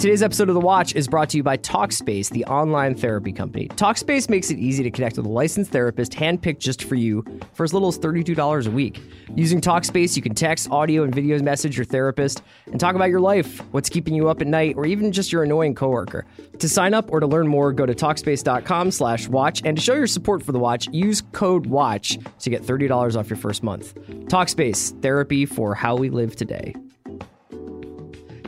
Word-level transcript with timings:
Today's 0.00 0.22
episode 0.22 0.48
of 0.48 0.54
The 0.54 0.60
Watch 0.60 0.94
is 0.94 1.08
brought 1.08 1.28
to 1.28 1.36
you 1.36 1.42
by 1.42 1.58
Talkspace, 1.58 2.30
the 2.30 2.46
online 2.46 2.94
therapy 2.94 3.32
company. 3.32 3.68
Talkspace 3.68 4.30
makes 4.30 4.50
it 4.50 4.58
easy 4.58 4.82
to 4.82 4.90
connect 4.90 5.18
with 5.18 5.26
a 5.26 5.28
licensed 5.28 5.72
therapist 5.72 6.12
handpicked 6.12 6.58
just 6.58 6.84
for 6.84 6.94
you 6.94 7.22
for 7.52 7.64
as 7.64 7.74
little 7.74 7.88
as 7.88 7.98
$32 7.98 8.66
a 8.66 8.70
week. 8.70 9.02
Using 9.36 9.60
Talkspace, 9.60 10.16
you 10.16 10.22
can 10.22 10.34
text, 10.34 10.70
audio, 10.70 11.02
and 11.02 11.14
video 11.14 11.38
message 11.42 11.76
your 11.76 11.84
therapist 11.84 12.40
and 12.68 12.80
talk 12.80 12.94
about 12.94 13.10
your 13.10 13.20
life, 13.20 13.58
what's 13.72 13.90
keeping 13.90 14.14
you 14.14 14.30
up 14.30 14.40
at 14.40 14.46
night, 14.46 14.74
or 14.78 14.86
even 14.86 15.12
just 15.12 15.32
your 15.32 15.42
annoying 15.42 15.74
coworker. 15.74 16.24
To 16.58 16.66
sign 16.66 16.94
up 16.94 17.12
or 17.12 17.20
to 17.20 17.26
learn 17.26 17.46
more, 17.46 17.70
go 17.70 17.84
to 17.84 17.94
Talkspace.com 17.94 18.92
slash 18.92 19.28
watch, 19.28 19.60
and 19.66 19.76
to 19.76 19.82
show 19.82 19.92
your 19.92 20.06
support 20.06 20.42
for 20.42 20.52
The 20.52 20.58
Watch, 20.58 20.88
use 20.92 21.20
code 21.32 21.66
WATCH 21.66 22.16
to 22.38 22.48
get 22.48 22.62
$30 22.62 23.16
off 23.18 23.28
your 23.28 23.36
first 23.36 23.62
month. 23.62 23.94
Talkspace, 24.30 24.98
therapy 25.02 25.44
for 25.44 25.74
how 25.74 25.94
we 25.94 26.08
live 26.08 26.36
today. 26.36 26.74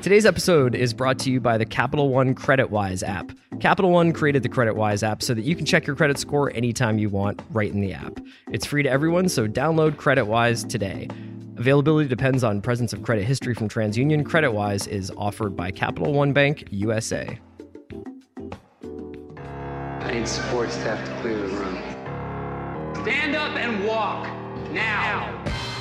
Today's 0.03 0.27
episode 0.27 0.75
is 0.75 0.93
brought 0.93 1.21
to 1.21 1.30
you 1.30 1.39
by 1.39 1.57
the 1.57 1.64
Capital 1.64 2.09
One 2.09 2.35
CreditWise 2.35 3.07
app. 3.08 3.31
Capital 3.61 3.93
One 3.93 4.13
created 4.13 4.43
the 4.43 4.49
CreditWise 4.49 5.04
app 5.04 5.22
so 5.22 5.32
that 5.32 5.43
you 5.43 5.54
can 5.54 5.64
check 5.64 5.86
your 5.86 5.94
credit 5.94 6.18
score 6.18 6.50
anytime 6.57 6.99
you 6.99 7.08
want 7.08 7.40
right 7.53 7.71
in 7.72 7.81
the 7.81 7.93
app. 7.93 8.18
It's 8.50 8.67
free 8.67 8.82
to 8.82 8.91
everyone, 8.91 9.29
so 9.29 9.46
download 9.46 9.93
CreditWise 9.93 10.68
today. 10.68 11.08
Availability 11.57 12.08
depends 12.08 12.43
on 12.43 12.61
presence 12.61 12.93
of 12.93 13.04
credit 13.04 13.25
history 13.25 13.54
from 13.54 13.68
TransUnion. 13.68 14.25
CreditWise 14.25 14.89
is 14.89 15.13
offered 15.17 15.54
by 15.54 15.71
Capital 15.71 16.13
One 16.13 16.32
Bank 16.32 16.64
USA. 16.72 17.39
I 20.00 20.14
need 20.14 20.27
support 20.27 20.72
staff 20.72 21.07
to 21.07 21.14
clear 21.21 21.39
the 21.39 21.46
room. 21.46 21.80
Stand 23.05 23.36
up 23.36 23.57
and 23.57 23.86
walk 23.86 24.27
now. 24.72 25.71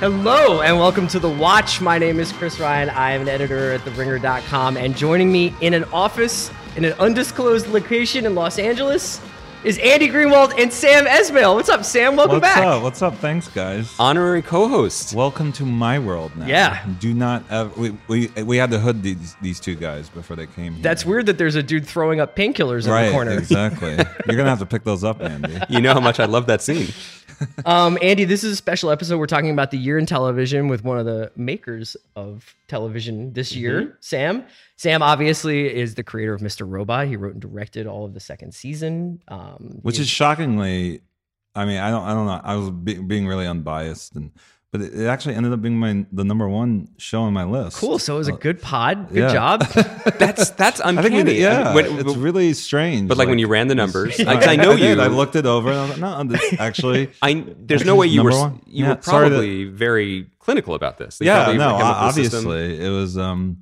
Hello 0.00 0.60
and 0.60 0.78
welcome 0.78 1.08
to 1.08 1.18
The 1.18 1.28
Watch. 1.28 1.80
My 1.80 1.98
name 1.98 2.20
is 2.20 2.30
Chris 2.30 2.60
Ryan. 2.60 2.88
I 2.88 3.10
am 3.10 3.22
an 3.22 3.28
editor 3.28 3.72
at 3.72 3.80
TheRinger.com, 3.80 4.76
and 4.76 4.96
joining 4.96 5.32
me 5.32 5.52
in 5.60 5.74
an 5.74 5.82
office 5.92 6.52
in 6.76 6.84
an 6.84 6.92
undisclosed 7.00 7.66
location 7.66 8.24
in 8.24 8.36
Los 8.36 8.60
Angeles 8.60 9.20
is 9.64 9.78
Andy 9.78 10.08
Greenwald 10.08 10.56
and 10.56 10.72
Sam 10.72 11.06
Esmail. 11.06 11.54
What's 11.54 11.68
up, 11.68 11.84
Sam? 11.84 12.16
Welcome 12.16 12.40
What's 12.40 12.54
back. 12.54 12.64
up? 12.64 12.82
What's 12.82 13.02
up? 13.02 13.16
Thanks, 13.16 13.48
guys. 13.48 13.92
honorary 13.98 14.40
co-host. 14.40 15.14
Welcome 15.14 15.52
to 15.54 15.64
my 15.64 15.98
world 15.98 16.36
now. 16.36 16.46
Yeah. 16.46 16.86
Do 17.00 17.12
not 17.12 17.42
ever. 17.50 17.70
We, 17.80 17.96
we, 18.06 18.28
we 18.42 18.56
had 18.56 18.70
to 18.70 18.78
hood 18.78 19.02
these, 19.02 19.34
these 19.42 19.58
two 19.58 19.74
guys 19.74 20.08
before 20.08 20.36
they 20.36 20.46
came 20.46 20.74
here. 20.74 20.82
That's 20.82 21.04
weird 21.04 21.26
that 21.26 21.38
there's 21.38 21.56
a 21.56 21.62
dude 21.62 21.86
throwing 21.86 22.20
up 22.20 22.36
painkillers 22.36 22.84
in 22.84 22.92
right. 22.92 23.06
the 23.06 23.12
corner. 23.12 23.32
Exactly. 23.32 23.90
You're 23.90 24.36
going 24.36 24.44
to 24.44 24.50
have 24.50 24.60
to 24.60 24.66
pick 24.66 24.84
those 24.84 25.04
up, 25.04 25.20
Andy. 25.20 25.58
You 25.68 25.82
know 25.82 25.92
how 25.92 26.00
much 26.00 26.18
I 26.18 26.24
love 26.24 26.46
that 26.46 26.62
scene. 26.62 26.88
Um, 27.64 27.98
Andy, 28.02 28.24
this 28.24 28.42
is 28.42 28.54
a 28.54 28.56
special 28.56 28.90
episode. 28.90 29.16
We're 29.18 29.26
talking 29.26 29.50
about 29.50 29.70
the 29.70 29.78
year 29.78 29.96
in 29.96 30.06
television 30.06 30.66
with 30.66 30.82
one 30.82 30.98
of 30.98 31.06
the 31.06 31.30
makers 31.36 31.96
of 32.16 32.56
television 32.66 33.32
this 33.32 33.54
year, 33.54 33.96
Sam. 34.00 34.44
Sam 34.78 35.02
obviously 35.02 35.74
is 35.74 35.96
the 35.96 36.04
creator 36.04 36.32
of 36.34 36.40
Mr. 36.40 36.62
Robot. 36.68 37.08
He 37.08 37.16
wrote 37.16 37.32
and 37.32 37.42
directed 37.42 37.86
all 37.88 38.04
of 38.04 38.14
the 38.14 38.20
second 38.20 38.54
season. 38.54 39.20
Um, 39.26 39.80
Which 39.82 39.96
he- 39.96 40.02
is 40.02 40.08
shockingly, 40.08 41.02
I 41.54 41.64
mean, 41.64 41.78
I 41.78 41.90
don't, 41.90 42.04
I 42.04 42.14
don't 42.14 42.26
know. 42.26 42.40
I 42.44 42.54
was 42.54 42.70
be, 42.70 42.94
being 42.94 43.26
really 43.26 43.46
unbiased, 43.46 44.14
and 44.14 44.30
but 44.70 44.82
it, 44.82 44.94
it 44.94 45.06
actually 45.06 45.34
ended 45.34 45.52
up 45.52 45.60
being 45.62 45.76
my 45.78 46.06
the 46.12 46.22
number 46.22 46.48
one 46.48 46.88
show 46.98 47.22
on 47.22 47.32
my 47.32 47.42
list. 47.42 47.78
cool. 47.78 47.98
So 47.98 48.14
it 48.14 48.18
was 48.18 48.28
a 48.28 48.32
good 48.32 48.62
pod. 48.62 49.08
Good 49.08 49.16
yeah. 49.18 49.32
job. 49.32 49.60
That's 50.18 50.50
that's 50.50 50.80
I 50.80 50.90
uncanny. 50.90 51.08
think, 51.10 51.26
we, 51.28 51.40
yeah, 51.42 51.74
When- 51.74 51.98
it's 51.98 52.14
really 52.16 52.52
strange. 52.52 53.08
but 53.08 53.16
like, 53.18 53.26
when 53.28 53.40
you 53.40 53.48
ran 53.48 53.66
the 53.66 53.74
numbers, 53.74 54.16
like, 54.24 54.46
I 54.46 54.54
know 54.56 54.72
you. 54.74 55.00
I 55.00 55.08
looked 55.08 55.34
it 55.34 55.46
over, 55.46 55.70
and 55.70 55.78
I 55.78 55.82
was 55.88 55.98
like, 55.98 56.00
no, 56.00 56.22
this 56.36 56.54
actually. 56.60 57.10
I 57.20 57.44
there's 57.58 57.84
no 57.84 57.96
way 57.96 58.06
you 58.06 58.22
were 58.22 58.30
Number 58.30 58.50
one? 58.54 58.62
you 58.66 58.84
Yeah, 58.84 58.94
were 58.94 59.02
sorry 59.02 59.28
to- 59.30 59.34
probably 59.34 59.64
very 59.64 60.30
clinical 60.38 60.74
about 60.74 60.98
this. 60.98 61.18
You 61.20 61.26
yeah, 61.26 61.46
no, 61.46 61.52
came 61.52 61.60
up 61.62 62.14
with 62.14 62.18
a 62.18 62.22
system. 62.30 62.46
obviously 62.50 62.86
it 62.86 62.90
was. 62.90 63.18
um 63.18 63.58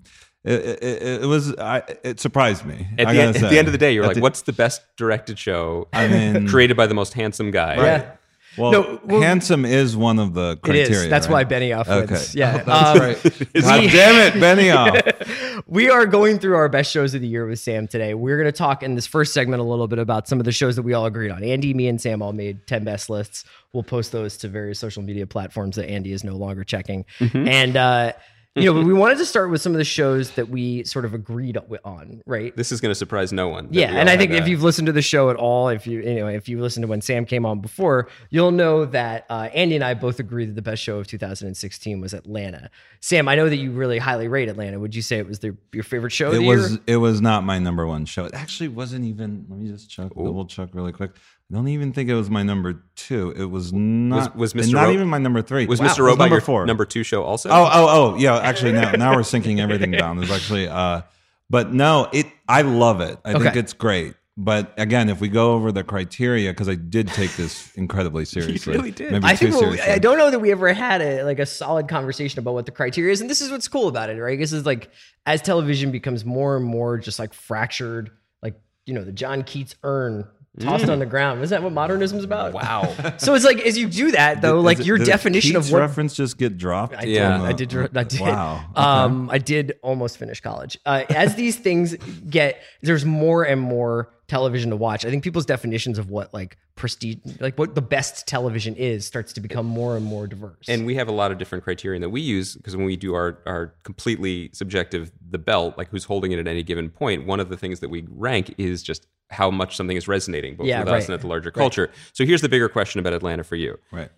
it, 0.46 0.52
it, 0.82 0.82
it, 0.82 1.22
it 1.22 1.26
was. 1.26 1.54
I, 1.58 1.82
it 2.04 2.20
surprised 2.20 2.64
me. 2.64 2.86
At 2.98 3.08
I 3.08 3.12
the, 3.12 3.18
gotta 3.18 3.26
end, 3.28 3.36
at 3.44 3.50
the 3.50 3.58
end 3.58 3.68
of 3.68 3.72
the 3.72 3.78
day, 3.78 3.92
you're 3.92 4.04
At 4.04 4.08
like, 4.08 4.14
the- 4.16 4.20
"What's 4.22 4.42
the 4.42 4.52
best 4.52 4.82
directed 4.96 5.38
show 5.38 5.88
I 5.92 6.08
mean, 6.08 6.46
created 6.52 6.76
by 6.76 6.86
the 6.86 6.94
most 6.94 7.12
handsome 7.14 7.50
guy?" 7.50 7.76
Yeah. 7.76 8.12
Well, 8.58 8.72
No, 8.72 9.00
well- 9.04 9.20
handsome 9.20 9.66
is 9.66 9.98
one 9.98 10.18
of 10.18 10.32
the 10.32 10.56
criteria. 10.56 10.90
is. 11.02 11.08
That's 11.10 11.28
right? 11.28 11.46
why 11.46 11.54
Benioff 11.58 11.86
Okay. 11.88 12.10
wins. 12.14 12.34
Yeah. 12.34 12.62
Oh, 12.62 12.64
that's 12.94 13.24
Um, 13.26 13.32
right. 13.32 13.52
God 13.62 13.90
damn 13.90 14.14
it, 14.26 14.32
Benioff. 14.40 15.62
We 15.66 15.90
are 15.90 16.06
going 16.06 16.38
through 16.38 16.56
our 16.56 16.68
best 16.70 16.90
shows 16.90 17.12
of 17.14 17.20
the 17.20 17.28
year 17.28 17.46
with 17.46 17.58
Sam 17.58 17.86
today. 17.86 18.14
We're 18.14 18.38
going 18.38 18.50
to 18.50 18.56
talk 18.56 18.82
in 18.82 18.94
this 18.94 19.06
first 19.06 19.34
segment 19.34 19.60
a 19.60 19.64
little 19.64 19.88
bit 19.88 19.98
about 19.98 20.26
some 20.26 20.38
of 20.38 20.46
the 20.46 20.52
shows 20.52 20.74
that 20.76 20.82
we 20.84 20.94
all 20.94 21.04
agreed 21.04 21.30
on. 21.30 21.44
Andy, 21.44 21.74
me, 21.74 21.86
and 21.88 22.00
Sam 22.00 22.22
all 22.22 22.32
made 22.32 22.66
10 22.66 22.82
best 22.84 23.10
lists. 23.10 23.44
We'll 23.74 23.82
post 23.82 24.10
those 24.12 24.38
to 24.38 24.48
various 24.48 24.78
social 24.78 25.02
media 25.02 25.26
platforms 25.26 25.76
that 25.76 25.90
Andy 25.90 26.12
is 26.12 26.24
no 26.24 26.36
longer 26.36 26.64
checking. 26.64 27.04
And, 27.34 27.76
uh, 27.76 28.12
you 28.56 28.72
know, 28.72 28.80
we 28.82 28.92
wanted 28.98 29.18
to 29.18 29.26
start 29.26 29.50
with 29.50 29.60
some 29.60 29.72
of 29.72 29.78
the 29.78 29.84
shows 29.84 30.30
that 30.32 30.48
we 30.48 30.82
sort 30.84 31.04
of 31.04 31.14
agreed 31.14 31.58
on, 31.84 32.22
right? 32.26 32.56
This 32.56 32.72
is 32.72 32.80
going 32.80 32.90
to 32.90 32.94
surprise 32.94 33.32
no 33.32 33.48
one. 33.48 33.68
Yeah, 33.70 33.92
and 33.92 34.08
I 34.08 34.16
think 34.16 34.30
had 34.32 34.38
if 34.38 34.44
that. 34.44 34.50
you've 34.50 34.62
listened 34.62 34.86
to 34.86 34.92
the 34.92 35.02
show 35.02 35.30
at 35.30 35.36
all, 35.36 35.68
if 35.68 35.86
you 35.86 36.00
you 36.00 36.14
know 36.16 36.28
if 36.28 36.48
you 36.48 36.60
listened 36.60 36.84
to 36.84 36.88
when 36.88 37.00
Sam 37.00 37.26
came 37.26 37.44
on 37.46 37.60
before, 37.60 38.08
you'll 38.30 38.50
know 38.50 38.84
that 38.86 39.26
uh, 39.30 39.48
Andy 39.54 39.74
and 39.76 39.84
I 39.84 39.94
both 39.94 40.18
agree 40.18 40.46
that 40.46 40.54
the 40.54 40.62
best 40.62 40.82
show 40.82 40.98
of 40.98 41.06
2016 41.06 42.00
was 42.00 42.12
Atlanta. 42.14 42.70
Sam, 43.00 43.28
I 43.28 43.34
know 43.34 43.48
that 43.48 43.56
you 43.56 43.70
really 43.70 43.98
highly 43.98 44.28
rate 44.28 44.48
Atlanta. 44.48 44.78
Would 44.80 44.94
you 44.94 45.02
say 45.02 45.18
it 45.18 45.26
was 45.28 45.38
the, 45.40 45.56
your 45.72 45.84
favorite 45.84 46.10
show? 46.12 46.28
of 46.28 46.34
It 46.34 46.38
the 46.38 46.46
was. 46.46 46.70
year? 46.72 46.80
It 46.86 46.96
was 46.96 47.20
not 47.20 47.44
my 47.44 47.58
number 47.58 47.86
one 47.86 48.04
show. 48.04 48.24
It 48.24 48.34
actually 48.34 48.68
wasn't 48.68 49.04
even. 49.04 49.46
Let 49.48 49.58
me 49.58 49.68
just 49.68 49.90
check. 49.90 50.08
Double 50.08 50.46
check 50.46 50.70
really 50.72 50.92
quick. 50.92 51.12
I 51.50 51.54
don't 51.54 51.68
even 51.68 51.92
think 51.92 52.10
it 52.10 52.14
was 52.14 52.28
my 52.28 52.42
number 52.42 52.82
two. 52.96 53.32
It 53.36 53.44
was 53.44 53.72
not. 53.72 54.34
was 54.34 54.52
and 54.52 54.62
Mr. 54.62 54.72
Not 54.72 54.86
Ro- 54.86 54.90
even 54.92 55.08
my 55.08 55.18
number 55.18 55.42
three. 55.42 55.66
was 55.66 55.80
Wow, 55.80 55.86
Mr. 55.86 55.98
it 55.98 56.02
Robot 56.02 56.18
number 56.18 56.34
your 56.36 56.40
four? 56.40 56.66
number 56.66 56.84
two 56.84 57.04
show 57.04 57.22
also? 57.22 57.50
Oh, 57.50 57.70
oh, 57.72 57.86
oh, 57.88 58.16
yeah. 58.18 58.38
Actually, 58.38 58.72
now 58.72 58.90
now 58.92 59.14
we're 59.14 59.22
sinking 59.22 59.60
everything 59.60 59.92
down. 59.92 60.16
There's 60.16 60.30
actually, 60.32 60.66
uh, 60.66 61.02
but 61.48 61.72
no, 61.72 62.08
it. 62.12 62.26
I 62.48 62.62
love 62.62 63.00
it. 63.00 63.18
I 63.24 63.38
think 63.38 63.54
it's 63.54 63.72
great. 63.72 64.14
But 64.38 64.74
again, 64.76 65.08
if 65.08 65.20
we 65.20 65.28
go 65.28 65.52
over 65.54 65.72
the 65.72 65.82
criteria, 65.82 66.50
because 66.50 66.68
I 66.68 66.74
did 66.74 67.08
take 67.08 67.34
this 67.36 67.74
incredibly 67.74 68.24
seriously. 68.26 68.74
really 68.74 68.90
did. 68.90 69.12
Maybe 69.12 69.24
I 69.24 69.30
too 69.34 69.46
think 69.46 69.50
we'll, 69.52 69.60
seriously. 69.60 69.92
I 69.92 69.98
don't 69.98 70.18
know 70.18 70.30
that 70.30 70.40
we 70.40 70.50
ever 70.50 70.72
had 70.74 71.00
a 71.00 71.22
like 71.22 71.38
a 71.38 71.46
solid 71.46 71.88
conversation 71.88 72.40
about 72.40 72.54
what 72.54 72.66
the 72.66 72.72
criteria 72.72 73.12
is, 73.12 73.20
and 73.20 73.30
this 73.30 73.40
is 73.40 73.50
what's 73.52 73.68
cool 73.68 73.86
about 73.88 74.10
it, 74.10 74.20
right? 74.20 74.38
This 74.38 74.52
is 74.52 74.66
like 74.66 74.90
as 75.24 75.40
television 75.42 75.92
becomes 75.92 76.24
more 76.24 76.56
and 76.56 76.64
more 76.64 76.98
just 76.98 77.18
like 77.20 77.32
fractured, 77.32 78.10
like 78.42 78.60
you 78.84 78.92
know 78.94 79.04
the 79.04 79.12
John 79.12 79.42
Keats 79.42 79.76
urn 79.84 80.26
tossed 80.60 80.88
on 80.88 80.98
the 80.98 81.06
ground. 81.06 81.42
Isn't 81.42 81.54
that 81.54 81.62
what 81.62 81.72
modernism 81.72 82.18
is 82.18 82.24
about? 82.24 82.52
wow. 82.52 82.92
So 83.18 83.34
it's 83.34 83.44
like 83.44 83.60
as 83.60 83.76
you 83.78 83.86
do 83.88 84.12
that 84.12 84.40
though, 84.42 84.58
Is 84.58 84.64
like 84.64 84.80
it- 84.80 84.86
your 84.86 84.98
did 84.98 85.06
definition 85.06 85.52
Keats 85.54 85.66
of 85.68 85.72
what 85.72 85.80
reference 85.80 86.14
just 86.14 86.38
get 86.38 86.56
dropped. 86.58 86.94
I 86.96 87.02
Yeah. 87.04 87.38
did. 87.38 87.46
I 87.46 87.52
did. 87.52 87.96
I 87.96 88.04
did. 88.04 88.20
Wow. 88.20 88.64
Okay. 88.76 88.80
Um, 88.82 89.30
I 89.30 89.38
did 89.38 89.74
almost 89.82 90.18
finish 90.18 90.40
college. 90.40 90.78
Uh, 90.86 91.04
as 91.10 91.34
these 91.34 91.56
things 91.56 91.94
get, 92.28 92.60
there's 92.82 93.04
more 93.04 93.44
and 93.44 93.60
more 93.60 94.12
television 94.28 94.70
to 94.70 94.76
watch. 94.76 95.04
I 95.04 95.10
think 95.10 95.22
people's 95.22 95.46
definitions 95.46 95.98
of 95.98 96.10
what 96.10 96.34
like 96.34 96.56
prestige, 96.74 97.16
like 97.40 97.56
what 97.58 97.74
the 97.76 97.80
best 97.82 98.26
television 98.26 98.74
is, 98.74 99.06
starts 99.06 99.32
to 99.34 99.40
become 99.40 99.64
more 99.66 99.96
and 99.96 100.04
more 100.04 100.26
diverse. 100.26 100.66
and 100.68 100.84
we 100.84 100.96
have 100.96 101.06
a 101.08 101.12
lot 101.12 101.30
of 101.30 101.38
different 101.38 101.62
criterion 101.64 102.02
that 102.02 102.10
we 102.10 102.20
use 102.20 102.56
because 102.56 102.76
when 102.76 102.84
we 102.86 102.96
do 102.96 103.14
our, 103.14 103.38
our 103.46 103.72
completely 103.84 104.50
subjective 104.52 105.12
the 105.30 105.38
belt 105.38 105.78
like 105.78 105.88
who's 105.90 106.04
holding 106.04 106.32
it 106.32 106.38
at 106.40 106.46
any 106.48 106.62
given 106.64 106.90
point 106.90 107.24
one 107.26 107.38
of 107.40 107.48
the 107.50 107.56
things 107.56 107.80
that 107.80 107.88
we 107.88 108.04
rank 108.10 108.52
is 108.58 108.82
just 108.82 109.06
how 109.30 109.50
much 109.50 109.76
something 109.76 109.96
is 109.96 110.06
resonating 110.08 110.56
both 110.56 110.66
Yeah, 110.66 110.80
with 110.80 110.88
right. 110.88 110.98
us 110.98 111.06
and 111.06 111.14
at 111.14 111.20
the 111.20 111.26
larger 111.26 111.50
culture 111.50 111.90
so 112.12 112.24
here's 112.24 112.42
the 112.42 112.48
bigger 112.48 112.68
question 112.68 113.00
about 113.00 113.12
atlanta 113.12 113.44
for 113.44 113.56
you 113.56 113.78
Right. 113.92 114.10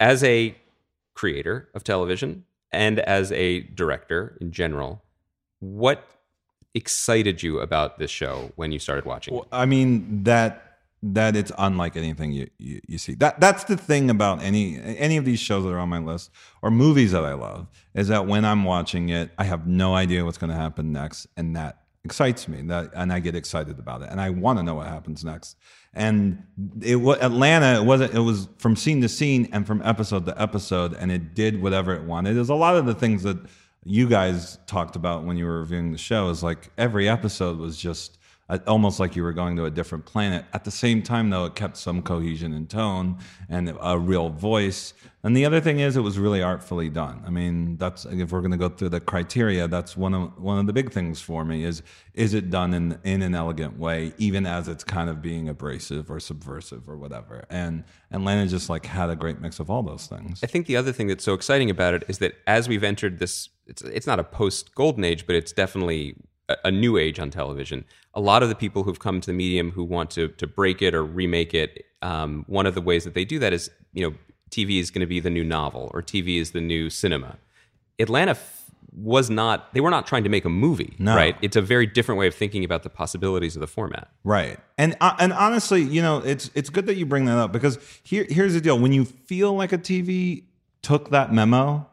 as 0.00 0.22
a 0.24 0.56
creator 1.14 1.68
of 1.74 1.82
television 1.84 2.44
and 2.72 2.98
as 3.00 3.32
a 3.32 3.60
director 3.60 4.36
in 4.40 4.52
general 4.52 5.02
what 5.60 6.04
excited 6.74 7.42
you 7.42 7.58
about 7.60 7.98
this 7.98 8.10
show 8.10 8.52
when 8.56 8.70
you 8.70 8.78
started 8.78 9.04
watching 9.06 9.32
it? 9.34 9.36
Well, 9.38 9.46
I 9.50 9.64
mean 9.66 10.24
that 10.24 10.62
that 11.02 11.36
it's 11.36 11.52
unlike 11.58 11.96
anything 11.96 12.32
you, 12.32 12.48
you 12.58 12.80
you 12.86 12.98
see. 12.98 13.14
That 13.14 13.40
that's 13.40 13.64
the 13.64 13.76
thing 13.76 14.10
about 14.10 14.42
any 14.42 14.78
any 14.82 15.16
of 15.16 15.24
these 15.24 15.40
shows 15.40 15.64
that 15.64 15.70
are 15.70 15.78
on 15.78 15.88
my 15.88 15.98
list 15.98 16.30
or 16.62 16.70
movies 16.70 17.12
that 17.12 17.24
I 17.24 17.32
love 17.32 17.68
is 17.94 18.08
that 18.08 18.26
when 18.26 18.44
I'm 18.44 18.64
watching 18.64 19.08
it, 19.08 19.30
I 19.38 19.44
have 19.44 19.66
no 19.66 19.94
idea 19.94 20.24
what's 20.24 20.38
going 20.38 20.50
to 20.50 20.56
happen 20.56 20.92
next, 20.92 21.26
and 21.36 21.56
that 21.56 21.82
excites 22.06 22.48
me. 22.48 22.62
That 22.62 22.92
and 22.94 23.12
I 23.12 23.20
get 23.20 23.34
excited 23.34 23.78
about 23.78 24.02
it, 24.02 24.08
and 24.10 24.20
I 24.20 24.30
want 24.30 24.58
to 24.58 24.62
know 24.62 24.76
what 24.76 24.86
happens 24.86 25.24
next. 25.24 25.56
And 25.92 26.42
it 26.80 26.96
was 26.96 27.18
Atlanta. 27.18 27.80
It 27.80 27.84
wasn't. 27.84 28.14
It 28.14 28.20
was 28.20 28.48
from 28.58 28.76
scene 28.76 29.02
to 29.02 29.08
scene 29.08 29.48
and 29.52 29.66
from 29.66 29.82
episode 29.82 30.24
to 30.26 30.40
episode, 30.40 30.94
and 30.94 31.12
it 31.12 31.34
did 31.34 31.60
whatever 31.60 31.94
it 31.94 32.04
wanted. 32.04 32.34
There's 32.34 32.48
a 32.48 32.54
lot 32.54 32.76
of 32.76 32.86
the 32.86 32.94
things 32.94 33.22
that 33.24 33.38
you 33.84 34.08
guys 34.08 34.58
talked 34.66 34.96
about 34.96 35.24
when 35.24 35.36
you 35.36 35.44
were 35.44 35.60
reviewing 35.60 35.92
the 35.92 35.98
show. 35.98 36.30
Is 36.30 36.42
like 36.42 36.70
every 36.78 37.08
episode 37.08 37.58
was 37.58 37.76
just 37.76 38.15
almost 38.66 39.00
like 39.00 39.16
you 39.16 39.22
were 39.22 39.32
going 39.32 39.56
to 39.56 39.64
a 39.64 39.70
different 39.70 40.06
planet. 40.06 40.44
At 40.52 40.64
the 40.64 40.70
same 40.70 41.02
time, 41.02 41.30
though, 41.30 41.46
it 41.46 41.54
kept 41.54 41.76
some 41.76 42.02
cohesion 42.02 42.52
and 42.52 42.68
tone 42.70 43.18
and 43.48 43.76
a 43.80 43.98
real 43.98 44.30
voice. 44.30 44.94
And 45.24 45.36
the 45.36 45.44
other 45.44 45.60
thing 45.60 45.80
is, 45.80 45.96
it 45.96 46.02
was 46.02 46.18
really 46.20 46.40
artfully 46.40 46.88
done. 46.88 47.24
I 47.26 47.30
mean, 47.30 47.76
that's 47.76 48.04
if 48.04 48.30
we're 48.30 48.42
going 48.42 48.52
to 48.52 48.56
go 48.56 48.68
through 48.68 48.90
the 48.90 49.00
criteria, 49.00 49.66
that's 49.66 49.96
one 49.96 50.14
of 50.14 50.40
one 50.40 50.58
of 50.60 50.68
the 50.68 50.72
big 50.72 50.92
things 50.92 51.20
for 51.20 51.44
me 51.44 51.64
is 51.64 51.82
is 52.14 52.34
it 52.34 52.48
done 52.48 52.72
in 52.72 53.00
in 53.02 53.22
an 53.22 53.34
elegant 53.34 53.76
way, 53.76 54.12
even 54.18 54.46
as 54.46 54.68
it's 54.68 54.84
kind 54.84 55.10
of 55.10 55.20
being 55.20 55.48
abrasive 55.48 56.08
or 56.08 56.20
subversive 56.20 56.88
or 56.88 56.96
whatever. 56.96 57.44
And 57.50 57.82
Atlanta 58.12 58.46
just 58.46 58.70
like 58.70 58.86
had 58.86 59.10
a 59.10 59.16
great 59.16 59.40
mix 59.40 59.58
of 59.58 59.68
all 59.68 59.82
those 59.82 60.06
things. 60.06 60.38
I 60.44 60.46
think 60.46 60.66
the 60.66 60.76
other 60.76 60.92
thing 60.92 61.08
that's 61.08 61.24
so 61.24 61.34
exciting 61.34 61.70
about 61.70 61.94
it 61.94 62.04
is 62.06 62.18
that 62.18 62.34
as 62.46 62.68
we've 62.68 62.84
entered 62.84 63.18
this, 63.18 63.48
it's 63.66 63.82
it's 63.82 64.06
not 64.06 64.20
a 64.20 64.24
post 64.24 64.76
golden 64.76 65.02
age, 65.02 65.26
but 65.26 65.34
it's 65.34 65.50
definitely 65.50 66.14
a, 66.64 66.70
new 66.70 66.96
age 66.96 67.18
on 67.18 67.30
television. 67.30 67.84
A 68.14 68.20
lot 68.20 68.42
of 68.42 68.48
the 68.48 68.54
people 68.54 68.82
who've 68.84 68.98
come 68.98 69.20
to 69.20 69.26
the 69.26 69.32
medium 69.32 69.70
who 69.72 69.84
want 69.84 70.10
to 70.12 70.28
to 70.28 70.46
break 70.46 70.82
it 70.82 70.94
or 70.94 71.04
remake 71.04 71.54
it, 71.54 71.84
um, 72.02 72.44
one 72.46 72.66
of 72.66 72.74
the 72.74 72.80
ways 72.80 73.04
that 73.04 73.14
they 73.14 73.24
do 73.24 73.38
that 73.38 73.52
is 73.52 73.70
you 73.92 74.08
know 74.08 74.16
TV 74.50 74.78
is 74.80 74.90
going 74.90 75.00
to 75.00 75.06
be 75.06 75.20
the 75.20 75.30
new 75.30 75.44
novel 75.44 75.90
or 75.92 76.02
TV 76.02 76.38
is 76.40 76.52
the 76.52 76.60
new 76.60 76.88
cinema. 76.90 77.36
Atlanta 77.98 78.32
f- 78.32 78.70
was 78.94 79.28
not 79.28 79.74
they 79.74 79.80
were 79.80 79.90
not 79.90 80.06
trying 80.06 80.24
to 80.24 80.30
make 80.30 80.44
a 80.44 80.48
movie, 80.48 80.94
No. 80.98 81.14
right? 81.16 81.36
It's 81.42 81.56
a 81.56 81.62
very 81.62 81.86
different 81.86 82.18
way 82.18 82.26
of 82.28 82.34
thinking 82.34 82.64
about 82.64 82.82
the 82.82 82.90
possibilities 82.90 83.56
of 83.56 83.60
the 83.60 83.66
format. 83.66 84.08
Right. 84.24 84.58
And 84.78 84.96
uh, 85.00 85.16
and 85.18 85.32
honestly, 85.32 85.82
you 85.82 86.00
know, 86.00 86.18
it's 86.18 86.50
it's 86.54 86.70
good 86.70 86.86
that 86.86 86.94
you 86.96 87.06
bring 87.06 87.24
that 87.26 87.36
up 87.38 87.52
because 87.52 87.78
here 88.04 88.26
here's 88.28 88.54
the 88.54 88.60
deal. 88.60 88.78
When 88.78 88.92
you 88.92 89.04
feel 89.04 89.54
like 89.54 89.72
a 89.72 89.78
TV 89.78 90.44
took 90.82 91.10
that 91.10 91.32
memo, 91.32 91.88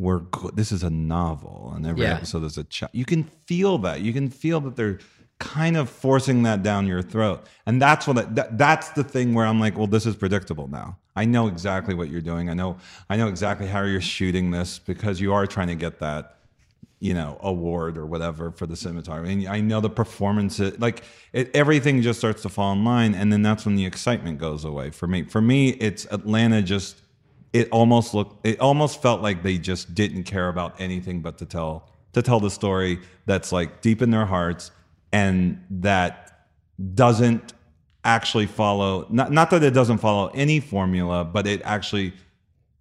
we're 0.00 0.20
good. 0.20 0.56
This 0.56 0.72
is 0.72 0.82
a 0.82 0.90
novel, 0.90 1.72
and 1.74 1.86
every 1.86 2.02
Yeah. 2.04 2.14
episode 2.14 2.44
is 2.44 2.56
a 2.58 2.64
chat. 2.64 2.90
You 2.94 3.04
can 3.04 3.24
feel 3.46 3.78
that. 3.78 4.00
You 4.00 4.12
can 4.12 4.28
feel 4.30 4.60
that 4.62 4.74
they're 4.76 4.98
kind 5.38 5.76
of 5.76 5.88
forcing 5.88 6.42
that 6.44 6.62
down 6.62 6.86
your 6.86 7.02
throat, 7.02 7.46
and 7.66 7.80
that's 7.80 8.06
what 8.06 8.16
it, 8.18 8.34
that, 8.34 8.58
that's 8.58 8.90
the 8.90 9.04
thing 9.04 9.34
where 9.34 9.46
I'm 9.46 9.60
like, 9.60 9.76
well, 9.76 9.86
this 9.86 10.06
is 10.06 10.16
predictable 10.16 10.68
now. 10.68 10.96
I 11.16 11.24
know 11.26 11.48
exactly 11.48 11.94
what 11.94 12.08
you're 12.08 12.20
doing. 12.20 12.48
I 12.48 12.54
know 12.54 12.76
I 13.10 13.16
know 13.16 13.28
exactly 13.28 13.66
how 13.66 13.82
you're 13.82 14.00
shooting 14.00 14.50
this 14.50 14.78
because 14.78 15.20
you 15.20 15.32
are 15.34 15.46
trying 15.46 15.68
to 15.68 15.74
get 15.74 15.98
that 16.00 16.36
you 17.02 17.14
know 17.14 17.38
award 17.40 17.96
or 17.96 18.04
whatever 18.04 18.50
for 18.50 18.66
the 18.66 18.74
cinematography 18.74 19.32
and 19.32 19.48
i 19.48 19.58
know 19.58 19.80
the 19.80 19.88
performance 19.88 20.60
like 20.78 21.02
it, 21.32 21.50
everything 21.54 22.02
just 22.02 22.18
starts 22.18 22.42
to 22.42 22.48
fall 22.50 22.74
in 22.74 22.84
line 22.84 23.14
and 23.14 23.32
then 23.32 23.40
that's 23.40 23.64
when 23.64 23.74
the 23.74 23.86
excitement 23.86 24.36
goes 24.38 24.66
away 24.66 24.90
for 24.90 25.06
me 25.06 25.22
for 25.22 25.40
me 25.40 25.70
it's 25.70 26.04
atlanta 26.10 26.60
just 26.60 27.00
it 27.52 27.68
almost 27.70 28.14
looked 28.14 28.46
it 28.46 28.60
almost 28.60 29.02
felt 29.02 29.22
like 29.22 29.42
they 29.42 29.58
just 29.58 29.94
didn't 29.94 30.24
care 30.24 30.48
about 30.48 30.80
anything 30.80 31.20
but 31.20 31.38
to 31.38 31.46
tell 31.46 31.88
to 32.12 32.22
tell 32.22 32.40
the 32.40 32.50
story 32.50 32.98
that's 33.26 33.52
like 33.52 33.80
deep 33.80 34.02
in 34.02 34.10
their 34.10 34.26
hearts 34.26 34.70
and 35.12 35.62
that 35.70 36.48
doesn't 36.94 37.52
actually 38.04 38.46
follow 38.46 39.06
not, 39.10 39.30
not 39.30 39.50
that 39.50 39.62
it 39.62 39.72
doesn't 39.72 39.98
follow 39.98 40.30
any 40.34 40.60
formula 40.60 41.24
but 41.24 41.46
it 41.46 41.60
actually 41.64 42.12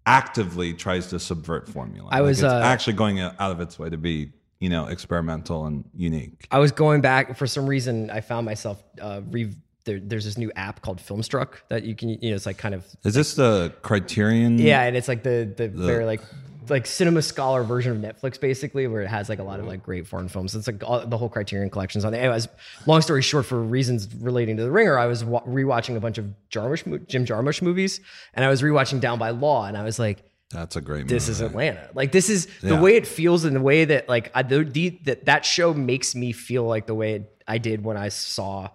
actively 0.06 0.74
tries 0.74 1.08
to 1.08 1.20
subvert 1.20 1.68
formula 1.68 2.10
I 2.12 2.22
was, 2.22 2.40
it's 2.40 2.52
uh, 2.52 2.62
actually 2.64 2.94
going 2.94 3.20
out 3.20 3.36
of 3.40 3.60
its 3.60 3.78
way 3.78 3.90
to 3.90 3.98
be 3.98 4.32
you 4.60 4.70
know 4.70 4.88
experimental 4.88 5.66
and 5.66 5.84
unique 5.96 6.48
I 6.52 6.60
was 6.60 6.72
going 6.72 7.02
back 7.02 7.38
for 7.38 7.48
some 7.48 7.68
reason. 7.68 8.10
I 8.10 8.22
found 8.22 8.46
myself 8.46 8.84
uh, 9.00 9.22
re- 9.30 9.54
there, 9.90 10.00
there's 10.10 10.26
this 10.26 10.38
new 10.38 10.52
app 10.56 10.82
called 10.84 11.00
Filmstruck 11.00 11.50
that 11.70 11.84
you 11.84 11.96
can 11.96 12.10
you 12.10 12.30
know 12.30 12.36
it's 12.36 12.46
like 12.46 12.58
kind 12.58 12.76
of 12.76 12.86
is 13.04 13.14
this 13.16 13.34
the 13.34 13.74
criterion 13.82 14.58
yeah, 14.60 14.84
and 14.84 14.96
it's 14.96 15.08
like 15.08 15.24
the 15.24 15.52
the, 15.58 15.68
very 15.68 16.06
like 16.06 16.22
like 16.70 16.86
cinema 16.86 17.22
scholar 17.24 17.64
version 17.64 17.92
of 17.94 17.98
Netflix 18.08 18.40
basically, 18.40 18.86
where 18.86 19.02
it 19.02 19.08
has 19.08 19.28
like 19.28 19.40
a 19.40 19.44
lot 19.44 19.60
of 19.60 19.66
like 19.66 19.82
great 19.82 20.06
foreign 20.08 20.28
films. 20.30 20.54
It's 20.54 20.68
like 20.68 20.84
all, 20.84 21.04
the 21.14 21.18
whole 21.18 21.28
Criterion 21.30 21.72
collections 21.72 22.06
on 22.06 22.12
there. 22.12 22.22
Anyways, 22.22 22.48
long 22.86 23.02
story 23.02 23.24
short, 23.24 23.48
for 23.48 23.60
reasons 23.60 24.08
relating 24.14 24.56
to 24.58 24.64
The 24.64 24.70
Ringer, 24.72 24.96
I 25.00 25.08
was 25.08 25.26
wa- 25.26 25.42
rewatching 25.46 25.96
a 25.96 26.00
bunch 26.00 26.20
of 26.20 26.26
Jarmusch, 26.52 27.08
Jim 27.08 27.26
Jarmusch 27.26 27.64
movies, 27.64 28.02
and 28.36 28.46
I 28.46 28.50
was 28.50 28.62
rewatching 28.62 29.00
Down 29.00 29.18
by 29.18 29.32
Law, 29.32 29.66
and 29.66 29.76
I 29.76 29.84
was 29.84 29.98
like. 29.98 30.18
that's 30.52 30.76
a 30.76 30.82
great 30.82 31.08
this 31.08 31.24
movie. 31.28 31.32
is 31.32 31.42
Atlanta. 31.42 31.90
Like 31.96 32.12
this 32.12 32.30
is 32.30 32.46
the 32.62 32.76
Yeah. 32.76 32.82
way 32.82 32.96
it 32.98 33.08
feels 33.08 33.46
and 33.46 33.56
the 33.56 33.62
way 33.62 33.86
that 33.86 34.08
like 34.08 34.30
I, 34.36 34.44
the, 34.44 34.64
the 34.64 34.90
that 35.06 35.26
that 35.26 35.46
show 35.46 35.74
makes 35.74 36.14
me 36.14 36.32
feel 36.34 36.66
like 36.66 36.86
the 36.86 36.96
way 37.04 37.26
I 37.48 37.58
did 37.58 37.84
when 37.84 37.98
I 37.98 38.10
saw 38.10 38.70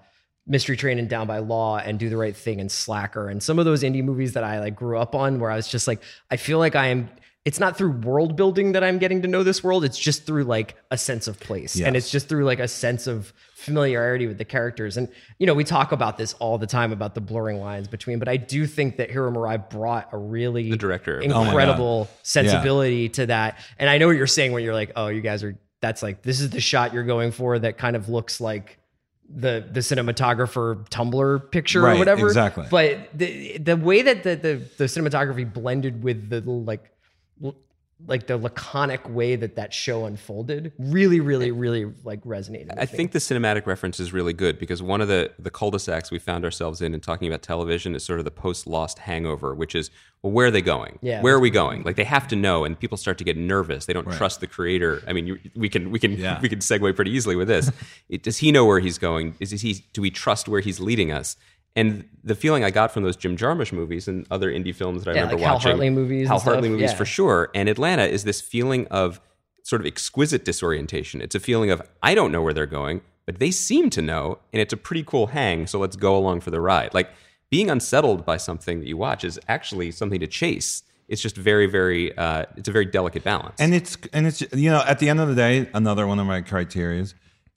Mystery 0.46 0.76
Train 0.76 0.98
and 0.98 1.08
Down 1.08 1.26
by 1.26 1.38
Law 1.38 1.78
and 1.78 1.98
Do 1.98 2.10
the 2.10 2.16
Right 2.16 2.36
Thing 2.36 2.60
and 2.60 2.70
Slacker 2.70 3.28
and 3.28 3.42
some 3.42 3.58
of 3.58 3.64
those 3.64 3.82
indie 3.82 4.04
movies 4.04 4.34
that 4.34 4.44
I 4.44 4.60
like 4.60 4.76
grew 4.76 4.98
up 4.98 5.14
on 5.14 5.40
where 5.40 5.50
I 5.50 5.56
was 5.56 5.68
just 5.68 5.86
like 5.88 6.02
I 6.30 6.36
feel 6.36 6.58
like 6.58 6.76
I 6.76 6.88
am 6.88 7.08
it's 7.44 7.60
not 7.60 7.76
through 7.76 7.92
world 7.92 8.36
building 8.36 8.72
that 8.72 8.82
I'm 8.82 8.98
getting 8.98 9.20
to 9.22 9.28
know 9.28 9.42
this 9.42 9.62
world 9.62 9.84
it's 9.84 9.98
just 9.98 10.26
through 10.26 10.44
like 10.44 10.76
a 10.90 10.96
sense 10.98 11.28
of 11.28 11.38
place. 11.40 11.78
And 11.78 11.96
it's 11.96 12.10
just 12.10 12.28
through 12.28 12.44
like 12.44 12.58
a 12.58 12.68
sense 12.68 13.06
of 13.06 13.34
familiarity 13.54 14.26
with 14.26 14.38
the 14.38 14.44
characters. 14.44 14.96
And 14.96 15.08
you 15.38 15.46
know 15.46 15.54
we 15.54 15.64
talk 15.64 15.92
about 15.92 16.18
this 16.18 16.34
all 16.34 16.58
the 16.58 16.66
time 16.66 16.92
about 16.92 17.14
the 17.14 17.20
blurring 17.22 17.60
lines 17.60 17.88
between 17.88 18.18
but 18.18 18.28
I 18.28 18.36
do 18.36 18.66
think 18.66 18.98
that 18.98 19.10
Hiro 19.10 19.30
Murai 19.30 19.70
brought 19.70 20.10
a 20.12 20.18
really 20.18 20.70
The 20.70 20.76
director. 20.76 21.22
Oh 21.24 21.44
incredible 21.44 22.08
sensibility 22.22 23.08
to 23.10 23.26
that. 23.26 23.58
And 23.78 23.88
I 23.88 23.96
know 23.96 24.08
what 24.08 24.16
you're 24.16 24.26
saying 24.26 24.52
when 24.52 24.62
you're 24.62 24.74
like, 24.74 24.92
oh, 24.94 25.08
you 25.08 25.22
guys 25.22 25.42
are 25.42 25.58
that's 25.80 26.02
like 26.02 26.22
this 26.22 26.40
is 26.40 26.50
the 26.50 26.60
shot 26.60 26.92
you're 26.92 27.04
going 27.04 27.30
for 27.30 27.58
that 27.58 27.78
kind 27.78 27.96
of 27.96 28.08
looks 28.10 28.40
like 28.40 28.78
the 29.28 29.66
the 29.70 29.80
cinematographer 29.80 30.88
Tumblr 30.88 31.50
picture 31.50 31.86
or 31.86 31.96
whatever. 31.96 32.26
exactly. 32.26 32.66
But 32.70 33.08
the 33.14 33.58
the 33.58 33.76
way 33.76 34.02
that 34.02 34.22
the 34.22 34.36
the, 34.36 34.54
the 34.76 34.84
cinematography 34.84 35.50
blended 35.50 36.02
with 36.02 36.30
the 36.30 36.40
like 36.40 36.90
like 38.06 38.26
the 38.26 38.36
laconic 38.36 39.08
way 39.08 39.36
that 39.36 39.56
that 39.56 39.72
show 39.72 40.04
unfolded 40.04 40.72
really 40.78 41.20
really 41.20 41.50
really 41.50 41.90
like 42.02 42.22
resonated 42.24 42.68
with 42.68 42.78
I 42.78 42.82
me. 42.82 42.86
think 42.86 43.12
the 43.12 43.18
cinematic 43.18 43.66
reference 43.66 44.00
is 44.00 44.12
really 44.12 44.32
good 44.32 44.58
because 44.58 44.82
one 44.82 45.00
of 45.00 45.08
the 45.08 45.30
the 45.38 45.50
cul-de-sacs 45.50 46.10
we 46.10 46.18
found 46.18 46.44
ourselves 46.44 46.82
in 46.82 46.92
in 46.92 47.00
talking 47.00 47.28
about 47.28 47.42
television 47.42 47.94
is 47.94 48.04
sort 48.04 48.18
of 48.18 48.24
the 48.24 48.30
post-lost 48.30 48.98
hangover, 48.98 49.54
which 49.54 49.74
is 49.74 49.90
well, 50.22 50.32
where 50.32 50.46
are 50.46 50.50
they 50.50 50.62
going? 50.62 50.98
Yeah. 51.02 51.20
where 51.20 51.34
are 51.34 51.40
we 51.40 51.50
going? 51.50 51.82
Like 51.82 51.96
they 51.96 52.04
have 52.04 52.26
to 52.28 52.36
know, 52.36 52.64
and 52.64 52.78
people 52.78 52.96
start 52.96 53.18
to 53.18 53.24
get 53.24 53.36
nervous. 53.36 53.84
They 53.84 53.92
don't 53.92 54.10
trust 54.10 54.40
the 54.40 54.46
creator. 54.46 55.02
I 55.06 55.12
mean, 55.12 55.26
you, 55.26 55.38
we 55.54 55.68
can 55.68 55.90
we 55.90 55.98
can 55.98 56.12
Yeah. 56.12 56.40
we 56.42 56.48
can 56.48 56.60
segue 56.60 56.96
pretty 56.96 57.10
easily 57.10 57.36
with 57.36 57.48
this. 57.48 57.70
it, 58.08 58.22
does 58.22 58.38
he 58.38 58.50
know 58.50 58.64
where 58.64 58.80
he's 58.80 58.96
going? 58.98 59.36
Is, 59.38 59.52
is 59.52 59.60
he? 59.60 59.84
Do 59.92 60.00
we 60.00 60.10
trust 60.10 60.48
where 60.48 60.60
he's 60.60 60.80
leading 60.80 61.12
us? 61.12 61.36
And 61.76 62.08
the 62.22 62.34
feeling 62.34 62.62
I 62.62 62.70
got 62.70 62.92
from 62.92 63.02
those 63.02 63.16
Jim 63.16 63.36
Jarmusch 63.36 63.72
movies 63.72 64.06
and 64.06 64.26
other 64.30 64.50
indie 64.52 64.74
films 64.74 65.04
that 65.04 65.10
I 65.10 65.14
Yeah, 65.14 65.20
remember 65.22 65.36
like 65.40 65.44
Hal 65.44 65.54
watching, 65.54 65.70
Hartley 65.72 65.90
movies 65.90 66.28
Hal 66.28 66.36
and 66.36 66.42
Hartley 66.44 66.62
stuff, 66.68 66.70
movies 66.72 66.90
yeah. 66.92 66.96
for 66.96 67.04
sure. 67.04 67.50
And 67.54 67.68
Atlanta 67.68 68.04
is 68.04 68.24
this 68.24 68.40
feeling 68.40 68.86
of 68.88 69.20
sort 69.64 69.80
of 69.82 69.86
exquisite 69.86 70.44
disorientation. 70.44 71.20
It's 71.20 71.34
a 71.34 71.40
feeling 71.40 71.70
of 71.70 71.82
I 72.02 72.14
don't 72.14 72.30
know 72.30 72.42
where 72.42 72.52
they're 72.54 72.66
going, 72.66 73.00
but 73.26 73.38
they 73.40 73.50
seem 73.50 73.90
to 73.90 74.02
know, 74.02 74.38
and 74.52 74.60
it's 74.62 74.72
a 74.72 74.76
pretty 74.76 75.02
cool 75.02 75.28
hang. 75.28 75.66
So 75.66 75.78
let's 75.78 75.96
go 75.96 76.16
along 76.16 76.40
for 76.42 76.50
the 76.50 76.60
ride. 76.60 76.94
Like 76.94 77.10
being 77.50 77.70
unsettled 77.70 78.24
by 78.24 78.36
something 78.36 78.80
that 78.80 78.86
you 78.86 78.96
watch 78.96 79.24
is 79.24 79.40
actually 79.48 79.90
something 79.90 80.20
to 80.20 80.26
chase. 80.26 80.82
It's 81.08 81.20
just 81.20 81.36
very, 81.36 81.66
very. 81.66 82.16
Uh, 82.16 82.44
it's 82.56 82.68
a 82.68 82.72
very 82.72 82.86
delicate 82.86 83.24
balance. 83.24 83.56
and 83.60 83.74
it's 83.74 83.98
and 84.12 84.26
it's 84.26 84.40
you 84.52 84.70
know 84.70 84.82
at 84.86 85.00
the 85.00 85.08
end 85.08 85.20
of 85.20 85.28
the 85.28 85.34
day 85.34 85.68
another 85.74 86.06
one 86.06 86.18
of 86.18 86.26
my 86.26 86.40
criteria 86.40 87.04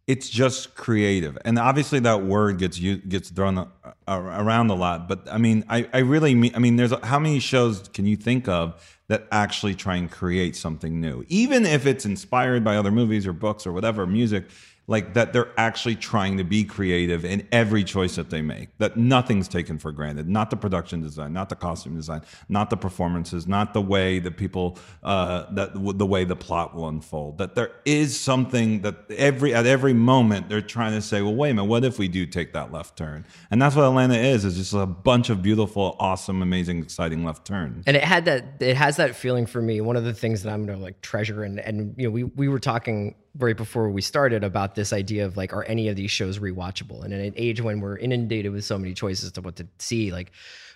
it's 0.08 0.30
just 0.30 0.74
creative. 0.76 1.38
And 1.46 1.60
obviously 1.60 2.00
that 2.00 2.24
word 2.24 2.58
gets 2.58 2.80
gets 2.80 3.30
thrown 3.30 3.70
around 4.08 4.70
a 4.70 4.74
lot 4.74 5.10
but 5.10 5.28
i 5.30 5.38
mean 5.38 5.66
i 5.68 5.86
i 5.94 5.98
really 5.98 6.34
mean 6.34 6.52
i 6.56 6.60
mean 6.60 6.78
there's 6.78 6.94
how 7.04 7.20
many 7.20 7.40
shows 7.40 7.90
can 7.90 8.06
you 8.06 8.16
think 8.16 8.48
of 8.48 8.98
that 9.08 9.28
actually 9.32 9.74
try 9.74 9.96
and 9.96 10.12
create 10.12 10.56
something 10.56 11.00
new? 11.00 11.24
Even 11.30 11.66
if 11.66 11.86
it's 11.86 12.06
inspired 12.06 12.64
by 12.64 12.76
other 12.76 12.92
movies 12.92 13.26
or 13.26 13.34
books 13.34 13.66
or 13.66 13.72
whatever 13.72 14.06
music 14.06 14.46
like 14.90 15.14
that 15.14 15.34
they're 15.34 15.52
actually 15.58 15.96
trying 15.96 16.38
to 16.38 16.44
be 16.44 16.64
creative 16.64 17.26
in 17.26 17.46
every 17.52 17.84
choice 17.84 18.16
that 18.16 18.30
they 18.30 18.42
make 18.42 18.70
that 18.78 18.96
nothing's 18.96 19.48
taken 19.48 19.78
for 19.78 19.92
granted. 19.92 20.30
Not 20.30 20.50
the 20.50 20.56
production 20.56 21.02
design 21.02 21.34
not 21.34 21.50
the 21.50 21.56
costume 21.56 21.96
design 21.96 22.22
not 22.48 22.70
the 22.70 22.78
performances 22.78 23.48
not 23.48 23.74
the 23.74 23.82
way 23.82 24.20
that 24.20 24.38
people 24.38 24.78
uh, 25.04 25.46
that 25.54 25.74
the 25.74 26.06
way 26.06 26.24
the 26.24 26.36
plot 26.36 26.74
will 26.74 26.88
unfold. 26.88 27.38
That 27.38 27.56
there 27.56 27.72
is 27.86 28.18
something 28.18 28.82
that 28.82 28.96
every 29.12 29.54
at 29.54 29.66
every 29.66 29.94
moment 29.94 30.48
they're 30.48 30.62
trying 30.62 30.94
to 30.94 31.02
say 31.02 31.22
well 31.22 31.36
wait 31.36 31.52
a 31.52 31.54
minute 31.56 31.68
what 31.68 31.84
if 31.84 32.00
we 32.00 32.08
do 32.08 32.26
take 32.26 32.54
that 32.54 32.72
left 32.72 32.98
turn? 32.98 33.26
And 33.52 33.62
that's 33.62 33.76
what 33.76 33.84
atlanta 33.84 34.18
is 34.18 34.46
is 34.46 34.56
just 34.56 34.74
a 34.74 34.86
bunch 34.86 35.30
of 35.30 35.42
beautiful 35.42 35.98
awesome 36.00 36.42
amazing 36.42 36.82
exciting 36.82 37.26
left 37.26 37.46
turns 37.46 37.84
and 37.88 37.98
it 37.98 38.04
had 38.04 38.26
that 38.26 38.46
it 38.62 38.78
has 38.78 38.96
that 38.96 39.16
feeling 39.16 39.46
for 39.46 39.62
me. 39.62 39.82
One 39.82 39.98
of 39.98 40.06
the 40.06 40.14
things 40.14 40.44
that 40.44 40.54
i'm 40.54 40.66
gonna 40.66 40.78
like 40.78 41.02
treasure 41.02 41.44
and 41.44 41.60
and 41.60 41.94
you 41.98 42.06
know 42.06 42.12
we 42.12 42.24
we 42.24 42.48
were 42.48 42.60
talking 42.60 43.16
right 43.38 43.56
before 43.56 43.90
we 43.90 44.02
started 44.02 44.44
about 44.44 44.76
this 44.76 44.94
idea 44.94 45.26
of 45.26 45.38
like 45.38 45.54
are 45.54 45.64
any 45.66 45.88
of 45.90 45.96
these 45.96 46.12
shows 46.12 46.40
rewatchable? 46.40 47.04
And 47.04 47.14
in 47.14 47.20
an 47.20 47.34
age 47.36 47.62
when 47.62 47.80
we're 47.80 47.98
inundated 47.98 48.52
with 48.52 48.66
so 48.66 48.78
many 48.78 48.94
choices 48.94 49.32
to 49.34 49.42
what 49.42 49.56
to 49.58 49.68
see 49.80 50.12
like 50.12 50.32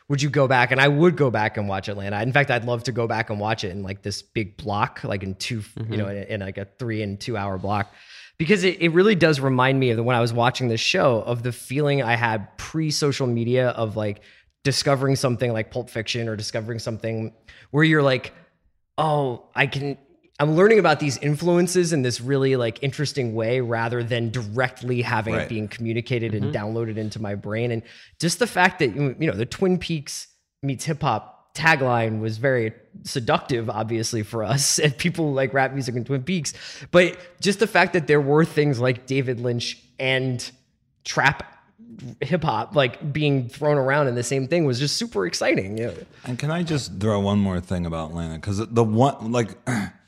would 0.10 0.22
you 0.22 0.30
go 0.30 0.46
back? 0.46 0.72
And 0.72 0.82
i 0.82 0.88
would 0.88 1.16
go 1.16 1.32
back 1.32 1.58
and 1.58 1.70
watch 1.70 1.88
atlanta. 1.88 2.22
In 2.22 2.34
fact 2.34 2.52
i'd 2.52 2.66
love 2.66 2.84
to 2.84 2.92
go 2.92 3.08
back 3.08 3.30
and 3.30 3.40
watch 3.40 3.64
it 3.64 3.70
in 3.70 3.84
like 3.84 4.02
this 4.02 4.22
big 4.22 4.58
block 4.58 5.04
like 5.04 5.24
in 5.24 5.36
2 5.36 5.64
you 5.90 5.98
know 5.98 6.06
mm-hmm. 6.06 6.18
in, 6.18 6.24
in 6.24 6.40
like 6.42 6.58
a 6.58 6.66
three 6.80 7.02
and 7.02 7.20
two 7.20 7.38
hour 7.38 7.58
block. 7.58 7.94
Because 8.38 8.64
it, 8.64 8.82
it 8.82 8.90
really 8.90 9.14
does 9.14 9.40
remind 9.40 9.80
me 9.80 9.92
of 9.92 9.98
the, 9.98 10.04
when 10.04 10.16
I 10.16 10.20
was 10.20 10.34
watching 10.34 10.68
this 10.68 10.82
show 10.82 11.22
of 11.22 11.44
the 11.44 11.52
feeling 11.52 12.02
I 12.02 12.16
had 12.16 12.58
pre 12.58 12.90
social 12.90 13.28
media 13.28 13.70
of 13.70 13.96
like 13.96 14.22
discovering 14.64 15.16
something 15.16 15.54
like 15.54 15.72
Pulp 15.72 15.90
Fiction 15.90 16.28
or 16.28 16.36
discovering 16.36 16.80
something 16.80 17.34
where 17.72 17.84
you're 17.84 18.04
like, 18.04 18.34
oh, 18.98 19.46
I 19.56 19.68
can. 19.68 19.98
I'm 20.42 20.56
learning 20.56 20.80
about 20.80 21.00
these 21.00 21.20
influences 21.20 21.94
in 21.94 22.02
this 22.02 22.20
really 22.20 22.56
like 22.56 22.82
interesting 22.82 23.36
way 23.36 23.62
rather 23.62 24.04
than 24.04 24.32
directly 24.32 25.04
having 25.04 25.36
Right. 25.36 25.44
it 25.44 25.50
being 25.50 25.68
communicated 25.68 26.34
and 26.34 26.46
mm-hmm. 26.46 26.56
downloaded 26.56 26.98
into 26.98 27.22
my 27.22 27.36
brain. 27.36 27.70
And 27.70 27.84
just 28.20 28.40
the 28.40 28.48
fact 28.48 28.80
that, 28.80 28.96
you 28.96 29.16
know, 29.20 29.34
the 29.34 29.46
Twin 29.46 29.78
Peaks 29.78 30.28
meets 30.64 30.84
hip 30.86 31.04
hop 31.04 31.54
tagline 31.54 32.22
was 32.22 32.40
very 32.40 32.74
seductive, 33.04 33.70
obviously, 33.70 34.24
for 34.24 34.44
us 34.44 34.80
and 34.84 34.98
people 34.98 35.32
like 35.32 35.54
rap 35.54 35.74
music 35.74 35.96
and 35.96 36.08
Twin 36.08 36.24
Peaks. 36.24 36.56
But 36.90 37.20
just 37.40 37.60
the 37.60 37.68
fact 37.68 37.94
that 37.94 38.08
there 38.08 38.22
were 38.22 38.44
things 38.44 38.80
like 38.80 39.06
David 39.06 39.40
Lynch 39.40 39.78
and 40.00 40.50
trap 41.04 41.44
hip 42.20 42.44
hop 42.44 42.76
like 42.76 43.14
being 43.14 43.48
thrown 43.48 43.78
around 43.78 44.08
in 44.08 44.16
the 44.16 44.24
same 44.24 44.48
thing 44.48 44.66
was 44.66 44.80
just 44.80 44.98
super 44.98 45.28
exciting. 45.28 45.78
You 45.78 45.88
know? 45.88 45.96
And 46.26 46.40
can 46.40 46.50
I 46.50 46.64
just 46.64 47.00
throw 47.00 47.20
one 47.20 47.38
more 47.38 47.60
thing 47.60 47.86
about 47.86 48.10
Atlanta? 48.10 48.36
Because 48.36 48.58
the 48.58 48.84
one, 48.84 49.32
like, 49.32 49.56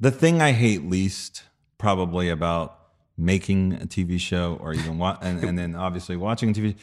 the 0.00 0.10
thing 0.10 0.40
I 0.42 0.52
hate 0.52 0.84
least 0.88 1.42
probably 1.78 2.28
about 2.28 2.78
making 3.16 3.74
a 3.74 3.86
TV 3.86 4.18
show 4.18 4.58
or 4.60 4.72
even 4.74 4.98
wa- 4.98 5.18
and, 5.20 5.42
and 5.42 5.58
then 5.58 5.74
obviously 5.74 6.16
watching 6.16 6.52
TV, 6.54 6.76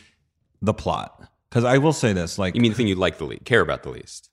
the 0.61 0.73
plot. 0.73 1.21
Because 1.49 1.63
I 1.63 1.77
will 1.77 1.93
say 1.93 2.11
this, 2.13 2.37
like 2.37 2.55
You 2.55 2.61
mean 2.61 2.71
the 2.71 2.77
thing 2.77 2.87
you 2.87 2.95
like 2.95 3.17
the 3.17 3.25
least, 3.25 3.45
care 3.45 3.61
about 3.61 3.83
the 3.83 3.89
least? 3.89 4.29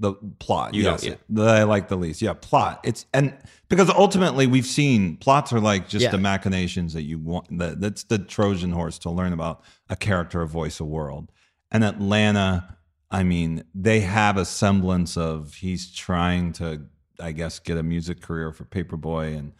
the 0.00 0.14
plot. 0.40 0.74
You 0.74 0.82
yes, 0.82 1.04
yeah. 1.04 1.14
that 1.30 1.48
I 1.56 1.62
like 1.62 1.86
the 1.86 1.96
least. 1.96 2.20
Yeah, 2.20 2.32
plot. 2.32 2.80
It's 2.82 3.06
and 3.14 3.32
because 3.68 3.88
ultimately 3.88 4.48
we've 4.48 4.66
seen 4.66 5.16
plots 5.16 5.52
are 5.52 5.60
like 5.60 5.88
just 5.88 6.02
Yeah. 6.02 6.10
the 6.10 6.18
machinations 6.18 6.92
that 6.94 7.02
you 7.04 7.20
want. 7.20 7.56
That 7.58 7.80
that's 7.80 8.02
the 8.02 8.18
Trojan 8.18 8.72
horse 8.72 8.98
to 9.00 9.10
learn 9.10 9.32
about 9.32 9.62
a 9.88 9.94
character, 9.94 10.42
a 10.42 10.48
voice, 10.48 10.80
a 10.80 10.84
world. 10.84 11.30
And 11.70 11.84
Atlanta, 11.84 12.76
I 13.12 13.22
mean, 13.22 13.62
they 13.76 14.00
have 14.00 14.36
a 14.36 14.44
semblance 14.44 15.16
of 15.16 15.54
he's 15.54 15.92
trying 15.92 16.52
to, 16.54 16.82
I 17.20 17.32
guess, 17.32 17.58
get 17.58 17.78
a 17.78 17.82
music 17.82 18.20
career 18.20 18.52
for 18.52 18.64
Paper 18.64 18.96
Boi, 18.96 19.34
and 19.34 19.52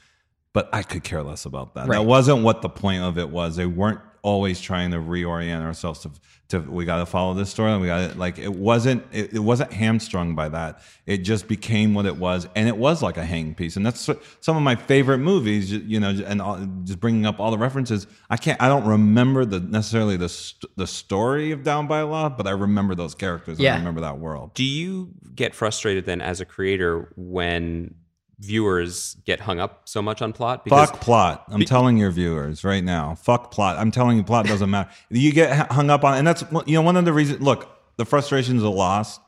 but 0.53 0.69
I 0.73 0.83
could 0.83 1.05
care 1.05 1.23
less 1.23 1.45
about 1.45 1.75
that. 1.75 1.87
Right. 1.89 1.99
That 1.99 2.07
wasn't 2.07 2.43
what 2.43 2.63
the 2.63 2.69
point 2.69 3.03
of 3.03 3.19
it 3.19 3.29
was. 3.29 3.57
They 3.57 3.67
weren't 3.67 4.01
always 4.26 4.61
trying 4.61 4.90
to 4.90 4.97
reorient 4.99 5.62
ourselves 5.62 6.00
to 6.00 6.11
to 6.49 6.61
we 6.61 6.85
got 6.85 6.99
to 6.99 7.06
follow 7.06 7.35
this 7.35 7.50
story. 7.50 7.76
We 7.78 7.87
got 7.88 8.11
to 8.12 8.18
like 8.18 8.38
it 8.38 8.52
wasn't 8.54 9.04
it, 9.12 9.35
it 9.35 9.38
wasn't 9.38 9.73
hamstrung 9.73 10.35
by 10.35 10.49
that. 10.49 10.80
It 11.04 11.18
just 11.18 11.47
became 11.49 11.95
what 11.95 12.06
it 12.06 12.16
was, 12.16 12.49
and 12.56 12.68
it 12.68 12.76
was 12.76 13.02
like 13.02 13.16
a 13.16 13.25
hang 13.25 13.54
piece. 13.54 13.76
And 13.76 13.85
that's 13.87 14.06
what- 14.09 14.23
some 14.40 14.56
of 14.56 14.62
my 14.62 14.75
favorite 14.76 15.18
movies. 15.18 15.73
You 15.73 15.99
know, 16.00 16.11
and 16.11 16.42
all, 16.42 16.59
just 16.85 17.00
bringing 17.00 17.25
up 17.26 17.38
all 17.40 17.50
the 17.50 17.59
references. 17.59 18.06
I 18.30 18.37
can't. 18.37 18.61
I 18.61 18.68
don't 18.68 18.87
remember 18.87 19.45
the 19.45 19.61
necessarily 19.61 20.16
the 20.16 20.28
st- 20.28 20.71
the 20.76 20.87
story 20.87 21.50
of 21.52 21.62
Down 21.62 21.87
by 21.87 22.02
Law, 22.02 22.28
but 22.28 22.47
I 22.47 22.52
remember 22.52 22.95
those 22.95 23.14
characters. 23.14 23.59
Yeah. 23.59 23.75
I 23.75 23.78
remember 23.78 24.00
that 24.02 24.18
world. 24.18 24.54
Do 24.54 24.64
you 24.64 25.11
get 25.35 25.54
frustrated 25.54 26.04
then 26.06 26.21
as 26.21 26.40
a 26.40 26.45
creator 26.45 27.12
when 27.16 27.95
viewers 28.38 29.16
get 29.25 29.40
hung 29.40 29.61
up 29.61 29.88
so 29.88 30.02
much 30.02 30.23
on 30.23 30.33
plot? 30.33 30.69
Fuck 30.69 31.00
plot. 31.00 31.45
I'm 31.49 31.64
telling 31.64 31.97
your 31.97 32.11
viewers 32.11 32.64
right 32.64 32.85
now. 32.85 33.14
Fuck 33.14 33.50
plot. 33.50 33.78
I'm 33.78 33.90
telling 33.90 34.16
you, 34.16 34.23
plot 34.23 34.47
doesn't 34.47 34.71
matter. 34.71 34.90
You 35.11 35.33
get 35.33 35.71
hung 35.73 35.90
up 35.90 36.05
on, 36.05 36.19
and 36.19 36.26
that's 36.26 36.45
you 36.66 36.75
know 36.75 36.83
one 36.83 36.97
of 36.97 37.05
the 37.05 37.12
reasons. 37.12 37.40
Look, 37.40 37.69
the 37.97 38.05
frustrations 38.05 38.62
are 38.62 38.73
lost. 38.73 39.21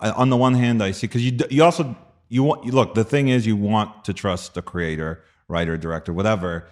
I, 0.00 0.10
on 0.10 0.30
the 0.30 0.36
one 0.36 0.54
hand, 0.54 0.82
I 0.82 0.90
see 0.90 1.06
because 1.06 1.24
you 1.24 1.38
you 1.50 1.64
also 1.64 1.96
you 2.28 2.42
want 2.42 2.64
you 2.64 2.72
look. 2.72 2.94
The 2.94 3.04
thing 3.04 3.28
is, 3.28 3.46
you 3.46 3.56
want 3.56 4.04
to 4.04 4.12
trust 4.12 4.54
the 4.54 4.62
creator, 4.62 5.22
writer, 5.48 5.76
director, 5.76 6.12
whatever. 6.12 6.68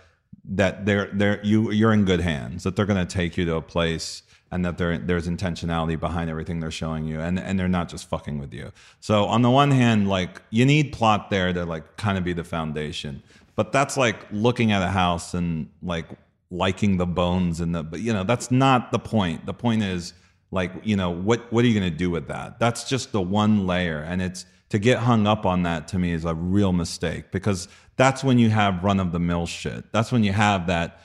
That 0.46 0.84
they're 0.84 1.10
they're 1.12 1.44
you 1.44 1.70
you're 1.70 1.92
in 1.92 2.04
good 2.04 2.20
hands. 2.20 2.64
That 2.64 2.76
they're 2.76 2.86
going 2.86 3.04
to 3.04 3.12
take 3.12 3.36
you 3.36 3.44
to 3.46 3.56
a 3.56 3.62
place. 3.62 4.22
And 4.54 4.64
that 4.64 4.78
there's 4.78 5.26
intentionality 5.26 5.98
behind 5.98 6.30
everything 6.30 6.60
they're 6.60 6.70
showing 6.70 7.06
you, 7.06 7.20
and, 7.20 7.40
and 7.40 7.58
they're 7.58 7.66
not 7.66 7.88
just 7.88 8.08
fucking 8.08 8.38
with 8.38 8.54
you. 8.54 8.70
So 9.00 9.24
on 9.24 9.42
the 9.42 9.50
one 9.50 9.72
hand, 9.72 10.08
like 10.08 10.40
you 10.50 10.64
need 10.64 10.92
plot 10.92 11.28
there 11.28 11.52
to 11.52 11.64
like 11.64 11.96
kind 11.96 12.16
of 12.16 12.22
be 12.22 12.34
the 12.34 12.44
foundation, 12.44 13.20
but 13.56 13.72
that's 13.72 13.96
like 13.96 14.16
looking 14.30 14.70
at 14.70 14.80
a 14.80 14.88
house 14.88 15.34
and 15.34 15.68
like 15.82 16.06
liking 16.52 16.98
the 16.98 17.06
bones 17.06 17.60
and 17.60 17.74
the 17.74 17.82
but 17.82 17.98
you 17.98 18.12
know 18.12 18.22
that's 18.22 18.52
not 18.52 18.92
the 18.92 18.98
point. 19.00 19.44
The 19.44 19.54
point 19.54 19.82
is 19.82 20.14
like 20.52 20.72
you 20.84 20.96
know 20.96 21.10
what 21.10 21.52
what 21.52 21.64
are 21.64 21.68
you 21.68 21.80
to 21.80 21.90
do 21.90 22.10
with 22.10 22.28
that? 22.28 22.60
That's 22.60 22.88
just 22.88 23.10
the 23.10 23.20
one 23.20 23.66
layer 23.66 24.02
and 24.02 24.22
it's 24.22 24.46
to 24.70 24.78
get 24.78 24.98
hung 24.98 25.26
up 25.26 25.44
on 25.46 25.64
that 25.64 25.88
to 25.88 25.98
me 25.98 26.12
is 26.12 26.24
a 26.24 26.34
real 26.34 26.72
mistake 26.72 27.30
because 27.32 27.68
that's 27.96 28.24
when 28.24 28.38
you 28.38 28.50
have 28.50 28.82
run 28.82 29.00
of 29.00 29.12
the 29.12 29.20
mill 29.20 29.46
shit. 29.46 29.92
That's 29.92 30.10
when 30.12 30.24
you 30.24 30.32
have 30.32 30.68
that 30.68 31.00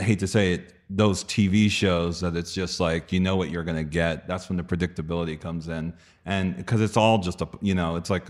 hate 0.00 0.20
to 0.20 0.28
say 0.28 0.54
it 0.54 0.72
those 0.88 1.24
TV 1.24 1.70
shows 1.70 2.20
that 2.20 2.36
it's 2.36 2.54
just 2.54 2.78
like 2.78 3.12
you 3.12 3.20
know 3.20 3.36
what 3.36 3.50
you're 3.50 3.64
going 3.64 3.76
to 3.76 3.82
get 3.84 4.28
that's 4.28 4.48
when 4.48 4.56
the 4.56 4.62
predictability 4.62 5.40
comes 5.40 5.66
in 5.68 5.92
and 6.24 6.56
because 6.56 6.80
it's 6.80 6.96
all 6.96 7.18
just 7.18 7.40
a 7.40 7.48
you 7.60 7.74
know 7.74 7.96
it's 7.96 8.08
like 8.10 8.24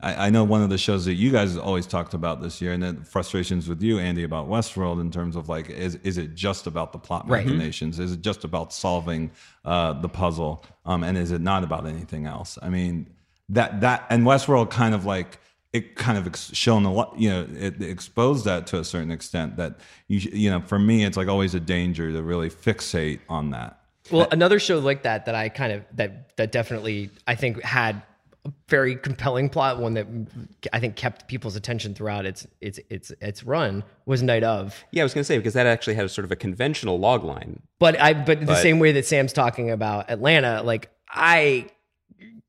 I, 0.00 0.26
I 0.26 0.30
know 0.30 0.44
one 0.44 0.62
of 0.62 0.70
the 0.70 0.78
shows 0.78 1.04
that 1.06 1.14
you 1.14 1.30
guys 1.32 1.56
always 1.56 1.86
talked 1.86 2.14
about 2.14 2.40
this 2.40 2.60
year, 2.60 2.72
and 2.72 2.82
the 2.82 3.04
frustrations 3.04 3.68
with 3.68 3.82
you, 3.82 3.98
Andy, 3.98 4.22
about 4.22 4.48
Westworld 4.48 5.00
in 5.00 5.10
terms 5.10 5.34
of 5.34 5.48
like, 5.48 5.70
is 5.70 5.96
is 6.04 6.18
it 6.18 6.34
just 6.34 6.66
about 6.66 6.92
the 6.92 6.98
plot 6.98 7.28
Right. 7.28 7.44
machinations? 7.44 7.98
Is 7.98 8.12
it 8.12 8.20
just 8.20 8.44
about 8.44 8.72
solving 8.72 9.30
uh, 9.64 9.94
the 9.94 10.08
puzzle? 10.08 10.64
Um, 10.86 11.02
and 11.02 11.18
is 11.18 11.32
it 11.32 11.40
not 11.40 11.64
about 11.64 11.86
anything 11.86 12.26
else? 12.26 12.58
I 12.62 12.68
mean, 12.68 13.10
that 13.48 13.80
that 13.80 14.06
and 14.10 14.24
Westworld 14.24 14.70
kind 14.70 14.94
of 14.94 15.04
like 15.04 15.40
it 15.72 15.96
kind 15.96 16.16
of 16.16 16.26
ex- 16.26 16.54
shown 16.54 16.84
a 16.84 16.92
lot, 16.92 17.14
you 17.18 17.28
know, 17.28 17.46
it 17.56 17.80
exposed 17.82 18.44
that 18.46 18.66
to 18.68 18.78
a 18.78 18.84
certain 18.84 19.10
extent. 19.10 19.56
That 19.56 19.78
you 20.06 20.18
you 20.18 20.50
know, 20.50 20.60
for 20.60 20.78
me, 20.78 21.04
it's 21.04 21.16
like 21.16 21.28
always 21.28 21.54
a 21.54 21.60
danger 21.60 22.10
to 22.12 22.22
really 22.22 22.50
fixate 22.50 23.20
on 23.28 23.50
that. 23.50 23.80
Well, 24.10 24.28
another 24.32 24.58
show 24.58 24.78
like 24.78 25.02
that 25.02 25.26
that 25.26 25.34
I 25.34 25.48
kind 25.50 25.72
of 25.72 25.84
that 25.94 26.36
that 26.36 26.52
definitely 26.52 27.10
I 27.26 27.34
think 27.34 27.62
had 27.62 28.02
a 28.46 28.52
very 28.68 28.96
compelling 28.96 29.50
plot, 29.50 29.78
one 29.78 29.94
that 29.94 30.06
I 30.72 30.80
think 30.80 30.96
kept 30.96 31.28
people's 31.28 31.56
attention 31.56 31.94
throughout 31.94 32.24
its 32.24 32.46
its 32.62 32.80
its 32.88 33.12
its 33.20 33.44
run 33.44 33.84
was 34.06 34.22
Night 34.22 34.44
of. 34.44 34.82
Yeah, 34.90 35.02
I 35.02 35.04
was 35.04 35.12
going 35.12 35.20
to 35.20 35.26
say 35.26 35.36
because 35.36 35.54
that 35.54 35.66
actually 35.66 35.94
had 35.94 36.06
a 36.06 36.08
sort 36.08 36.24
of 36.24 36.32
a 36.32 36.36
conventional 36.36 36.98
log 36.98 37.24
line. 37.24 37.60
But 37.78 38.00
I 38.00 38.14
but 38.14 38.46
the 38.46 38.56
same 38.56 38.78
way 38.78 38.92
that 38.92 39.04
Sam's 39.04 39.34
talking 39.34 39.70
about 39.70 40.10
Atlanta, 40.10 40.62
like 40.62 40.90
I 41.10 41.68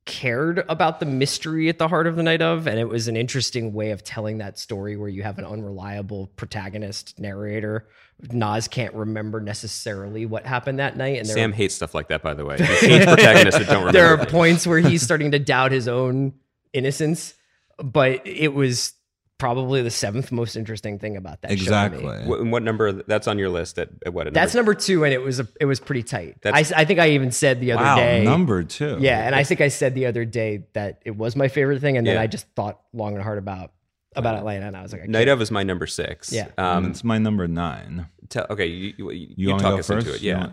cared 0.06 0.64
about 0.68 0.98
the 0.98 1.06
mystery 1.06 1.68
at 1.68 1.78
the 1.78 1.86
heart 1.86 2.06
of 2.06 2.16
the 2.16 2.22
night 2.22 2.42
of 2.42 2.66
and 2.66 2.78
it 2.78 2.88
was 2.88 3.06
an 3.06 3.16
interesting 3.16 3.72
way 3.72 3.90
of 3.90 4.02
telling 4.02 4.38
that 4.38 4.58
story 4.58 4.96
where 4.96 5.08
you 5.08 5.22
have 5.22 5.38
an 5.38 5.44
unreliable 5.44 6.26
protagonist 6.36 7.18
narrator 7.20 7.86
Naz 8.32 8.68
can't 8.68 8.94
remember 8.94 9.40
necessarily 9.40 10.26
what 10.26 10.46
happened 10.46 10.78
that 10.78 10.96
night 10.96 11.18
and 11.18 11.26
Sam 11.26 11.52
hates 11.52 11.74
stuff 11.74 11.94
like 11.94 12.08
that, 12.08 12.22
by 12.22 12.34
the 12.34 12.44
way. 12.44 12.56
Protagonists 12.58 13.58
that 13.58 13.66
don't 13.66 13.84
remember. 13.84 13.92
there 13.92 14.12
are 14.12 14.16
things. 14.18 14.30
points 14.30 14.66
where 14.66 14.78
he's 14.78 15.02
starting 15.10 15.30
to 15.30 15.38
doubt 15.38 15.72
his 15.72 15.88
own 15.88 16.34
innocence, 16.72 17.34
but 17.78 18.26
it 18.26 18.52
was 18.52 18.92
probably 19.40 19.82
the 19.82 19.90
seventh 19.90 20.30
most 20.30 20.54
interesting 20.54 21.00
thing 21.00 21.16
about 21.16 21.42
that 21.42 21.48
show. 21.48 21.54
Exactly. 21.54 22.04
What, 22.04 22.38
and 22.40 22.52
what 22.52 22.62
number? 22.62 22.92
That's 22.92 23.26
on 23.26 23.38
your 23.38 23.48
list. 23.48 23.78
At, 23.78 23.88
at 24.06 24.14
what? 24.14 24.28
at 24.28 24.34
That's 24.34 24.54
number, 24.54 24.72
number 24.72 24.80
two, 24.80 25.04
and 25.04 25.12
it 25.12 25.20
was 25.22 25.40
a, 25.40 25.48
it 25.60 25.64
was 25.64 25.80
pretty 25.80 26.04
tight. 26.04 26.36
I, 26.44 26.60
I 26.76 26.84
think 26.84 27.00
I 27.00 27.10
even 27.10 27.32
said 27.32 27.60
the 27.60 27.72
other 27.72 27.82
Wow, 27.82 27.96
day. 27.96 28.22
number 28.22 28.62
two. 28.62 28.98
Yeah, 29.00 29.18
and 29.26 29.34
I 29.34 29.42
think 29.42 29.60
I 29.60 29.68
said 29.68 29.94
the 29.96 30.06
other 30.06 30.24
day 30.24 30.66
that 30.74 31.02
it 31.04 31.16
was 31.16 31.34
my 31.34 31.48
favorite 31.48 31.80
thing, 31.80 31.96
and 31.96 32.06
then 32.06 32.14
Yeah. 32.14 32.20
I 32.22 32.28
just 32.28 32.46
thought 32.54 32.80
long 32.92 33.14
and 33.14 33.22
hard 33.22 33.38
about 33.38 33.72
about 34.14 34.34
Atlanta, 34.36 34.66
and 34.66 34.76
I 34.76 34.82
was 34.82 34.92
like, 34.92 35.02
I 35.02 35.06
Night 35.06 35.28
of 35.28 35.40
is 35.42 35.50
my 35.50 35.62
number 35.64 35.86
six. 35.88 36.32
Yeah. 36.32 36.48
Um, 36.58 36.86
it's 36.90 37.02
my 37.02 37.18
number 37.18 37.48
nine. 37.48 38.08
Tell, 38.28 38.46
okay. 38.50 38.66
You, 38.66 38.92
you, 38.98 39.10
you, 39.10 39.28
You, 39.36 39.48
want 39.48 39.60
to 39.60 39.62
talk 39.64 39.72
go 39.74 39.78
us 39.80 39.86
first? 39.86 40.06
into 40.06 40.16
it. 40.16 40.22
You 40.22 40.30
Yeah. 40.32 40.52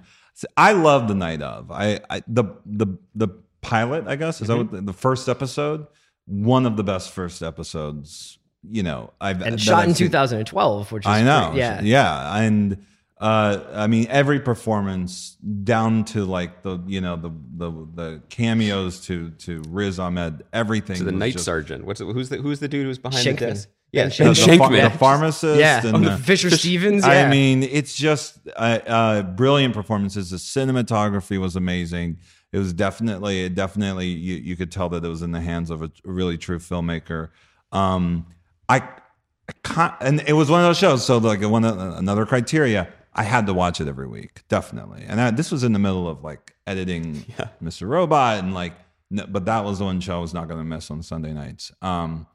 I 0.55 0.71
love 0.73 1.07
the 1.07 1.15
night 1.15 1.41
of. 1.41 1.71
I, 1.71 1.99
I 2.09 2.21
the 2.27 2.43
the 2.65 2.97
the 3.15 3.27
pilot. 3.61 4.07
I 4.07 4.15
guess 4.15 4.39
is 4.41 4.47
that 4.47 4.53
Mm-hmm. 4.53 4.61
what 4.61 4.71
the, 4.71 4.81
the 4.81 4.93
first 4.97 5.27
episode? 5.27 5.87
One 6.27 6.65
of 6.67 6.77
the 6.77 6.83
best 6.83 7.11
first 7.11 7.41
episodes. 7.41 8.36
You 8.69 8.83
know, 8.83 9.13
I've 9.21 9.41
and 9.41 9.59
shot 9.61 9.79
I've 9.83 9.89
in 9.89 9.95
seen. 9.95 10.07
2012, 10.07 10.91
which 10.91 11.05
is 11.05 11.07
I 11.09 11.23
know. 11.23 11.45
pretty- 11.47 11.59
yeah, 11.59 11.81
yeah, 11.81 12.37
and 12.41 12.85
uh, 13.19 13.59
I 13.73 13.87
mean 13.87 14.07
every 14.09 14.39
performance 14.39 15.35
down 15.63 16.05
to 16.05 16.25
like 16.25 16.63
the 16.63 16.79
you 16.85 17.01
know 17.01 17.15
the 17.15 17.31
the 17.55 17.71
the 17.95 18.21
cameos 18.29 19.01
to 19.07 19.31
to 19.31 19.61
Riz 19.69 19.99
Ahmed. 19.99 20.43
Everything 20.53 20.97
To 20.97 21.03
the 21.03 21.11
night 21.11 21.33
just- 21.33 21.45
sergeant. 21.45 21.85
What's 21.85 22.01
it- 22.01 22.05
who's 22.05 22.29
the 22.29 22.37
who's 22.37 22.59
the 22.59 22.67
dude 22.67 22.85
who's 22.85 22.99
behind 22.99 23.25
Shenkman. 23.25 23.39
the 23.39 23.45
desk? 23.47 23.69
Ben 23.69 23.73
Yeah, 23.93 24.09
The, 24.09 24.15
Ben 24.17 24.27
the, 24.27 24.33
Shenkman. 24.33 24.91
the 24.91 24.97
pharmacist, 24.97 25.59
yeah. 25.59 25.85
and 25.85 25.95
Oh, 25.95 25.99
the, 25.99 26.09
the 26.11 26.17
Fisher 26.17 26.49
Stevens. 26.49 27.05
Yeah, 27.05 27.25
I 27.25 27.29
mean, 27.29 27.63
it's 27.63 27.95
just 27.95 28.37
uh, 28.55 28.79
uh, 28.85 29.21
brilliant 29.23 29.73
performances. 29.73 30.29
The 30.31 30.37
cinematography 30.37 31.39
was 31.39 31.55
amazing. 31.55 32.17
It 32.51 32.59
was 32.59 32.73
definitely, 32.73 33.43
it 33.45 33.55
definitely, 33.55 34.07
you, 34.07 34.35
you 34.35 34.55
could 34.57 34.71
tell 34.71 34.89
that 34.89 35.03
it 35.03 35.07
was 35.07 35.21
in 35.21 35.31
the 35.31 35.39
hands 35.41 35.69
of 35.69 35.81
a 35.81 35.91
really 36.03 36.37
true 36.37 36.59
filmmaker. 36.59 37.29
Um, 37.71 38.25
I, 38.69 38.77
I 38.77 39.53
can't, 39.63 39.93
and 40.01 40.21
it 40.27 40.33
was 40.33 40.49
one 40.49 40.59
of 40.61 40.65
those 40.67 40.77
shows. 40.77 41.05
So 41.05 41.17
like 41.19 41.41
one 41.41 41.63
of- 41.63 41.77
another 41.97 42.25
criteria, 42.25 42.87
I 43.13 43.23
had 43.23 43.47
to 43.47 43.53
watch 43.53 43.79
it 43.81 43.87
every 43.87 44.07
week, 44.07 44.43
definitely. 44.49 45.03
And 45.07 45.19
I, 45.21 45.31
this 45.31 45.51
was 45.51 45.63
in 45.63 45.73
the 45.73 45.79
middle 45.79 46.07
of 46.07 46.23
like 46.23 46.53
editing 46.67 47.15
Mr. 47.63 47.87
Robot 47.87 48.39
and 48.39 48.53
like, 48.53 48.73
no, 49.09 49.25
but 49.27 49.45
that 49.45 49.63
was 49.63 49.79
the 49.79 49.85
one 49.85 50.01
show 50.01 50.17
I 50.17 50.21
was 50.21 50.33
not 50.33 50.47
going 50.47 50.59
to 50.59 50.65
miss 50.65 50.91
on 50.91 51.01
Sunday 51.01 51.33
nights. 51.33 51.71
Um, 51.81 52.27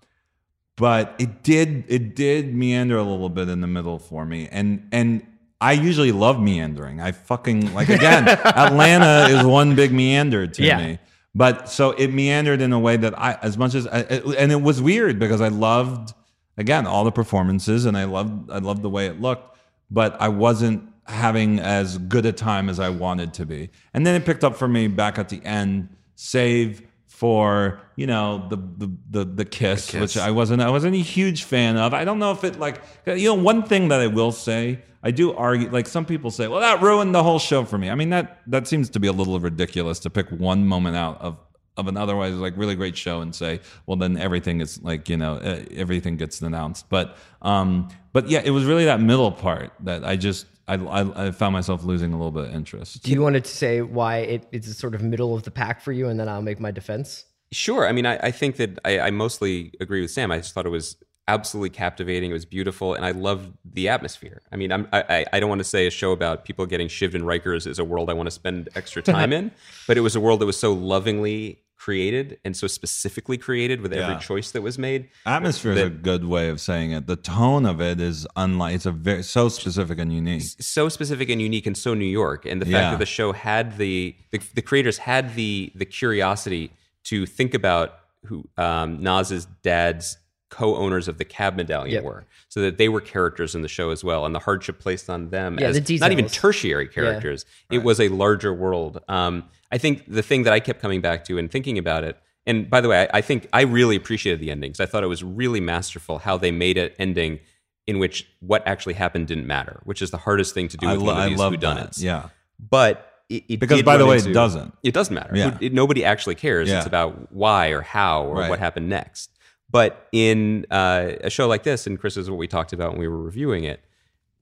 but 0.76 1.14
it 1.18 1.42
did 1.42 1.84
it 1.88 2.16
did 2.16 2.54
meander 2.54 2.96
a 2.96 3.02
little 3.02 3.28
bit 3.28 3.48
in 3.50 3.60
the 3.60 3.66
middle 3.66 3.98
for 3.98 4.24
me 4.24 4.48
and 4.50 4.88
and 4.90 5.24
i 5.60 5.72
usually 5.72 6.12
love 6.12 6.40
meandering 6.40 6.98
i 6.98 7.12
fucking 7.12 7.72
like 7.74 7.90
again 7.90 8.26
atlanta 8.44 9.26
is 9.28 9.44
one 9.44 9.74
big 9.74 9.92
meander 9.92 10.46
to 10.46 10.62
Yeah. 10.64 10.78
me 10.78 10.98
but 11.34 11.68
so 11.68 11.90
it 11.90 12.08
meandered 12.08 12.62
in 12.62 12.72
a 12.72 12.78
way 12.80 12.96
that 12.96 13.16
i 13.20 13.34
as 13.42 13.58
much 13.58 13.74
as 13.74 13.86
I, 13.86 13.98
it- 14.00 14.24
and 14.38 14.50
it 14.50 14.62
was 14.62 14.80
weird 14.80 15.18
because 15.18 15.42
i 15.42 15.48
loved 15.48 16.14
again 16.56 16.86
all 16.86 17.04
the 17.04 17.12
performances 17.12 17.84
and 17.84 17.96
i 17.96 18.04
loved 18.04 18.50
i 18.50 18.58
loved 18.58 18.82
the 18.82 18.90
way 18.90 19.06
it 19.06 19.20
looked 19.20 19.56
but 19.90 20.20
i 20.20 20.28
wasn't 20.28 20.82
having 21.06 21.58
as 21.58 21.98
good 21.98 22.24
a 22.24 22.32
time 22.32 22.68
as 22.68 22.78
i 22.78 22.88
wanted 22.88 23.34
to 23.34 23.44
be 23.44 23.70
and 23.94 24.06
then 24.06 24.14
it 24.14 24.24
picked 24.24 24.44
up 24.44 24.56
for 24.56 24.68
me 24.68 24.86
back 24.88 25.18
at 25.18 25.28
the 25.28 25.44
end 25.44 25.88
save 26.14 26.82
for 27.22 27.80
you 27.94 28.04
know 28.04 28.48
the 28.48 28.56
the 28.56 28.90
the, 29.10 29.24
the 29.24 29.44
kiss, 29.44 29.90
kiss. 29.92 30.00
which 30.00 30.16
I 30.16 30.32
wasn't 30.32 30.60
I 30.60 30.70
wasn't 30.70 30.96
a 30.96 30.98
huge 30.98 31.44
fan 31.44 31.76
of. 31.76 31.94
I 31.94 32.04
don't 32.04 32.18
know 32.18 32.32
if 32.32 32.42
it 32.42 32.58
like 32.58 32.82
you 33.06 33.28
know 33.28 33.34
one 33.34 33.62
thing 33.62 33.88
that 33.88 34.00
I 34.00 34.08
will 34.08 34.32
say 34.32 34.82
I 35.04 35.12
do 35.12 35.32
argue 35.32 35.70
like 35.70 35.86
some 35.86 36.04
people 36.04 36.32
say 36.32 36.48
well 36.48 36.58
that 36.58 36.82
ruined 36.82 37.14
the 37.14 37.22
whole 37.22 37.38
show 37.38 37.64
for 37.64 37.78
me. 37.78 37.90
I 37.90 37.94
mean 37.94 38.10
that 38.10 38.40
that 38.48 38.66
seems 38.66 38.90
to 38.90 38.98
be 38.98 39.06
a 39.06 39.12
little 39.12 39.38
ridiculous 39.38 40.00
to 40.00 40.10
pick 40.10 40.30
one 40.30 40.66
moment 40.66 40.96
out 40.96 41.20
of 41.20 41.38
of 41.76 41.88
an 41.88 41.96
otherwise 41.96 42.34
like 42.34 42.54
really 42.56 42.74
great 42.74 42.96
show 42.96 43.20
and 43.20 43.34
say, 43.34 43.60
well, 43.86 43.96
then 43.96 44.16
everything 44.16 44.60
is 44.60 44.82
like 44.82 45.08
you 45.08 45.16
know 45.16 45.34
uh, 45.34 45.64
everything 45.74 46.16
gets 46.16 46.40
announced. 46.40 46.88
But 46.88 47.16
um, 47.42 47.88
but 48.12 48.28
yeah, 48.28 48.42
it 48.44 48.50
was 48.50 48.64
really 48.64 48.84
that 48.84 49.00
middle 49.00 49.32
part 49.32 49.72
that 49.80 50.04
I 50.04 50.16
just 50.16 50.46
I, 50.68 50.74
I, 50.74 51.26
I 51.26 51.30
found 51.30 51.52
myself 51.52 51.84
losing 51.84 52.12
a 52.12 52.16
little 52.16 52.30
bit 52.30 52.44
of 52.44 52.54
interest. 52.54 53.02
Do 53.02 53.10
you 53.10 53.22
want 53.22 53.42
to 53.42 53.50
say 53.50 53.82
why 53.82 54.18
it, 54.18 54.46
it's 54.52 54.76
sort 54.76 54.94
of 54.94 55.02
middle 55.02 55.34
of 55.34 55.42
the 55.42 55.50
pack 55.50 55.80
for 55.80 55.92
you, 55.92 56.08
and 56.08 56.18
then 56.18 56.28
I'll 56.28 56.42
make 56.42 56.60
my 56.60 56.70
defense? 56.70 57.24
Sure. 57.52 57.86
I 57.86 57.92
mean, 57.92 58.06
I, 58.06 58.16
I 58.16 58.30
think 58.30 58.56
that 58.56 58.78
I, 58.84 59.00
I 59.00 59.10
mostly 59.10 59.72
agree 59.80 60.00
with 60.00 60.10
Sam. 60.10 60.30
I 60.30 60.38
just 60.38 60.54
thought 60.54 60.64
it 60.64 60.70
was 60.70 60.96
absolutely 61.28 61.70
captivating. 61.70 62.30
It 62.30 62.34
was 62.34 62.44
beautiful, 62.44 62.94
and 62.94 63.04
I 63.04 63.10
loved 63.12 63.52
the 63.64 63.88
atmosphere. 63.88 64.42
I 64.52 64.56
mean, 64.56 64.72
I'm, 64.72 64.88
I 64.92 65.24
I 65.32 65.40
don't 65.40 65.48
want 65.48 65.60
to 65.60 65.64
say 65.64 65.86
a 65.86 65.90
show 65.90 66.12
about 66.12 66.44
people 66.44 66.66
getting 66.66 66.88
shivved 66.88 67.14
in 67.14 67.22
Rikers 67.22 67.66
is 67.66 67.78
a 67.78 67.84
world 67.84 68.10
I 68.10 68.12
want 68.14 68.26
to 68.26 68.30
spend 68.32 68.68
extra 68.74 69.02
time 69.14 69.32
in, 69.32 69.50
but 69.86 69.96
it 69.96 70.00
was 70.00 70.16
a 70.16 70.20
world 70.20 70.40
that 70.40 70.46
was 70.46 70.58
so 70.58 70.72
lovingly 70.72 71.58
created 71.76 72.38
and 72.44 72.56
so 72.56 72.68
specifically 72.68 73.36
created 73.36 73.80
with 73.80 73.92
every 73.92 74.14
Yeah. 74.14 74.20
choice 74.20 74.52
that 74.52 74.62
was 74.62 74.78
made. 74.78 75.08
Atmosphere 75.26 75.72
is 75.72 75.80
a 75.82 75.90
good 75.90 76.24
way 76.24 76.48
of 76.48 76.60
saying 76.60 76.92
it. 76.92 77.08
The 77.08 77.16
tone 77.16 77.66
of 77.66 77.80
it 77.80 78.00
is 78.00 78.24
unlike. 78.36 78.76
It's 78.76 78.86
a 78.86 78.92
very 78.92 79.24
so 79.24 79.48
specific 79.48 79.98
and 79.98 80.12
unique. 80.12 80.42
so 80.60 80.88
specific 80.88 81.28
and 81.28 81.42
unique 81.42 81.66
and 81.66 81.76
so 81.76 81.94
New 81.94 82.04
York. 82.04 82.46
And 82.46 82.62
the 82.62 82.66
fact 82.66 82.72
Yeah. 82.74 82.90
that 82.92 82.98
the 83.00 83.06
show 83.06 83.32
had 83.32 83.78
the, 83.78 84.14
the 84.30 84.40
the 84.54 84.62
creators 84.62 84.98
had 84.98 85.34
the 85.34 85.72
the 85.74 85.84
curiosity 85.84 86.70
to 87.04 87.26
think 87.26 87.52
about 87.52 87.94
who 88.26 88.48
um, 88.58 89.02
Naz's 89.02 89.46
dad's 89.64 90.18
co-owners 90.52 91.08
of 91.08 91.16
the 91.18 91.24
cab 91.24 91.56
medallion 91.56 91.94
Yep. 91.94 92.04
were, 92.04 92.26
so 92.48 92.60
that 92.60 92.76
they 92.78 92.88
were 92.88 93.00
characters 93.00 93.54
in 93.54 93.62
the 93.62 93.68
show 93.68 93.90
as 93.90 94.04
well, 94.04 94.24
and 94.26 94.34
the 94.34 94.38
hardship 94.38 94.78
placed 94.78 95.08
on 95.10 95.30
them 95.30 95.58
Yeah, 95.58 95.68
as 95.68 95.80
the 95.82 95.98
not 95.98 96.12
even 96.12 96.26
tertiary 96.28 96.86
characters. 96.86 97.44
It 97.70 97.82
was 97.82 97.98
a 97.98 98.08
larger 98.08 98.52
world. 98.52 99.00
Um, 99.08 99.44
I 99.72 99.78
think 99.78 100.04
the 100.06 100.22
thing 100.22 100.42
that 100.44 100.52
I 100.52 100.60
kept 100.60 100.80
coming 100.80 101.00
back 101.00 101.24
to 101.24 101.38
and 101.38 101.50
thinking 101.50 101.78
about 101.78 102.04
it. 102.04 102.16
And 102.46 102.68
by 102.68 102.80
the 102.82 102.88
way, 102.88 103.08
I, 103.12 103.18
I 103.18 103.20
think 103.22 103.48
I 103.52 103.62
really 103.62 103.96
appreciated 103.96 104.40
the 104.40 104.50
endings. 104.50 104.78
I 104.80 104.86
thought 104.86 105.02
it 105.02 105.08
was 105.08 105.24
really 105.24 105.60
masterful 105.60 106.18
how 106.18 106.36
they 106.36 106.50
made 106.50 106.76
an 106.76 106.90
ending 106.98 107.38
in 107.86 107.98
which 107.98 108.26
what 108.40 108.66
actually 108.66 108.94
happened 108.94 109.26
didn't 109.28 109.46
matter, 109.46 109.80
which 109.84 110.02
is 110.02 110.10
the 110.10 110.16
hardest 110.18 110.52
thing 110.54 110.68
to 110.68 110.76
do 110.76 110.86
I, 110.86 110.92
with 110.92 111.00
lo- 111.00 111.06
one 111.06 111.16
of 111.16 111.22
I 111.22 111.28
these 111.30 111.38
love 111.38 111.52
whodunits. 111.54 111.96
that. 111.96 112.02
Yeah, 112.02 112.28
But 112.70 113.08
it, 113.28 113.44
it 113.48 113.60
Because, 113.60 113.82
by 113.82 113.96
the 113.96 114.04
run 114.04 114.10
way, 114.10 114.16
it 114.18 114.32
doesn't. 114.34 114.76
It 114.82 114.92
doesn't 114.92 115.14
matter. 115.14 115.34
Yeah. 115.34 115.56
It- 115.60 115.72
nobody 115.72 116.04
actually 116.04 116.34
cares. 116.34 116.68
Yeah. 116.68 116.78
It's 116.78 116.86
about 116.86 117.32
why 117.32 117.68
or 117.68 117.80
how 117.80 118.24
or 118.26 118.36
Right. 118.36 118.50
what 118.50 118.58
happened 118.58 118.88
next. 118.88 119.30
But 119.72 120.06
in 120.12 120.66
uh, 120.70 121.12
a 121.22 121.30
show 121.30 121.48
like 121.48 121.64
this, 121.64 121.86
and 121.86 121.98
Chris 121.98 122.16
is 122.16 122.30
what 122.30 122.38
we 122.38 122.46
talked 122.46 122.72
about 122.72 122.92
when 122.92 123.00
we 123.00 123.08
were 123.08 123.22
reviewing 123.22 123.64
it. 123.64 123.82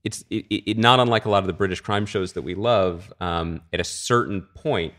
It's 0.03 0.25
it, 0.31 0.47
it, 0.51 0.79
not 0.79 0.99
unlike 0.99 1.25
a 1.25 1.31
lot 1.31 1.43
of 1.43 1.47
the 1.47 1.53
British 1.53 1.81
crime 1.81 2.05
shows 2.05 2.33
that 2.33 2.43
we 2.43 2.55
love. 2.55 3.13
Um, 3.21 3.61
at 3.73 3.81
a 3.81 3.85
certain 3.85 4.43
point, 4.55 4.93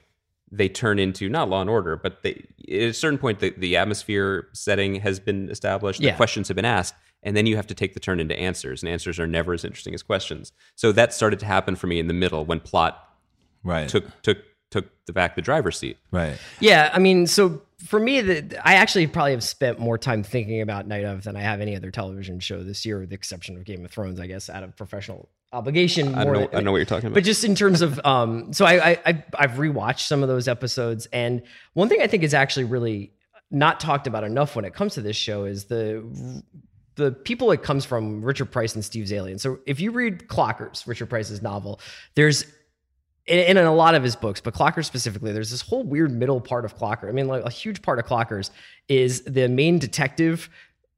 they 0.51 0.69
turn 0.69 0.99
into 0.99 1.27
not 1.27 1.49
Law 1.49 1.61
and 1.61 1.69
Order, 1.69 1.97
but 1.97 2.23
they, 2.23 2.45
at 2.69 2.89
a 2.89 2.93
certain 2.93 3.17
point, 3.17 3.39
the, 3.39 3.49
the 3.57 3.77
atmosphere 3.77 4.47
setting 4.53 4.95
has 4.95 5.19
been 5.19 5.49
established. 5.49 5.99
Yeah. 5.99 6.11
The 6.11 6.17
questions 6.17 6.47
have 6.47 6.55
been 6.55 6.65
asked, 6.65 6.93
and 7.23 7.35
then 7.35 7.45
you 7.45 7.55
have 7.55 7.67
to 7.67 7.73
take 7.73 7.93
the 7.93 7.99
turn 7.99 8.19
into 8.19 8.37
answers, 8.37 8.83
and 8.83 8.91
answers 8.91 9.19
are 9.19 9.27
never 9.27 9.53
as 9.53 9.65
interesting 9.65 9.93
as 9.93 10.03
questions. 10.03 10.51
So 10.75 10.91
that 10.91 11.13
started 11.13 11.39
to 11.39 11.45
happen 11.45 11.75
for 11.75 11.87
me 11.87 11.99
in 11.99 12.07
the 12.07 12.13
middle 12.13 12.45
when 12.45 12.59
plot 12.59 13.03
right. 13.63 13.89
took 13.89 14.21
took 14.21 14.37
took 14.69 14.85
the 15.05 15.13
back 15.13 15.35
the 15.35 15.41
driver's 15.41 15.77
seat. 15.77 15.97
right. 16.11 16.37
Yeah, 16.59 16.89
I 16.93 16.99
mean, 16.99 17.27
so 17.27 17.61
for 17.83 17.99
me, 17.99 18.21
the, 18.21 18.67
I 18.67 18.75
actually 18.75 19.07
probably 19.07 19.31
have 19.31 19.43
spent 19.43 19.79
more 19.79 19.97
time 19.97 20.23
thinking 20.23 20.61
about 20.61 20.87
Night 20.87 21.03
of 21.03 21.23
than 21.23 21.35
I 21.35 21.41
have 21.41 21.61
any 21.61 21.75
other 21.75 21.91
television 21.91 22.39
show 22.39 22.63
this 22.63 22.85
year, 22.85 22.99
with 22.99 23.09
the 23.09 23.15
exception 23.15 23.57
of 23.57 23.63
Game 23.63 23.83
of 23.83 23.91
Thrones, 23.91 24.19
I 24.19 24.27
guess, 24.27 24.49
out 24.49 24.63
of 24.63 24.75
professional 24.75 25.29
obligation. 25.53 26.15
I 26.15 26.23
know, 26.23 26.33
than- 26.33 26.49
I 26.53 26.59
know 26.61 26.71
what 26.71 26.77
you're 26.77 26.85
talking 26.85 27.07
about. 27.07 27.15
But 27.15 27.23
just 27.23 27.43
in 27.43 27.55
terms 27.55 27.81
of, 27.81 27.99
um, 28.05 28.53
so 28.53 28.65
I, 28.65 28.91
I, 28.91 28.99
I 29.05 29.23
I've 29.37 29.51
rewatched 29.51 30.07
some 30.07 30.21
of 30.23 30.29
those 30.29 30.47
episodes, 30.47 31.07
and 31.11 31.41
one 31.73 31.89
thing 31.89 32.01
I 32.01 32.07
think 32.07 32.23
is 32.23 32.33
actually 32.33 32.65
really 32.65 33.11
not 33.49 33.79
talked 33.79 34.07
about 34.07 34.23
enough 34.23 34.55
when 34.55 34.63
it 34.63 34.73
comes 34.73 34.93
to 34.93 35.01
this 35.01 35.17
show 35.17 35.43
is 35.45 35.65
the 35.65 36.43
the 36.95 37.11
people 37.11 37.51
it 37.51 37.63
comes 37.63 37.85
from, 37.85 38.23
Richard 38.23 38.51
Price 38.51 38.75
and 38.75 38.83
Steve 38.83 39.05
Zaillian. 39.05 39.39
So 39.39 39.59
if 39.65 39.79
you 39.79 39.91
read 39.91 40.27
Clockers, 40.27 40.85
Richard 40.85 41.09
Price's 41.09 41.41
novel, 41.41 41.79
there's 42.15 42.45
and 43.27 43.57
in 43.57 43.65
a 43.65 43.73
lot 43.73 43.95
of 43.95 44.03
his 44.03 44.15
books, 44.15 44.41
but 44.41 44.53
Clocker 44.53 44.83
specifically, 44.83 45.31
there's 45.31 45.51
this 45.51 45.61
whole 45.61 45.83
weird 45.83 46.11
middle 46.11 46.41
part 46.41 46.65
of 46.65 46.77
Clocker. 46.77 47.07
I 47.07 47.11
mean, 47.11 47.27
like 47.27 47.43
a 47.45 47.49
huge 47.49 47.81
part 47.81 47.99
of 47.99 48.05
Clockers 48.05 48.49
is 48.87 49.21
the 49.23 49.47
main 49.47 49.79
detective 49.79 50.49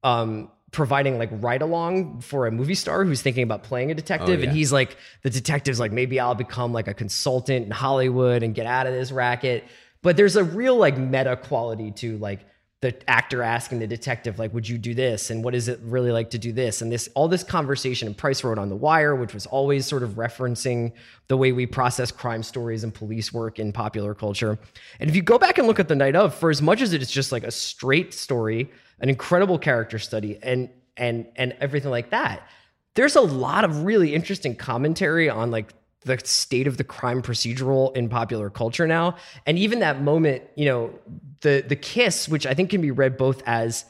um, 0.02 0.50
providing 0.70 1.18
like 1.18 1.28
ride 1.32 1.62
along 1.62 2.20
for 2.20 2.46
a 2.46 2.50
movie 2.50 2.74
star 2.74 3.04
who's 3.04 3.22
thinking 3.22 3.42
about 3.42 3.62
playing 3.62 3.90
a 3.90 3.94
detective, 3.94 4.40
yeah. 4.40 4.48
and 4.48 4.56
he's 4.56 4.72
like, 4.72 4.96
the 5.22 5.30
detective's 5.30 5.78
like, 5.78 5.92
maybe 5.92 6.18
I'll 6.18 6.34
become 6.34 6.72
like 6.72 6.88
a 6.88 6.94
consultant 6.94 7.66
in 7.66 7.70
Hollywood 7.70 8.42
and 8.42 8.54
get 8.54 8.66
out 8.66 8.86
of 8.86 8.94
this 8.94 9.12
racket. 9.12 9.64
But 10.02 10.16
there's 10.16 10.36
a 10.36 10.44
real 10.44 10.76
like 10.76 10.98
meta 10.98 11.36
quality 11.36 11.90
to 11.92 12.18
like 12.18 12.40
the 12.84 13.10
actor 13.10 13.42
asking 13.42 13.78
the 13.78 13.86
detective 13.86 14.38
like 14.38 14.52
would 14.52 14.68
you 14.68 14.76
do 14.76 14.92
this? 14.92 15.30
And 15.30 15.42
what 15.42 15.54
is 15.54 15.68
it 15.68 15.80
really 15.82 16.12
like 16.12 16.28
to 16.30 16.38
do 16.38 16.52
this? 16.52 16.82
And 16.82 16.92
this 16.92 17.08
all 17.14 17.28
this 17.28 17.42
conversation 17.42 18.06
and 18.06 18.16
price 18.16 18.44
wrote 18.44 18.58
on 18.58 18.68
the 18.68 18.76
wire 18.76 19.16
which 19.16 19.32
was 19.32 19.46
always 19.46 19.86
sort 19.86 20.02
of 20.02 20.10
referencing 20.10 20.92
the 21.28 21.36
way 21.38 21.50
we 21.52 21.64
process 21.64 22.12
crime 22.12 22.42
stories 22.42 22.84
and 22.84 22.92
police 22.92 23.32
work 23.32 23.58
in 23.58 23.72
popular 23.72 24.14
culture. 24.14 24.58
And 25.00 25.08
if 25.08 25.16
you 25.16 25.22
go 25.22 25.38
back 25.38 25.56
and 25.56 25.66
look 25.66 25.80
at 25.80 25.88
the 25.88 25.94
night 25.94 26.14
of 26.14 26.34
for 26.34 26.50
as 26.50 26.60
much 26.60 26.82
as 26.82 26.92
it's 26.92 27.10
just 27.10 27.32
like 27.32 27.42
a 27.42 27.50
straight 27.50 28.12
story 28.12 28.70
an 29.00 29.08
incredible 29.08 29.58
character 29.58 29.98
study 29.98 30.38
and 30.42 30.68
and 30.98 31.26
and 31.36 31.56
everything 31.60 31.90
like 31.90 32.10
that 32.10 32.46
there's 32.96 33.16
a 33.16 33.22
lot 33.22 33.64
of 33.64 33.84
really 33.84 34.14
interesting 34.14 34.54
commentary 34.54 35.30
on 35.30 35.50
like 35.50 35.72
the 36.04 36.18
state 36.24 36.66
of 36.66 36.76
the 36.76 36.84
crime 36.84 37.22
procedural 37.22 37.96
in 37.96 38.08
popular 38.08 38.50
culture 38.50 38.86
now. 38.86 39.16
And 39.46 39.58
even 39.58 39.80
that 39.80 40.00
moment 40.00 40.42
you 40.54 40.66
know 40.66 40.90
the 41.40 41.64
the 41.66 41.76
kiss 41.76 42.28
which 42.28 42.46
i 42.46 42.54
think 42.54 42.70
can 42.70 42.80
be 42.80 42.90
read 42.90 43.16
both 43.16 43.42
as 43.46 43.84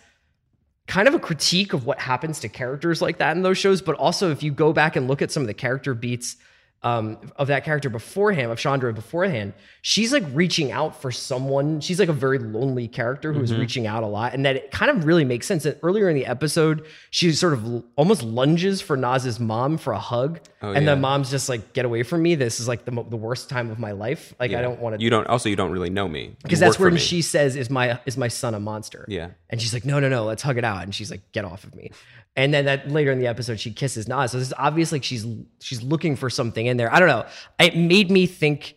kind 0.86 1.08
of 1.08 1.14
a 1.14 1.18
critique 1.18 1.72
of 1.72 1.86
what 1.86 1.98
happens 1.98 2.40
to 2.40 2.48
characters 2.48 3.00
like 3.00 3.18
that 3.18 3.36
in 3.36 3.42
those 3.42 3.56
shows 3.56 3.80
but 3.80 3.96
also 3.96 4.30
if 4.30 4.42
you 4.42 4.50
go 4.50 4.72
back 4.72 4.96
and 4.96 5.08
look 5.08 5.22
at 5.22 5.30
some 5.30 5.42
of 5.42 5.46
the 5.46 5.54
character 5.54 5.94
beats 5.94 6.36
um, 6.84 7.16
of 7.36 7.48
that 7.48 7.64
character 7.64 7.88
beforehand, 7.88 8.52
of 8.52 8.58
Chandra 8.58 8.92
beforehand, 8.92 9.54
she's 9.80 10.12
like 10.12 10.22
reaching 10.34 10.70
out 10.70 11.00
for 11.00 11.10
someone. 11.10 11.80
She's 11.80 11.98
like 11.98 12.10
a 12.10 12.14
very 12.14 12.38
lonely 12.38 12.88
character 12.88 13.32
who's 13.32 13.54
reaching 13.54 13.86
out 13.86 14.02
a 14.02 14.06
lot, 14.06 14.34
and 14.34 14.44
that 14.44 14.56
it 14.56 14.70
kind 14.70 14.90
of 14.90 15.06
really 15.06 15.24
makes 15.24 15.46
sense. 15.46 15.62
That 15.62 15.78
earlier 15.82 16.10
in 16.10 16.14
the 16.14 16.26
episode, 16.26 16.86
she 17.10 17.32
sort 17.32 17.54
of 17.54 17.64
l- 17.64 17.84
almost 17.96 18.22
lunges 18.22 18.82
for 18.82 18.98
Naz's 18.98 19.40
mom 19.40 19.78
for 19.78 19.94
a 19.94 19.98
hug, 19.98 20.40
and 20.60 20.84
yeah. 20.84 20.94
the 20.94 21.00
mom's 21.00 21.30
just 21.30 21.48
like, 21.48 21.72
"Get 21.72 21.86
away 21.86 22.02
from 22.02 22.22
me! 22.22 22.34
This 22.34 22.60
is 22.60 22.68
like 22.68 22.84
the 22.84 22.90
mo- 22.90 23.06
the 23.08 23.16
worst 23.16 23.48
time 23.48 23.70
of 23.70 23.78
my 23.78 23.92
life. 23.92 24.34
Like 24.38 24.52
I 24.52 24.60
don't 24.60 24.78
want 24.78 24.98
to." 24.98 25.02
You 25.02 25.08
don't. 25.08 25.26
Also, 25.26 25.48
you 25.48 25.56
don't 25.56 25.72
really 25.72 25.90
know 25.90 26.06
me 26.06 26.36
because 26.42 26.60
that's 26.60 26.78
when 26.78 26.98
she 26.98 27.22
says, 27.22 27.56
"Is 27.56 27.70
my 27.70 27.98
is 28.04 28.18
my 28.18 28.28
son 28.28 28.54
a 28.54 28.60
monster?" 28.60 29.06
Yeah. 29.08 29.30
and 29.48 29.60
she's 29.60 29.72
like, 29.72 29.86
"No, 29.86 30.00
no, 30.00 30.10
no, 30.10 30.26
let's 30.26 30.42
hug 30.42 30.58
it 30.58 30.64
out." 30.64 30.82
And 30.82 30.94
she's 30.94 31.10
like, 31.10 31.22
"Get 31.32 31.46
off 31.46 31.64
of 31.64 31.74
me." 31.74 31.92
And 32.36 32.52
then 32.52 32.64
that 32.64 32.90
later 32.90 33.12
in 33.12 33.18
the 33.20 33.28
episode, 33.28 33.60
she 33.60 33.72
kisses 33.72 34.08
Naz. 34.08 34.32
So 34.32 34.38
this 34.38 34.48
is 34.48 34.54
obviously 34.58 34.96
like 34.96 35.04
she's 35.04 35.24
she's 35.60 35.82
looking 35.82 36.16
for 36.16 36.28
something 36.28 36.66
in 36.66 36.76
there. 36.76 36.92
I 36.92 36.98
don't 36.98 37.08
know. 37.08 37.26
It 37.60 37.76
made 37.76 38.10
me 38.10 38.26
think 38.26 38.76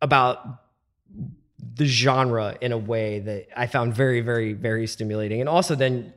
about 0.00 0.62
the 1.74 1.84
genre 1.86 2.56
in 2.60 2.72
a 2.72 2.78
way 2.78 3.18
that 3.20 3.48
I 3.56 3.66
found 3.66 3.94
very, 3.94 4.20
very, 4.20 4.52
very 4.52 4.86
stimulating. 4.86 5.40
And 5.40 5.48
also, 5.48 5.74
then 5.74 6.12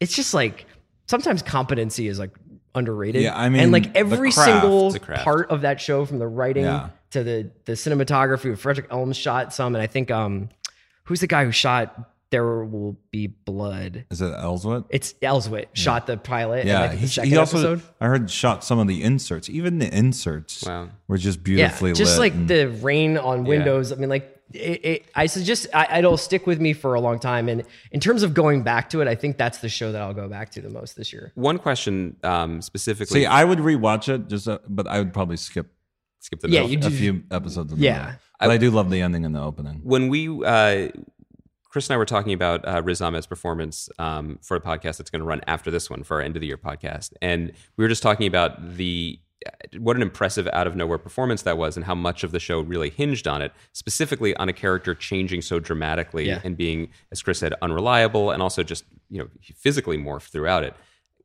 it's 0.00 0.14
just 0.16 0.32
like 0.34 0.66
sometimes 1.06 1.42
competency 1.42 2.08
is 2.08 2.18
like 2.18 2.30
underrated. 2.74 3.22
Yeah, 3.22 3.38
I 3.38 3.48
mean, 3.48 3.62
and 3.64 3.72
like 3.72 3.94
every 3.94 4.32
craft. 4.32 4.48
single 4.62 4.86
It's 4.88 4.96
a 4.96 5.00
craft. 5.00 5.24
part 5.24 5.50
of 5.50 5.60
that 5.60 5.80
show, 5.80 6.04
from 6.06 6.18
the 6.20 6.26
writing 6.26 6.64
Yeah. 6.64 6.88
to 7.10 7.22
the 7.22 7.50
the 7.66 7.72
cinematography. 7.72 8.56
Frederick 8.56 8.86
Elmes 8.90 9.16
shot 9.16 9.52
some, 9.52 9.74
and 9.74 9.82
I 9.82 9.86
think 9.86 10.10
um, 10.10 10.48
who's 11.04 11.20
the 11.20 11.26
guy 11.26 11.44
who 11.44 11.52
shot 11.52 12.10
"There 12.30 12.64
Will 12.64 12.98
Be 13.10 13.26
Blood"? 13.26 14.04
Is 14.10 14.20
it 14.20 14.32
Ellsworth? 14.32 14.84
It's 14.90 15.14
Elswit 15.22 15.66
shot 15.74 16.06
the 16.06 16.16
pilot. 16.16 16.66
Yeah, 16.66 16.76
and 16.76 16.84
I 16.84 16.88
think 16.88 17.00
the 17.00 17.06
he, 17.06 17.12
second 17.12 17.30
he 17.30 17.36
also. 17.36 17.58
episode. 17.72 17.82
I 18.00 18.06
heard 18.06 18.30
shot 18.30 18.64
some 18.64 18.78
of 18.78 18.86
the 18.88 19.02
inserts. 19.02 19.48
Even 19.48 19.78
the 19.78 19.92
inserts 19.96 20.64
Wow. 20.64 20.88
were 21.08 21.18
just 21.18 21.42
beautifully 21.42 21.90
Yeah, 21.90 21.94
beautifully 21.94 22.04
just 22.04 22.18
lit. 22.18 22.20
like 22.20 22.34
and- 22.34 22.48
the 22.48 22.66
rain 22.84 23.16
on 23.18 23.44
windows. 23.44 23.92
I 23.92 23.96
mean, 23.96 24.08
like 24.08 24.34
it, 24.54 24.84
it, 24.84 25.06
I 25.14 25.26
suggest 25.26 25.66
I, 25.74 25.98
it'll 25.98 26.16
stick 26.16 26.46
with 26.46 26.58
me 26.58 26.72
for 26.72 26.94
a 26.94 27.00
long 27.02 27.18
time. 27.18 27.50
And 27.50 27.64
in 27.92 28.00
terms 28.00 28.22
of 28.22 28.32
going 28.32 28.62
back 28.62 28.88
to 28.90 29.02
it, 29.02 29.06
I 29.08 29.14
think 29.14 29.36
that's 29.36 29.58
the 29.58 29.68
show 29.68 29.92
that 29.92 30.00
I'll 30.00 30.14
go 30.14 30.26
back 30.26 30.50
to 30.52 30.62
the 30.62 30.70
most 30.70 30.96
this 30.96 31.12
year. 31.12 31.32
One 31.34 31.58
question 31.58 32.16
um, 32.22 32.62
specifically. 32.62 33.20
See, 33.20 33.26
I 33.26 33.44
would 33.44 33.58
rewatch 33.58 34.08
it, 34.08 34.28
just 34.28 34.48
uh, 34.48 34.58
but 34.68 34.86
I 34.86 34.98
would 35.00 35.12
probably 35.12 35.36
skip 35.36 35.70
skip 36.20 36.40
the 36.40 36.48
Yeah, 36.48 36.60
middle. 36.62 36.70
you 36.72 36.78
a 36.78 36.90
do- 36.90 36.96
few 36.96 37.22
episodes. 37.30 37.72
Of 37.72 37.78
the 37.78 37.84
Yeah. 37.84 37.98
middle. 37.98 38.12
but 38.40 38.50
I, 38.50 38.56
do 38.56 38.70
love 38.70 38.88
the 38.90 39.02
ending 39.02 39.24
and 39.26 39.34
the 39.34 39.40
opening. 39.42 39.80
when 39.84 40.08
we 40.08 40.28
uh, 40.44 40.88
Chris 41.68 41.88
and 41.88 41.94
I 41.94 41.98
were 41.98 42.04
talking 42.06 42.32
about 42.32 42.66
uh, 42.66 42.82
Riz 42.82 43.00
Ahmed's 43.00 43.26
performance 43.26 43.88
um, 43.98 44.38
for 44.42 44.56
a 44.56 44.60
podcast 44.60 44.96
that's 44.96 45.10
going 45.10 45.20
to 45.20 45.26
run 45.26 45.40
after 45.46 45.70
this 45.70 45.90
one 45.90 46.02
for 46.02 46.16
our 46.16 46.22
end 46.22 46.36
of 46.36 46.40
the 46.40 46.46
year 46.46 46.56
podcast, 46.56 47.12
and 47.20 47.52
we 47.76 47.84
were 47.84 47.88
just 47.88 48.02
talking 48.02 48.26
about 48.26 48.76
the 48.76 49.18
what 49.78 49.94
an 49.94 50.02
impressive 50.02 50.48
out 50.52 50.66
of 50.66 50.74
nowhere 50.74 50.98
performance 50.98 51.42
that 51.42 51.56
was, 51.56 51.76
and 51.76 51.84
how 51.86 51.94
much 51.94 52.24
of 52.24 52.32
the 52.32 52.40
show 52.40 52.60
really 52.60 52.90
hinged 52.90 53.28
on 53.28 53.40
it, 53.40 53.52
specifically 53.72 54.34
on 54.36 54.48
a 54.48 54.52
character 54.52 54.94
changing 54.94 55.40
so 55.42 55.60
dramatically 55.60 56.26
Yeah. 56.26 56.40
and 56.42 56.56
being, 56.56 56.88
as 57.12 57.22
Chris 57.22 57.38
said, 57.38 57.54
unreliable, 57.62 58.30
and 58.32 58.42
also 58.42 58.62
just 58.62 58.84
you 59.10 59.18
know 59.20 59.28
physically 59.54 59.96
morphed 59.96 60.30
throughout 60.30 60.64
it. 60.64 60.74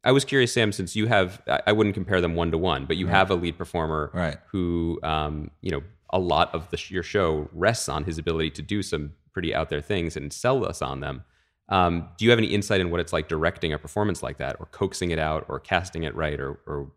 I 0.04 0.12
was 0.12 0.26
curious, 0.26 0.52
Sam, 0.54 0.74
since 0.74 0.96
you 0.98 1.08
have, 1.08 1.42
I 1.66 1.72
wouldn't 1.72 1.96
compare 1.96 2.20
them 2.20 2.36
one 2.36 2.52
to 2.52 2.58
one, 2.58 2.86
but 2.86 2.98
you 2.98 3.08
have 3.08 3.32
a 3.32 3.36
lead 3.36 3.58
performer 3.58 4.12
Right. 4.14 4.36
who, 4.52 5.00
um, 5.02 5.50
you 5.62 5.72
know, 5.72 5.82
a 6.10 6.20
lot 6.20 6.54
of 6.54 6.70
the, 6.72 6.78
your 6.90 7.04
show 7.04 7.48
rests 7.54 7.88
on 7.88 8.04
his 8.04 8.18
ability 8.18 8.50
to 8.52 8.62
do 8.62 8.84
some 8.84 9.14
pretty 9.34 9.54
out 9.54 9.70
there 9.70 9.82
things 9.82 10.16
and 10.16 10.32
sell 10.32 10.66
us 10.66 10.82
on 10.82 11.00
them. 11.00 11.24
Um, 11.70 12.10
do 12.18 12.26
you 12.26 12.32
have 12.32 12.40
any 12.40 12.48
insight 12.48 12.82
in 12.82 12.92
what 12.92 13.00
it's 13.00 13.14
like 13.14 13.28
directing 13.28 13.74
a 13.74 13.80
performance 13.80 14.22
like 14.22 14.38
that, 14.38 14.58
or 14.60 14.68
coaxing 14.68 15.12
it 15.12 15.20
out, 15.20 15.46
or 15.50 15.60
casting 15.60 16.04
it 16.04 16.14
right, 16.16 16.40
or, 16.40 16.60
or 16.68 16.92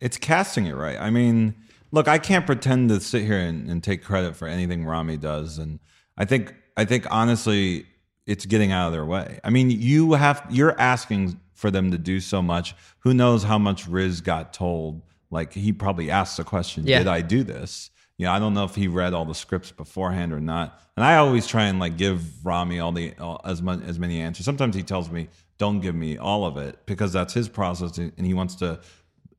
It's 0.00 0.18
casting 0.18 0.66
it 0.66 0.74
right. 0.74 0.98
I 1.00 1.10
mean, 1.10 1.54
look, 1.92 2.08
I 2.08 2.18
can't 2.18 2.44
pretend 2.44 2.88
to 2.90 3.00
sit 3.00 3.22
here 3.24 3.38
and, 3.38 3.70
and 3.70 3.82
take 3.82 4.02
credit 4.04 4.36
for 4.36 4.46
anything 4.46 4.84
Rami 4.84 5.16
does, 5.16 5.58
and 5.58 5.78
I 6.16 6.24
think 6.24 6.54
I 6.76 6.84
think 6.84 7.06
honestly, 7.10 7.86
it's 8.26 8.44
getting 8.44 8.72
out 8.72 8.88
of 8.88 8.92
their 8.92 9.06
way. 9.06 9.40
I 9.44 9.50
mean, 9.50 9.70
you 9.70 10.12
have 10.12 10.44
you're 10.50 10.78
asking 10.78 11.40
for 11.54 11.70
them 11.70 11.90
to 11.92 11.98
do 11.98 12.20
so 12.20 12.42
much. 12.42 12.74
Who 13.00 13.14
knows 13.14 13.42
how 13.44 13.58
much 13.58 13.88
Riz 13.88 14.20
got 14.20 14.52
told? 14.52 15.02
Like 15.30 15.52
he 15.52 15.72
probably 15.72 16.10
asked 16.10 16.36
the 16.36 16.44
question, 16.44 16.86
Yeah. 16.86 16.98
"Did 16.98 17.08
I 17.08 17.20
do 17.22 17.44
this?" 17.44 17.90
You 18.18 18.26
know, 18.26 18.32
I 18.32 18.40
don't 18.40 18.52
know 18.52 18.64
if 18.64 18.74
he 18.74 18.88
read 18.88 19.14
all 19.14 19.24
the 19.24 19.34
scripts 19.34 19.70
beforehand 19.70 20.32
or 20.32 20.40
not. 20.40 20.80
And 20.96 21.04
I 21.04 21.16
always 21.16 21.46
try 21.46 21.64
and 21.66 21.78
like 21.78 21.96
give 21.96 22.44
Rami 22.44 22.80
all 22.80 22.90
the 22.92 23.14
all, 23.18 23.40
as 23.44 23.62
much 23.62 23.80
as 23.86 23.98
many 23.98 24.20
answers. 24.20 24.44
Sometimes 24.44 24.74
he 24.74 24.82
tells 24.82 25.08
me, 25.10 25.28
"Don't 25.56 25.80
give 25.80 25.94
me 25.94 26.18
all 26.18 26.44
of 26.44 26.56
it," 26.56 26.80
because 26.84 27.12
that's 27.12 27.32
his 27.32 27.48
process, 27.48 27.96
and 27.98 28.26
he 28.26 28.34
wants 28.34 28.56
to. 28.56 28.80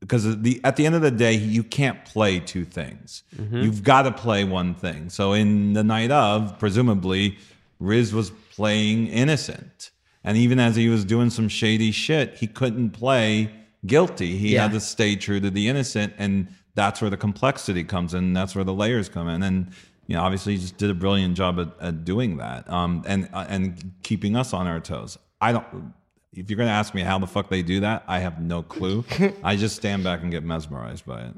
Because 0.00 0.38
the 0.40 0.62
at 0.64 0.76
the 0.76 0.86
end 0.86 0.94
of 0.94 1.02
the 1.02 1.10
day, 1.10 1.34
you 1.34 1.62
can't 1.62 2.02
play 2.06 2.40
two 2.40 2.64
things. 2.64 3.22
Mm-hmm. 3.36 3.58
You've 3.58 3.82
got 3.84 4.02
to 4.02 4.12
play 4.12 4.44
one 4.44 4.74
thing. 4.74 5.10
So 5.10 5.34
in 5.34 5.74
the 5.74 5.84
night 5.84 6.10
of, 6.10 6.58
presumably, 6.58 7.36
Riz 7.80 8.14
was 8.14 8.30
playing 8.56 9.08
innocent, 9.08 9.90
and 10.24 10.38
even 10.38 10.58
as 10.58 10.74
he 10.74 10.88
was 10.88 11.04
doing 11.04 11.28
some 11.28 11.48
shady 11.50 11.92
shit, 11.92 12.36
he 12.38 12.46
couldn't 12.46 12.90
play 12.90 13.50
guilty. 13.84 14.38
He 14.38 14.54
Yeah. 14.54 14.62
had 14.62 14.72
to 14.72 14.80
stay 14.80 15.16
true 15.16 15.38
to 15.40 15.50
the 15.50 15.68
innocent, 15.68 16.14
and 16.16 16.48
that's 16.74 17.00
where 17.00 17.10
the 17.10 17.16
complexity 17.16 17.84
comes 17.84 18.14
in. 18.14 18.32
That's 18.32 18.54
where 18.54 18.64
the 18.64 18.74
layers 18.74 19.08
come 19.08 19.28
in, 19.28 19.42
and 19.42 19.72
you 20.06 20.16
know, 20.16 20.22
obviously, 20.22 20.54
you 20.54 20.58
just 20.58 20.76
did 20.76 20.90
a 20.90 20.94
brilliant 20.94 21.36
job 21.36 21.60
at, 21.60 21.68
at 21.80 22.04
doing 22.04 22.38
that, 22.38 22.68
um, 22.68 23.04
and 23.06 23.28
uh, 23.32 23.46
and 23.48 23.92
keeping 24.02 24.36
us 24.36 24.52
on 24.52 24.66
our 24.66 24.80
toes. 24.80 25.18
I 25.40 25.52
don't. 25.52 25.94
If 26.32 26.48
you're 26.48 26.56
going 26.56 26.68
to 26.68 26.72
ask 26.72 26.94
me 26.94 27.02
how 27.02 27.18
the 27.18 27.26
fuck 27.26 27.48
they 27.48 27.62
do 27.62 27.80
that, 27.80 28.04
I 28.06 28.20
have 28.20 28.40
no 28.40 28.62
clue. 28.62 29.04
I 29.44 29.56
just 29.56 29.76
stand 29.76 30.04
back 30.04 30.22
and 30.22 30.30
get 30.30 30.44
mesmerized 30.44 31.04
by 31.04 31.22
it. 31.22 31.34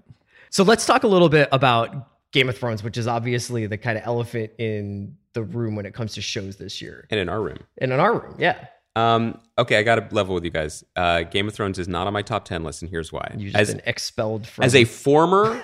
So 0.50 0.64
let's 0.64 0.84
talk 0.84 1.02
a 1.02 1.06
little 1.06 1.30
bit 1.30 1.48
about 1.50 2.08
Game 2.32 2.48
of 2.48 2.58
Thrones, 2.58 2.82
which 2.82 2.98
is 2.98 3.06
obviously 3.06 3.66
the 3.66 3.78
kind 3.78 3.96
of 3.96 4.04
elephant 4.06 4.52
in 4.58 5.16
the 5.32 5.42
room 5.42 5.76
when 5.76 5.86
it 5.86 5.94
comes 5.94 6.14
to 6.14 6.22
shows 6.22 6.56
this 6.56 6.82
year. 6.82 7.06
and 7.10 7.20
in 7.20 7.28
our 7.28 7.40
room. 7.40 7.58
And 7.78 7.92
in 7.92 8.00
our 8.00 8.18
room, 8.18 8.36
yeah. 8.38 8.66
Um, 8.94 9.38
okay, 9.56 9.78
I 9.78 9.82
got 9.82 9.96
to 9.96 10.14
level 10.14 10.34
with 10.34 10.44
you 10.44 10.50
guys. 10.50 10.84
Uh, 10.96 11.22
Game 11.22 11.48
of 11.48 11.54
Thrones 11.54 11.78
is 11.78 11.88
not 11.88 12.06
on 12.06 12.12
my 12.12 12.22
top 12.22 12.44
ten 12.44 12.62
list, 12.62 12.82
and 12.82 12.90
here's 12.90 13.12
why. 13.12 13.34
You've 13.36 13.52
just 13.52 13.56
As, 13.56 13.74
been 13.74 13.82
expelled 13.86 14.46
from 14.46 14.64
as 14.64 14.74
a 14.74 14.84
former, 15.04 15.62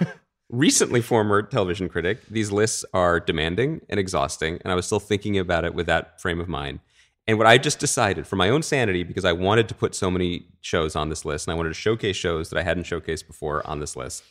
recently 0.49 1.03
former 1.03 1.43
television 1.43 1.89
critic, 1.89 2.27
these 2.31 2.51
lists 2.51 2.85
are 2.95 3.21
demanding 3.21 3.83
and 3.89 4.01
exhausting, 4.01 4.59
and 4.63 4.73
I 4.73 4.75
was 4.75 4.87
still 4.87 5.01
thinking 5.01 5.39
about 5.39 5.65
it 5.65 5.75
with 5.75 5.87
that 5.87 6.21
frame 6.21 6.41
of 6.41 6.49
mind. 6.49 6.81
And 7.27 7.37
what 7.37 7.47
I 7.47 7.59
just 7.59 7.79
decided 7.79 8.27
for 8.27 8.37
my 8.37 8.49
own 8.49 8.63
sanity, 8.63 9.03
because 9.03 9.27
I 9.27 9.33
wanted 9.33 9.69
to 9.69 9.75
put 9.75 9.95
so 9.95 10.11
many 10.11 10.47
shows 10.63 10.97
on 10.97 11.11
this 11.11 11.27
list, 11.27 11.47
and 11.47 11.53
I 11.53 11.57
wanted 11.57 11.71
to 11.71 11.75
showcase 11.75 12.17
shows 12.17 12.49
that 12.49 12.59
I 12.59 12.63
hadn't 12.63 12.85
showcased 12.85 13.27
before 13.27 13.67
on 13.67 13.81
this 13.81 13.95
list, 13.95 14.25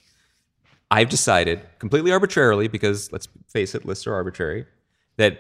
I've 0.90 1.10
decided 1.10 1.62
completely 1.78 2.12
arbitrarily, 2.12 2.68
because 2.68 3.12
let's 3.12 3.28
face 3.48 3.76
it, 3.76 3.86
lists 3.86 4.08
are 4.08 4.16
arbitrary, 4.16 4.66
that 5.18 5.40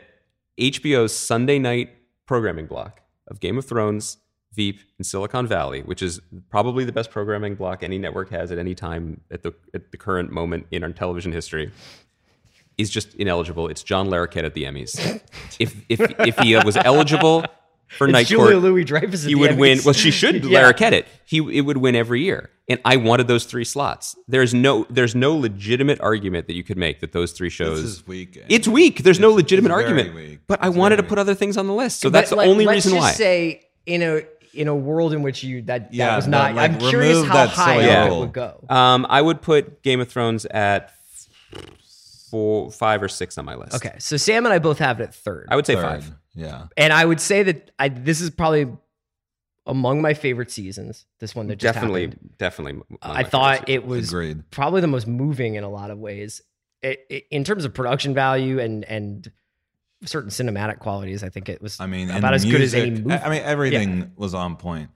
HBO's 0.60 1.15
Sunday 1.15 1.58
night 1.58 1.89
programming 2.28 2.67
block 2.67 3.02
of 3.27 3.39
Game 3.39 3.57
of 3.57 3.65
Thrones, 3.65 4.17
Veep, 4.53 4.79
and 4.97 5.05
Silicon 5.05 5.45
Valley, 5.47 5.81
which 5.81 6.01
is 6.01 6.21
probably 6.49 6.85
the 6.85 6.91
best 6.91 7.11
programming 7.11 7.55
block 7.55 7.83
any 7.83 7.97
network 7.97 8.29
has 8.29 8.51
at 8.51 8.57
any 8.57 8.73
time 8.75 9.21
at 9.31 9.43
the 9.43 9.53
at 9.73 9.91
the 9.91 9.97
current 9.97 10.31
moment 10.31 10.67
in 10.71 10.83
our 10.83 10.91
television 10.91 11.31
history, 11.31 11.71
is 12.77 12.89
just 12.89 13.13
ineligible. 13.15 13.67
It's 13.67 13.83
John 13.83 14.07
Larroquette 14.07 14.45
at 14.45 14.53
the 14.53 14.63
Emmys. 14.63 15.21
if 15.59 15.75
if 15.89 16.01
if 16.19 16.39
he 16.39 16.55
was 16.57 16.77
eligible 16.77 17.45
for 17.89 18.06
It's 18.08 18.12
Night 18.13 18.28
Julia 18.28 18.52
Court, 18.54 18.63
Louis 18.63 18.84
Dreyfus. 18.84 19.23
he 19.23 19.36
would 19.36 19.58
win. 19.58 19.80
Well, 19.86 19.93
she 19.93 20.12
should 20.12 20.43
Yeah. 20.45 20.63
Larroquette 20.71 20.91
it. 20.93 21.08
He 21.26 21.38
it 21.58 21.62
would 21.62 21.78
win 21.78 21.95
every 21.95 22.21
year. 22.23 22.50
And 22.69 22.82
I 22.84 22.97
wanted 22.97 23.28
those 23.30 23.45
three 23.45 23.63
slots. 23.63 24.15
There's 24.28 24.54
no 24.54 24.86
there's 24.89 25.15
no 25.15 25.36
legitimate 25.36 26.02
argument 26.02 26.47
that 26.47 26.54
you 26.54 26.63
could 26.63 26.78
make 26.78 27.00
that 27.00 27.13
those 27.13 27.32
three 27.32 27.50
shows. 27.50 27.82
This 27.82 27.91
is 27.91 28.08
weak. 28.08 28.43
It's 28.50 28.67
weak. 28.67 29.04
There's 29.04 29.19
no 29.21 29.32
legitimate 29.32 29.71
it's 29.71 29.78
very 29.82 29.91
argument. 30.00 30.15
weak. 30.15 30.39
But 30.47 30.62
I 30.62 30.67
It's 30.67 30.76
wanted 30.76 30.97
to 30.97 31.04
put 31.04 31.12
weak. 31.12 31.19
other 31.19 31.36
things 31.36 31.56
on 31.56 31.67
the 31.67 31.73
list. 31.73 32.02
So 32.02 32.10
that's 32.10 32.30
the 32.30 32.38
only 32.38 32.65
let's 32.65 32.86
reason 32.86 32.91
just 32.97 33.02
why. 33.02 33.12
Say 33.13 33.67
in 33.86 34.02
a 34.02 34.23
in 34.54 34.67
a 34.67 34.76
world 34.76 35.13
in 35.13 35.21
which 35.21 35.43
you 35.43 35.62
that 35.63 35.91
that 35.91 35.93
Yeah, 35.93 36.15
was 36.17 36.26
that, 36.26 36.32
not. 36.32 36.56
like, 36.56 36.71
I'm 36.71 36.80
curious 36.80 37.23
how 37.26 37.34
that 37.36 37.50
high 37.50 37.76
silly 37.82 37.89
up 37.91 38.12
it 38.12 38.15
would 38.19 38.34
go. 38.34 38.65
Um, 38.69 39.06
I 39.08 39.21
would 39.21 39.41
put 39.41 39.82
Game 39.84 40.00
of 40.02 40.10
Thrones 40.10 40.45
at 40.47 40.91
four, 42.30 42.71
five 42.71 43.02
or 43.02 43.08
six 43.08 43.38
on 43.38 43.45
my 43.45 43.56
list. 43.56 43.76
Okay, 43.76 43.95
so 44.00 44.17
Sam 44.17 44.45
and 44.45 44.54
I 44.54 44.60
both 44.60 44.80
have 44.80 45.00
it 45.00 45.04
at 45.04 45.15
third. 45.15 45.47
I 45.50 45.56
would 45.56 45.65
say 45.65 45.76
Third. 45.76 45.84
five. 45.84 46.12
Yeah. 46.38 46.67
and 46.78 46.93
I 46.93 47.04
would 47.04 47.19
say 47.19 47.43
that 47.43 47.71
I 47.80 47.89
this 47.89 48.21
is 48.21 48.30
probably 48.30 48.67
among 49.65 50.02
my 50.02 50.13
favorite 50.13 50.50
seasons. 50.52 51.06
This 51.19 51.36
one 51.36 51.47
that 51.47 51.58
just 51.58 51.73
Definitely, 51.73 52.04
happened. 52.06 52.30
definitely. 52.38 52.82
I 53.02 53.23
thought 53.23 53.67
it 53.67 53.86
was 53.86 54.10
Agreed. 54.10 54.50
probably 54.52 54.80
the 54.82 54.88
most 54.88 55.08
moving 55.08 55.56
in 55.56 55.63
a 55.65 55.69
lot 55.69 55.91
of 55.91 55.97
ways, 55.97 56.41
it, 56.82 57.00
it- 57.10 57.26
in 57.32 57.43
terms 57.43 57.65
of 57.65 57.73
production 57.73 58.13
value 58.13 58.60
and 58.60 58.86
and 58.86 59.30
certain 60.06 60.30
cinematic 60.30 60.80
qualities. 60.80 61.23
I 61.23 61.30
think 61.30 61.50
it 61.50 61.62
was. 61.62 61.80
I 61.82 61.88
mean, 61.88 62.10
about 62.10 62.26
and 62.26 62.36
as 62.36 62.45
good 62.45 62.62
as 62.62 62.73
any 62.76 62.91
movie. 62.91 63.12
I 63.13 63.26
I 63.26 63.30
mean, 63.30 63.41
everything 63.43 64.12
was 64.15 64.34
on 64.36 64.56
point. 64.58 64.89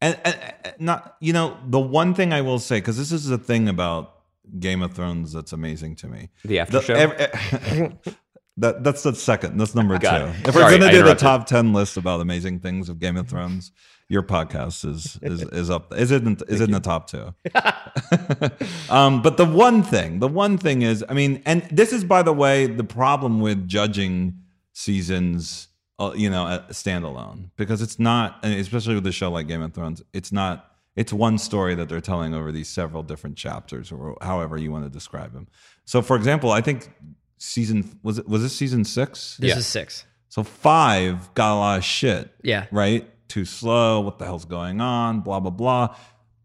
And, 0.00 0.16
and, 0.24 0.38
and 0.64 0.74
not, 0.78 1.16
you 1.20 1.32
know, 1.32 1.56
the 1.66 1.80
one 1.80 2.14
thing 2.14 2.32
I 2.32 2.42
will 2.42 2.58
say, 2.58 2.76
because 2.78 2.98
this 2.98 3.10
is 3.12 3.26
the 3.26 3.38
thing 3.38 3.66
about 3.68 4.14
Game 4.60 4.82
of 4.82 4.92
Thrones 4.92 5.32
that's 5.32 5.52
amazing 5.54 5.96
to 5.96 6.06
me. 6.06 6.28
The 6.44 6.58
after 6.60 6.80
show? 6.82 6.94
ev- 6.94 7.14
eh, 7.18 7.88
that 8.58 8.82
that's 8.82 9.02
the 9.02 9.14
second. 9.14 9.58
That's 9.58 9.74
number 9.74 9.98
two. 9.98 10.06
it. 10.06 10.48
If 10.48 10.54
Sorry, 10.54 10.64
we're 10.64 10.78
gonna 10.78 10.86
I 10.86 10.92
do 10.92 11.02
the 11.02 11.14
top 11.14 11.46
ten 11.46 11.72
list 11.72 11.96
about 11.96 12.20
amazing 12.20 12.60
things 12.60 12.88
of 12.88 12.98
Game 12.98 13.16
of 13.16 13.28
Thrones, 13.28 13.72
your 14.08 14.22
podcast 14.22 14.88
is 14.88 15.18
is 15.22 15.42
is 15.42 15.70
up. 15.70 15.92
Is 15.94 16.10
it 16.10 16.22
in, 16.22 16.38
is 16.48 16.60
it 16.60 16.64
in 16.64 16.70
the 16.70 16.80
top 16.80 17.08
two? 17.08 17.34
um, 18.92 19.20
but 19.20 19.36
the 19.36 19.44
one 19.44 19.82
thing, 19.82 20.20
the 20.20 20.28
one 20.28 20.56
thing 20.58 20.82
is, 20.82 21.04
I 21.08 21.14
mean, 21.14 21.42
and 21.44 21.62
this 21.70 21.92
is 21.92 22.04
by 22.04 22.22
the 22.22 22.32
way 22.32 22.66
the 22.66 22.84
problem 22.84 23.40
with 23.40 23.66
judging 23.66 24.38
seasons, 24.72 25.68
uh, 25.98 26.12
you 26.14 26.30
know, 26.30 26.46
uh, 26.46 26.66
standalone 26.68 27.50
because 27.56 27.82
it's 27.82 27.98
not, 27.98 28.38
and 28.42 28.54
especially 28.54 28.94
with 28.94 29.06
a 29.06 29.12
show 29.12 29.30
like 29.30 29.48
Game 29.48 29.62
of 29.62 29.74
Thrones, 29.74 30.02
it's 30.12 30.32
not. 30.32 30.72
It's 30.94 31.12
one 31.12 31.36
story 31.36 31.74
that 31.74 31.90
they're 31.90 32.00
telling 32.00 32.32
over 32.32 32.50
these 32.50 32.70
several 32.70 33.02
different 33.02 33.36
chapters, 33.36 33.92
or 33.92 34.16
however 34.22 34.56
you 34.56 34.72
want 34.72 34.84
to 34.84 34.90
describe 34.90 35.34
them. 35.34 35.46
So, 35.84 36.00
for 36.00 36.16
example, 36.16 36.52
I 36.52 36.62
think 36.62 36.90
season 37.38 37.98
was 38.02 38.18
it 38.18 38.28
was 38.28 38.42
this 38.42 38.54
season 38.56 38.84
six? 38.84 39.36
this 39.38 39.50
yeah. 39.50 39.58
is 39.58 39.66
six. 39.66 40.04
So 40.28 40.42
five 40.42 41.32
got 41.34 41.54
a 41.54 41.58
lot 41.58 41.78
of 41.78 41.84
shit. 41.84 42.30
Yeah. 42.42 42.66
Right? 42.70 43.08
Too 43.28 43.44
slow. 43.44 44.00
What 44.00 44.18
the 44.18 44.26
hell's 44.26 44.44
going 44.44 44.80
on? 44.80 45.20
Blah, 45.20 45.40
blah, 45.40 45.50
blah. 45.50 45.96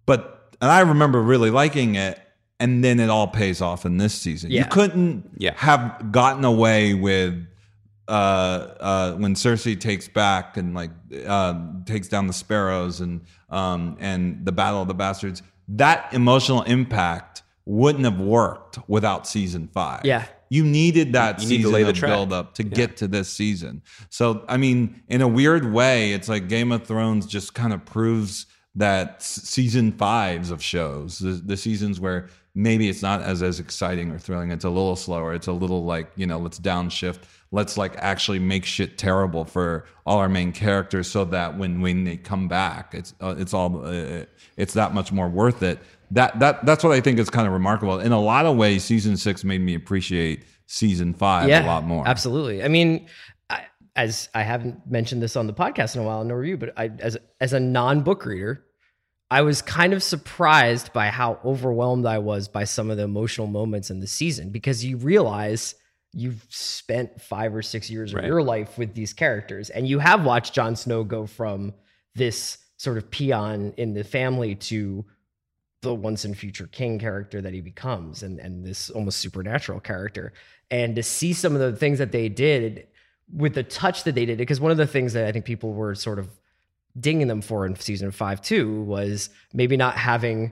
But, 0.05 0.55
and 0.61 0.71
I 0.71 0.79
remember 0.79 1.21
really 1.21 1.49
liking 1.49 1.95
it. 1.95 2.17
And 2.59 2.83
then 2.83 2.99
it 2.99 3.09
all 3.09 3.27
pays 3.27 3.59
off 3.59 3.85
in 3.85 3.97
this 3.97 4.13
season. 4.13 4.51
Yeah. 4.51 4.59
You 4.59 4.65
couldn't 4.69 5.31
Yeah. 5.37 5.53
have 5.57 6.11
gotten 6.11 6.45
away 6.45 6.93
with 6.93 7.45
uh, 8.07 8.11
uh, 8.11 9.13
when 9.15 9.35
Cersei 9.35 9.79
takes 9.79 10.07
back 10.07 10.57
and 10.57 10.73
like 10.73 10.91
uh, 11.25 11.59
takes 11.85 12.07
down 12.07 12.27
the 12.27 12.33
sparrows 12.33 13.01
and 13.01 13.21
um, 13.49 13.97
and 13.99 14.45
the 14.45 14.51
Battle 14.51 14.81
of 14.81 14.87
the 14.87 14.93
Bastards. 14.93 15.41
That 15.67 16.13
emotional 16.13 16.61
impact 16.63 17.43
wouldn't 17.65 18.05
have 18.05 18.19
worked 18.19 18.79
without 18.87 19.27
season 19.27 19.67
five. 19.73 20.01
Yeah. 20.05 20.25
You 20.51 20.65
needed 20.65 21.13
that 21.13 21.41
You 21.41 21.47
need 21.47 21.57
to 21.59 21.63
season 21.63 21.71
lay 21.71 21.83
the 21.83 21.93
track. 21.93 22.11
build 22.11 22.33
up 22.33 22.55
to 22.55 22.63
get 22.63 22.97
to 22.97 23.07
this 23.07 23.29
season. 23.29 23.81
So, 24.09 24.43
I 24.49 24.57
mean, 24.57 25.01
in 25.07 25.21
a 25.21 25.27
weird 25.27 25.71
way, 25.71 26.11
it's 26.11 26.27
like 26.27 26.49
Game 26.49 26.73
of 26.73 26.85
Thrones 26.85 27.25
just 27.25 27.53
kind 27.53 27.71
of 27.71 27.85
proves 27.85 28.47
that 28.75 29.23
season 29.23 29.93
fives 29.93 30.51
of 30.51 30.61
shows, 30.61 31.19
the, 31.19 31.31
the 31.31 31.55
seasons 31.55 32.01
where 32.01 32.27
maybe 32.53 32.89
it's 32.89 33.01
not 33.01 33.21
as 33.21 33.41
as 33.41 33.61
exciting 33.61 34.11
or 34.11 34.19
thrilling, 34.19 34.51
it's 34.51 34.65
a 34.65 34.69
little 34.69 34.97
slower, 34.97 35.33
it's 35.33 35.47
a 35.47 35.53
little 35.53 35.85
like 35.85 36.11
you 36.17 36.27
know, 36.27 36.37
let's 36.37 36.59
downshift, 36.59 37.19
let's 37.51 37.77
like 37.77 37.95
actually 37.97 38.39
make 38.39 38.65
shit 38.65 38.97
terrible 38.97 39.45
for 39.45 39.85
all 40.05 40.17
our 40.17 40.29
main 40.29 40.51
characters, 40.51 41.09
so 41.09 41.23
that 41.23 41.57
when 41.57 41.79
when 41.79 42.03
they 42.03 42.17
come 42.17 42.49
back, 42.49 42.93
it's 42.93 43.13
uh, 43.21 43.35
it's 43.37 43.53
all 43.53 43.85
uh, 43.85 44.25
it's 44.57 44.73
that 44.73 44.93
much 44.93 45.13
more 45.13 45.29
worth 45.29 45.63
it. 45.63 45.79
That 46.11 46.39
that 46.39 46.65
that's 46.65 46.83
what 46.83 46.93
I 46.93 47.01
think 47.01 47.19
is 47.19 47.29
kind 47.29 47.47
of 47.47 47.53
remarkable. 47.53 47.99
In 47.99 48.11
a 48.11 48.19
lot 48.21 48.45
of 48.45 48.57
ways, 48.57 48.83
season 48.83 49.17
six 49.17 49.43
made 49.43 49.61
me 49.61 49.75
appreciate 49.75 50.43
season 50.67 51.13
five 51.13 51.49
a 51.49 51.65
lot 51.65 51.83
more. 51.85 52.07
Absolutely. 52.07 52.63
I 52.63 52.67
mean, 52.67 53.07
I, 53.49 53.65
as 53.95 54.29
I 54.33 54.43
haven't 54.43 54.89
mentioned 54.89 55.21
this 55.21 55.35
on 55.35 55.47
the 55.47 55.53
podcast 55.53 55.95
in 55.95 56.01
a 56.01 56.05
while, 56.05 56.23
nor 56.23 56.39
review, 56.39 56.57
but 56.57 56.73
I, 56.77 56.91
as 56.99 57.17
as 57.39 57.53
a 57.53 57.59
non 57.59 58.01
book 58.01 58.25
reader, 58.25 58.65
I 59.29 59.43
was 59.43 59.61
kind 59.61 59.93
of 59.93 60.03
surprised 60.03 60.91
by 60.91 61.07
how 61.07 61.39
overwhelmed 61.45 62.05
I 62.05 62.17
was 62.17 62.49
by 62.49 62.65
some 62.65 62.89
of 62.89 62.97
the 62.97 63.03
emotional 63.03 63.47
moments 63.47 63.89
in 63.89 64.01
the 64.01 64.07
season 64.07 64.49
because 64.49 64.83
you 64.83 64.97
realize 64.97 65.75
you've 66.13 66.45
spent 66.49 67.21
five 67.21 67.55
or 67.55 67.61
six 67.61 67.89
years 67.89 68.13
Right. 68.13 68.25
of 68.25 68.27
your 68.27 68.43
life 68.43 68.77
with 68.77 68.93
these 68.93 69.13
characters, 69.13 69.69
and 69.69 69.87
you 69.87 69.99
have 69.99 70.25
watched 70.25 70.53
Jon 70.53 70.75
Snow 70.75 71.05
go 71.05 71.25
from 71.25 71.73
this 72.15 72.57
sort 72.75 72.97
of 72.97 73.09
peon 73.09 73.73
in 73.77 73.93
the 73.93 74.03
family 74.03 74.55
to 74.55 75.05
the 75.81 75.93
once 75.93 76.25
and 76.25 76.37
future 76.37 76.67
king 76.67 76.99
character 76.99 77.41
that 77.41 77.53
he 77.53 77.61
becomes 77.61 78.23
and 78.23 78.39
and 78.39 78.63
this 78.65 78.89
almost 78.91 79.17
supernatural 79.19 79.79
character 79.79 80.31
and 80.69 80.95
to 80.95 81.03
see 81.03 81.33
some 81.33 81.53
of 81.55 81.59
the 81.59 81.75
things 81.75 81.97
that 81.97 82.11
they 82.11 82.29
did 82.29 82.87
with 83.33 83.55
the 83.55 83.63
touch 83.63 84.03
that 84.03 84.13
they 84.15 84.25
did 84.25 84.37
because 84.37 84.59
one 84.59 84.71
of 84.71 84.77
the 84.77 84.85
things 84.87 85.13
that 85.13 85.25
I 85.25 85.31
think 85.31 85.45
people 85.45 85.73
were 85.73 85.95
sort 85.95 86.19
of 86.19 86.29
dinging 86.99 87.27
them 87.27 87.41
for 87.41 87.65
in 87.65 87.75
season 87.77 88.11
five 88.11 88.41
too 88.41 88.81
was 88.83 89.29
maybe 89.53 89.75
not 89.77 89.95
having 89.97 90.51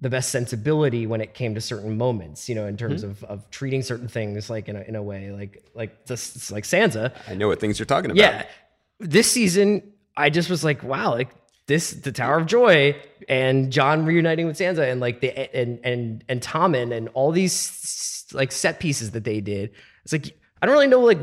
the 0.00 0.08
best 0.08 0.30
sensibility 0.30 1.06
when 1.06 1.20
it 1.20 1.34
came 1.34 1.54
to 1.54 1.60
certain 1.60 1.98
moments, 1.98 2.48
you 2.48 2.54
know, 2.54 2.66
in 2.66 2.76
terms 2.78 3.02
Mm-hmm. 3.04 3.24
of, 3.24 3.24
of 3.24 3.50
treating 3.50 3.82
certain 3.82 4.08
things 4.08 4.48
like 4.48 4.68
in 4.68 4.76
a, 4.76 4.80
in 4.82 4.96
a 4.96 5.02
way 5.02 5.30
like 5.30 5.62
like 5.74 6.06
just 6.06 6.50
like 6.50 6.64
Sansa. 6.64 7.12
I 7.28 7.34
know 7.34 7.48
what 7.48 7.60
things 7.60 7.78
you're 7.78 7.86
talking 7.86 8.10
about. 8.10 8.18
Yeah. 8.20 8.46
This 8.98 9.30
season, 9.30 9.92
I 10.16 10.30
just 10.30 10.48
was 10.48 10.64
like, 10.64 10.82
wow, 10.82 11.12
like 11.14 11.28
this, 11.70 11.92
the 11.92 12.10
Tower 12.10 12.38
of 12.38 12.46
Joy 12.46 13.00
and 13.28 13.70
Jon 13.70 14.04
reuniting 14.04 14.46
with 14.46 14.58
Sansa 14.58 14.90
and 14.90 15.00
like 15.00 15.20
the 15.20 15.30
and 15.56 15.78
and 15.84 16.24
and 16.28 16.40
Tommen 16.40 16.92
and 16.92 17.08
all 17.14 17.30
these 17.30 18.26
like 18.32 18.50
set 18.50 18.80
pieces 18.80 19.12
that 19.12 19.22
they 19.22 19.40
did. 19.40 19.70
It's 20.02 20.12
like 20.12 20.36
I 20.60 20.66
don't 20.66 20.74
really 20.74 20.88
know 20.88 21.00
like 21.00 21.20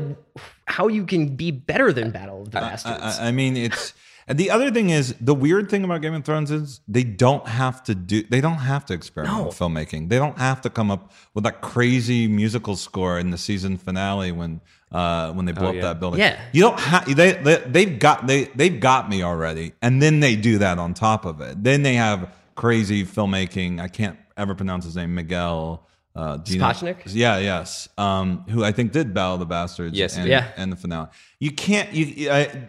how 0.66 0.88
you 0.88 1.04
can 1.04 1.36
be 1.36 1.50
better 1.50 1.92
than 1.92 2.10
Battle 2.10 2.40
of 2.42 2.50
the 2.50 2.60
Bastards. 2.60 3.18
I, 3.20 3.28
I 3.28 3.30
mean, 3.30 3.58
it's 3.58 3.92
and 4.26 4.38
the 4.38 4.50
other 4.50 4.70
thing 4.70 4.88
is 4.88 5.14
the 5.20 5.34
weird 5.34 5.68
thing 5.70 5.84
about 5.84 6.00
Game 6.00 6.14
of 6.14 6.24
Thrones 6.24 6.50
is 6.50 6.80
they 6.88 7.04
don't 7.04 7.46
have 7.46 7.82
to 7.84 7.94
do 7.94 8.22
they 8.22 8.40
don't 8.40 8.54
have 8.72 8.86
to 8.86 8.94
experiment 8.94 9.36
No. 9.36 9.46
with 9.48 9.58
filmmaking. 9.58 10.08
They 10.08 10.16
don't 10.16 10.38
have 10.38 10.62
to 10.62 10.70
come 10.70 10.90
up 10.90 11.12
with 11.34 11.44
that 11.44 11.60
crazy 11.60 12.26
musical 12.26 12.74
score 12.74 13.18
in 13.18 13.30
the 13.32 13.38
season 13.38 13.76
finale 13.76 14.32
when 14.32 14.62
uh 14.92 15.32
when 15.32 15.44
they 15.44 15.52
blow 15.52 15.68
up 15.68 15.74
yeah. 15.74 15.82
that 15.82 16.00
building. 16.00 16.20
Yeah. 16.20 16.40
you 16.52 16.62
don't 16.62 16.80
have 16.80 17.14
they, 17.14 17.32
they 17.32 17.56
they've 17.66 17.98
got 17.98 18.26
they 18.26 18.44
they've 18.44 18.80
got 18.80 19.08
me 19.08 19.22
already, 19.22 19.72
and 19.82 20.00
then 20.00 20.20
they 20.20 20.36
do 20.36 20.58
that 20.58 20.78
on 20.78 20.94
top 20.94 21.24
of 21.24 21.40
it. 21.40 21.62
Then 21.62 21.82
they 21.82 21.94
have 21.94 22.32
crazy 22.54 23.04
filmmaking. 23.04 23.80
I 23.80 23.88
can't 23.88 24.18
ever 24.36 24.54
pronounce 24.54 24.84
his 24.84 24.96
name, 24.96 25.14
Miguel. 25.14 25.84
Uh, 26.14 26.36
do 26.38 26.58
know- 26.58 26.94
Yeah, 27.06 27.38
yes. 27.38 27.88
Um, 27.96 28.44
who 28.48 28.64
I 28.64 28.72
think 28.72 28.90
did 28.90 29.14
Battle 29.14 29.34
of 29.34 29.40
the 29.40 29.46
Bastards. 29.46 29.96
Yes, 29.96 30.16
and. 30.16 30.26
Yeah. 30.26 30.50
and 30.56 30.72
the 30.72 30.76
finale. 30.76 31.08
You 31.38 31.52
can't. 31.52 31.92
You 31.92 32.30
I, 32.30 32.68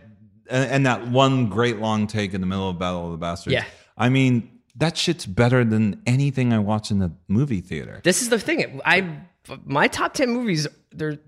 and, 0.49 0.71
and 0.71 0.85
that 0.85 1.07
one 1.07 1.49
great 1.49 1.79
long 1.79 2.07
take 2.07 2.33
in 2.33 2.41
the 2.41 2.47
middle 2.47 2.69
of 2.69 2.77
Battle 2.77 3.05
of 3.05 3.11
the 3.11 3.17
Bastards. 3.17 3.53
Yeah. 3.53 3.65
I 3.97 4.09
mean 4.09 4.59
that 4.75 4.97
shit's 4.97 5.25
better 5.25 5.63
than 5.63 6.01
anything 6.05 6.53
I 6.53 6.59
watch 6.59 6.91
in 6.91 6.99
the 6.99 7.11
movie 7.27 7.61
theater. 7.61 8.01
this 8.03 8.21
is 8.21 8.29
the 8.29 8.39
thing. 8.39 8.81
I 8.85 9.19
my 9.65 9.87
top 9.87 10.13
ten 10.13 10.29
movies. 10.29 10.67
They're 10.91 11.19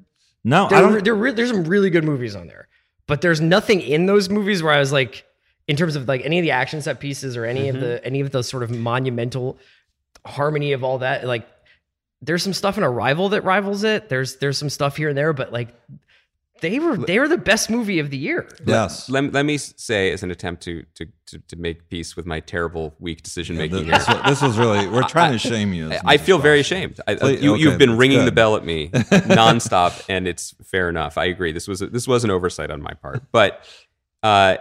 No, 0.43 0.65
I 0.65 0.69
there, 0.69 0.81
don't. 0.81 1.03
there, 1.03 1.15
re- 1.15 1.31
there's 1.31 1.49
some 1.51 1.63
really 1.65 1.89
good 1.89 2.03
movies 2.03 2.35
on 2.35 2.47
there, 2.47 2.67
but 3.07 3.21
there's 3.21 3.41
nothing 3.41 3.81
in 3.81 4.05
those 4.07 4.29
movies 4.29 4.63
where 4.63 4.73
I 4.73 4.79
was 4.79 4.91
like, 4.91 5.25
in 5.67 5.75
terms 5.75 5.95
of 5.95 6.07
like 6.07 6.21
any 6.25 6.39
of 6.39 6.43
the 6.43 6.51
action 6.51 6.81
set 6.81 6.99
pieces 6.99 7.37
or 7.37 7.45
any 7.45 7.69
of 7.69 7.75
Mm-hmm. 7.75 7.85
the 7.85 8.05
any 8.05 8.19
of 8.21 8.31
the 8.31 8.43
sort 8.43 8.63
of 8.63 8.71
monumental 8.71 9.57
harmony 10.25 10.71
of 10.73 10.83
all 10.83 10.97
that. 10.99 11.25
Like, 11.25 11.47
there's 12.21 12.43
some 12.43 12.53
stuff 12.53 12.77
in 12.77 12.83
Arrival 12.83 13.29
that 13.29 13.43
rivals 13.43 13.83
it. 13.83 14.09
There's 14.09 14.37
there's 14.37 14.57
some 14.57 14.69
stuff 14.69 14.97
here 14.97 15.09
and 15.09 15.17
there, 15.17 15.33
but 15.33 15.51
like, 15.53 15.69
they 16.61 16.79
were 16.79 16.95
they 16.97 17.19
were 17.19 17.27
the 17.27 17.37
best 17.37 17.69
movie 17.69 17.99
of 17.99 18.09
the 18.09 18.17
year. 18.17 18.47
yes. 18.65 19.09
Let, 19.09 19.33
let 19.33 19.45
me 19.45 19.57
say, 19.57 20.11
as 20.11 20.23
an 20.23 20.31
attempt 20.31 20.63
to, 20.63 20.83
to 20.95 21.05
to 21.27 21.39
to 21.39 21.55
make 21.57 21.89
peace 21.89 22.15
with 22.15 22.25
my 22.25 22.39
terrible, 22.39 22.95
weak 22.99 23.23
decision 23.23 23.57
making 23.57 23.87
This, 23.87 24.05
here, 24.05 24.15
was- 24.15 24.25
this 24.25 24.41
was 24.41 24.57
really. 24.57 24.87
We're 24.93 25.03
trying 25.03 25.31
to 25.33 25.39
shame 25.39 25.73
you. 25.73 25.91
as 25.91 26.01
I 26.05 26.17
feel 26.17 26.37
as 26.37 26.43
very 26.43 26.59
ashamed. 26.59 26.99
I, 27.07 27.15
Please- 27.15 27.41
you, 27.43 27.53
okay, 27.53 27.61
you've 27.63 27.77
been 27.77 27.89
that's 27.89 27.99
ringing 27.99 28.25
the 28.25 28.31
bell 28.31 28.55
at 28.55 28.63
me 28.65 28.89
nonstop, 29.35 30.03
and 30.09 30.27
it's 30.27 30.55
fair 30.63 30.89
enough. 30.89 31.17
I 31.17 31.25
agree. 31.25 31.51
This 31.51 31.67
was 31.67 31.79
this 31.81 32.07
was 32.07 32.23
an 32.23 32.31
oversight 32.31 32.71
on 32.71 32.81
my 32.81 32.93
part, 32.93 33.23
but 33.31 33.65
uh, 34.23 34.57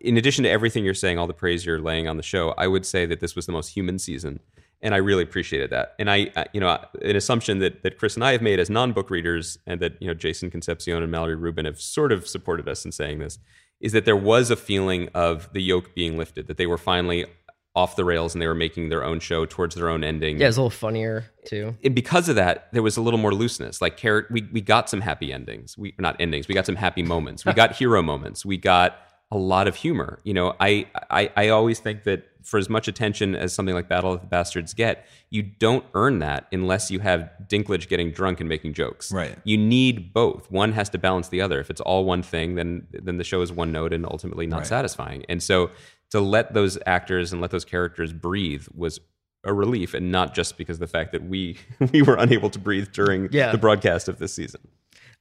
in 0.00 0.16
addition 0.16 0.44
to 0.44 0.50
everything 0.50 0.84
you're 0.84 0.94
saying, 0.94 1.18
all 1.18 1.26
the 1.26 1.32
praise 1.34 1.64
you're 1.64 1.80
laying 1.80 2.08
on 2.08 2.16
the 2.16 2.22
show, 2.22 2.54
I 2.58 2.66
would 2.66 2.84
say 2.84 3.06
that 3.06 3.20
this 3.20 3.34
was 3.36 3.46
the 3.46 3.52
most 3.52 3.68
human 3.68 3.98
season, 3.98 4.40
and 4.86 4.94
I 4.94 4.98
really 4.98 5.22
appreciated 5.24 5.68
that. 5.70 5.94
And 5.98 6.08
I, 6.10 6.30
I- 6.36 6.46
you 6.54 6.60
know, 6.60 6.78
an 7.02 7.16
assumption 7.16 7.58
that 7.58 7.82
that 7.82 7.98
Chris 7.98 8.14
and 8.14 8.24
I 8.24 8.32
have 8.32 8.40
made 8.42 8.58
as 8.60 8.70
non-book 8.70 9.10
readers, 9.10 9.58
and 9.66 9.80
that 9.80 10.00
you 10.00 10.08
know 10.08 10.14
Jason 10.14 10.50
Concepcion 10.50 11.02
and 11.02 11.10
Mallory 11.12 11.34
Rubin 11.36 11.64
have 11.66 11.80
sort 11.80 12.12
of 12.12 12.26
supported 12.26 12.66
us 12.68 12.84
in 12.86 12.92
saying 12.92 13.18
this, 13.18 13.38
is 13.80 13.92
that 13.92 14.04
there 14.06 14.16
was 14.16 14.50
a 14.50 14.56
feeling 14.56 15.08
of 15.14 15.52
the 15.52 15.60
yoke 15.60 15.94
being 15.94 16.16
lifted, 16.16 16.46
that 16.46 16.56
they 16.56 16.66
were 16.66 16.78
finally 16.78 17.26
off 17.74 17.94
the 17.96 18.06
rails 18.06 18.34
and 18.34 18.40
they 18.40 18.46
were 18.46 18.54
making 18.54 18.88
their 18.88 19.04
own 19.04 19.20
show 19.20 19.44
towards 19.44 19.74
their 19.74 19.90
own 19.90 20.02
ending 20.02 20.40
Yeah, 20.40 20.48
it's 20.48 20.56
a 20.56 20.60
little 20.62 20.70
funnier 20.70 21.26
too. 21.44 21.76
and 21.84 21.94
because 21.94 22.26
of 22.30 22.36
that, 22.36 22.68
there 22.72 22.82
was 22.82 22.96
a 22.96 23.02
little 23.02 23.18
more 23.20 23.34
looseness. 23.34 23.82
Like 23.82 23.98
char- 23.98 24.26
we 24.30 24.48
we 24.50 24.62
got 24.62 24.88
some 24.88 25.02
happy 25.02 25.30
endings. 25.30 25.76
We 25.76 25.94
not 25.98 26.16
endings. 26.18 26.48
We 26.48 26.54
got 26.54 26.64
some 26.64 26.76
happy 26.76 27.02
moments. 27.02 27.44
We 27.44 27.52
got 27.52 27.76
hero 27.80 28.00
moments. 28.02 28.46
We 28.46 28.56
got 28.56 28.96
a 29.30 29.36
lot 29.36 29.68
of 29.68 29.74
humor. 29.76 30.20
You 30.24 30.32
know, 30.32 30.54
I, 30.58 30.86
I 31.10 31.30
I 31.36 31.48
always 31.50 31.78
think 31.80 32.04
that 32.04 32.24
for 32.46 32.58
as 32.58 32.68
much 32.70 32.86
attention 32.88 33.34
as 33.34 33.52
something 33.52 33.74
like 33.74 33.88
Battle 33.88 34.12
of 34.12 34.20
the 34.20 34.26
Bastards 34.28 34.72
get, 34.72 35.04
you 35.30 35.42
don't 35.42 35.84
earn 35.94 36.20
that 36.20 36.46
unless 36.52 36.90
you 36.90 37.00
have 37.00 37.28
Dinklage 37.48 37.88
getting 37.88 38.12
drunk 38.12 38.38
and 38.40 38.48
making 38.48 38.72
jokes. 38.74 39.10
Right. 39.12 39.36
You 39.44 39.58
need 39.58 40.12
both. 40.12 40.50
One 40.50 40.72
has 40.72 40.88
to 40.90 40.98
balance 40.98 41.28
the 41.28 41.40
other. 41.40 41.58
If 41.60 41.70
it's 41.70 41.80
all 41.80 42.04
one 42.04 42.22
thing, 42.22 42.54
then 42.54 42.86
then 42.92 43.16
the 43.18 43.24
show 43.24 43.42
is 43.42 43.50
one 43.52 43.72
note 43.72 43.92
and 43.92 44.06
ultimately 44.06 44.46
not 44.46 44.66
satisfying. 44.66 45.24
And 45.28 45.42
so 45.42 45.70
to 46.10 46.20
let 46.20 46.54
those 46.54 46.78
actors 46.86 47.32
and 47.32 47.42
let 47.42 47.50
those 47.50 47.64
characters 47.64 48.12
breathe 48.12 48.66
was 48.74 49.00
a 49.44 49.52
relief 49.52 49.92
and 49.94 50.10
not 50.12 50.34
just 50.34 50.56
because 50.56 50.76
of 50.76 50.80
the 50.80 50.86
fact 50.86 51.12
that 51.12 51.24
we 51.24 51.56
we 51.92 52.02
were 52.02 52.14
unable 52.16 52.50
to 52.50 52.58
breathe 52.58 52.92
during 52.92 53.28
Yeah. 53.32 53.50
the 53.52 53.58
broadcast 53.58 54.08
of 54.08 54.18
this 54.18 54.32
season. 54.32 54.60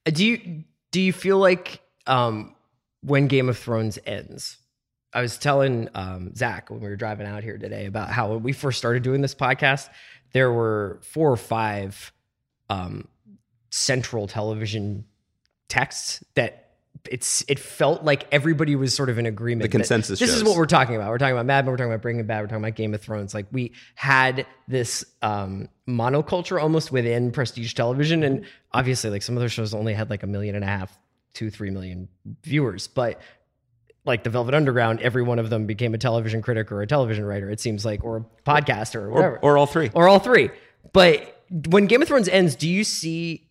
Uh, 0.05 0.11
Do 0.11 0.25
you 0.25 0.63
do 0.91 1.01
you 1.01 1.11
feel 1.11 1.37
like 1.39 1.81
um, 2.07 2.53
when 3.01 3.27
Game 3.27 3.49
of 3.49 3.57
Thrones 3.57 3.97
ends? 4.05 4.57
I 5.15 5.21
was 5.21 5.37
telling 5.37 5.87
um, 5.95 6.35
Zach 6.35 6.69
when 6.69 6.81
we 6.81 6.89
were 6.89 6.97
driving 6.97 7.25
out 7.25 7.41
here 7.41 7.57
today 7.57 7.85
about 7.85 8.09
how 8.09 8.33
when 8.33 8.43
we 8.43 8.51
first 8.51 8.77
started 8.77 9.01
doing 9.01 9.21
this 9.21 9.33
podcast, 9.33 9.87
there 10.33 10.51
were 10.51 10.99
four 11.03 11.31
or 11.31 11.37
five 11.37 12.11
um, 12.69 13.07
central 13.69 14.27
television 14.27 15.05
texts 15.69 16.21
that 16.35 16.63
it's 17.09 17.45
it 17.47 17.59
felt 17.59 18.03
like 18.03 18.25
everybody 18.31 18.75
was 18.75 18.93
sort 18.93 19.09
of 19.09 19.17
in 19.17 19.25
agreement. 19.25 19.71
The 19.71 19.77
consensus 19.77 20.19
This 20.19 20.31
is 20.31 20.43
what 20.43 20.57
we're 20.57 20.65
talking 20.65 20.95
about. 20.95 21.09
We're 21.09 21.17
talking 21.17 21.35
about 21.35 21.45
Mad 21.45 21.63
Men. 21.63 21.71
We're 21.71 21.77
talking 21.77 21.91
about 21.91 22.01
Breaking 22.01 22.25
Bad. 22.25 22.41
We're 22.41 22.47
talking 22.47 22.63
about 22.63 22.75
Game 22.75 22.93
of 22.93 23.01
Thrones. 23.01 23.33
Like 23.33 23.45
we 23.53 23.71
had 23.95 24.45
this 24.67 25.05
um, 25.21 25.69
monoculture 25.87 26.61
almost 26.61 26.91
within 26.91 27.31
prestige 27.31 27.73
television, 27.73 28.23
and 28.23 28.45
obviously, 28.73 29.11
like 29.11 29.21
some 29.21 29.37
of 29.37 29.41
those 29.41 29.53
shows 29.53 29.73
only 29.73 29.93
had 29.93 30.09
like 30.09 30.23
a 30.23 30.27
million 30.27 30.55
and 30.55 30.63
a 30.63 30.67
half, 30.67 30.97
two, 31.33 31.49
three 31.49 31.69
million 31.69 32.09
viewers, 32.43 32.87
but 32.87 33.21
like 34.05 34.23
the 34.23 34.29
Velvet 34.29 34.53
Underground, 34.53 35.01
every 35.01 35.23
one 35.23 35.39
of 35.39 35.49
them 35.49 35.65
became 35.65 35.93
a 35.93 35.97
television 35.97 36.41
critic 36.41 36.71
or 36.71 36.81
a 36.81 36.87
television 36.87 37.25
writer. 37.25 37.49
It 37.49 37.59
seems 37.59 37.83
like, 37.85 38.03
or 38.03 38.17
a 38.17 38.25
podcaster 38.49 39.01
or 39.01 39.09
whatever, 39.09 39.35
Or, 39.37 39.51
or 39.53 39.57
all 39.57 39.65
three. 39.65 39.89
or 39.93 40.07
all 40.07 40.19
three. 40.19 40.49
But 40.93 41.41
when 41.69 41.87
Game 41.87 42.01
of 42.01 42.07
Thrones 42.07 42.29
ends, 42.29 42.55
do 42.55 42.69
you 42.69 42.83
see 42.83 43.41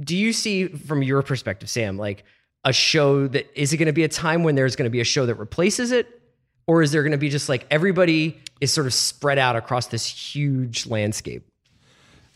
do 0.00 0.16
you 0.16 0.32
see 0.32 0.66
from 0.66 1.02
your 1.04 1.22
perspective, 1.22 1.70
Sam, 1.70 1.96
like 1.96 2.24
a 2.64 2.72
show 2.72 3.28
that 3.28 3.46
is 3.60 3.72
it 3.72 3.76
going 3.76 3.86
to 3.86 3.92
be 3.92 4.02
a 4.04 4.08
time 4.08 4.42
when 4.42 4.54
there's 4.56 4.74
going 4.74 4.86
to 4.86 4.90
be 4.90 5.00
a 5.00 5.04
show 5.04 5.26
that 5.26 5.36
replaces 5.36 5.92
it? 5.92 6.20
Or 6.66 6.82
is 6.82 6.90
there 6.92 7.02
going 7.02 7.12
to 7.12 7.18
be 7.18 7.28
just 7.28 7.48
like 7.48 7.66
everybody 7.70 8.40
is 8.60 8.72
sort 8.72 8.86
of 8.86 8.94
spread 8.94 9.38
out 9.38 9.54
across 9.54 9.86
this 9.88 10.06
huge 10.06 10.86
landscape? 10.86 11.46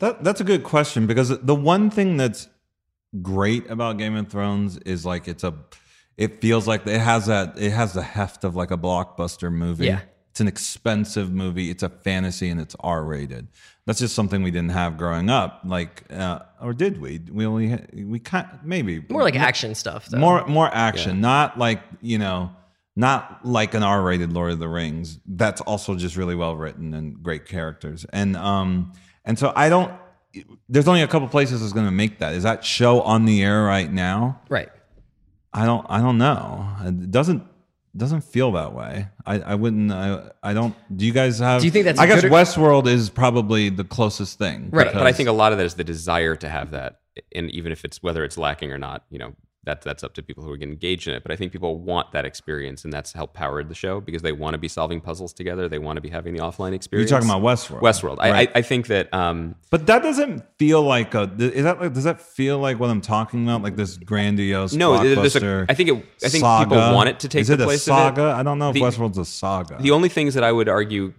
That 0.01 0.23
that's 0.23 0.41
a 0.41 0.45
good 0.45 0.63
question 0.63 1.07
because 1.07 1.31
the 1.41 1.55
one 1.55 1.91
thing 1.91 2.17
that's 2.19 2.47
great 3.23 3.69
about 3.71 3.97
Game 3.99 4.15
of 4.17 4.29
Thrones 4.29 4.77
is 4.79 5.05
like 5.07 5.27
it's 5.27 5.43
a 5.43 5.55
it 6.19 6.41
feels 6.43 6.67
like 6.67 6.87
it 6.87 7.01
has 7.01 7.27
that 7.27 7.55
it 7.57 7.71
has 7.71 7.95
the 7.95 8.03
heft 8.03 8.45
of 8.45 8.55
like 8.57 8.71
a 8.71 8.77
blockbuster 8.77 9.51
movie. 9.51 9.87
Yeah. 9.87 10.01
It's 10.31 10.41
an 10.41 10.49
expensive 10.49 11.33
movie. 11.33 11.71
It's 11.71 11.83
a 11.83 11.89
fantasy 11.89 12.51
and 12.51 12.61
it's 12.61 12.77
R 12.81 13.03
rated. 13.03 13.49
That's 13.87 14.01
just 14.01 14.15
something 14.15 14.43
we 14.43 14.51
didn't 14.51 14.73
have 14.73 14.99
growing 14.99 15.31
up. 15.31 15.63
Like, 15.65 16.05
uh, 16.13 16.41
or 16.61 16.75
did 16.75 17.01
we? 17.01 17.21
We 17.33 17.47
only 17.47 17.69
had, 17.69 17.89
we 17.95 18.19
kind 18.19 18.47
maybe 18.63 19.05
More 19.09 19.23
like 19.23 19.37
action 19.37 19.75
stuff, 19.75 20.07
though. 20.07 20.19
more 20.19 20.47
more 20.47 20.69
action, 20.73 21.21
not 21.21 21.59
like 21.59 21.81
you 22.03 22.19
know, 22.19 22.51
not 22.95 23.45
like 23.45 23.75
an 23.75 23.83
R-rated 23.83 24.33
Lord 24.33 24.53
of 24.53 24.59
the 24.59 24.69
Rings. 24.69 25.19
That's 25.27 25.61
also 25.63 25.95
just 25.95 26.17
really 26.17 26.35
well 26.35 26.57
written 26.57 26.95
and 26.95 27.23
great 27.23 27.47
characters. 27.47 28.05
And 28.13 28.37
um 28.37 28.93
and 29.25 29.39
so 29.39 29.53
I 29.55 29.69
don't. 29.69 29.93
There's 30.69 30.87
only 30.89 31.03
a 31.03 31.09
couple 31.09 31.27
places 31.29 31.61
that's 31.63 31.73
going 31.73 31.87
to 31.87 31.93
make 31.93 32.19
that. 32.19 32.35
Is 32.35 32.43
that 32.43 32.65
show 32.65 33.01
on 33.01 33.25
the 33.25 33.43
air 33.43 33.63
right 33.65 33.91
now? 33.91 34.41
right. 34.49 34.69
I 35.53 35.65
don't. 35.67 35.87
I 35.89 36.01
don't 36.01 36.19
know. 36.19 36.69
It 36.85 37.11
doesn't 37.11 37.43
doesn't 37.97 38.23
feel 38.23 38.53
that 38.53 38.73
way. 38.73 39.09
I, 39.27 39.41
I 39.41 39.55
wouldn't. 39.55 39.91
I, 39.91 40.31
I 40.43 40.55
don't. 40.55 40.75
Do 40.95 41.07
you 41.07 41.13
guys 41.13 41.39
have? 41.39 41.61
Do 41.61 41.67
you 41.67 41.71
think 41.71 41.85
that's 41.85 41.99
I 41.99 42.07
guess 42.07 42.23
good- 42.23 42.33
Westworld 42.33 42.87
is 42.87 43.11
probably 43.11 43.69
the 43.71 43.85
closest 43.85 44.39
thing. 44.39 44.69
Right. 44.71 44.93
But 44.93 45.07
I 45.07 45.13
think 45.13 45.29
a 45.29 45.33
lot 45.33 45.53
of 45.53 45.59
that 45.59 45.65
is 45.65 45.75
the 45.75 45.85
desire 45.85 46.37
to 46.37 46.49
have 46.49 46.73
that, 46.73 47.01
and 47.35 47.51
even 47.51 47.73
if 47.73 47.85
it's 47.85 48.03
whether 48.03 48.25
it's 48.25 48.37
lacking 48.39 48.73
or 48.73 48.79
not, 48.79 49.05
you 49.11 49.19
know, 49.19 49.35
that 49.69 49.83
that's 49.83 50.03
up 50.03 50.15
to 50.15 50.23
people 50.23 50.43
who 50.43 50.51
are 50.53 50.57
engaged 50.57 51.07
in 51.09 51.15
it. 51.15 51.23
But 51.23 51.31
I 51.31 51.37
think 51.37 51.53
people 51.53 51.79
want 51.79 52.13
that 52.13 52.25
experience, 52.25 52.85
and 52.85 52.93
that's 52.93 53.13
helped 53.13 53.35
powered 53.35 53.69
the 53.69 53.75
show 53.75 54.01
because 54.01 54.23
they 54.23 54.33
want 54.33 54.55
to 54.55 54.59
be 54.59 54.67
solving 54.69 55.01
puzzles 55.01 55.35
together. 55.35 55.69
They 55.69 55.79
want 55.79 55.99
to 55.99 56.01
be 56.01 56.09
having 56.09 56.33
the 56.35 56.41
offline 56.41 56.73
experience. 56.73 57.11
you're 57.11 57.21
talking 57.21 57.31
about 57.31 57.43
Westworld. 57.43 57.81
Westworld. 57.83 58.17
I, 58.19 58.31
Right. 58.31 58.51
I, 58.55 58.59
I 58.61 58.63
think 58.63 58.87
that 58.87 59.13
um, 59.13 59.55
But 59.71 59.87
that 59.87 60.03
doesn't 60.03 60.43
feel 60.59 60.83
like 60.83 61.15
a. 61.15 61.31
Is 61.39 61.65
that 61.65 61.81
like? 61.81 61.93
Does 61.93 62.05
that 62.05 62.21
feel 62.21 62.59
like 62.59 62.81
what 62.81 62.89
I'm 62.89 63.03
talking 63.03 63.45
about? 63.45 63.63
Like 63.63 63.77
this 63.77 63.99
grandiose 63.99 64.73
No, 64.73 65.03
there's 65.03 65.35
a- 65.37 65.39
blockbuster 65.41 65.67
I 65.69 65.75
think 65.75 65.89
it- 65.91 66.05
I 66.25 66.29
think 66.31 66.41
saga? 66.41 66.71
people 66.71 66.95
want 66.95 67.11
it 67.11 67.21
to 67.21 67.29
take 67.29 67.43
Is 67.43 67.51
it 67.51 67.59
the 67.59 67.65
a 67.65 67.67
place 67.67 67.87
of 67.89 67.93
it. 67.93 67.97
saga? 67.99 68.23
I 68.37 68.43
don't 68.43 68.59
know 68.59 68.71
if 68.71 68.75
The- 68.75 68.81
Westworld's 68.81 69.19
a 69.19 69.25
saga. 69.27 69.77
The 69.81 69.91
only 69.91 70.09
things 70.09 70.33
that 70.35 70.45
I 70.45 70.51
would 70.53 70.69
argue 70.69 71.13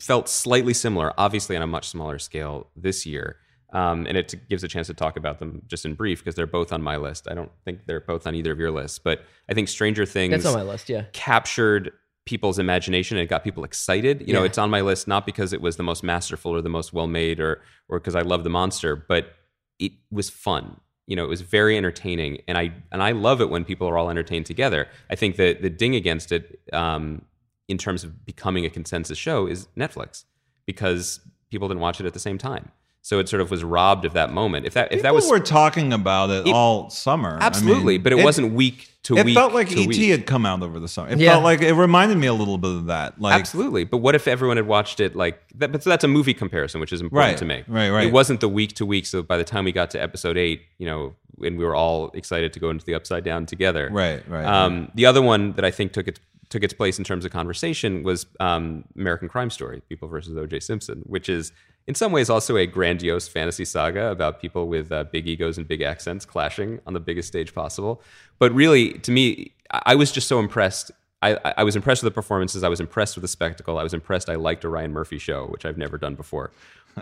felt 0.00 0.28
slightly 0.28 0.72
similar, 0.74 1.12
obviously 1.18 1.56
on 1.56 1.62
a 1.62 1.66
much 1.66 1.88
smaller 1.88 2.18
scale 2.18 2.68
this 2.76 3.04
year, 3.04 3.36
Um, 3.70 4.06
and 4.06 4.16
it 4.16 4.34
gives 4.48 4.64
a 4.64 4.68
chance 4.68 4.86
to 4.86 4.94
talk 4.94 5.16
about 5.16 5.40
them 5.40 5.62
just 5.66 5.84
in 5.84 5.94
brief 5.94 6.20
because 6.20 6.34
they're 6.34 6.46
both 6.46 6.72
on 6.72 6.82
my 6.82 6.96
list. 6.96 7.28
I 7.30 7.34
don't 7.34 7.50
think 7.64 7.80
they're 7.86 8.00
both 8.00 8.26
on 8.26 8.34
either 8.34 8.50
of 8.50 8.58
your 8.58 8.70
lists, 8.70 8.98
but 8.98 9.24
I 9.48 9.54
think 9.54 9.68
Stranger 9.68 10.06
Things 10.06 10.30
That's 10.30 10.46
on 10.46 10.54
my 10.54 10.62
list. 10.62 10.88
Yeah. 10.88 11.04
captured 11.12 11.92
people's 12.24 12.58
imagination 12.58 13.16
and 13.16 13.24
it 13.24 13.28
got 13.28 13.42
people 13.42 13.64
excited. 13.64 14.22
You 14.26 14.34
know, 14.34 14.44
it's 14.44 14.58
on 14.58 14.68
my 14.68 14.82
list 14.82 15.08
not 15.08 15.24
because 15.24 15.54
it 15.54 15.62
was 15.62 15.76
the 15.76 15.82
most 15.82 16.02
masterful 16.02 16.54
or 16.54 16.60
the 16.60 16.68
most 16.68 16.92
well 16.92 17.06
made 17.06 17.40
or 17.40 17.62
or 17.88 17.98
because 17.98 18.14
I 18.14 18.20
love 18.20 18.44
the 18.44 18.50
monster, 18.50 18.94
but 18.96 19.34
it 19.78 19.92
was 20.10 20.28
fun. 20.28 20.80
You 21.06 21.16
know, 21.16 21.24
it 21.24 21.28
was 21.28 21.40
very 21.40 21.78
entertaining, 21.78 22.42
and 22.46 22.58
I 22.58 22.74
and 22.92 23.02
I 23.02 23.12
love 23.12 23.40
it 23.40 23.48
when 23.48 23.64
people 23.64 23.88
are 23.88 23.96
all 23.96 24.10
entertained 24.10 24.44
together. 24.44 24.88
I 25.08 25.14
think 25.14 25.36
that 25.36 25.62
the 25.62 25.70
ding 25.70 25.94
against 25.94 26.32
it, 26.32 26.60
um, 26.74 27.22
in 27.66 27.78
terms 27.78 28.04
of 28.04 28.26
becoming 28.26 28.66
a 28.66 28.70
consensus 28.70 29.16
show, 29.16 29.46
is 29.46 29.68
Netflix 29.74 30.24
because 30.66 31.20
people 31.50 31.66
didn't 31.68 31.80
watch 31.80 31.98
it 31.98 32.04
at 32.04 32.12
the 32.12 32.20
same 32.20 32.36
time. 32.36 32.70
So 33.08 33.18
it 33.18 33.26
sort 33.26 33.40
of 33.40 33.50
was 33.50 33.64
robbed 33.64 34.04
of 34.04 34.12
that 34.12 34.34
moment. 34.34 34.66
If 34.66 34.74
that 34.74 34.92
if 34.92 35.00
that 35.00 35.08
People 35.12 35.14
was 35.14 35.30
were 35.30 35.40
talking 35.40 35.94
about 35.94 36.28
it, 36.28 36.46
It- 36.46 36.52
all 36.54 36.90
summer. 36.90 37.38
I 37.40 37.46
absolutely, 37.46 37.94
mean, 37.94 38.02
but 38.02 38.12
it, 38.12 38.22
wasn't 38.22 38.52
week 38.52 38.90
to 39.04 39.16
It 39.16 39.24
week. 39.24 39.32
It 39.34 39.40
felt 39.40 39.54
like 39.54 39.70
to 39.70 39.80
ET 39.80 39.86
week. 39.88 40.10
had 40.10 40.26
come 40.26 40.44
out 40.44 40.62
over 40.62 40.78
the 40.78 40.88
summer. 40.88 41.08
It 41.08 41.18
Yeah. 41.18 41.30
felt 41.32 41.42
like 41.44 41.62
it 41.62 41.72
reminded 41.72 42.18
me 42.18 42.26
a 42.26 42.34
little 42.34 42.58
bit 42.58 42.70
of 42.70 42.84
that. 42.88 43.18
Like 43.18 43.40
Absolutely. 43.40 43.84
But 43.84 43.98
what 43.98 44.14
if 44.14 44.28
everyone 44.28 44.58
had 44.58 44.66
watched 44.66 45.00
it 45.00 45.16
like 45.16 45.40
that? 45.54 45.72
But 45.72 45.82
so 45.82 45.88
that's 45.88 46.04
a 46.04 46.08
movie 46.08 46.34
comparison, 46.34 46.82
which 46.82 46.92
is 46.92 47.00
important 47.00 47.30
Right, 47.30 47.38
to 47.38 47.46
make. 47.46 47.64
right, 47.66 47.88
right. 47.88 48.08
It 48.08 48.12
wasn't 48.12 48.40
the 48.40 48.48
week 48.48 48.74
to 48.74 48.84
week. 48.84 49.06
So 49.06 49.22
by 49.22 49.38
the 49.38 49.44
time 49.44 49.64
we 49.64 49.72
got 49.72 49.88
to 49.92 50.02
episode 50.02 50.36
eight, 50.36 50.60
you 50.76 50.84
know, 50.84 51.14
and 51.42 51.56
we 51.56 51.64
were 51.64 51.74
all 51.74 52.10
excited 52.12 52.52
to 52.52 52.60
go 52.60 52.68
into 52.68 52.84
the 52.84 52.92
upside 52.94 53.24
down 53.24 53.46
together. 53.46 53.88
Right, 53.90 54.22
right, 54.28 54.44
Um, 54.44 54.90
The 54.96 55.06
other 55.06 55.22
one 55.22 55.52
that 55.54 55.64
I 55.64 55.70
think 55.70 55.92
took 55.94 56.08
its 56.08 56.20
took 56.50 56.62
its 56.62 56.74
place 56.74 56.98
in 56.98 57.04
terms 57.04 57.24
of 57.24 57.30
conversation 57.30 58.02
was 58.02 58.26
um, 58.38 58.84
American 58.98 59.28
Crime 59.30 59.48
Story, 59.48 59.80
People 59.88 60.08
versus 60.08 60.36
O.J. 60.36 60.60
Simpson, 60.60 61.00
which 61.06 61.30
is 61.30 61.52
in 61.88 61.94
some 61.94 62.12
ways 62.12 62.28
also 62.28 62.56
a 62.58 62.66
grandiose 62.66 63.26
fantasy 63.26 63.64
saga 63.64 64.10
about 64.10 64.40
people 64.40 64.68
with 64.68 64.92
uh, 64.92 65.04
big 65.04 65.26
egos 65.26 65.56
and 65.56 65.66
big 65.66 65.80
accents 65.80 66.26
clashing 66.26 66.80
on 66.86 66.92
the 66.92 67.00
biggest 67.00 67.26
stage 67.26 67.54
possible. 67.54 68.02
But 68.38 68.52
really, 68.52 68.92
to 68.98 69.10
me, 69.10 69.52
I 69.70 69.94
was 69.94 70.12
just 70.12 70.28
so 70.28 70.38
impressed. 70.38 70.90
I, 71.22 71.38
I- 71.56 71.64
was 71.64 71.74
impressed 71.76 72.02
with 72.04 72.12
the 72.12 72.14
performances. 72.14 72.62
I 72.62 72.68
was 72.68 72.78
impressed 72.78 73.16
with 73.16 73.22
the 73.22 73.28
spectacle. 73.28 73.78
I 73.78 73.82
was 73.82 73.94
impressed. 73.94 74.28
I 74.28 74.34
liked 74.34 74.64
a 74.64 74.68
Ryan 74.68 74.92
Murphy 74.92 75.18
show, 75.18 75.46
which 75.46 75.64
I've 75.64 75.78
never 75.78 75.96
done 75.96 76.14
before. 76.14 76.52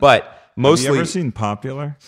But 0.00 0.22
Have 0.24 0.32
mostly, 0.56 0.86
you 0.86 0.94
ever 0.94 1.04
seen 1.04 1.32
Popular? 1.32 1.98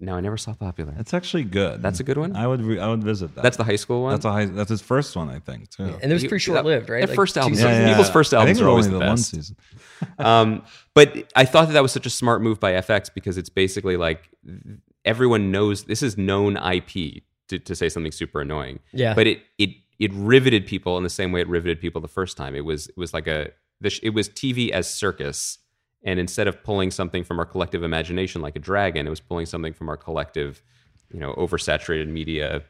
No, 0.00 0.14
I 0.14 0.20
never 0.20 0.36
saw 0.36 0.54
Popular. 0.54 0.92
That's 0.96 1.12
actually 1.12 1.44
good. 1.44 1.82
That's 1.82 1.98
a 2.00 2.04
good 2.04 2.18
one? 2.18 2.36
I 2.36 2.46
would 2.46 2.60
re- 2.62 2.78
I 2.78 2.88
would 2.88 3.02
visit 3.02 3.34
that. 3.34 3.42
That's 3.42 3.56
the 3.56 3.64
high 3.64 3.76
school 3.76 4.02
one. 4.02 4.12
that's 4.12 4.24
a 4.24 4.30
high, 4.32 4.44
that's 4.46 4.70
his 4.70 4.80
first 4.80 5.16
one, 5.16 5.28
I 5.28 5.38
think, 5.40 5.70
too. 5.70 5.84
And 6.02 6.10
it 6.10 6.14
was 6.14 6.22
pretty 6.24 6.38
short 6.38 6.64
lived, 6.64 6.88
right? 6.88 7.00
That 7.00 7.08
Like, 7.10 7.16
first 7.16 7.34
two 7.34 7.40
album, 7.40 7.54
seasons. 7.56 7.88
people's 7.90 8.10
first 8.10 8.32
I 8.32 8.38
albums 8.38 8.58
think 8.58 8.66
are 8.66 8.70
always 8.70 8.86
only 8.86 8.98
the 9.00 9.04
one 9.06 9.16
best. 9.16 9.30
season. 9.30 9.56
um, 10.18 10.62
but 10.94 11.30
I 11.34 11.44
thought 11.44 11.66
that 11.66 11.72
that 11.74 11.82
was 11.82 11.92
such 11.92 12.06
a 12.06 12.10
smart 12.10 12.42
move 12.42 12.60
by 12.60 12.72
FX 12.74 13.10
because 13.12 13.36
it's 13.38 13.48
basically 13.50 13.96
like 13.96 14.30
everyone 15.04 15.50
knows 15.50 15.84
this 15.84 16.02
is 16.02 16.16
known 16.16 16.56
IP 16.56 17.22
to, 17.48 17.58
to 17.58 17.74
say 17.74 17.88
something 17.88 18.12
super 18.12 18.40
annoying. 18.40 18.78
Yeah. 18.92 19.14
But 19.14 19.26
it 19.26 19.40
it 19.58 19.70
it 19.98 20.12
riveted 20.12 20.66
people 20.66 20.96
in 20.96 21.02
the 21.02 21.10
same 21.10 21.32
way 21.32 21.40
it 21.40 21.48
riveted 21.48 21.80
people 21.80 22.00
the 22.00 22.08
first 22.08 22.36
time. 22.36 22.54
It 22.54 22.64
was 22.64 22.88
it 22.88 22.96
was 22.96 23.12
like 23.12 23.26
a 23.26 23.50
the 23.80 23.90
sh- 23.90 24.00
it 24.02 24.10
was 24.10 24.28
TV 24.28 24.70
as 24.70 24.92
circus, 24.92 25.58
and 26.04 26.18
instead 26.20 26.48
of 26.48 26.62
pulling 26.62 26.90
something 26.90 27.24
from 27.24 27.38
our 27.38 27.44
collective 27.46 27.82
imagination 27.82 28.40
like 28.42 28.56
a 28.56 28.60
dragon, 28.60 29.06
it 29.06 29.10
was 29.10 29.20
pulling 29.20 29.46
something 29.46 29.72
from 29.72 29.88
our 29.88 29.96
collective, 29.96 30.62
you 31.12 31.18
know, 31.20 31.32
oversaturated 31.34 32.08
media. 32.08 32.62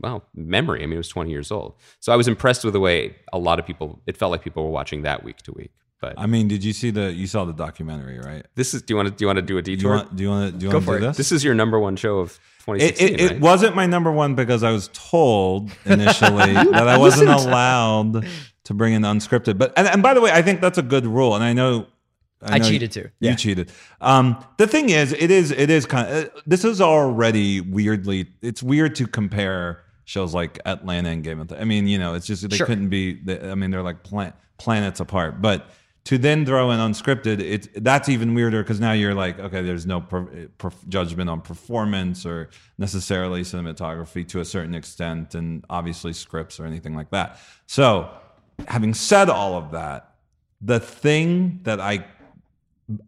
Well, 0.00 0.24
memory. 0.34 0.82
I 0.82 0.86
mean, 0.86 0.94
it 0.94 0.98
was 0.98 1.08
20 1.08 1.30
years 1.30 1.50
old. 1.52 1.76
So 2.00 2.12
I 2.12 2.16
was 2.16 2.26
impressed 2.28 2.64
with 2.64 2.74
the 2.74 2.80
way 2.80 3.14
a 3.32 3.38
lot 3.38 3.58
of 3.58 3.66
people. 3.66 4.00
It 4.06 4.16
felt 4.16 4.32
like 4.32 4.42
people 4.42 4.64
were 4.64 4.70
watching 4.70 5.02
that 5.02 5.22
week 5.24 5.38
to 5.42 5.52
week. 5.52 5.70
But 6.00 6.14
I 6.18 6.26
mean, 6.26 6.48
did 6.48 6.62
you 6.64 6.72
see 6.74 6.90
the 6.90 7.12
you 7.12 7.26
saw 7.26 7.44
the 7.46 7.52
documentary, 7.54 8.18
right? 8.18 8.44
this 8.56 8.74
is. 8.74 8.82
Do 8.82 8.92
you 8.92 8.96
want 8.96 9.08
to? 9.08 9.14
Do 9.14 9.22
you 9.22 9.26
want 9.28 9.36
to 9.38 9.42
do 9.42 9.56
a 9.56 9.62
Do 9.62 9.70
you 9.70 9.76
detour? 9.78 9.96
want 9.96 10.16
do 10.16 10.22
you 10.24 10.28
want 10.28 10.52
to 10.52 10.58
do 10.58 10.66
you 10.66 10.72
Go 10.72 10.78
want 10.78 10.86
to 10.88 10.98
do 10.98 11.06
this? 11.06 11.16
this 11.16 11.32
is 11.32 11.42
your 11.44 11.54
number 11.54 11.78
one 11.78 11.96
show 11.96 12.18
of 12.18 12.32
it, 12.66 12.66
2016, 12.66 13.08
it, 13.08 13.20
it 13.20 13.30
right? 13.30 13.40
wasn't 13.40 13.76
my 13.76 13.86
number 13.86 14.10
one 14.12 14.34
because 14.34 14.62
I 14.62 14.70
was 14.72 14.90
told 14.92 15.70
initially 15.86 16.52
that 16.72 16.88
I 16.88 16.98
wasn't 16.98 17.30
allowed 17.30 18.26
to 18.64 18.74
bring 18.74 18.92
in 18.94 19.02
unscripted. 19.02 19.56
But 19.56 19.72
and, 19.78 19.86
and 19.86 20.02
by 20.02 20.12
the 20.12 20.20
way, 20.20 20.30
I 20.32 20.42
think 20.42 20.60
that's 20.60 20.76
a 20.78 20.82
good 20.82 21.06
rule, 21.06 21.34
and 21.34 21.44
I 21.44 21.52
know 21.54 21.86
I 22.52 22.58
know 22.58 22.68
cheated 22.68 22.92
too. 22.92 23.08
You 23.20 23.30
Yeah. 23.30 23.34
cheated. 23.36 23.72
Um, 24.00 24.36
the 24.58 24.66
thing 24.66 24.90
is, 24.90 25.12
it 25.12 25.30
is 25.30 25.50
it 25.50 25.70
is 25.70 25.86
kind 25.86 26.08
of 26.08 26.30
this 26.46 26.64
is 26.64 26.80
already 26.80 27.60
weirdly. 27.60 28.26
It's 28.42 28.62
weird 28.62 28.94
to 28.96 29.06
compare 29.06 29.82
shows 30.04 30.34
like 30.34 30.58
Atlanta 30.66 31.08
and 31.10 31.24
Game 31.24 31.40
of 31.40 31.48
Thrones. 31.48 31.62
I 31.62 31.64
mean, 31.64 31.88
you 31.88 31.98
know, 31.98 32.14
it's 32.14 32.26
just 32.26 32.48
they 32.48 32.56
Sure. 32.56 32.66
couldn't 32.66 32.88
be. 32.90 33.14
they- 33.14 33.50
I 33.50 33.54
mean, 33.54 33.70
they're 33.70 33.82
like 33.82 34.02
plan, 34.02 34.32
planets 34.58 35.00
apart, 35.00 35.40
but. 35.42 35.70
To 36.08 36.18
then 36.18 36.44
throw 36.44 36.70
in 36.70 36.80
unscripted, 36.80 37.40
it's 37.40 37.66
that's 37.76 38.10
even 38.10 38.34
weirder 38.34 38.62
because 38.62 38.78
now 38.78 38.92
you're 38.92 39.14
like, 39.14 39.38
okay, 39.38 39.62
there's 39.62 39.86
no 39.86 40.02
per, 40.02 40.48
per, 40.58 40.70
judgment 40.86 41.30
on 41.30 41.40
performance 41.40 42.26
or 42.26 42.50
necessarily 42.76 43.40
cinematography 43.40 44.28
to 44.28 44.40
a 44.40 44.44
certain 44.44 44.74
extent, 44.74 45.34
and 45.34 45.64
obviously 45.70 46.12
scripts 46.12 46.60
or 46.60 46.66
anything 46.66 46.94
like 46.94 47.08
that. 47.12 47.38
So, 47.66 48.10
having 48.68 48.92
said 48.92 49.30
all 49.30 49.56
of 49.56 49.70
that, 49.70 50.16
the 50.60 50.78
thing 50.78 51.60
that 51.62 51.80
I 51.80 52.04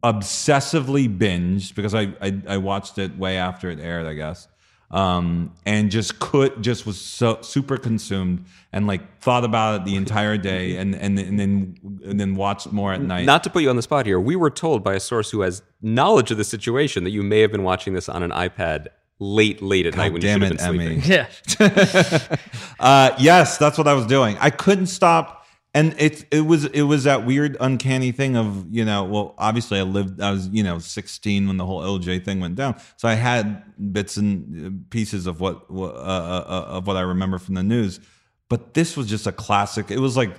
obsessively 0.02 1.06
binged 1.14 1.74
because 1.74 1.94
I, 1.94 2.14
I 2.20 2.40
I 2.48 2.56
watched 2.58 2.98
it 2.98 3.16
way 3.16 3.36
after 3.36 3.70
it 3.70 3.80
aired, 3.80 4.06
I 4.06 4.14
guess. 4.14 4.48
Um, 4.88 5.52
and 5.66 5.90
just 5.90 6.20
could 6.20 6.62
just 6.62 6.86
was 6.86 7.00
so 7.00 7.40
super 7.42 7.76
consumed 7.76 8.44
and 8.72 8.86
like 8.86 9.20
thought 9.20 9.44
about 9.44 9.80
it 9.80 9.84
the 9.84 9.96
entire 9.96 10.36
day 10.36 10.76
and 10.78 10.94
and, 10.94 11.18
and 11.18 11.38
then 11.38 12.00
and 12.04 12.20
then 12.20 12.34
watched 12.36 12.72
more 12.72 12.92
at 12.92 13.00
night. 13.00 13.24
Not 13.24 13.42
to 13.44 13.50
put 13.50 13.62
you 13.62 13.70
on 13.70 13.76
the 13.76 13.82
spot 13.82 14.06
here, 14.06 14.20
we 14.20 14.36
were 14.36 14.50
told 14.50 14.84
by 14.84 14.94
a 14.94 15.00
source 15.00 15.30
who 15.30 15.40
has 15.40 15.62
knowledge 15.82 16.30
of 16.30 16.38
the 16.38 16.44
situation 16.44 17.04
that 17.04 17.10
you 17.10 17.22
may 17.22 17.40
have 17.40 17.50
been 17.50 17.64
watching 17.64 17.94
this 17.94 18.08
on 18.08 18.22
an 18.22 18.30
iPad 18.30 18.88
late, 19.18 19.62
late 19.62 19.86
at 19.86 19.96
night 19.96 20.12
when 20.12 20.22
you 20.22 20.28
should 20.28 20.40
damn 20.40 20.58
have 20.58 20.58
been 20.58 21.00
it, 21.00 21.00
sleeping. 21.00 21.02
Emmy. 21.02 22.18
Yeah. 22.28 22.36
Uh, 22.78 23.16
yes, 23.18 23.56
that's 23.56 23.78
what 23.78 23.88
I 23.88 23.94
was 23.94 24.04
doing. 24.04 24.36
I 24.38 24.50
couldn't 24.50 24.88
stop, 24.88 25.45
and 25.76 25.94
it 25.98 26.24
it 26.30 26.40
was 26.40 26.64
it 26.64 26.82
was 26.82 27.04
that 27.04 27.26
weird, 27.26 27.58
uncanny 27.60 28.10
thing 28.10 28.34
of 28.34 28.66
you 28.74 28.82
know. 28.82 29.04
Well, 29.04 29.34
obviously, 29.36 29.78
I 29.78 29.82
lived. 29.82 30.22
I 30.22 30.30
was 30.30 30.48
you 30.48 30.62
know 30.62 30.78
16 30.78 31.46
when 31.46 31.58
the 31.58 31.66
whole 31.66 31.82
OJ 31.82 32.24
thing 32.24 32.40
went 32.40 32.54
down, 32.54 32.80
so 32.96 33.06
I 33.06 33.12
had 33.12 33.62
bits 33.92 34.16
and 34.16 34.66
uh, 34.66 34.70
pieces 34.88 35.26
of 35.26 35.42
what 35.42 35.66
uh, 35.70 35.84
uh, 35.84 36.44
uh, 36.48 36.64
of 36.78 36.86
what 36.86 36.96
I 36.96 37.02
remember 37.02 37.38
from 37.38 37.56
the 37.56 37.62
news. 37.62 38.00
But 38.48 38.72
this 38.72 38.96
was 38.96 39.06
just 39.06 39.26
a 39.26 39.32
classic. 39.32 39.90
It 39.90 39.98
was 39.98 40.16
like 40.16 40.34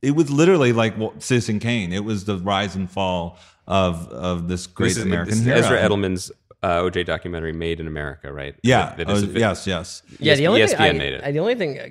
it 0.00 0.12
was 0.12 0.30
literally 0.30 0.72
like 0.72 0.96
well, 0.96 1.12
Citizen 1.18 1.58
Kane. 1.58 1.92
It 1.92 2.04
was 2.04 2.24
the 2.24 2.38
rise 2.38 2.76
and 2.76 2.88
fall 2.88 3.40
of 3.66 4.08
of 4.10 4.46
this 4.46 4.68
great 4.68 4.90
This 4.90 4.98
is, 4.98 5.02
American 5.02 5.34
this 5.34 5.44
hero. 5.44 5.58
Ezra 5.58 5.78
Edelman's 5.78 6.30
uh, 6.62 6.82
OJ 6.82 7.04
documentary 7.04 7.52
made 7.52 7.80
in 7.80 7.88
America, 7.88 8.32
right? 8.32 8.54
Yeah. 8.62 8.94
That 8.94 9.10
oh, 9.10 9.14
is 9.14 9.24
yes. 9.24 9.66
Yes. 9.66 10.04
Yeah, 10.20 10.36
the 10.36 10.46
only 10.46 10.60
ESPN 10.60 10.68
thing 10.68 10.80
I, 10.80 10.92
made 10.92 11.12
it. 11.14 11.24
I- 11.24 11.32
the 11.32 11.40
only 11.40 11.56
thing 11.56 11.80
uh, 11.80 11.88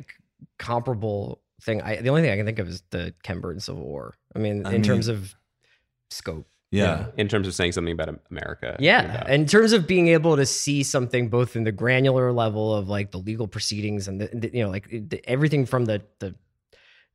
comparable 0.57 1.40
thing 1.61 1.81
I 1.81 1.97
the 2.01 2.09
only 2.09 2.21
thing 2.21 2.31
I 2.31 2.35
can 2.37 2.45
think 2.45 2.59
of 2.59 2.67
is 2.67 2.83
the 2.89 3.13
Ken 3.23 3.39
Burns 3.39 3.65
Civil 3.65 3.83
War. 3.83 4.15
I 4.35 4.39
mean, 4.39 4.65
I 4.65 4.69
in 4.69 4.73
mean- 4.75 4.83
terms 4.83 5.07
of 5.07 5.35
scope. 6.09 6.47
Yeah. 6.73 7.07
in 7.17 7.27
terms 7.27 7.47
of 7.49 7.53
saying 7.53 7.73
something 7.73 7.91
about 7.91 8.17
America. 8.29 8.77
Yeah, 8.79 9.01
about- 9.15 9.29
in 9.29 9.45
terms 9.45 9.73
of 9.73 9.85
being 9.87 10.07
able 10.07 10.37
to 10.37 10.45
see 10.45 10.83
something 10.83 11.27
both 11.27 11.57
in 11.57 11.65
the 11.65 11.71
granular 11.73 12.31
level 12.31 12.73
of 12.73 12.87
like 12.87 13.11
the 13.11 13.17
legal 13.17 13.45
proceedings 13.45 14.07
and 14.07 14.21
the, 14.21 14.27
the- 14.33 14.57
you 14.57 14.63
know 14.63 14.69
like 14.69 14.87
the, 14.89 15.21
everything 15.29 15.65
from 15.65 15.83
the 15.85 16.01
the 16.19 16.33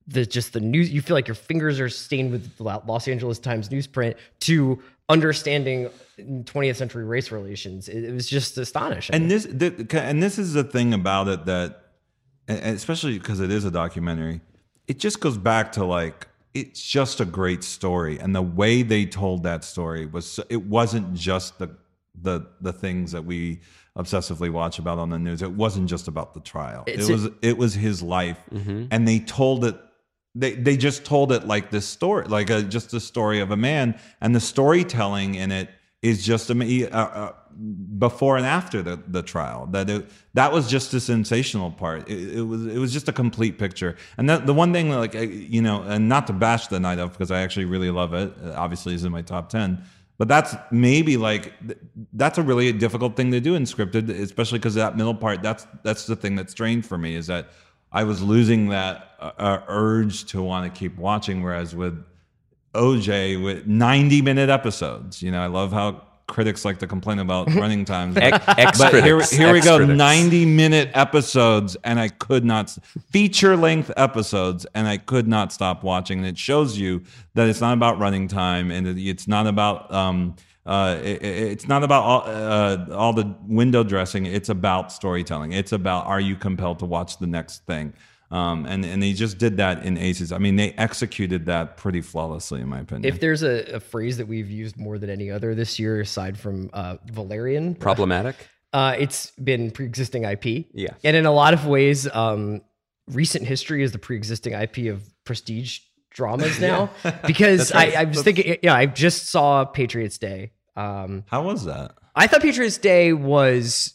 the 0.09 0.27
just 0.27 0.53
the 0.53 0.61
news 0.61 0.91
you 0.91 1.01
feel 1.03 1.17
like 1.17 1.27
your 1.27 1.35
fingers 1.35 1.81
are 1.81 1.89
stained 1.89 2.31
with 2.33 2.55
the 2.59 2.63
Los 2.63 3.09
Angeles 3.09 3.39
Times 3.39 3.71
newsprint 3.71 4.15
to 4.41 4.81
understanding 5.09 5.89
20th 6.19 6.77
century 6.77 7.05
race 7.05 7.33
relations. 7.33 7.89
It, 7.89 8.05
it 8.05 8.13
was 8.13 8.29
just 8.29 8.57
astonishing. 8.59 9.15
and 9.17 9.31
this 9.31 9.47
the, 9.47 9.87
and 10.01 10.23
this 10.23 10.39
is 10.39 10.53
the 10.53 10.65
thing 10.65 10.93
about 10.95 11.29
it 11.29 11.47
that 11.47 11.86
and 12.49 12.77
especially 12.77 13.19
because 13.19 13.41
it 13.41 13.51
is 13.51 13.65
a 13.65 13.71
documentary 13.71 14.41
it 14.87 14.99
just 14.99 15.21
goes 15.21 15.37
back 15.37 15.73
to 15.73 15.85
like 15.85 16.29
it's 16.55 16.83
just 16.83 17.21
a 17.21 17.27
great 17.27 17.63
story. 17.63 18.19
And 18.19 18.35
the 18.35 18.41
way 18.41 18.83
they 18.83 19.05
told 19.05 19.43
that 19.43 19.63
story 19.63 20.07
was 20.07 20.27
so, 20.27 20.45
it 20.49 20.63
wasn't 20.65 21.13
just 21.15 21.59
the 21.59 21.77
the 22.21 22.47
the 22.63 22.73
things 22.73 23.13
that 23.13 23.25
we 23.25 23.61
obsessively 23.97 24.51
watch 24.51 24.79
about 24.79 24.99
on 24.99 25.11
the 25.11 25.19
news. 25.19 25.43
It 25.43 25.53
wasn't 25.53 25.89
just 25.89 26.09
about 26.09 26.33
the 26.33 26.41
trial. 26.41 26.85
It's 26.87 27.09
it 27.09 27.11
a- 27.11 27.13
was 27.13 27.29
it 27.43 27.59
was 27.59 27.75
his 27.75 28.03
life. 28.03 28.41
Mm-hmm. 28.53 28.87
and 28.91 29.07
they 29.07 29.19
told 29.21 29.65
it 29.65 29.77
they 30.35 30.53
they 30.55 30.77
just 30.77 31.05
told 31.05 31.33
it 31.33 31.47
like 31.47 31.71
this 31.71 31.87
story 31.87 32.27
like 32.27 32.51
a, 32.51 32.63
just 32.63 32.91
the 32.91 33.01
story 33.01 33.41
of 33.41 33.51
a 33.51 33.57
man 33.57 33.99
and 34.21 34.35
the 34.35 34.41
storytelling 34.41 35.35
in 35.35 35.51
it 35.51 35.69
is 36.07 36.25
just 36.25 36.51
a, 36.51 36.91
uh, 36.91 36.99
uh, 36.99 37.33
before 37.99 38.37
and 38.37 38.47
after 38.47 38.83
the, 38.83 39.01
the 39.09 39.23
trial. 39.23 39.67
That 39.67 39.89
it, 39.91 40.11
that 40.35 40.53
was 40.53 40.69
just 40.69 40.93
the 40.93 41.01
sensational 41.01 41.71
part. 41.71 42.09
It, 42.09 42.39
it 42.39 42.43
was 42.43 42.67
it 42.67 42.79
was 42.79 42.93
just 42.93 43.09
a 43.09 43.13
complete 43.13 43.59
picture. 43.59 43.97
And 44.19 44.29
that, 44.29 44.47
the 44.47 44.55
one 44.55 44.73
thing 44.73 44.91
like 44.91 45.15
you 45.15 45.63
know 45.63 45.83
and 45.83 46.09
not 46.09 46.27
to 46.29 46.33
bash 46.33 46.69
the 46.69 46.81
night 46.81 46.99
of 46.99 47.13
because 47.13 47.31
I 47.31 47.41
actually 47.41 47.65
really 47.65 47.91
love 47.91 48.15
it 48.15 48.33
uh, 48.45 48.53
obviously 48.57 48.95
is 48.95 49.05
in 49.05 49.13
my 49.13 49.23
top 49.23 49.49
10 49.49 49.83
but 50.19 50.29
that's 50.29 50.55
maybe 50.71 51.17
like 51.17 51.53
that's 52.15 52.39
a 52.39 52.43
really 52.43 52.73
difficult 52.73 53.17
thing 53.17 53.31
to 53.33 53.41
do 53.41 53.55
in 53.55 53.65
scripted 53.65 54.09
especially 54.09 54.59
because 54.59 54.75
that 54.75 54.97
middle 54.97 55.15
part 55.15 55.43
that's 55.43 55.67
that's 55.83 56.07
the 56.07 56.17
thing 56.17 56.37
that 56.37 56.51
strained 56.51 56.87
for 56.87 56.97
me 56.99 57.15
is 57.15 57.27
that 57.27 57.51
I 57.93 58.05
was 58.05 58.23
losing 58.23 58.69
that 58.69 59.13
uh, 59.21 59.33
uh, 59.39 59.63
urge 59.69 60.25
to 60.27 60.43
want 60.43 60.73
to 60.73 60.79
keep 60.79 60.97
watching 60.97 61.43
whereas 61.43 61.75
with 61.75 62.03
OJ 62.77 63.43
with 63.43 63.67
90 63.67 64.23
minute 64.23 64.49
episodes. 64.51 65.23
You 65.23 65.31
know, 65.31 65.41
I 65.41 65.47
love 65.47 65.73
how 65.73 66.03
critics 66.29 66.65
like 66.65 66.79
to 66.79 66.87
complain 66.87 67.19
about 67.21 67.53
running 67.55 67.85
times. 67.85 68.17
Ex 68.17 68.79
but 68.79 68.93
here, 69.05 69.21
here 69.21 69.53
we 69.53 69.61
go, 69.61 69.79
90 69.97 70.45
minute 70.47 70.91
episodes, 70.95 71.77
and 71.85 72.01
I 72.01 72.09
could 72.09 72.45
not, 72.45 72.77
feature 73.13 73.57
length 73.57 73.93
episodes, 73.97 74.67
and 74.75 74.89
I 74.89 74.97
could 74.97 75.29
not 75.29 75.53
stop 75.53 75.83
watching. 75.85 76.19
And 76.19 76.27
it 76.27 76.37
shows 76.39 76.77
you 76.77 77.03
that 77.35 77.49
it's 77.49 77.61
not 77.61 77.75
about 77.75 77.99
running 77.99 78.27
time 78.29 78.71
and 78.71 78.87
it- 78.89 78.99
it's 78.99 79.29
not 79.29 79.47
about, 79.47 79.93
um, 79.95 80.35
uh, 80.67 80.99
it- 81.03 81.23
it's 81.23 81.69
not 81.69 81.85
about 81.85 82.03
all, 82.03 82.23
uh, 82.27 82.87
all 82.93 83.13
the 83.13 83.33
window 83.47 83.85
dressing. 83.85 84.27
It's 84.27 84.49
about 84.49 84.91
storytelling. 84.91 85.53
It's 85.53 85.71
about 85.73 86.07
are 86.07 86.21
you 86.21 86.35
compelled 86.35 86.81
to 86.81 86.87
watch 86.87 87.19
the 87.19 87.29
next 87.29 87.65
thing? 87.67 87.93
Um, 88.37 88.67
and 88.67 88.85
and 88.85 89.03
they 89.03 89.13
just 89.15 89.39
did 89.39 89.57
that 89.57 89.85
in 89.85 89.97
Aces. 89.97 90.31
I 90.31 90.39
mean, 90.39 90.57
they 90.57 90.73
executed 90.73 91.47
that 91.47 91.77
pretty 91.79 92.03
flawlessly, 92.03 92.61
in 92.61 92.69
my 92.69 92.81
opinion. 92.81 93.13
If 93.13 93.21
there's 93.21 93.43
a, 93.43 93.77
a 93.77 93.81
phrase 93.81 94.19
that 94.19 94.29
we've 94.29 94.51
used 94.51 94.77
more 94.77 94.99
than 94.99 95.09
any 95.09 95.31
other 95.31 95.55
this 95.55 95.79
year, 95.79 96.01
aside 96.01 96.39
from 96.39 96.69
uh, 96.73 96.97
Valerian, 97.07 97.75
Problematic. 97.89 98.37
uh, 98.73 98.95
it's 98.99 99.31
been 99.33 99.71
pre-existing 99.71 100.25
IP. 100.25 100.67
Yeah. 100.75 100.91
and 101.03 101.17
in 101.17 101.25
a 101.25 101.33
lot 101.33 101.55
of 101.55 101.67
ways, 101.67 102.07
um, 102.15 102.61
recent 103.09 103.47
history 103.47 103.83
is 103.83 103.93
the 103.93 103.99
pre-existing 103.99 104.53
IP 104.53 104.93
of 104.93 105.03
prestige 105.25 105.81
dramas 106.11 106.61
now. 106.71 106.91
Because 107.27 107.73
I, 107.73 107.87
I 108.01 108.05
was 108.05 108.23
thinking, 108.23 108.59
yeah, 108.63 108.75
I 108.75 108.87
just 108.87 109.29
saw 109.29 109.65
Patriots 109.65 110.19
Day. 110.19 110.53
Um, 110.77 111.25
How 111.29 111.43
was 111.43 111.65
that? 111.65 111.93
I 112.15 112.27
thought 112.27 112.43
Patriots 112.43 112.79
Day 112.79 113.13
was 113.13 113.95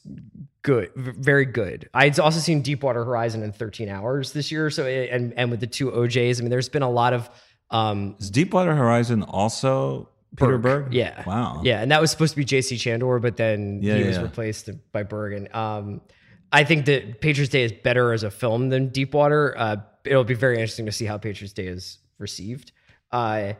good, 0.64 0.92
very 0.96 1.46
good. 1.46 1.90
I'd 1.94 2.20
also 2.20 2.40
seen 2.40 2.62
Deepwater 2.62 3.04
Horizon 3.04 3.44
in 3.44 3.52
13 3.52 3.90
hours 3.90 4.34
this 4.34 4.52
year. 4.52 4.70
So 4.70 4.86
and 4.86 5.34
and 5.38 5.52
with 5.52 5.60
the 5.60 5.68
two 5.68 5.92
OJs, 5.92 6.40
I 6.40 6.42
mean, 6.42 6.50
there's 6.50 6.70
been 6.70 6.84
a 6.84 6.90
lot 6.90 7.14
of 7.14 7.30
um, 7.70 8.16
Is 8.20 8.30
Deepwater 8.30 8.76
Horizon 8.76 9.24
also 9.24 10.10
Peter 10.36 10.58
Berg? 10.58 10.94
yeah, 10.94 11.24
Wow. 11.26 11.62
yeah, 11.64 11.82
and 11.82 11.92
that 11.92 12.00
was 12.02 12.12
supposed 12.12 12.32
to 12.34 12.38
be 12.38 12.46
J.C. 12.46 12.76
Chandor, 12.78 13.22
but 13.22 13.38
then 13.38 13.80
Yeah, 13.82 13.98
he 13.98 14.04
was 14.04 14.18
yeah. 14.18 14.24
replaced 14.24 14.70
by 14.92 15.04
Berg. 15.04 15.34
And 15.34 15.54
um, 15.56 16.02
I 16.52 16.64
think 16.64 16.86
that 16.86 17.22
Patriots 17.22 17.52
Day 17.52 17.64
is 17.64 17.72
better 17.72 18.14
as 18.14 18.24
a 18.24 18.32
film 18.32 18.70
than 18.70 18.90
Deepwater. 18.90 19.58
Uh, 19.58 19.78
it'll 20.06 20.24
be 20.24 20.34
very 20.34 20.56
interesting 20.56 20.86
to 20.86 20.92
see 20.92 21.06
how 21.06 21.18
Patriots 21.18 21.54
Day 21.54 21.68
is 21.68 22.00
received. 22.18 22.72
Uh, 23.12 23.54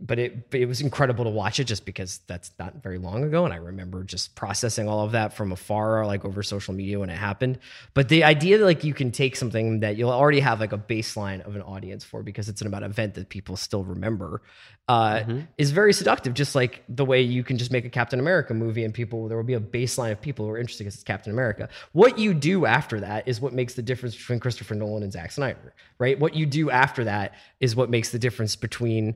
but 0.00 0.18
it 0.18 0.50
but 0.50 0.60
it 0.60 0.66
was 0.66 0.80
incredible 0.80 1.24
to 1.24 1.30
watch 1.30 1.60
it 1.60 1.64
just 1.64 1.84
because 1.84 2.20
that's 2.26 2.52
not 2.58 2.82
very 2.82 2.98
long 2.98 3.24
ago 3.24 3.44
and 3.44 3.52
I 3.52 3.56
remember 3.56 4.04
just 4.04 4.34
processing 4.34 4.88
all 4.88 5.04
of 5.04 5.12
that 5.12 5.32
from 5.32 5.52
afar 5.52 6.06
like 6.06 6.24
over 6.24 6.42
social 6.42 6.74
media 6.74 6.98
when 6.98 7.10
it 7.10 7.16
happened. 7.16 7.58
But 7.94 8.08
the 8.08 8.24
idea 8.24 8.58
that 8.58 8.64
like 8.64 8.84
you 8.84 8.94
can 8.94 9.10
take 9.10 9.36
something 9.36 9.80
that 9.80 9.96
you'll 9.96 10.10
already 10.10 10.40
have 10.40 10.60
like 10.60 10.72
a 10.72 10.78
baseline 10.78 11.46
of 11.46 11.56
an 11.56 11.62
audience 11.62 12.04
for 12.04 12.22
because 12.22 12.48
it's 12.48 12.60
an 12.60 12.66
about 12.66 12.82
event 12.82 13.14
that 13.14 13.28
people 13.28 13.56
still 13.56 13.84
remember 13.84 14.42
uh, 14.88 15.22
is 15.56 15.70
very 15.70 15.94
seductive 15.94 16.34
just 16.34 16.54
like 16.54 16.84
the 16.88 17.04
way 17.04 17.22
you 17.22 17.42
can 17.42 17.56
just 17.56 17.72
make 17.72 17.84
a 17.84 17.90
Captain 17.90 18.20
America 18.20 18.52
movie 18.52 18.84
and 18.84 18.92
people 18.92 19.28
there 19.28 19.36
will 19.36 19.44
be 19.44 19.54
a 19.54 19.60
baseline 19.60 20.12
of 20.12 20.20
people 20.20 20.46
who 20.46 20.52
are 20.52 20.58
interested 20.58 20.84
because 20.84 20.94
it's 20.94 21.04
Captain 21.04 21.32
America. 21.32 21.68
What 21.92 22.18
you 22.18 22.34
do 22.34 22.66
after 22.66 23.00
that 23.00 23.26
is 23.26 23.40
what 23.40 23.52
makes 23.52 23.74
the 23.74 23.82
difference 23.82 24.14
between 24.14 24.40
Christopher 24.40 24.74
Nolan 24.74 25.02
and 25.02 25.12
Zack 25.12 25.32
Snyder 25.32 25.74
right? 25.98 26.18
What 26.18 26.34
you 26.34 26.46
do 26.46 26.70
after 26.70 27.04
that 27.04 27.34
is 27.60 27.76
what 27.76 27.90
makes 27.90 28.10
the 28.10 28.18
difference 28.18 28.56
between 28.56 29.14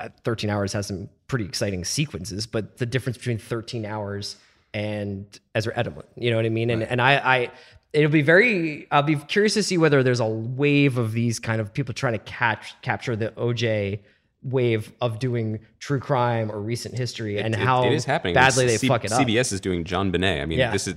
Uh, 0.00 0.08
13 0.24 0.50
hours 0.50 0.72
has 0.72 0.88
some 0.88 1.08
pretty 1.28 1.44
exciting 1.44 1.84
sequences, 1.84 2.46
but 2.48 2.78
the 2.78 2.86
difference 2.86 3.16
between 3.16 3.38
13 3.38 3.86
hours 3.86 4.36
and 4.72 5.24
Ezra 5.54 5.72
Edelman, 5.74 6.02
you 6.16 6.30
know 6.30 6.36
what 6.36 6.44
I 6.46 6.48
mean? 6.48 6.68
And 6.70 6.82
and 6.82 7.00
I, 7.00 7.12
I 7.18 7.50
it'll 7.92 8.10
be 8.10 8.22
very 8.22 8.88
I'll 8.90 9.04
be 9.04 9.14
curious 9.14 9.54
to 9.54 9.62
see 9.62 9.78
whether 9.78 10.02
there's 10.02 10.18
a 10.18 10.26
wave 10.26 10.98
of 10.98 11.12
these 11.12 11.38
kind 11.38 11.60
of 11.60 11.72
people 11.72 11.94
trying 11.94 12.14
to 12.14 12.18
catch 12.18 12.74
capture 12.82 13.14
the 13.14 13.28
OJ 13.36 14.00
wave 14.42 14.92
of 15.00 15.20
doing 15.20 15.60
true 15.78 16.00
crime 16.00 16.50
or 16.50 16.60
recent 16.60 16.96
history 16.98 17.38
and 17.38 17.54
It- 17.54 17.60
how 17.60 17.84
it 17.84 17.92
is 17.94 18.04
happening. 18.04 18.34
badly 18.34 18.66
they 18.66 18.76
C- 18.78 18.88
fuck 18.88 19.04
it 19.04 19.12
up. 19.12 19.20
CBS 19.20 19.52
is 19.52 19.60
doing 19.60 19.84
JonBenét. 19.84 20.42
I 20.42 20.44
mean, 20.44 20.58
Yeah. 20.58 20.72
this 20.72 20.88
is 20.88 20.96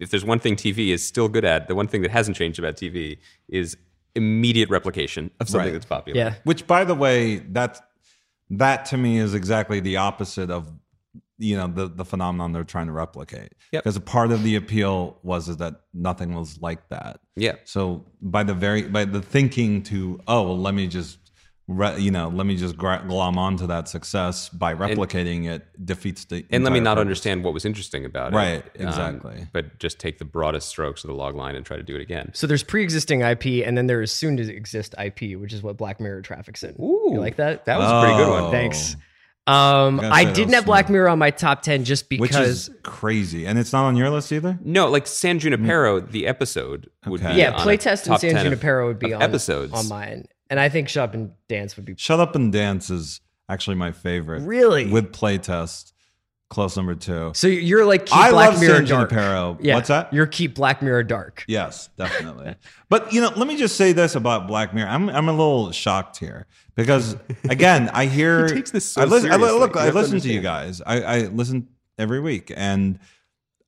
if 0.00 0.10
there's 0.10 0.24
one 0.24 0.38
thing 0.38 0.56
TV 0.56 0.92
is 0.92 1.06
still 1.06 1.28
good 1.28 1.44
at, 1.44 1.68
the 1.68 1.74
one 1.74 1.86
thing 1.88 2.00
that 2.00 2.10
hasn't 2.10 2.38
changed 2.38 2.58
about 2.58 2.76
TV 2.76 3.18
is 3.50 3.76
immediate 4.14 4.70
replication 4.70 5.30
of 5.40 5.48
something 5.50 5.66
Right. 5.66 5.72
that's 5.74 5.84
popular. 5.84 6.16
Yeah. 6.18 6.34
Which, 6.44 6.66
by 6.66 6.84
the 6.84 6.94
way, 6.94 7.36
that's 7.36 7.80
that 8.50 8.84
to 8.86 8.96
me 8.96 9.18
is 9.18 9.34
exactly 9.34 9.80
the 9.80 9.96
opposite 9.96 10.50
of 10.50 10.72
you 11.38 11.56
know 11.56 11.66
the 11.66 11.88
the 11.88 12.04
phenomenon 12.04 12.52
they're 12.52 12.64
trying 12.64 12.86
to 12.86 12.92
replicate. 12.92 13.54
Yep. 13.72 13.84
Because 13.84 13.96
a 13.96 14.00
part 14.00 14.30
of 14.30 14.42
the 14.42 14.56
appeal 14.56 15.18
was 15.22 15.48
is 15.48 15.56
that 15.56 15.80
nothing 15.94 16.34
was 16.34 16.60
like 16.60 16.88
that. 16.90 17.20
Yeah. 17.34 17.54
So 17.64 18.04
by 18.20 18.42
the 18.42 18.54
very 18.54 18.82
by 18.82 19.06
the 19.06 19.22
thinking 19.22 19.82
to 19.84 20.20
oh 20.28 20.42
well 20.42 20.58
let 20.58 20.74
me 20.74 20.86
just 20.86 21.18
re, 21.70 21.98
you 21.98 22.10
know 22.10 22.28
let 22.28 22.46
me 22.46 22.56
just 22.56 22.76
gra- 22.76 23.02
glom 23.06 23.38
onto 23.38 23.66
that 23.68 23.88
success 23.88 24.48
by 24.48 24.74
replicating 24.74 25.48
it 25.48 25.66
defeats 25.84 26.24
the 26.26 26.44
And 26.50 26.64
let 26.64 26.72
me 26.72 26.80
not 26.80 26.96
purpose. 26.96 27.00
understand 27.02 27.44
what 27.44 27.54
was 27.54 27.64
interesting 27.64 28.04
about 28.04 28.32
it. 28.32 28.36
Right, 28.36 28.64
Um, 28.78 28.86
exactly. 28.88 29.46
but 29.52 29.78
just 29.78 29.98
take 29.98 30.18
the 30.18 30.24
broadest 30.24 30.68
strokes 30.68 31.04
of 31.04 31.08
the 31.08 31.14
log 31.14 31.34
line 31.36 31.54
and 31.54 31.64
try 31.64 31.76
to 31.76 31.82
do 31.82 31.94
it 31.96 32.00
again. 32.02 32.30
So 32.34 32.46
there's 32.46 32.62
pre-existing 32.64 33.22
IP, 33.22 33.64
and 33.66 33.78
then 33.78 33.86
there 33.86 34.02
is 34.02 34.12
soon 34.12 34.36
to 34.36 34.54
exist 34.54 34.94
IP, 34.98 35.36
which 35.40 35.52
is 35.52 35.62
what 35.62 35.76
Black 35.76 36.00
Mirror 36.00 36.22
traffics 36.22 36.62
in. 36.62 36.74
Ooh. 36.80 37.10
you 37.12 37.20
like 37.20 37.36
that? 37.36 37.64
That 37.66 37.78
was 37.78 37.90
a 37.90 38.00
pretty 38.00 38.16
good 38.16 38.28
Oh. 38.28 38.42
one. 38.44 38.50
Thanks. 38.52 38.96
Um, 39.46 39.96
gotta 39.96 40.14
I 40.14 40.24
didn't 40.30 40.52
have 40.54 40.64
Black 40.66 40.84
smart. 40.86 40.92
Mirror 40.92 41.08
on 41.08 41.18
my 41.18 41.30
top 41.30 41.62
ten 41.62 41.82
just 41.84 42.04
which 42.10 42.20
because 42.20 42.68
is 42.68 42.70
crazy, 42.84 43.46
and 43.46 43.58
it's 43.58 43.72
not 43.72 43.84
on 43.84 43.96
your 43.96 44.08
list 44.10 44.30
either. 44.32 44.58
No, 44.62 44.88
like 44.88 45.06
San 45.08 45.38
Junipero, 45.40 45.98
the 46.00 46.26
episode 46.26 46.88
would 47.06 47.20
Okay. 47.22 47.32
be 47.32 47.38
yeah, 47.40 47.54
playtest 47.54 48.06
and 48.08 48.20
San 48.20 48.30
10 48.32 48.36
of- 48.36 48.42
Junipero 48.44 48.86
would 48.86 48.98
be 49.00 49.12
on 49.12 49.22
episodes 49.22 49.72
on 49.72 49.88
mine, 49.88 50.26
and 50.50 50.60
I 50.60 50.68
think 50.68 50.88
Shut 50.88 51.08
Up 51.08 51.14
and 51.14 51.32
Dance 51.48 51.76
would 51.76 51.86
be 51.86 51.94
Shut 51.96 52.20
Up 52.20 52.34
and 52.34 52.52
Dance 52.52 52.90
is 52.90 53.20
actually 53.48 53.76
my 53.76 53.92
favorite. 53.92 54.42
Really? 54.42 54.90
With 54.90 55.12
playtest, 55.12 55.92
close 56.50 56.76
number 56.76 56.94
two. 56.94 57.30
So 57.34 57.46
you're 57.46 57.86
like 57.86 58.06
keep 58.06 58.16
I 58.16 58.30
Black 58.30 58.52
love 58.52 58.60
Mirror 58.60 58.74
San 58.74 58.84
dark. 58.84 59.10
Junipero. 59.10 59.58
Yeah, 59.60 59.76
What's 59.76 59.88
that? 59.88 60.12
You're 60.12 60.26
keep 60.26 60.54
Black 60.54 60.82
Mirror 60.82 61.04
dark. 61.04 61.44
Yes, 61.48 61.88
definitely. 61.96 62.56
but 62.88 63.12
you 63.12 63.20
know, 63.20 63.32
let 63.36 63.46
me 63.46 63.56
just 63.56 63.76
say 63.76 63.92
this 63.92 64.14
about 64.16 64.46
Black 64.48 64.74
Mirror. 64.74 64.88
I'm 64.90 65.08
I'm 65.08 65.28
a 65.28 65.32
little 65.32 65.72
shocked 65.72 66.18
here 66.18 66.46
because 66.74 67.16
again, 67.48 67.88
I 67.94 68.06
hear 68.06 68.46
He 68.48 68.54
takes 68.54 68.72
this 68.72 68.84
so 68.84 69.02
I 69.02 69.04
listen, 69.04 69.30
I, 69.32 69.36
look, 69.36 69.74
You 69.74 69.80
I 69.80 69.84
have 69.86 70.10
to 70.10 70.20
to 70.20 70.32
you 70.32 70.40
guys. 70.40 70.82
I, 70.84 71.00
I 71.02 71.18
listen 71.26 71.68
every 71.98 72.20
week, 72.20 72.52
and 72.56 72.98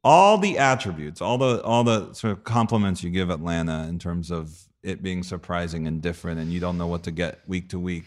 all 0.05 0.39
the 0.39 0.59
attributes, 0.59 1.21
all 1.23 1.39
the 1.39 1.63
all 1.63 1.85
the 1.85 2.13
sort 2.13 2.33
of 2.33 2.45
compliments 2.45 3.03
you 3.05 3.11
give 3.11 3.31
Atlanta 3.31 3.87
in 3.89 3.99
terms 3.99 4.31
of 4.31 4.69
it 4.83 5.03
being 5.03 5.23
surprising 5.23 5.87
and 5.87 6.03
different, 6.03 6.41
and 6.41 6.53
you 6.53 6.61
don't 6.61 6.79
know 6.79 6.87
what 6.87 7.03
to 7.05 7.11
get 7.11 7.41
week 7.47 7.69
to 7.71 7.79
week. 7.79 8.05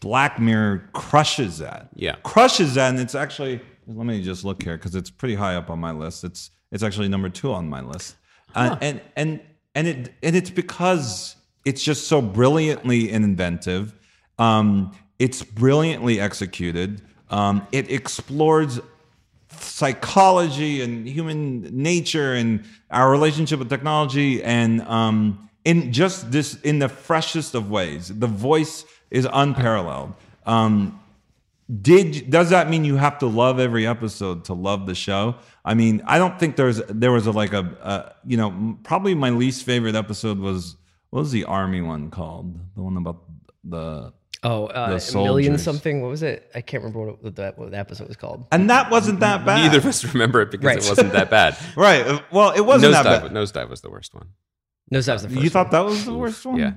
Black 0.00 0.38
Mirror 0.38 0.90
crushes 0.92 1.58
that. 1.58 1.88
Yeah. 1.94 2.16
crushes 2.22 2.74
that, 2.74 2.90
and 2.90 3.00
it's 3.00 3.14
actually. 3.14 3.60
Let 3.86 4.06
me 4.06 4.22
just 4.22 4.44
look 4.44 4.62
here 4.62 4.76
because 4.76 4.94
it's 4.94 5.08
pretty 5.08 5.34
high 5.34 5.56
up 5.56 5.70
on 5.70 5.78
my 5.78 5.92
list. 5.92 6.22
It's 6.22 6.50
it's 6.70 6.82
actually 6.82 7.08
number 7.08 7.30
two 7.30 7.52
on 7.52 7.68
my 7.68 7.80
list, 7.80 8.16
uh, 8.54 8.76
and 8.82 9.00
and 9.16 9.40
and 9.74 9.88
it 9.88 10.12
and 10.22 10.36
it's 10.36 10.50
because 10.50 11.36
it's 11.64 11.82
just 11.82 12.06
so 12.06 12.20
brilliantly 12.20 13.10
inventive. 13.10 13.94
Um, 14.38 14.94
it's 15.18 15.42
brilliantly 15.42 16.20
executed. 16.20 17.02
Um, 17.30 17.66
it 17.72 17.90
explores 17.90 18.80
psychology 19.50 20.82
and 20.82 21.06
human 21.06 21.62
nature 21.62 22.34
and 22.34 22.64
our 22.90 23.10
relationship 23.10 23.58
with 23.58 23.68
technology 23.68 24.42
and 24.42 24.82
um, 24.82 25.47
in 25.70 25.92
just 25.92 26.18
this 26.32 26.48
in 26.70 26.76
the 26.84 26.88
freshest 26.88 27.50
of 27.54 27.64
ways 27.78 28.02
the 28.24 28.26
voice 28.50 28.74
is 29.18 29.24
unparalleled 29.42 30.10
um, 30.46 30.98
did 31.88 32.30
does 32.30 32.48
that 32.50 32.70
mean 32.72 32.82
you 32.90 32.96
have 32.96 33.18
to 33.18 33.26
love 33.26 33.56
every 33.60 33.86
episode 33.86 34.44
to 34.48 34.54
love 34.54 34.86
the 34.86 34.94
show 34.94 35.34
i 35.70 35.74
mean 35.74 35.94
i 36.06 36.16
don't 36.22 36.36
think 36.40 36.56
there's 36.56 36.78
there 37.02 37.12
was 37.12 37.26
a 37.26 37.30
like 37.42 37.52
a, 37.52 37.64
a 37.92 37.94
you 38.30 38.36
know 38.40 38.50
probably 38.90 39.14
my 39.14 39.30
least 39.42 39.64
favorite 39.64 39.94
episode 39.94 40.38
was 40.38 40.76
what 41.10 41.20
was 41.20 41.30
the 41.30 41.44
army 41.44 41.82
one 41.94 42.10
called 42.10 42.58
the 42.74 42.82
one 42.82 42.96
about 42.96 43.18
the 43.64 44.12
Oh, 44.44 44.66
uh, 44.66 44.96
The 44.96 45.18
a 45.18 45.22
million 45.24 45.58
something. 45.58 46.00
What 46.00 46.10
was 46.10 46.22
it? 46.22 46.48
I 46.54 46.60
can't 46.60 46.84
remember 46.84 47.06
what, 47.10 47.24
what, 47.24 47.36
that, 47.36 47.58
what 47.58 47.72
the 47.72 47.78
episode 47.78 48.06
was 48.06 48.16
called. 48.16 48.46
and 48.52 48.70
that 48.70 48.88
wasn't 48.88 49.18
that 49.18 49.44
bad 49.44 49.62
Neither 49.64 49.78
of 49.78 49.86
us 49.86 50.04
remember 50.14 50.40
it 50.42 50.52
because 50.52 50.64
Right. 50.64 50.78
it 50.78 50.88
wasn't 50.88 51.12
that 51.12 51.28
bad. 51.28 51.56
right 51.76 52.22
well 52.30 52.52
it 52.52 52.60
wasn't 52.60 52.92
that 52.92 53.04
Nosedive, 53.04 53.22
bad 53.22 53.32
Nosedive 53.32 53.68
was 53.68 53.80
the 53.80 53.90
worst 53.90 54.14
one. 54.14 54.28
No, 54.90 55.00
that 55.00 55.12
was 55.12 55.22
the 55.22 55.28
first. 55.28 55.42
you 55.42 55.50
thought 55.50 55.72
one. 55.72 55.72
that 55.72 55.84
was 55.88 56.04
the 56.04 56.14
worst 56.14 56.44
one 56.44 56.58
Yeah. 56.58 56.72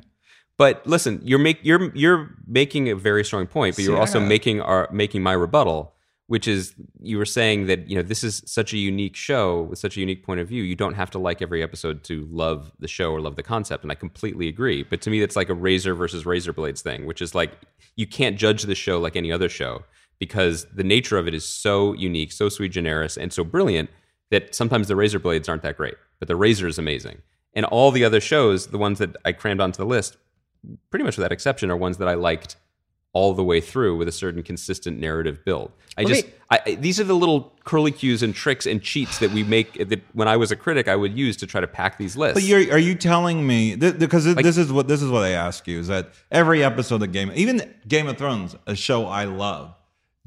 But 0.58 0.86
listen, 0.86 1.22
you're 1.24 1.40
make 1.40 1.60
you're 1.64 1.92
you're 1.96 2.36
making 2.46 2.90
a 2.90 2.96
very 2.96 3.24
strong 3.24 3.48
point, 3.48 3.76
but 3.76 3.84
you're 3.84 3.98
also 3.98 4.20
got- 4.20 4.28
making 4.28 4.62
our 4.62 4.88
making 4.92 5.24
my 5.24 5.34
rebuttal, 5.34 5.94
which 6.28 6.48
is 6.48 6.76
you 7.02 7.18
were 7.18 7.26
saying 7.26 7.66
that 7.66 7.90
you 7.90 7.96
know 7.96 8.04
this 8.04 8.24
is 8.24 8.44
such 8.46 8.72
a 8.74 8.78
unique 8.78 9.16
show 9.16 9.64
with 9.64 9.80
such 9.80 9.98
a 9.98 10.00
unique 10.00 10.24
point 10.24 10.40
of 10.40 10.48
view. 10.48 10.62
You 10.62 10.76
don't 10.76 10.94
have 10.94 11.10
to 11.12 11.20
like 11.20 11.42
every 11.42 11.64
episode 11.64 12.04
to 12.04 12.28
love 12.30 12.72
the 12.80 12.88
show 12.88 13.12
or 13.12 13.22
love 13.22 13.38
the 13.38 13.44
concept, 13.44 13.84
and 13.84 13.92
I 13.92 13.96
completely 13.96 14.48
agree. 14.48 14.84
But 14.84 15.02
to 15.02 15.10
me, 15.10 15.22
it's 15.22 15.36
like 15.36 15.50
a 15.50 15.56
razor 15.56 15.96
versus 15.96 16.26
razor 16.28 16.54
blades 16.54 16.82
thing, 16.84 17.08
which 17.08 17.24
is 17.24 17.34
like 17.34 17.54
you 17.96 18.06
can't 18.06 18.38
judge 18.38 18.64
the 18.64 18.76
show 18.76 19.00
like 19.00 19.16
any 19.16 19.32
other 19.32 19.50
show 19.50 19.84
because 20.20 20.66
the 20.66 20.84
nature 20.84 21.18
of 21.18 21.28
it 21.28 21.34
is 21.34 21.44
so 21.44 21.94
unique, 21.94 22.32
so 22.32 22.50
sui 22.50 22.70
generis, 22.70 23.18
and 23.18 23.34
so 23.34 23.44
brilliant 23.44 23.90
that 24.30 24.54
sometimes 24.54 24.88
the 24.88 24.96
razor 24.96 25.18
blades 25.18 25.50
aren't 25.50 25.64
that 25.64 25.76
great, 25.76 25.96
but 26.20 26.28
the 26.28 26.36
razor 26.36 26.68
is 26.68 26.78
amazing. 26.78 27.18
And 27.54 27.66
all 27.66 27.92
the 27.92 28.06
other 28.06 28.22
shows, 28.22 28.68
the 28.68 28.78
ones 28.78 29.00
that 29.00 29.16
I 29.26 29.34
crammed 29.34 29.60
onto 29.62 29.78
the 29.78 29.86
list, 29.86 30.18
pretty 30.90 31.04
much 31.04 31.18
without 31.18 31.32
exception, 31.32 31.70
are 31.70 31.76
ones 31.78 31.98
that 31.98 32.08
I 32.08 32.14
liked 32.14 32.56
all 33.14 33.34
the 33.34 33.44
way 33.44 33.60
through 33.60 33.98
with 33.98 34.08
a 34.08 34.12
certain 34.12 34.42
consistent 34.42 34.98
narrative 34.98 35.44
build. 35.44 35.72
I 35.98 36.04
Let 36.04 36.08
just 36.10 36.26
me- 36.28 36.34
I, 36.50 36.76
these 36.76 36.98
are 37.00 37.04
the 37.04 37.16
little 37.16 37.54
curly 37.66 37.92
cues 37.92 38.24
and 38.24 38.34
tricks 38.34 38.66
and 38.66 38.82
cheats 38.82 39.20
that 39.20 39.32
we 39.32 39.44
make 39.44 39.74
that 39.90 40.02
when 40.14 40.28
I 40.30 40.38
was 40.38 40.52
a 40.52 40.56
critic 40.56 40.88
I 40.88 40.96
would 40.96 41.18
use 41.18 41.36
to 41.38 41.48
try 41.48 41.60
to 41.60 41.68
pack 41.68 41.98
these 41.98 42.16
lists. 42.16 42.36
But 42.36 42.44
you're, 42.44 42.74
are 42.74 42.80
you 42.80 42.96
telling 42.96 43.46
me 43.46 43.76
th- 43.76 44.00
because 44.00 44.24
th- 44.24 44.38
this 44.38 44.58
is 44.58 44.72
what 44.72 44.88
this 44.88 45.02
is 45.02 45.10
what 45.10 45.24
I 45.24 45.32
ask 45.32 45.68
you 45.68 45.80
is 45.80 45.88
that 45.88 46.10
every 46.32 46.64
episode 46.64 47.04
of 47.04 47.12
Game, 47.12 47.32
even 47.36 47.74
Game 47.88 48.08
of 48.08 48.18
Thrones, 48.18 48.56
a 48.66 48.76
show 48.76 49.08
I 49.08 49.26
love. 49.26 49.74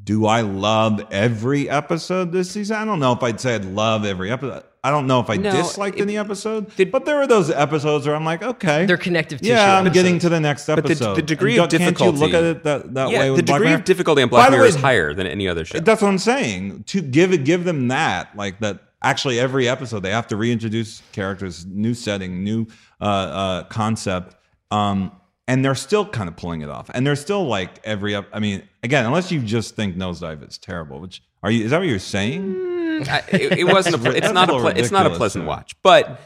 Do 0.02 0.26
I 0.26 0.42
love 0.42 1.06
every 1.10 1.70
episode 1.70 2.32
this 2.32 2.50
season? 2.50 2.76
I 2.76 2.84
don't 2.84 3.00
know 3.00 3.12
if 3.12 3.22
I'd 3.22 3.40
say 3.40 3.54
I'd 3.54 3.64
love 3.64 4.04
every 4.04 4.30
episode. 4.30 4.64
I 4.84 4.90
don't 4.90 5.06
know 5.06 5.18
if 5.18 5.30
I 5.30 5.36
No, 5.36 5.50
disliked 5.50 5.98
it- 5.98 6.02
any 6.02 6.18
episode, 6.18 6.70
the- 6.76 6.84
but 6.84 7.06
there 7.06 7.16
are 7.16 7.26
those 7.26 7.50
episodes 7.50 8.06
where 8.06 8.14
I'm 8.14 8.24
like, 8.24 8.42
okay, 8.42 8.84
They're 8.84 8.98
connective 8.98 9.40
tissue 9.40 9.52
Yeah, 9.52 9.78
I'm 9.78 9.90
getting 9.92 10.18
to 10.18 10.28
the 10.28 10.38
next 10.38 10.66
the- 10.66 10.76
But 10.76 10.84
the 10.86 11.22
degree 11.22 11.56
And 11.56 11.64
of 11.64 11.70
don't- 11.70 11.78
Can't 11.80 11.98
you 12.00 12.06
look 12.10 12.30
difficulty- 12.32 12.36
at 12.36 12.44
it 12.44 12.64
that, 12.64 12.94
that 12.94 13.10
yeah, 13.10 13.18
way? 13.20 13.26
the 13.28 13.32
with 13.32 13.46
Black 13.46 13.56
degree 13.58 13.68
Mirror? 13.70 13.78
of 13.78 13.84
difficulty 13.84 14.22
on 14.22 14.28
Black 14.28 14.50
the 14.50 14.56
Mirror 14.58 14.66
is 14.66 14.76
higher 14.76 15.14
than 15.14 15.26
any 15.26 15.48
other 15.48 15.64
show. 15.64 15.80
That's 15.80 16.02
what 16.02 16.08
I'm 16.08 16.18
saying. 16.18 16.84
To 16.88 17.00
give 17.00 17.32
it, 17.32 17.44
give 17.44 17.64
them 17.64 17.88
that, 17.88 18.36
like 18.36 18.60
that. 18.60 18.80
Actually, 19.02 19.40
every 19.40 19.68
episode 19.68 20.00
they 20.02 20.10
have 20.10 20.26
to 20.28 20.36
reintroduce 20.36 21.02
characters, 21.12 21.66
new 21.66 21.94
setting, 21.94 22.44
new 22.44 22.66
uh, 23.00 23.04
uh, 23.04 23.62
concept, 23.64 24.34
um, 24.70 25.12
and 25.48 25.62
they're 25.64 25.74
still 25.74 26.06
kind 26.06 26.28
of 26.28 26.36
pulling 26.36 26.62
it 26.62 26.70
off. 26.70 26.90
And 26.94 27.06
they're 27.06 27.16
still 27.16 27.46
like 27.46 27.70
every. 27.84 28.14
ep- 28.14 28.28
I 28.32 28.38
mean, 28.40 28.62
again, 28.82 29.04
unless 29.04 29.30
you 29.32 29.40
just 29.40 29.76
think 29.76 29.96
Nosedive 29.96 30.46
is 30.48 30.56
terrible, 30.58 31.00
which 31.00 31.22
are 31.42 31.50
you? 31.50 31.64
Is 31.66 31.70
that 31.70 31.78
what 31.80 31.88
you're 31.88 31.98
saying? 31.98 32.73
I, 33.02 33.22
it, 33.32 33.58
it 33.60 33.64
wasn't 33.64 33.96
a. 34.06 34.10
It's 34.16 34.32
not 34.32 34.48
a 34.50 34.54
a. 34.54 34.60
Ple- 34.60 34.66
it's 34.68 34.90
not 34.90 35.06
a 35.06 35.10
pleasant 35.10 35.44
yeah. 35.44 35.48
watch, 35.48 35.74
but 35.82 36.20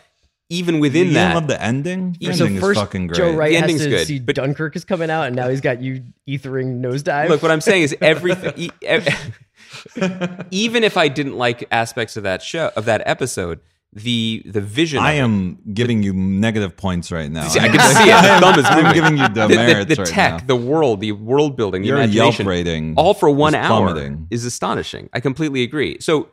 even 0.50 0.80
within 0.80 1.08
you 1.08 1.14
that, 1.14 1.34
love 1.34 1.46
the 1.46 1.60
ending. 1.62 2.16
The 2.20 2.32
So 2.32 2.44
ending 2.46 2.60
first, 2.60 2.78
is 2.78 2.82
fucking 2.84 3.06
great. 3.08 3.16
Joe 3.18 3.32
Wright 3.34 3.50
The 3.50 3.54
has 3.56 3.62
ending's 3.62 3.82
to 3.84 3.88
good, 3.90 4.06
see 4.06 4.18
but- 4.18 4.34
Dunkirk 4.36 4.76
is 4.76 4.84
coming 4.84 5.10
out, 5.10 5.24
and 5.26 5.36
now 5.36 5.48
he's 5.48 5.60
got 5.60 5.82
you 5.82 6.04
ethering 6.28 6.80
nosedive. 6.80 7.28
Look, 7.28 7.42
what 7.42 7.50
I'm 7.50 7.60
saying 7.60 7.82
is 7.82 7.96
everything. 8.00 8.70
even 10.50 10.84
if 10.84 10.96
I 10.96 11.08
didn't 11.08 11.36
like 11.36 11.66
aspects 11.70 12.16
of 12.16 12.22
that 12.24 12.42
show 12.42 12.70
of 12.76 12.84
that 12.86 13.02
episode, 13.06 13.60
the 13.92 14.42
the 14.46 14.60
vision. 14.60 14.98
I 15.00 15.12
of 15.12 15.18
it- 15.18 15.22
am 15.24 15.58
giving 15.72 16.02
you 16.02 16.12
negative 16.12 16.76
points 16.76 17.10
right 17.12 17.30
now. 17.30 17.48
See, 17.48 17.58
I 17.60 17.68
can 17.68 17.80
see 17.96 18.10
it. 18.10 18.40
Thumb 18.40 18.58
is 18.58 18.64
I'm 18.66 18.94
giving 18.94 19.16
you 19.18 19.28
the, 19.28 19.46
demerits 19.48 19.88
the, 19.88 19.94
the 19.96 20.02
right 20.02 20.10
tech, 20.10 20.32
now. 20.40 20.46
the 20.46 20.56
world, 20.56 21.00
the 21.00 21.12
world 21.12 21.56
building, 21.56 21.82
the 21.82 21.88
Your 21.88 21.98
Yelp 21.98 22.10
imagination, 22.10 22.46
rating 22.46 22.94
all 22.96 23.14
for 23.14 23.30
one 23.30 23.54
is 23.54 23.58
hour 23.58 23.86
plummeting. 23.88 24.26
is 24.30 24.44
astonishing. 24.44 25.08
I 25.12 25.20
completely 25.20 25.62
agree. 25.62 25.98
So, 26.00 26.28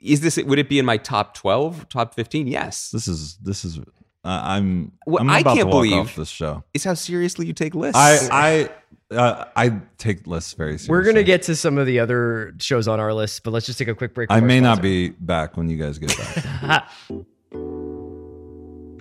is 0.00 0.20
this 0.20 0.36
would 0.36 0.58
it 0.58 0.68
be 0.68 0.78
in 0.78 0.84
my 0.84 0.96
top 0.96 1.34
twelve, 1.34 1.88
top 1.88 2.14
fifteen? 2.14 2.46
Yes. 2.46 2.90
This 2.90 3.08
is 3.08 3.36
this 3.38 3.64
is. 3.64 3.78
Uh, 4.24 4.40
I'm. 4.42 4.92
What 5.04 5.22
I'm 5.22 5.30
I 5.30 5.42
can't 5.42 5.60
to 5.60 5.64
walk 5.66 5.72
believe- 5.72 5.92
off 5.94 6.16
this 6.16 6.28
show. 6.28 6.64
Is 6.74 6.84
how 6.84 6.94
seriously 6.94 7.46
you 7.46 7.52
take 7.52 7.74
lists. 7.74 7.98
I 7.98 8.68
I 9.10 9.14
uh, 9.14 9.44
I 9.56 9.80
take 9.96 10.26
lists 10.26 10.52
very 10.54 10.72
seriously. 10.72 10.90
We're 10.90 11.04
gonna 11.04 11.22
get 11.22 11.42
to 11.42 11.56
some 11.56 11.78
of 11.78 11.86
the 11.86 12.00
other 12.00 12.54
shows 12.58 12.88
on 12.88 13.00
our 13.00 13.14
list, 13.14 13.42
but 13.42 13.52
let's 13.52 13.66
just 13.66 13.78
take 13.78 13.88
a 13.88 13.94
quick 13.94 14.14
break. 14.14 14.30
I 14.30 14.40
may 14.40 14.60
not 14.60 14.82
be 14.82 15.10
back 15.10 15.56
when 15.56 15.68
you 15.70 15.78
guys 15.78 15.98
get 15.98 16.14
back. 16.62 16.88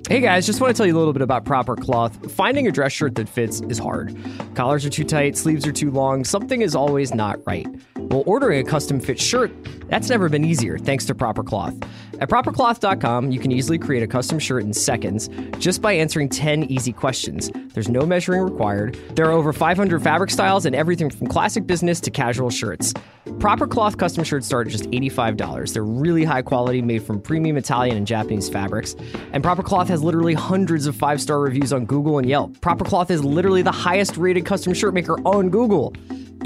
Hey 0.10 0.22
guys, 0.22 0.46
just 0.46 0.62
want 0.62 0.74
to 0.74 0.78
tell 0.78 0.88
you 0.88 0.96
a 0.96 0.98
little 0.98 1.12
bit 1.12 1.22
about 1.22 1.44
proper 1.44 1.76
cloth. 1.76 2.32
Finding 2.32 2.66
a 2.66 2.72
dress 2.72 2.94
shirt 2.94 3.16
that 3.16 3.28
fits 3.28 3.60
is 3.68 3.78
hard. 3.78 4.16
Collars 4.56 4.86
are 4.86 4.90
too 4.90 5.04
tight, 5.04 5.36
sleeves 5.36 5.68
are 5.68 5.74
too 5.74 5.92
long, 5.92 6.24
something 6.24 6.62
is 6.62 6.76
always 6.78 7.14
not 7.14 7.46
right. 7.46 7.68
Well, 8.10 8.24
ordering 8.26 8.66
a 8.66 8.70
custom 8.70 9.02
fit 9.02 9.20
shirt, 9.20 9.52
that's 9.90 10.10
never 10.10 10.30
been 10.30 10.46
easier 10.46 10.78
thanks 10.78 11.06
to 11.06 11.16
Proper 11.16 11.44
Cloth. 11.44 11.76
At 12.20 12.30
propercloth.com, 12.30 13.32
you 13.32 13.40
can 13.40 13.52
easily 13.52 13.78
create 13.78 14.02
a 14.02 14.08
custom 14.08 14.40
shirt 14.40 14.64
in 14.64 14.74
seconds 14.74 15.30
just 15.60 15.82
by 15.82 15.94
answering 15.94 16.30
10 16.30 16.64
easy 16.64 16.94
questions. 16.94 17.52
There's 17.74 17.90
no 17.90 18.06
measuring 18.06 18.42
required. 18.42 18.98
There 19.16 19.26
are 19.26 19.32
over 19.32 19.52
500 19.52 20.02
fabric 20.02 20.32
styles 20.32 20.66
and 20.66 20.76
everything 20.76 21.10
from 21.10 21.28
classic 21.28 21.68
business 21.68 22.00
to 22.02 22.12
casual 22.12 22.50
shirts. 22.50 22.94
Proper 23.40 23.68
Cloth 23.68 23.98
custom 23.98 24.24
shirts 24.24 24.48
start 24.48 24.68
at 24.68 24.72
just 24.72 24.86
$85. 24.86 25.74
They're 25.74 25.84
really 25.84 26.24
high 26.24 26.42
quality, 26.42 26.82
made 26.82 27.04
from 27.04 27.22
premium 27.22 27.58
Italian 27.58 27.98
and 27.98 28.08
Japanese 28.08 28.50
fabrics. 28.50 28.96
And 29.34 29.44
Proper 29.44 29.64
Cloth 29.64 29.90
has 29.90 30.02
literally 30.02 30.34
hundreds 30.34 30.88
of 30.88 30.96
five 30.96 31.22
star 31.22 31.40
reviews 31.42 31.74
on 31.74 31.86
Google 31.86 32.18
and 32.18 32.28
Yelp. 32.28 32.60
Proper 32.62 32.86
Cloth 32.86 33.12
is 33.12 33.24
literally 33.24 33.62
the 33.62 33.72
highest 33.72 34.16
rated 34.18 34.46
custom 34.46 34.74
shirt 34.74 34.94
maker 34.94 35.20
on 35.28 35.50
Google. 35.50 35.94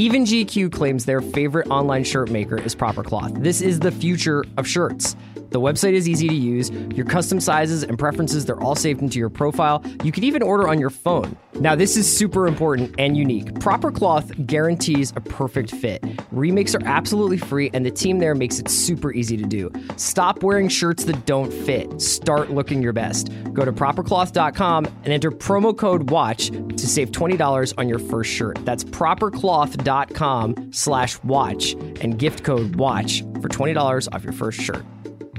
Even 0.01 0.23
GQ 0.23 0.71
claims 0.71 1.05
their 1.05 1.21
favorite 1.21 1.67
online 1.67 2.03
shirt 2.03 2.31
maker 2.31 2.59
is 2.59 2.73
Proper 2.73 3.03
Cloth. 3.03 3.33
This 3.35 3.61
is 3.61 3.79
the 3.79 3.91
future 3.91 4.43
of 4.57 4.67
shirts. 4.67 5.15
The 5.51 5.59
website 5.59 5.93
is 5.93 6.07
easy 6.07 6.29
to 6.29 6.33
use. 6.33 6.69
Your 6.95 7.05
custom 7.05 7.41
sizes 7.41 7.83
and 7.83 7.99
preferences, 7.99 8.45
they're 8.45 8.61
all 8.61 8.75
saved 8.75 9.01
into 9.01 9.19
your 9.19 9.29
profile. 9.29 9.83
You 10.01 10.11
can 10.13 10.23
even 10.23 10.41
order 10.41 10.67
on 10.69 10.79
your 10.79 10.89
phone. 10.89 11.37
Now, 11.55 11.75
this 11.75 11.97
is 11.97 12.11
super 12.11 12.47
important 12.47 12.95
and 12.97 13.17
unique. 13.17 13.59
Proper 13.59 13.91
Cloth 13.91 14.31
guarantees 14.45 15.11
a 15.17 15.21
perfect 15.21 15.69
fit. 15.69 16.03
Remakes 16.31 16.73
are 16.73 16.81
absolutely 16.85 17.37
free, 17.37 17.69
and 17.73 17.85
the 17.85 17.91
team 17.91 18.19
there 18.19 18.33
makes 18.33 18.59
it 18.59 18.69
super 18.69 19.11
easy 19.11 19.35
to 19.35 19.43
do. 19.43 19.69
Stop 19.97 20.41
wearing 20.41 20.69
shirts 20.69 21.03
that 21.03 21.25
don't 21.25 21.51
fit. 21.51 22.01
Start 22.01 22.51
looking 22.51 22.81
your 22.81 22.93
best. 22.93 23.29
Go 23.53 23.65
to 23.65 23.73
propercloth.com 23.73 24.85
and 24.85 25.07
enter 25.07 25.31
promo 25.31 25.77
code 25.77 26.09
WATCH 26.09 26.77
to 26.77 26.87
save 26.87 27.11
$20 27.11 27.73
on 27.77 27.89
your 27.89 27.99
first 27.99 28.31
shirt. 28.31 28.57
That's 28.63 28.85
propercloth.com 28.85 30.71
slash 30.71 31.21
watch 31.23 31.73
and 31.73 32.17
gift 32.17 32.45
code 32.45 32.77
WATCH 32.77 33.41
for 33.41 33.49
$20 33.49 34.13
off 34.13 34.23
your 34.23 34.33
first 34.33 34.61
shirt. 34.61 34.85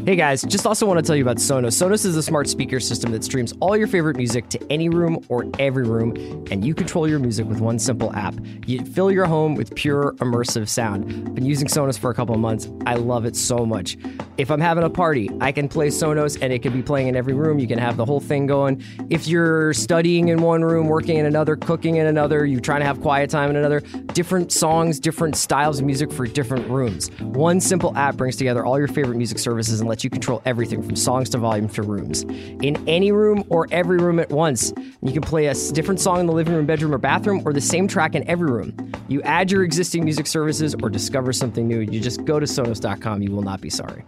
Hey 0.04 0.16
guys, 0.16 0.42
just 0.42 0.66
also 0.66 0.84
want 0.84 0.98
to 0.98 1.02
tell 1.06 1.14
you 1.14 1.22
about 1.22 1.36
Sonos. 1.36 1.80
Sonos 1.80 2.04
is 2.04 2.16
a 2.16 2.24
smart 2.24 2.48
speaker 2.48 2.80
system 2.80 3.12
that 3.12 3.22
streams 3.22 3.54
all 3.60 3.76
your 3.76 3.86
favorite 3.86 4.16
music 4.16 4.48
to 4.48 4.58
any 4.68 4.88
room 4.88 5.24
or 5.28 5.46
every 5.60 5.84
room, 5.84 6.16
and 6.50 6.64
you 6.64 6.74
control 6.74 7.08
your 7.08 7.20
music 7.20 7.46
with 7.46 7.60
one 7.60 7.78
simple 7.78 8.12
app. 8.12 8.34
You 8.66 8.84
fill 8.84 9.12
your 9.12 9.26
home 9.26 9.54
with 9.54 9.72
pure 9.76 10.14
immersive 10.14 10.68
sound. 10.68 11.04
I've 11.04 11.36
been 11.36 11.46
using 11.46 11.68
Sonos 11.68 11.96
for 11.96 12.10
a 12.10 12.14
couple 12.14 12.34
of 12.34 12.40
months. 12.40 12.68
I 12.84 12.96
love 12.96 13.24
it 13.26 13.36
so 13.36 13.64
much. 13.64 13.96
If 14.38 14.50
I'm 14.50 14.60
having 14.60 14.82
a 14.82 14.90
party, 14.90 15.30
I 15.40 15.52
can 15.52 15.68
play 15.68 15.86
Sonos 15.86 16.36
and 16.42 16.52
it 16.52 16.62
can 16.62 16.72
be 16.72 16.82
playing 16.82 17.06
in 17.06 17.14
every 17.14 17.34
room. 17.34 17.60
You 17.60 17.68
can 17.68 17.78
have 17.78 17.96
the 17.96 18.04
whole 18.04 18.18
thing 18.18 18.46
going. 18.46 18.82
If 19.08 19.28
you're 19.28 19.72
studying 19.72 20.28
in 20.28 20.42
one 20.42 20.62
room, 20.62 20.88
working 20.88 21.18
in 21.18 21.26
another, 21.26 21.54
cooking 21.54 21.96
in 21.96 22.06
another, 22.06 22.44
you're 22.44 22.58
trying 22.58 22.80
to 22.80 22.86
have 22.86 23.00
quiet 23.00 23.30
time 23.30 23.50
in 23.50 23.56
another, 23.56 23.80
different 24.14 24.50
songs, 24.50 24.98
different 24.98 25.36
styles 25.36 25.78
of 25.78 25.84
music 25.84 26.10
for 26.10 26.26
different 26.26 26.66
rooms. 26.68 27.08
One 27.20 27.60
simple 27.60 27.96
app 27.96 28.16
brings 28.16 28.34
together 28.34 28.64
all 28.64 28.78
your 28.78 28.88
favorite 28.88 29.16
music 29.16 29.38
services 29.38 29.78
and 29.78 29.91
lets 29.92 30.02
you 30.02 30.08
control 30.08 30.40
everything 30.46 30.82
from 30.82 30.96
songs 30.96 31.28
to 31.28 31.36
volume 31.36 31.68
to 31.68 31.82
rooms. 31.82 32.22
In 32.62 32.82
any 32.88 33.12
room 33.12 33.44
or 33.50 33.68
every 33.70 33.98
room 33.98 34.18
at 34.20 34.30
once. 34.30 34.72
You 35.02 35.12
can 35.12 35.20
play 35.20 35.48
a 35.48 35.54
different 35.72 36.00
song 36.00 36.20
in 36.20 36.26
the 36.26 36.32
living 36.32 36.54
room, 36.54 36.64
bedroom, 36.64 36.94
or 36.94 36.98
bathroom, 36.98 37.42
or 37.44 37.52
the 37.52 37.60
same 37.60 37.86
track 37.86 38.14
in 38.14 38.26
every 38.26 38.50
room. 38.50 38.74
You 39.08 39.20
add 39.20 39.50
your 39.50 39.62
existing 39.62 40.04
music 40.04 40.26
services 40.26 40.74
or 40.82 40.88
discover 40.88 41.34
something 41.34 41.68
new. 41.68 41.80
You 41.80 42.00
just 42.00 42.24
go 42.24 42.40
to 42.40 42.46
Sonos.com. 42.46 43.20
You 43.20 43.32
will 43.32 43.42
not 43.42 43.60
be 43.60 43.68
sorry. 43.68 44.02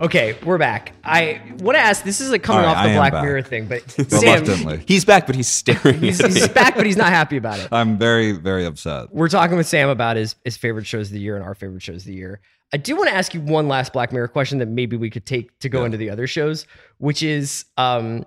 Okay, 0.00 0.36
we're 0.44 0.58
back. 0.58 0.92
I 1.02 1.40
want 1.58 1.76
to 1.76 1.80
ask. 1.80 2.04
This 2.04 2.20
is 2.20 2.30
like 2.30 2.42
coming 2.42 2.64
All 2.64 2.72
right, 2.72 2.76
off 2.80 2.86
the 2.86 2.94
Black 2.94 3.12
back. 3.12 3.24
Mirror 3.24 3.42
thing, 3.42 3.66
but 3.66 3.90
Sam, 4.10 4.78
he's 4.86 5.04
back, 5.04 5.26
but 5.26 5.34
he's 5.34 5.48
staring 5.48 6.00
he's, 6.00 6.20
at 6.20 6.28
me. 6.32 6.34
he's 6.40 6.48
back, 6.48 6.76
but 6.76 6.86
he's 6.86 6.96
not 6.96 7.08
happy 7.08 7.36
about 7.36 7.58
it. 7.58 7.68
I'm 7.72 7.98
very 7.98 8.32
very 8.32 8.64
upset. 8.64 9.12
We're 9.12 9.28
talking 9.28 9.56
with 9.56 9.66
Sam 9.66 9.88
about 9.88 10.16
his 10.16 10.36
his 10.44 10.56
favorite 10.56 10.86
shows 10.86 11.08
of 11.08 11.14
the 11.14 11.20
year 11.20 11.34
and 11.36 11.44
our 11.44 11.54
favorite 11.54 11.82
shows 11.82 12.02
of 12.02 12.04
the 12.04 12.14
year. 12.14 12.40
I 12.72 12.76
do 12.76 12.94
want 12.96 13.08
to 13.08 13.14
ask 13.14 13.34
you 13.34 13.40
one 13.40 13.66
last 13.66 13.92
Black 13.92 14.12
Mirror 14.12 14.28
question 14.28 14.58
that 14.58 14.68
maybe 14.68 14.96
we 14.96 15.10
could 15.10 15.26
take 15.26 15.58
to 15.60 15.68
go 15.68 15.84
into 15.84 15.96
the 15.96 16.10
other 16.10 16.26
shows, 16.26 16.66
which 16.98 17.22
is 17.22 17.64
um, 17.76 18.24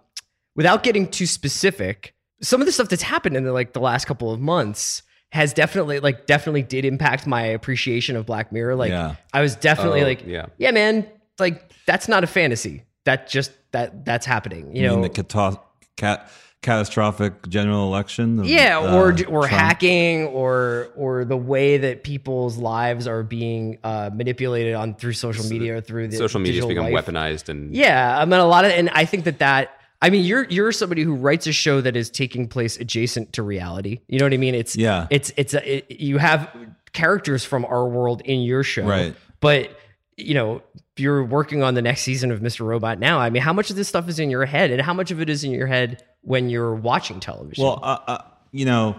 without 0.55 0.83
getting 0.83 1.07
too 1.07 1.27
specific, 1.27 2.15
some 2.41 2.59
of 2.59 2.65
the 2.65 2.71
stuff 2.73 2.89
that's 2.89 3.03
happened 3.03 3.37
in 3.37 3.43
the 3.45 3.53
like 3.53 3.73
the 3.73 3.79
last 3.81 4.05
couple 4.05 4.31
of 4.33 4.39
months 4.41 5.03
has 5.31 5.53
definitely 5.53 5.99
like 6.01 6.25
definitely 6.25 6.63
did 6.63 6.83
impact 6.83 7.25
my 7.27 7.43
appreciation 7.43 8.17
of 8.17 8.25
Black 8.25 8.51
Mirror. 8.51 8.75
Like 8.75 8.89
Yeah. 8.89 9.15
I 9.31 9.39
was 9.41 9.55
definitely 9.55 10.01
Oh, 10.01 10.05
like, 10.07 10.25
yeah. 10.25 10.47
yeah, 10.57 10.71
man, 10.71 11.07
like 11.41 11.71
that's 11.85 12.07
not 12.07 12.23
a 12.23 12.27
fantasy. 12.27 12.83
That 13.03 13.27
just 13.27 13.51
that 13.71 14.05
that's 14.05 14.25
happening. 14.25 14.75
You 14.75 14.83
You 14.83 14.87
know, 14.87 14.93
mean 14.97 15.01
the 15.11 15.23
cata- 15.23 15.59
cat- 15.97 16.29
catastrophic 16.61 17.47
general 17.49 17.87
election? 17.87 18.39
of, 18.39 18.45
yeah 18.45 18.77
uh, 18.77 18.95
or 18.95 19.09
or 19.09 19.13
Trump? 19.13 19.45
hacking 19.47 20.27
or 20.27 20.89
or 20.95 21.25
the 21.25 21.35
way 21.37 21.77
that 21.77 22.03
people's 22.03 22.57
lives 22.57 23.07
are 23.07 23.23
being 23.23 23.77
uh, 23.83 24.09
manipulated 24.13 24.75
on 24.75 24.95
through 24.95 25.13
social 25.13 25.45
media 25.47 25.77
or 25.77 25.81
through 25.81 26.07
the 26.07 26.17
Social 26.17 26.39
media 26.39 26.61
digital 26.61 26.69
become 26.69 26.93
life. 26.93 27.05
weaponized, 27.05 27.49
and 27.49 27.75
yeah 27.75 28.17
i 28.19 28.23
mean 28.25 28.39
a 28.39 28.45
lot 28.45 28.63
of 28.65 28.71
and 28.71 28.89
i 28.91 29.05
think 29.05 29.23
that 29.25 29.39
that 29.39 29.71
i 30.01 30.09
mean 30.11 30.23
you're 30.23 30.45
you're 30.45 30.71
somebody 30.71 31.01
who 31.01 31.15
writes 31.15 31.47
a 31.47 31.51
show 31.51 31.81
that 31.81 31.95
is 31.95 32.09
taking 32.09 32.47
place 32.47 32.77
adjacent 32.79 33.33
to 33.33 33.41
reality 33.43 33.99
you 34.07 34.19
know 34.19 34.25
what 34.25 34.33
i 34.33 34.37
mean 34.37 34.53
it's 34.55 34.75
Yeah. 34.75 35.07
it's 35.09 35.31
it's 35.37 35.53
a, 35.55 35.77
it, 35.77 35.99
you 35.99 36.19
have 36.19 36.47
characters 36.93 37.43
from 37.43 37.65
our 37.65 37.87
world 37.87 38.21
in 38.25 38.41
your 38.41 38.63
show 38.63 38.83
Right. 38.83 39.15
but 39.39 39.75
you 40.17 40.33
know 40.35 40.61
you're 41.01 41.23
working 41.25 41.63
on 41.63 41.73
the 41.73 41.81
next 41.81 42.01
season 42.01 42.31
of 42.31 42.39
mr 42.39 42.65
robot 42.65 42.99
now 42.99 43.19
i 43.19 43.29
mean 43.29 43.41
how 43.41 43.51
much 43.53 43.69
of 43.69 43.75
this 43.75 43.87
stuff 43.89 44.07
is 44.07 44.19
in 44.19 44.29
your 44.29 44.45
head 44.45 44.71
and 44.71 44.81
how 44.81 44.93
much 44.93 45.11
of 45.11 45.19
it 45.19 45.29
is 45.29 45.43
in 45.43 45.51
your 45.51 45.67
head 45.67 46.03
when 46.21 46.49
you're 46.49 46.75
watching 46.75 47.19
television 47.19 47.63
Well, 47.63 47.79
uh, 47.81 47.97
uh, 48.07 48.17
you 48.51 48.65
know, 48.65 48.95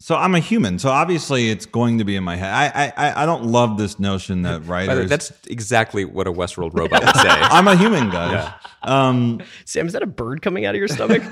so 0.00 0.14
I'm 0.14 0.34
a 0.36 0.38
human, 0.38 0.78
so 0.78 0.88
obviously 0.90 1.50
it's 1.50 1.66
going 1.66 1.98
to 1.98 2.04
be 2.04 2.14
in 2.14 2.22
my 2.22 2.36
head. 2.36 2.52
I 2.54 2.66
I 2.84 2.92
I- 3.08 3.22
I 3.22 3.26
don't 3.26 3.46
love 3.46 3.76
this 3.78 3.98
notion 3.98 4.42
that 4.42 4.60
By 4.66 4.82
the 4.84 4.90
way, 4.90 4.94
writers. 4.94 5.10
that's 5.10 5.32
exactly 5.50 6.04
what 6.04 6.26
a 6.28 6.32
Westworld 6.32 6.72
robot 6.72 7.04
would 7.04 7.16
say. 7.16 7.28
I'm 7.28 7.66
a 7.66 7.76
human, 7.76 8.08
guys. 8.08 8.52
Um, 8.84 9.42
Sam, 9.64 9.88
is 9.88 9.92
that 9.94 10.02
a 10.04 10.06
bird 10.06 10.40
coming 10.40 10.64
out 10.66 10.76
of 10.76 10.78
your 10.78 10.86
stomach? 10.88 11.22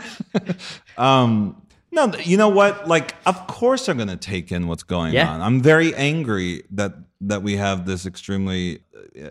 um, 0.98 1.62
No, 1.92 2.12
you 2.22 2.36
know 2.36 2.48
what? 2.48 2.86
Like, 2.88 3.14
of 3.26 3.46
course 3.46 3.88
I'm 3.88 3.96
going 3.96 4.08
to 4.08 4.16
take 4.16 4.52
in 4.52 4.66
what's 4.68 4.82
going 4.82 5.14
Yeah. 5.14 5.30
on. 5.32 5.40
I'm 5.40 5.60
very 5.60 5.94
angry 5.94 6.64
that 6.72 6.94
that 7.22 7.42
we 7.42 7.56
have 7.56 7.86
this 7.86 8.04
extremely 8.04 8.80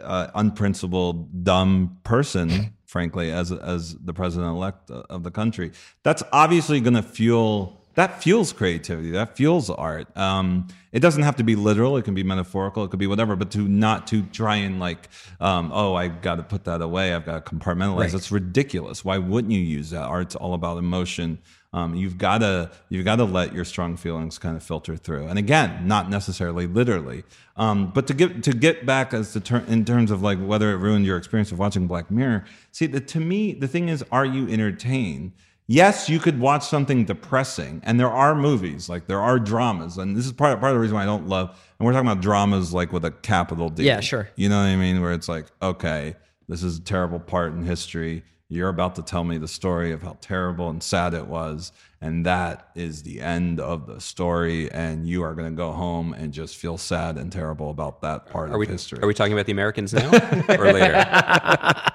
uh, 0.04 0.28
unprincipled, 0.34 1.44
dumb 1.44 1.98
person, 2.04 2.74
frankly, 2.86 3.32
as 3.32 3.52
as 3.52 3.96
the 3.96 4.14
president 4.14 4.50
elect 4.52 4.90
of 4.90 5.24
the 5.24 5.32
country. 5.32 5.72
That's 6.04 6.24
obviously 6.32 6.80
going 6.80 6.96
to 6.96 7.04
fuel. 7.04 7.82
That 7.94 8.22
fuels 8.22 8.52
creativity. 8.52 9.12
That 9.12 9.38
fuels 9.38 9.70
art. 9.70 10.08
Um, 10.18 10.68
it 10.92 11.00
doesn't 11.00 11.24
have 11.24 11.38
to 11.38 11.44
be 11.44 11.56
literal. 11.56 11.96
It 11.96 12.04
can 12.04 12.14
be 12.14 12.24
metaphorical. 12.24 12.84
It 12.84 12.90
could 12.90 13.00
be 13.00 13.08
whatever. 13.08 13.38
But 13.38 13.52
to 13.52 13.60
not 13.68 14.08
to 14.08 14.24
try 14.24 14.58
and 14.58 14.82
like, 14.82 15.08
um, 15.40 15.72
oh, 15.74 15.94
I 15.96 16.10
got 16.10 16.36
to 16.36 16.44
put 16.44 16.66
that 16.66 16.82
away. 16.82 17.14
I've 17.14 17.26
got 17.26 17.46
to 17.46 17.56
compartmentalize. 17.56 17.98
Right. 18.00 18.12
That's 18.12 18.32
ridiculous. 18.34 19.06
Why 19.06 19.18
wouldn't 19.18 19.54
you 19.54 19.62
use 19.62 19.92
that? 19.92 20.04
Art's 20.04 20.36
all 20.36 20.54
about 20.54 20.78
emotion. 20.78 21.40
Um, 21.76 21.94
you've 21.94 22.18
got 22.18 22.38
to 22.38 22.72
you've 22.88 23.04
got 23.04 23.18
to 23.18 23.26
let 23.26 23.54
your 23.54 23.66
strong 23.66 23.98
feelings 23.98 24.38
kind 24.38 24.56
of 24.56 24.64
filter 24.64 24.96
through. 24.96 25.28
And 25.28 25.38
again, 25.38 25.86
not 25.86 26.10
necessarily 26.10 26.68
literally, 26.68 27.26
um, 27.58 27.92
but 27.94 28.08
to 28.08 28.14
get 28.14 28.44
to 28.44 28.54
get 28.54 28.86
back 28.86 29.14
as 29.14 29.34
to 29.34 29.42
ter- 29.42 29.66
in 29.68 29.84
terms 29.84 30.10
of 30.10 30.22
like 30.22 30.40
whether 30.40 30.72
it 30.72 30.78
ruined 30.78 31.06
your 31.06 31.18
experience 31.18 31.52
of 31.52 31.60
watching 31.60 31.86
Black 31.86 32.10
Mirror. 32.10 32.46
See, 32.72 32.86
the, 32.86 33.02
to 33.02 33.20
me, 33.20 33.52
the 33.52 33.68
thing 33.68 33.90
is, 33.90 34.06
are 34.10 34.26
you 34.26 34.48
entertained? 34.48 35.34
Yes, 35.68 36.08
you 36.08 36.18
could 36.18 36.40
watch 36.40 36.66
something 36.66 37.04
depressing, 37.04 37.82
and 37.84 38.00
there 38.00 38.10
are 38.10 38.36
movies 38.36 38.88
like 38.88 39.08
there 39.08 39.20
are 39.20 39.38
dramas, 39.38 39.98
and 39.98 40.16
this 40.16 40.26
is 40.26 40.32
part 40.32 40.58
part 40.62 40.72
of 40.72 40.78
the 40.78 40.80
reason 40.80 40.96
why 40.96 41.04
I 41.04 41.06
don't 41.06 41.28
love. 41.28 41.60
And 41.78 41.86
we're 41.86 41.92
talking 41.92 42.08
about 42.08 42.22
dramas 42.22 42.74
like 42.74 42.94
with 42.94 43.04
a 43.04 43.12
capital 43.12 43.68
D. 43.68 43.84
Yeah, 43.84 44.00
sure. 44.00 44.30
You 44.38 44.48
know 44.48 44.60
what 44.60 44.68
I 44.68 44.78
mean? 44.78 45.02
Where 45.02 45.12
it's 45.12 45.28
like, 45.28 45.48
okay, 45.62 46.16
this 46.48 46.64
is 46.64 46.78
a 46.78 46.82
terrible 46.82 47.20
part 47.20 47.52
in 47.52 47.66
history. 47.66 48.24
You're 48.56 48.70
about 48.70 48.96
to 48.96 49.02
tell 49.04 49.24
me 49.24 49.38
the 49.38 49.48
story 49.48 49.92
of 49.92 50.02
how 50.02 50.18
terrible 50.22 50.70
and 50.70 50.82
sad 50.82 51.14
it 51.14 51.28
was. 51.28 51.72
And 52.02 52.26
that 52.26 52.70
is 52.76 53.04
the 53.04 53.22
end 53.22 53.60
of 53.60 53.88
the 53.88 54.00
story. 54.00 54.72
And 54.72 55.08
you 55.08 55.24
are 55.24 55.34
going 55.34 55.50
to 55.52 55.56
go 55.56 55.72
home 55.72 56.14
and 56.14 56.32
just 56.34 56.56
feel 56.58 56.78
sad 56.78 57.18
and 57.18 57.32
terrible 57.32 57.70
about 57.70 58.02
that 58.02 58.28
part 58.28 58.50
Are 58.50 58.54
of 58.54 58.60
we 58.60 58.68
history. 58.68 59.00
are 59.02 59.08
we 59.08 59.14
talking 59.14 59.34
about 59.34 59.46
the 59.46 59.52
Americans 59.52 59.94
now 59.94 60.10
or 60.50 60.72
later? 60.74 61.06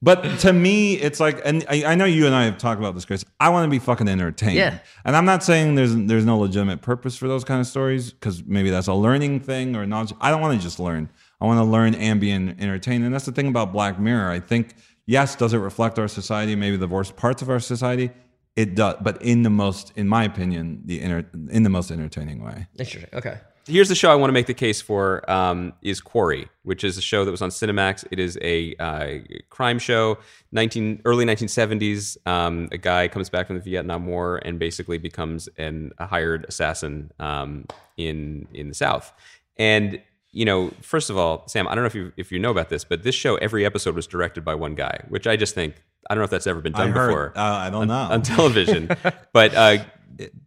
But 0.00 0.38
to 0.40 0.52
me, 0.52 0.94
it's 0.94 1.20
like, 1.20 1.40
and 1.44 1.64
I, 1.68 1.84
I 1.84 1.94
know 1.94 2.04
you 2.04 2.26
and 2.26 2.34
I 2.34 2.44
have 2.44 2.56
talked 2.56 2.78
about 2.78 2.94
this, 2.94 3.04
Chris. 3.04 3.24
I 3.40 3.48
want 3.50 3.64
to 3.66 3.70
be 3.70 3.78
fucking 3.78 4.08
entertained. 4.08 4.54
Yeah. 4.56 4.78
And 5.04 5.16
I'm 5.16 5.24
not 5.24 5.42
saying 5.42 5.74
there's 5.74 5.94
there's 5.94 6.24
no 6.24 6.38
legitimate 6.38 6.80
purpose 6.80 7.16
for 7.16 7.28
those 7.28 7.44
kind 7.44 7.60
of 7.60 7.66
stories 7.66 8.12
because 8.12 8.42
maybe 8.44 8.70
that's 8.70 8.86
a 8.86 8.94
learning 8.94 9.40
thing 9.40 9.76
or 9.76 9.84
knowledge. 9.86 10.12
I 10.20 10.30
don't 10.30 10.40
want 10.40 10.56
to 10.58 10.62
just 10.62 10.78
learn. 10.78 11.10
I 11.40 11.46
want 11.46 11.58
to 11.58 11.64
learn 11.64 11.94
and 11.96 12.20
be 12.20 12.32
entertained. 12.32 13.04
And 13.04 13.12
that's 13.12 13.26
the 13.26 13.32
thing 13.32 13.48
about 13.48 13.72
Black 13.72 13.98
Mirror. 13.98 14.30
I 14.30 14.40
think 14.40 14.74
yes, 15.08 15.34
does 15.34 15.52
it 15.54 15.58
reflect 15.58 15.98
our 15.98 16.06
society? 16.06 16.54
Maybe 16.54 16.76
the 16.76 16.86
worst 16.86 17.16
parts 17.16 17.42
of 17.42 17.50
our 17.50 17.58
society. 17.58 18.10
It 18.54 18.74
does, 18.74 18.96
but 19.00 19.20
in 19.22 19.42
the 19.42 19.50
most, 19.50 19.92
in 19.96 20.06
my 20.06 20.24
opinion, 20.24 20.82
the 20.84 21.00
inter, 21.00 21.24
in 21.50 21.62
the 21.62 21.70
most 21.70 21.90
entertaining 21.90 22.44
way. 22.44 22.66
Interesting. 22.78 23.08
Okay. 23.12 23.38
Here's 23.66 23.88
the 23.88 23.94
show 23.94 24.10
I 24.10 24.14
want 24.14 24.30
to 24.30 24.32
make 24.32 24.46
the 24.46 24.54
case 24.54 24.80
for 24.80 25.28
um, 25.30 25.74
is 25.82 26.00
Quarry, 26.00 26.48
which 26.62 26.84
is 26.84 26.96
a 26.96 27.02
show 27.02 27.24
that 27.24 27.30
was 27.30 27.42
on 27.42 27.50
Cinemax. 27.50 28.04
It 28.10 28.18
is 28.18 28.38
a 28.40 28.74
uh, 28.76 29.18
crime 29.50 29.78
show, 29.78 30.18
19 30.52 31.02
early 31.04 31.26
1970s. 31.26 32.16
Um, 32.26 32.68
a 32.72 32.78
guy 32.78 33.08
comes 33.08 33.28
back 33.28 33.46
from 33.46 33.56
the 33.56 33.62
Vietnam 33.62 34.06
War 34.06 34.40
and 34.42 34.58
basically 34.58 34.96
becomes 34.96 35.48
an, 35.58 35.92
a 35.98 36.06
hired 36.06 36.46
assassin 36.48 37.12
um, 37.18 37.66
in 37.98 38.48
in 38.54 38.68
the 38.68 38.74
South. 38.74 39.12
And 39.58 40.00
you 40.32 40.44
know, 40.44 40.70
first 40.82 41.10
of 41.10 41.16
all, 41.16 41.46
Sam, 41.48 41.66
I 41.68 41.74
don't 41.74 41.82
know 41.82 41.86
if 41.88 41.94
you 41.94 42.12
if 42.16 42.30
you 42.32 42.38
know 42.38 42.50
about 42.50 42.68
this, 42.68 42.84
but 42.84 43.02
this 43.02 43.14
show 43.14 43.36
every 43.36 43.64
episode 43.64 43.94
was 43.94 44.06
directed 44.06 44.44
by 44.44 44.54
one 44.54 44.74
guy, 44.74 45.00
which 45.08 45.26
I 45.26 45.36
just 45.36 45.54
think 45.54 45.74
I 46.10 46.14
don't 46.14 46.20
know 46.20 46.24
if 46.24 46.30
that's 46.30 46.46
ever 46.46 46.60
been 46.60 46.72
done 46.72 46.88
I 46.88 46.90
heard. 46.92 47.08
before 47.08 47.32
Uh, 47.36 47.40
I 47.42 47.70
don't 47.70 47.88
know. 47.88 47.94
on 47.94 48.22
television, 48.22 48.88
but. 49.32 49.54
Uh, 49.54 49.78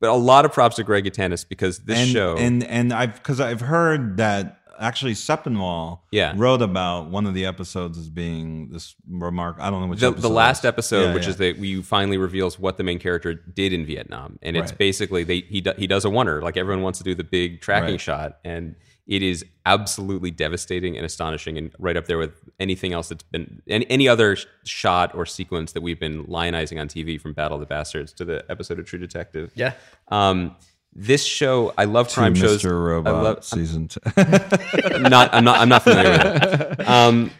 but 0.01 0.09
a 0.09 0.13
lot 0.13 0.43
of 0.43 0.51
props 0.51 0.75
to 0.77 0.83
Greg 0.83 1.05
Yaitanes 1.05 1.47
because 1.47 1.79
this 1.79 1.97
and, 1.99 2.09
show 2.09 2.35
and 2.35 2.61
and 2.65 2.91
I've 2.91 3.13
because 3.13 3.39
I've 3.39 3.61
heard 3.61 4.17
that 4.17 4.59
actually 4.77 5.13
Sepinwall 5.13 5.99
Yeah. 6.11 6.33
wrote 6.35 6.61
about 6.61 7.09
one 7.09 7.25
of 7.25 7.33
the 7.33 7.45
episodes 7.45 7.97
as 7.97 8.09
being 8.09 8.69
this 8.69 8.95
remark. 9.07 9.57
I 9.59 9.69
don't 9.69 9.81
know 9.81 9.87
which 9.87 9.99
the, 10.01 10.11
the 10.11 10.29
last 10.29 10.65
episode, 10.65 11.03
Yeah, 11.09 11.13
which 11.13 11.23
yeah. 11.23 11.29
is 11.29 11.37
that 11.37 11.57
we 11.57 11.81
finally 11.83 12.17
reveals 12.17 12.59
what 12.59 12.75
the 12.77 12.83
main 12.83 12.99
character 12.99 13.33
did 13.33 13.71
in 13.71 13.85
Vietnam, 13.85 14.39
and 14.41 14.57
it's 14.57 14.71
Right. 14.71 14.77
basically 14.79 15.23
they 15.23 15.41
he 15.41 15.61
do, 15.61 15.71
he 15.77 15.87
does 15.87 16.03
a 16.03 16.09
wonder 16.09 16.41
like 16.41 16.57
everyone 16.57 16.83
wants 16.83 16.97
to 16.99 17.05
do 17.05 17.15
the 17.15 17.23
big 17.23 17.61
tracking 17.61 17.91
Right. 17.91 18.01
shot, 18.01 18.39
and 18.43 18.75
it 19.11 19.21
is 19.21 19.43
absolutely 19.65 20.31
devastating 20.31 20.95
and 20.95 21.05
astonishing, 21.05 21.57
and 21.57 21.69
right 21.77 21.97
up 21.97 22.05
there 22.05 22.17
with 22.17 22.31
anything 22.61 22.93
else 22.93 23.09
that's 23.09 23.23
been 23.23 23.61
any, 23.67 23.85
any 23.91 24.07
other 24.07 24.37
shot 24.63 25.13
or 25.13 25.25
sequence 25.25 25.73
that 25.73 25.81
we've 25.81 25.99
been 25.99 26.23
lionizing 26.27 26.79
on 26.79 26.87
TV 26.87 27.19
from 27.19 27.33
Battle 27.33 27.55
of 27.55 27.59
the 27.59 27.65
Bastards 27.65 28.13
to 28.13 28.23
the 28.23 28.45
episode 28.49 28.79
of 28.79 28.85
True 28.85 28.99
Detective. 28.99 29.51
Yeah. 29.53 29.73
Um, 30.07 30.55
this 30.93 31.25
show, 31.25 31.73
I 31.77 31.83
love 31.83 32.07
To 32.07 32.15
crime 32.15 32.35
shows. 32.35 32.63
Mr. 32.63 32.71
Robot 32.71 33.13
I 33.13 33.21
love, 33.21 33.43
season 33.43 33.89
two. 33.89 33.99
I'm 34.15 35.03
not, 35.03 35.33
I'm 35.33 35.43
not, 35.43 35.59
I'm 35.59 35.69
not 35.69 35.83
familiar 35.83 36.11
with 36.11 36.79
it. 36.79 36.87
Um, 36.87 37.31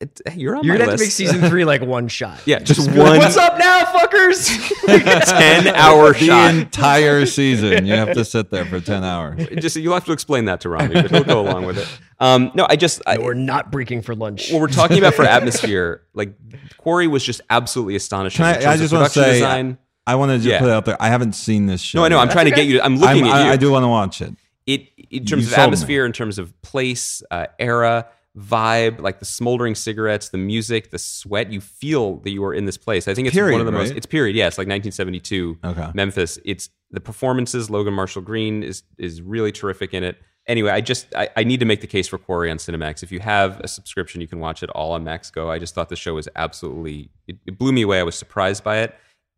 it, 0.00 0.20
you're 0.36 0.56
on 0.56 0.64
You're 0.64 0.74
my 0.74 0.78
gonna 0.80 0.90
have 0.92 0.98
to 0.98 1.04
make 1.04 1.12
season 1.12 1.40
three 1.48 1.64
like 1.64 1.80
one 1.96 2.08
shot. 2.08 2.40
Yeah, 2.46 2.58
just 2.58 2.90
Be 2.90 2.96
like, 2.98 3.08
one 3.10 3.18
What's 3.18 3.36
up 3.36 3.58
now, 3.58 3.84
fuckers? 3.84 4.48
10 4.86 5.68
hour 5.74 6.12
the 6.12 6.18
shot. 6.26 6.54
entire 6.54 7.24
season. 7.26 7.86
You 7.86 7.94
have 7.94 8.12
to 8.14 8.24
sit 8.24 8.50
there 8.50 8.64
for 8.64 8.80
ten 8.80 9.04
hours. 9.04 9.46
Just 9.60 9.76
you'll 9.76 9.94
have 9.94 10.04
to 10.06 10.12
explain 10.12 10.46
that 10.46 10.60
to 10.62 10.68
Rami, 10.68 10.94
but 10.94 11.10
he'll 11.10 11.24
go 11.24 11.40
along 11.40 11.66
with 11.66 11.78
it. 11.78 11.88
Um, 12.18 12.50
no, 12.54 12.66
I 12.68 12.76
just 12.76 13.02
I, 13.06 13.18
We're 13.18 13.34
not 13.34 13.70
breaking 13.72 14.02
for 14.02 14.14
lunch. 14.14 14.50
what 14.52 14.60
we're 14.60 14.68
talking 14.68 14.98
about 14.98 15.14
for 15.14 15.24
atmosphere, 15.24 16.02
like 16.14 16.34
Quarry 16.78 17.06
was 17.06 17.24
just 17.24 17.40
absolutely 17.50 17.96
astonishing. 17.96 18.44
I, 18.44 18.72
I 18.72 18.76
just 18.76 18.92
want 18.92 19.06
to 19.06 19.10
say, 19.12 19.32
design. 19.34 19.78
I 20.06 20.16
want 20.16 20.30
to 20.30 20.36
just 20.36 20.48
Yeah. 20.48 20.58
put 20.58 20.68
it 20.68 20.72
out 20.72 20.84
there. 20.84 21.00
I 21.00 21.08
haven't 21.08 21.32
seen 21.34 21.66
this 21.66 21.80
show. 21.80 21.98
No, 22.00 22.04
I 22.04 22.08
know. 22.08 22.18
I'm 22.18 22.28
yet. 22.28 22.32
trying 22.32 22.44
to 22.46 22.50
get 22.50 22.66
you. 22.66 22.80
I'm 22.82 22.96
looking 22.98 23.24
I'm- 23.24 23.32
at 23.34 23.44
you. 23.44 23.50
I, 23.50 23.52
I 23.54 23.56
do 23.56 23.70
want 23.70 23.84
to 23.84 23.88
watch 23.88 24.20
it. 24.20 24.34
it 24.66 24.88
in 25.10 25.24
terms 25.24 25.30
You 25.30 25.36
of 25.38 25.44
sold 25.54 25.56
me. 25.58 25.62
atmosphere, 25.64 26.04
in 26.04 26.12
terms 26.12 26.38
of 26.38 26.60
place, 26.62 27.22
uh, 27.30 27.46
era, 27.58 28.06
vibe, 28.36 29.00
like 29.00 29.20
the 29.20 29.24
smoldering 29.24 29.74
cigarettes, 29.74 30.30
the 30.30 30.38
music, 30.38 30.90
the 30.90 30.98
sweat. 30.98 31.52
You 31.52 31.60
feel 31.60 32.16
that 32.18 32.30
you 32.30 32.44
are 32.44 32.54
in 32.54 32.64
this 32.64 32.76
place. 32.76 33.06
I 33.06 33.14
think 33.14 33.28
it's 33.28 33.36
one 33.36 33.60
of 33.60 33.66
the 33.66 33.72
most. 33.72 33.92
It's 33.92 34.06
period. 34.06 34.34
Yeah, 34.36 34.46
it's 34.46 34.58
like 34.58 34.66
1972 34.66 35.58
Okay. 35.64 35.90
Memphis. 35.94 36.38
It's 36.44 36.68
the 36.90 37.00
performances. 37.00 37.70
Logan 37.70 37.94
Marshall 37.94 38.22
Green 38.22 38.62
is 38.62 38.82
is 38.98 39.22
really 39.22 39.52
terrific 39.52 39.94
in 39.94 40.02
it. 40.02 40.18
Anyway, 40.46 40.70
I 40.70 40.80
just 40.80 41.14
I, 41.14 41.28
I 41.36 41.44
need 41.44 41.60
to 41.60 41.66
make 41.66 41.80
the 41.80 41.86
case 41.86 42.06
for 42.08 42.18
Quarry 42.18 42.50
on 42.50 42.58
Cinemax. 42.58 43.02
If 43.02 43.10
you 43.12 43.20
have 43.20 43.60
a 43.60 43.68
subscription, 43.68 44.20
you 44.20 44.26
can 44.26 44.40
watch 44.40 44.62
it 44.62 44.70
all 44.70 44.92
on 44.92 45.04
Max 45.04 45.30
Go. 45.30 45.50
I 45.50 45.58
just 45.58 45.74
thought 45.74 45.88
the 45.88 45.96
show 45.96 46.14
was 46.14 46.28
absolutely 46.36 47.10
it, 47.26 47.36
it 47.46 47.58
blew 47.58 47.72
me 47.72 47.82
away. 47.82 48.00
I 48.00 48.02
was 48.02 48.14
surprised 48.16 48.62
by 48.64 48.78
it. 48.78 48.94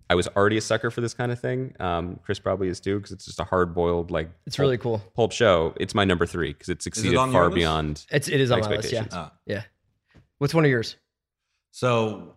I 0.09 0.15
was 0.15 0.29
already 0.29 0.57
a 0.57 0.61
sucker 0.61 0.91
for 0.91 1.01
this 1.01 1.15
kind 1.15 1.33
of 1.33 1.41
thing. 1.41 1.75
Um, 1.81 2.21
Chris 2.23 2.39
probably 2.39 2.69
is 2.69 2.79
too 2.81 2.97
because 2.99 3.13
it's 3.13 3.25
just 3.25 3.41
a 3.41 3.45
hard 3.45 3.75
boiled 3.75 4.11
like 4.11 4.31
It's 4.47 4.59
really 4.59 4.79
cool. 4.79 5.03
pulp 5.15 5.33
show. 5.33 5.75
It's 5.81 5.95
my 5.95 6.05
number 6.05 6.27
three 6.27 6.53
because 6.53 6.69
it 6.69 6.83
succeeded 6.83 7.17
on 7.17 7.33
your 7.33 7.43
far 7.43 7.51
beyond. 7.51 8.07
It's 8.11 8.29
it 8.29 8.41
is 8.41 8.51
on 8.51 8.61
my 8.61 8.69
list. 8.69 8.93
Yeah. 8.93 9.01
Expectations. 9.01 9.15
Ah. 9.15 9.33
Yeah. 9.47 9.63
What's 10.39 10.55
one 10.55 10.65
of 10.65 10.71
yours? 10.71 10.97
So 11.73 12.35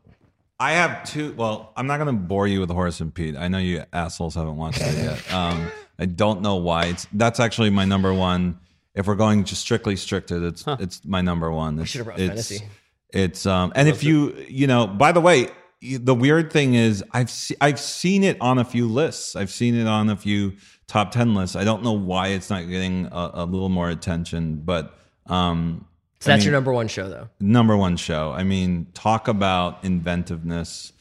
I 0.59 0.73
have 0.73 1.03
two. 1.03 1.33
Well, 1.33 1.71
I'm 1.77 1.87
not 1.87 1.97
going 1.97 2.07
to 2.07 2.21
bore 2.21 2.47
you 2.47 2.59
with 2.59 2.69
Horace 2.71 2.99
and 3.01 3.13
Pete. 3.13 3.37
I 3.37 3.47
know 3.47 3.59
you 3.59 3.83
assholes 3.93 4.35
haven't 4.35 4.57
watched 4.57 4.81
it 4.81 4.97
yet. 4.97 5.23
Um, 5.33 5.71
I 5.99 6.05
don't 6.05 6.41
know 6.41 6.55
why. 6.55 6.85
It's 6.85 7.07
that's 7.13 7.39
actually 7.39 7.69
my 7.69 7.85
number 7.85 8.13
one. 8.13 8.59
If 8.95 9.05
we're 9.05 9.15
going 9.15 9.43
just 9.43 9.61
strictly 9.61 9.95
stricted, 9.95 10.43
it's 10.43 10.63
it's 10.79 11.05
my 11.05 11.21
number 11.21 11.51
one. 11.51 11.77
It's, 11.79 11.89
should 11.89 11.99
have 11.99 12.05
brought 12.07 12.19
it's, 12.19 12.29
fantasy. 12.29 12.67
It's 13.11 13.45
um, 13.45 13.73
and 13.75 13.87
if 13.87 14.03
you 14.03 14.35
you 14.47 14.65
know, 14.67 14.87
by 14.87 15.11
the 15.11 15.21
way, 15.21 15.39
you- 15.41 15.51
the 15.81 16.13
weird 16.15 16.51
thing 16.51 16.73
is 16.75 17.03
I've 17.11 17.29
se- 17.29 17.55
I've 17.61 17.79
seen 17.79 18.23
it 18.23 18.37
on 18.41 18.57
a 18.59 18.65
few 18.65 18.87
lists. 18.87 19.35
I've 19.35 19.49
seen 19.51 19.75
it 19.75 19.87
on 19.87 20.09
a 20.09 20.15
few 20.15 20.53
top 20.87 21.11
ten 21.11 21.33
lists. 21.35 21.55
I 21.55 21.63
don't 21.63 21.83
know 21.83 21.93
why 21.93 22.29
it's 22.29 22.49
not 22.49 22.67
getting 22.67 23.05
a, 23.11 23.31
a 23.35 23.45
little 23.45 23.69
more 23.69 23.89
attention, 23.89 24.57
but 24.65 24.97
um, 25.27 25.85
So 26.19 26.31
that's 26.31 26.43
I 26.43 26.45
your 26.45 26.53
number 26.53 26.73
one 26.73 26.87
show, 26.87 27.07
though. 27.09 27.29
number 27.39 27.77
one 27.77 27.95
show. 27.97 28.31
I 28.31 28.43
mean, 28.43 28.87
talk 28.93 29.27
about 29.27 29.83
inventiveness 29.83 30.91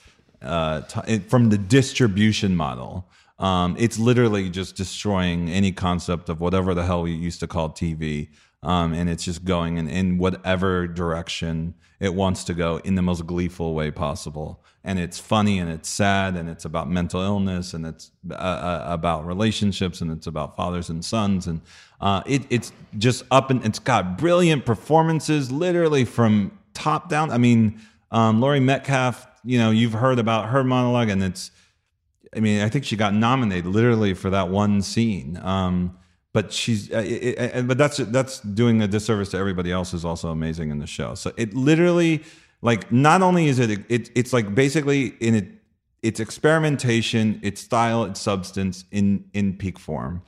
uh, 0.43 0.83
t- 0.83 1.01
it, 1.14 1.31
from 1.31 1.49
the 1.51 1.59
distribution 1.59 2.55
model. 2.55 3.09
Um, 3.41 3.76
it's 3.79 3.99
literally 4.01 4.51
just 4.51 4.74
destroying 4.76 5.49
any 5.49 5.70
concept 5.72 6.29
of 6.29 6.41
whatever 6.41 6.74
the 6.74 6.85
hell 6.85 7.03
we 7.03 7.12
used 7.12 7.41
to 7.41 7.47
call 7.47 7.70
TV. 7.70 8.29
Um, 8.62 8.92
and 8.92 9.09
it's 9.09 9.24
just 9.24 9.44
going 9.44 9.78
in, 9.78 9.88
in 9.88 10.18
whatever 10.18 10.86
direction 10.88 11.74
it 12.00 12.14
wants 12.14 12.44
to 12.44 12.54
go 12.54 12.78
in 12.78 12.94
the 12.94 13.02
most 13.02 13.26
gleeful 13.26 13.74
way 13.74 13.90
possible. 13.90 14.64
And 14.84 14.98
it's 14.98 15.18
funny 15.18 15.59
and 15.59 15.70
it's 15.70 15.88
sad 15.88 16.36
and 16.36 16.48
it's 16.48 16.64
about 16.64 16.88
mental 16.88 17.20
illness 17.20 17.74
and 17.74 17.84
it's 17.84 18.11
uh, 18.30 18.34
uh, 18.34 18.84
about 18.86 19.26
relationships 19.26 20.00
and 20.00 20.11
it's 20.11 20.26
about 20.26 20.56
fathers 20.56 20.88
and 20.88 21.04
sons. 21.04 21.46
And 21.46 21.61
uh, 22.00 22.22
it, 22.26 22.42
it's 22.50 22.72
just 22.96 23.24
up 23.30 23.50
and 23.50 23.64
it's 23.64 23.80
got 23.80 24.16
brilliant 24.16 24.64
performances 24.64 25.50
literally 25.50 26.04
from 26.04 26.56
top 26.74 27.09
down. 27.09 27.30
I 27.30 27.38
mean, 27.38 27.80
um, 28.11 28.40
Laurie 28.40 28.61
Metcalf, 28.61 29.26
you 29.44 29.59
know, 29.59 29.70
you've 29.70 29.92
heard 29.92 30.18
about 30.18 30.48
her 30.50 30.62
monologue 30.62 31.11
and 31.11 31.22
it's, 31.22 31.50
I 32.34 32.40
mean, 32.40 32.62
I 32.62 32.68
think 32.68 32.84
she 32.84 32.96
got 32.96 33.14
nominated 33.14 33.66
literally 33.66 34.14
for 34.14 34.30
that 34.30 34.48
one 34.48 34.82
scene. 34.82 35.38
Um, 35.42 35.97
but 36.39 36.53
she's, 36.53 36.89
uh, 36.93 36.99
it, 36.99 37.36
it, 37.36 37.66
but 37.66 37.78
that's 37.78 37.97
that's 37.97 38.39
doing 38.39 38.80
a 38.80 38.86
disservice 38.86 39.30
to 39.30 39.36
everybody 39.36 39.72
else 39.72 39.93
is 39.93 40.05
also 40.05 40.30
amazing 40.30 40.70
in 40.70 40.78
the 40.78 40.86
show. 40.86 41.16
So 41.16 41.32
it 41.36 41.53
literally, 41.53 42.22
like, 42.62 42.93
not 42.93 43.22
only 43.22 43.49
is 43.49 43.59
it, 43.59 43.70
it 43.89 44.09
it's 44.14 44.32
like 44.32 44.55
basically 44.55 45.16
in 45.18 45.34
it 45.34 45.49
it's 46.01 46.20
experimentation, 46.20 47.41
it's 47.43 47.61
style, 47.61 48.05
it's 48.05 48.20
substance 48.20 48.84
in 48.93 49.24
in 49.32 49.57
peak 49.57 49.80
form. 49.80 50.22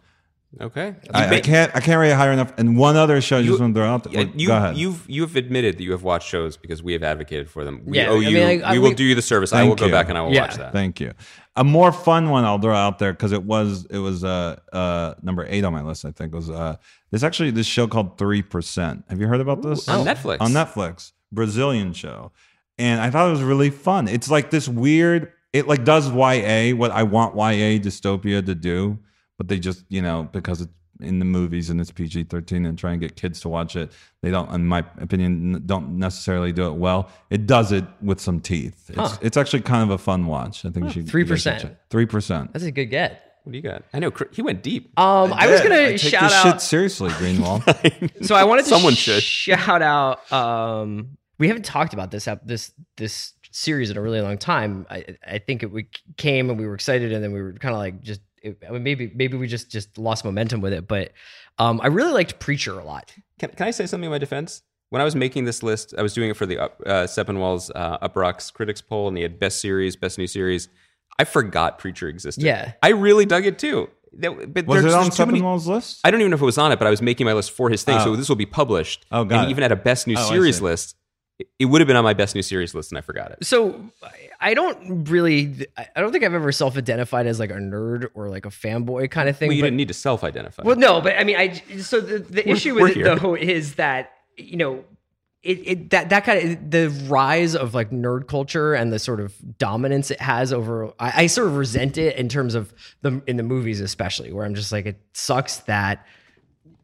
Okay. 0.60 0.96
I, 1.14 1.36
I 1.36 1.40
can't 1.40 1.70
I 1.76 1.80
can't 1.80 2.00
rate 2.00 2.10
it 2.10 2.16
higher 2.16 2.32
enough. 2.32 2.52
And 2.58 2.76
one 2.76 2.96
other 2.96 3.20
show 3.20 3.38
I 3.38 3.42
just 3.42 3.60
want 3.60 3.72
to 3.74 3.80
throw 3.80 3.88
out. 3.88 4.10
Yeah, 4.12 4.24
there. 4.24 4.32
you, 4.34 4.46
Go 4.48 4.56
ahead. 4.56 4.76
You've 4.76 5.04
you've 5.08 5.36
admitted 5.36 5.78
that 5.78 5.82
you 5.84 5.92
have 5.92 6.02
watched 6.02 6.28
shows 6.28 6.56
because 6.56 6.82
we 6.82 6.92
have 6.92 7.04
advocated 7.04 7.48
for 7.48 7.64
them. 7.64 7.82
We 7.84 7.98
Yeah, 7.98 8.08
owe 8.08 8.16
I 8.16 8.22
you. 8.22 8.30
mean, 8.36 8.62
I- 8.64 8.70
I- 8.70 8.72
we 8.72 8.78
will 8.80 8.88
we- 8.88 8.94
do 8.96 9.04
you 9.04 9.14
the 9.14 9.22
service. 9.22 9.52
I 9.52 9.62
will 9.62 9.76
go 9.76 9.86
you. 9.86 9.92
back 9.92 10.08
and 10.08 10.18
I 10.18 10.22
will 10.22 10.32
Yeah. 10.34 10.42
watch 10.42 10.56
that. 10.56 10.72
Thank 10.72 10.98
you. 10.98 11.12
A 11.54 11.62
more 11.62 11.92
fun 11.92 12.30
one 12.30 12.44
I'll 12.44 12.58
throw 12.58 12.74
out 12.74 12.98
there 12.98 13.12
because 13.12 13.30
it 13.30 13.44
was 13.44 13.86
it 13.90 13.98
was 13.98 14.24
uh 14.24 14.56
uh 14.72 15.14
number 15.22 15.46
eight 15.48 15.62
on 15.64 15.72
my 15.72 15.82
list. 15.82 16.04
I 16.04 16.10
think 16.10 16.34
was 16.34 16.50
uh 16.50 16.76
there's 17.10 17.22
actually 17.22 17.52
this 17.52 17.66
show 17.66 17.86
called 17.86 18.18
Three 18.18 18.42
Percent. 18.42 19.04
Have 19.08 19.20
you 19.20 19.28
heard 19.28 19.40
about 19.40 19.62
this 19.62 19.88
on 19.88 20.04
Netflix. 20.04 20.38
On 20.40 20.50
Netflix, 20.50 21.12
Brazilian 21.30 21.92
show, 21.92 22.32
and 22.76 23.00
I 23.00 23.10
thought 23.10 23.28
it 23.28 23.32
was 23.32 23.42
really 23.42 23.70
fun. 23.70 24.08
It's 24.08 24.28
like 24.30 24.50
this 24.50 24.68
weird. 24.68 25.30
It 25.52 25.68
like 25.68 25.84
does 25.84 26.08
YA 26.10 26.72
what 26.74 26.90
I 26.90 27.04
want 27.04 27.34
YA 27.36 27.78
dystopia 27.78 28.44
to 28.46 28.54
do, 28.54 28.98
but 29.40 29.48
they 29.48 29.58
just 29.58 29.84
you 29.88 30.02
know 30.02 30.28
because 30.32 30.60
it's 30.60 30.72
in 31.00 31.18
the 31.18 31.24
movies 31.24 31.70
and 31.70 31.80
it's 31.80 31.90
PG 31.90 32.24
thirteen 32.24 32.66
and 32.66 32.78
try 32.78 32.92
and 32.92 33.00
get 33.00 33.16
kids 33.16 33.40
to 33.40 33.48
watch 33.48 33.74
it. 33.74 33.90
They 34.20 34.30
don't, 34.30 34.52
in 34.52 34.66
my 34.66 34.84
opinion, 34.98 35.62
don't 35.64 35.96
necessarily 35.98 36.52
do 36.52 36.66
it 36.66 36.74
well. 36.74 37.08
It 37.30 37.46
does 37.46 37.72
it 37.72 37.84
with 38.02 38.20
some 38.20 38.38
teeth. 38.38 38.90
It's, 38.90 38.98
Huh. 38.98 39.16
it's 39.22 39.38
actually 39.38 39.62
kind 39.62 39.82
of 39.82 39.88
a 39.90 39.96
fun 39.98 40.26
watch. 40.26 40.66
I 40.66 40.68
think 40.68 40.94
you 40.94 41.02
3%. 41.02 41.74
Three 41.88 42.04
percent. 42.04 42.52
That's 42.52 42.66
a 42.66 42.70
good 42.70 42.90
get. 42.90 43.38
What 43.44 43.52
do 43.52 43.56
you 43.56 43.62
got? 43.62 43.82
I 43.94 43.98
know 44.00 44.12
he 44.32 44.42
went 44.42 44.62
deep. 44.62 44.92
Um, 45.00 45.32
I, 45.32 45.46
was 45.46 45.62
gonna 45.62 45.74
I 45.76 45.86
take 45.96 46.00
shout 46.00 46.24
this 46.24 46.32
out. 46.34 46.42
shit 46.52 46.60
seriously, 46.60 47.08
Greenwald. 47.12 47.62
So 48.26 48.34
I 48.34 48.44
wanted 48.44 48.64
to 48.64 48.68
Someone 48.68 48.92
should. 48.94 49.22
shout 49.22 49.80
out. 49.80 50.30
Um, 50.30 51.16
we 51.38 51.48
haven't 51.48 51.64
talked 51.64 51.94
about 51.94 52.10
this 52.10 52.28
ep- 52.28 52.44
this 52.46 52.72
this 52.98 53.32
series 53.52 53.88
in 53.90 53.96
a 53.96 54.02
really 54.02 54.20
long 54.20 54.36
time. 54.36 54.86
I 54.90 55.16
I 55.26 55.38
think 55.38 55.62
it 55.62 55.72
we 55.72 55.86
came 56.18 56.50
and 56.50 56.58
we 56.58 56.66
were 56.66 56.74
excited, 56.74 57.10
and 57.14 57.24
then 57.24 57.32
we 57.32 57.40
were 57.40 57.54
kind 57.54 57.74
of 57.74 57.78
like 57.78 58.02
just 58.02 58.20
it, 58.42 58.58
I 58.66 58.72
mean, 58.72 58.82
maybe 58.82 59.12
maybe 59.14 59.36
we 59.36 59.46
just 59.46 59.70
just 59.70 59.98
lost 59.98 60.24
momentum 60.24 60.60
with 60.60 60.72
it. 60.72 60.86
But 60.88 61.12
um, 61.58 61.80
I 61.82 61.88
really 61.88 62.12
liked 62.12 62.38
Preacher 62.38 62.78
a 62.78 62.84
lot. 62.84 63.12
Can, 63.38 63.50
can 63.50 63.66
I 63.66 63.70
say 63.70 63.86
something 63.86 64.06
in 64.06 64.10
my 64.10 64.18
defense? 64.18 64.62
When 64.90 65.00
I 65.00 65.04
was 65.04 65.14
making 65.14 65.44
this 65.44 65.62
list, 65.62 65.94
I 65.96 66.02
was 66.02 66.14
doing 66.14 66.30
it 66.30 66.36
for 66.36 66.46
the 66.46 66.58
up, 66.58 66.80
uh, 66.84 67.04
Sepinwall's 67.06 67.70
uh, 67.74 67.98
Uproxx 67.98 68.52
Critics 68.52 68.80
Poll, 68.80 69.08
and 69.08 69.16
they 69.16 69.22
had 69.22 69.38
Best 69.38 69.60
Series, 69.60 69.94
Best 69.94 70.18
New 70.18 70.26
Series. 70.26 70.68
I 71.18 71.24
forgot 71.24 71.78
Preacher 71.78 72.08
existed. 72.08 72.42
Yeah. 72.42 72.72
I 72.82 72.88
really 72.88 73.24
dug 73.26 73.46
it 73.46 73.58
too. 73.58 73.88
That- 74.14 74.52
but 74.52 74.66
Was 74.66 74.82
there's 74.82 74.94
it 74.94 74.96
on 74.96 75.04
just 75.06 75.16
too 75.16 75.26
many- 75.26 75.38
Sepinwall's 75.40 75.68
list? 75.68 76.00
I 76.02 76.10
don't 76.10 76.20
even 76.20 76.30
know 76.30 76.34
if 76.36 76.42
it 76.42 76.46
was 76.46 76.58
on 76.58 76.72
it, 76.72 76.78
but 76.80 76.88
I 76.88 76.90
was 76.90 77.00
making 77.02 77.24
my 77.26 77.34
list 77.34 77.52
for 77.52 77.70
his 77.70 77.84
thing, 77.84 78.00
so 78.00 78.12
Oh. 78.12 78.16
this 78.16 78.28
will 78.28 78.36
be 78.36 78.46
published. 78.46 79.06
Oh, 79.12 79.22
got 79.24 79.40
and 79.40 79.48
it. 79.48 79.50
even 79.52 79.62
at 79.62 79.70
a 79.70 79.76
Best 79.76 80.06
New 80.08 80.16
Oh, 80.18 80.28
Series 80.28 80.60
list, 80.60 80.96
it- 81.58 81.66
would 81.66 81.80
have 81.80 81.88
been 81.88 81.96
on 81.96 82.04
my 82.04 82.14
Best 82.14 82.34
New 82.34 82.42
Series 82.42 82.74
list, 82.74 82.90
and 82.90 82.98
I 82.98 83.00
forgot 83.00 83.30
it. 83.32 83.44
So 83.44 83.80
I- 84.40 84.54
don't 84.54 85.08
really. 85.08 85.66
I 85.76 86.00
don't 86.00 86.12
think 86.12 86.24
I've 86.24 86.34
ever 86.34 86.52
self-identified 86.52 87.26
as 87.26 87.38
like 87.38 87.50
a 87.50 87.54
nerd 87.54 88.08
or 88.14 88.28
like 88.28 88.46
a 88.46 88.50
fanboy 88.50 89.10
kind 89.10 89.28
of 89.28 89.36
thing. 89.36 89.48
Well, 89.48 89.56
you 89.56 89.62
but- 89.62 89.66
didn't 89.66 89.76
need 89.76 89.88
to 89.88 89.94
self-identify. 89.94 90.62
Well, 90.64 90.76
no, 90.76 91.00
but 91.00 91.18
I 91.18 91.24
mean, 91.24 91.36
I 91.36 91.52
so 91.78 92.00
the, 92.00 92.18
the 92.18 92.48
issue 92.48 92.74
with 92.74 92.90
it 92.92 92.96
here. 92.96 93.16
though 93.16 93.34
is 93.34 93.74
that 93.76 94.12
you 94.36 94.56
know 94.56 94.84
it, 95.42 95.58
it 95.66 95.90
that 95.90 96.10
that 96.10 96.24
kind 96.24 96.50
of 96.50 96.70
the 96.70 96.88
rise 97.08 97.54
of 97.56 97.74
like 97.74 97.90
nerd 97.90 98.28
culture 98.28 98.74
and 98.74 98.92
the 98.92 98.98
sort 98.98 99.20
of 99.20 99.34
dominance 99.58 100.10
it 100.10 100.20
has 100.20 100.52
over 100.52 100.92
I, 100.98 101.22
I 101.22 101.26
sort 101.28 101.48
of 101.48 101.56
resent 101.56 101.96
it 101.96 102.16
in 102.16 102.28
terms 102.28 102.54
of 102.54 102.74
the 103.00 103.22
in 103.26 103.36
the 103.36 103.42
movies 103.42 103.80
especially 103.80 104.32
where 104.32 104.44
I'm 104.44 104.54
just 104.54 104.70
like 104.70 104.84
it 104.84 105.00
sucks 105.14 105.58
that 105.60 106.06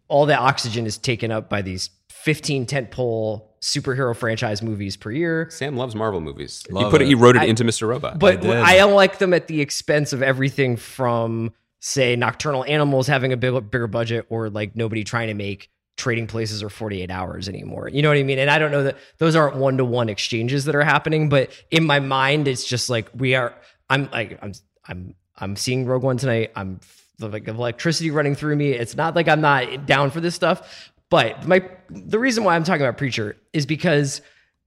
all 0.08 0.24
the 0.24 0.36
oxygen 0.36 0.86
is 0.86 0.96
taken 0.96 1.30
up 1.30 1.50
by 1.50 1.60
these 1.60 1.90
15 2.08 2.64
tentpole 2.66 3.45
superhero 3.60 4.14
franchise 4.14 4.62
movies 4.62 4.96
per 4.96 5.10
year. 5.10 5.48
Sam 5.50 5.76
loves 5.76 5.94
Marvel 5.94 6.20
movies. 6.20 6.64
he 6.66 6.72
Love 6.72 6.90
put 6.90 7.00
it. 7.00 7.04
it. 7.04 7.08
He 7.08 7.14
wrote 7.14 7.36
it 7.36 7.44
into 7.48 7.64
Mr. 7.64 7.88
Robot. 7.88 8.18
But 8.18 8.40
did. 8.42 8.50
I 8.50 8.76
don't 8.76 8.94
like 8.94 9.18
them 9.18 9.32
at 9.34 9.48
the 9.48 9.60
expense 9.60 10.12
of 10.12 10.22
everything 10.22 10.76
from, 10.76 11.52
say, 11.80 12.16
Nocturnal 12.16 12.64
Animals 12.64 13.06
having 13.06 13.32
a 13.32 13.36
big, 13.36 13.70
bigger 13.70 13.86
budget 13.86 14.26
or 14.28 14.50
like 14.50 14.76
nobody 14.76 15.04
trying 15.04 15.28
to 15.28 15.34
make 15.34 15.70
trading 15.96 16.26
places 16.26 16.62
or 16.62 16.68
48 16.68 17.10
hours 17.10 17.48
anymore. 17.48 17.88
You 17.88 18.02
know 18.02 18.10
what 18.10 18.18
I 18.18 18.22
mean? 18.22 18.38
And 18.38 18.50
I 18.50 18.58
don't 18.58 18.70
know 18.70 18.84
that 18.84 18.98
those 19.18 19.34
aren't 19.34 19.56
one 19.56 19.78
to 19.78 19.84
one 19.84 20.08
exchanges 20.08 20.66
that 20.66 20.74
are 20.74 20.84
happening, 20.84 21.28
but 21.28 21.50
in 21.70 21.84
my 21.84 22.00
mind, 22.00 22.48
it's 22.48 22.66
just 22.66 22.90
like 22.90 23.08
we 23.14 23.34
are, 23.34 23.54
I'm 23.88 24.10
like, 24.10 24.38
I'm, 24.42 24.52
I'm, 24.86 25.14
I'm 25.38 25.56
seeing 25.56 25.86
Rogue 25.86 26.02
One 26.02 26.18
tonight. 26.18 26.52
I'm 26.54 26.80
like 27.18 27.48
electricity 27.48 28.10
running 28.10 28.34
through 28.34 28.56
me. 28.56 28.72
It's 28.72 28.94
not 28.94 29.16
like 29.16 29.26
I'm 29.26 29.40
not 29.40 29.86
down 29.86 30.10
for 30.10 30.20
this 30.20 30.34
stuff, 30.34 30.92
but 31.10 31.46
my, 31.46 31.68
the 31.88 32.18
reason 32.18 32.44
why 32.44 32.56
I'm 32.56 32.64
talking 32.64 32.82
about 32.82 32.98
Preacher 32.98 33.36
is 33.52 33.66
because 33.66 34.20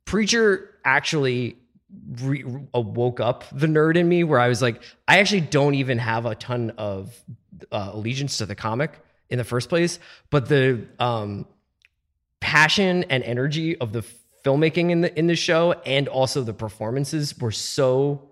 Preacher 0.05 0.75
actually 0.85 1.57
re- 2.21 2.43
woke 2.73 3.19
up 3.19 3.43
the 3.51 3.67
nerd 3.67 3.95
in 3.95 4.07
me 4.07 4.23
where 4.23 4.39
I 4.39 4.47
was 4.47 4.61
like, 4.61 4.81
I 5.07 5.19
actually 5.19 5.41
don't 5.41 5.75
even 5.75 5.97
have 5.97 6.25
a 6.25 6.35
ton 6.35 6.71
of 6.77 7.15
uh, 7.71 7.91
allegiance 7.93 8.37
to 8.37 8.45
the 8.45 8.55
comic 8.55 8.99
in 9.29 9.37
the 9.37 9.43
first 9.43 9.69
place, 9.69 9.99
but 10.29 10.47
the 10.47 10.87
um, 10.99 11.45
passion 12.39 13.03
and 13.09 13.23
energy 13.23 13.77
of 13.77 13.91
the 13.91 14.03
filmmaking 14.45 14.89
in 14.89 15.01
the 15.01 15.19
in 15.19 15.27
the 15.27 15.35
show 15.35 15.73
and 15.85 16.07
also 16.07 16.41
the 16.41 16.53
performances 16.53 17.37
were 17.37 17.51
so 17.51 18.29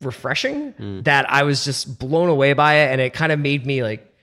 refreshing 0.00 0.74
that 1.04 1.30
I 1.30 1.44
was 1.44 1.64
just 1.64 1.98
blown 1.98 2.28
away 2.28 2.52
by 2.52 2.74
it, 2.74 2.92
and 2.92 3.00
it 3.00 3.14
kind 3.14 3.32
of 3.32 3.38
made 3.38 3.64
me 3.64 3.82
like 3.82 4.13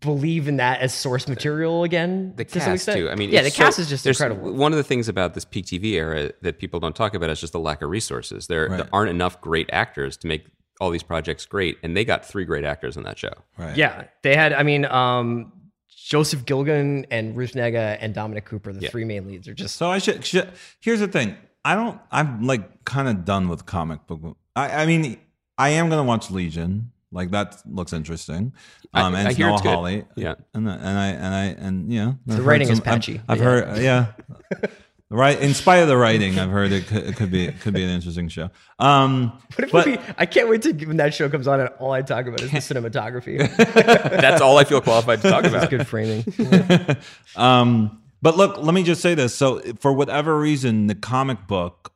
believe 0.00 0.48
in 0.48 0.56
that 0.56 0.80
as 0.80 0.92
source 0.94 1.28
material 1.28 1.84
again. 1.84 2.32
the 2.36 2.44
to 2.44 2.50
some 2.52 2.60
cast 2.60 2.74
extent. 2.88 2.98
too. 2.98 3.10
I 3.10 3.14
mean, 3.14 3.30
yeah, 3.30 3.42
the 3.42 3.48
it's 3.48 3.56
so- 3.56 3.64
cast 3.64 3.78
is 3.78 3.88
just 3.88 4.04
there's- 4.04 4.20
incredible. 4.20 4.52
One 4.54 4.72
of 4.72 4.76
the 4.76 4.82
things 4.84 5.08
about 5.08 5.34
this 5.34 5.44
peak 5.44 5.66
TV 5.66 5.92
era 5.94 6.32
that 6.42 6.58
people 6.58 6.80
don't 6.80 6.96
talk 6.96 7.14
about 7.14 7.30
is 7.30 7.40
just 7.40 7.52
the 7.52 7.60
lack 7.60 7.82
of 7.82 7.90
resources. 7.90 8.46
There, 8.46 8.68
there 8.68 8.88
aren't 8.92 9.10
enough 9.10 9.40
great 9.40 9.68
actors 9.72 10.16
to 10.18 10.26
make 10.28 10.46
all 10.80 10.90
these 10.90 11.02
projects 11.02 11.44
great, 11.46 11.76
and 11.82 11.96
they 11.96 12.04
got 12.04 12.24
three 12.24 12.44
great 12.44 12.64
actors 12.64 12.96
on 12.96 13.02
that 13.02 13.18
show. 13.18 13.32
Right. 13.58 13.76
Yeah, 13.76 14.04
they 14.22 14.34
had. 14.34 14.52
I 14.54 14.62
mean, 14.62 14.86
um, 14.86 15.52
Joseph 15.88 16.44
Gilgun 16.46 17.04
and 17.10 17.36
Ruth 17.36 17.52
Negga 17.52 17.98
and 18.00 18.14
Dominic 18.14 18.46
Cooper, 18.46 18.72
the 18.72 18.88
three 18.88 19.04
main 19.04 19.26
leads, 19.26 19.46
are 19.46 19.54
just. 19.54 19.76
So 19.76 19.90
I 19.90 19.98
should, 19.98 20.24
should. 20.24 20.50
Here's 20.80 21.00
the 21.00 21.08
thing. 21.08 21.36
I 21.64 21.74
don't. 21.74 22.00
I'm 22.10 22.46
like 22.46 22.84
kind 22.84 23.06
of 23.08 23.24
done 23.26 23.48
with 23.48 23.66
comic 23.66 24.06
book. 24.06 24.38
I, 24.56 24.82
I 24.82 24.86
mean, 24.86 25.18
I 25.58 25.68
am 25.70 25.90
gonna 25.90 26.04
watch 26.04 26.30
Legion. 26.30 26.92
Like 27.12 27.30
that 27.32 27.56
looks 27.66 27.92
interesting. 27.92 28.52
I- 28.94 29.02
Um, 29.02 29.14
and 29.14 29.26
I 29.26 29.30
it's 29.30 29.36
hear 29.36 29.46
Noah 29.48 29.54
it's 29.54 29.62
good. 29.62 30.06
Yeah. 30.16 30.34
and 30.54 30.70
I- 30.70 30.74
and 30.76 30.98
I 30.98 31.06
and 31.08 31.34
I 31.34 31.44
and 31.66 31.92
yeah, 31.92 32.12
I've 32.28 32.36
heard 32.36 32.46
writing 32.46 32.68
is 32.68 32.78
some- 32.78 32.82
I've- 32.86 32.90
patchy, 32.94 33.20
I've, 33.28 33.38
but 33.38 33.44
heard. 33.44 33.78
Yeah. 33.78 34.06
Right, 35.12 35.40
in 35.40 35.54
spite 35.54 35.78
of 35.78 35.88
the 35.88 35.96
writing, 35.96 36.38
I've 36.38 36.50
heard 36.50 36.70
it 36.70 36.86
could, 36.86 37.02
it 37.02 37.16
could 37.16 37.32
be 37.32 37.44
it 37.46 37.60
could 37.62 37.74
be 37.74 37.82
an 37.82 37.90
interesting 37.90 38.28
show. 38.28 38.48
Um, 38.78 39.32
What 39.56 39.64
if 39.64 39.72
but 39.72 39.84
we, 39.86 39.98
I 40.16 40.24
can't 40.24 40.48
wait 40.48 40.62
to 40.62 40.72
when 40.86 40.98
that 40.98 41.12
show 41.14 41.28
comes 41.28 41.48
on 41.48 41.58
and 41.58 41.68
all 41.80 41.90
I 41.90 42.02
talk 42.02 42.26
about 42.28 42.40
is 42.42 42.52
the 42.52 42.58
cinematography. 42.58 43.38
That's 44.20 44.40
all 44.40 44.56
I 44.56 44.62
feel 44.62 44.80
qualified 44.80 45.20
to 45.22 45.28
talk 45.30 45.42
about. 45.44 45.68
Good 45.68 45.88
framing. 45.88 46.22
Um, 47.34 48.00
but 48.22 48.36
look, 48.36 48.58
let 48.58 48.72
me 48.72 48.84
just 48.84 49.00
say 49.00 49.16
this. 49.16 49.34
So, 49.34 49.60
for 49.80 49.92
whatever 49.92 50.38
reason, 50.38 50.86
the 50.86 50.94
comic 50.94 51.48
book 51.48 51.92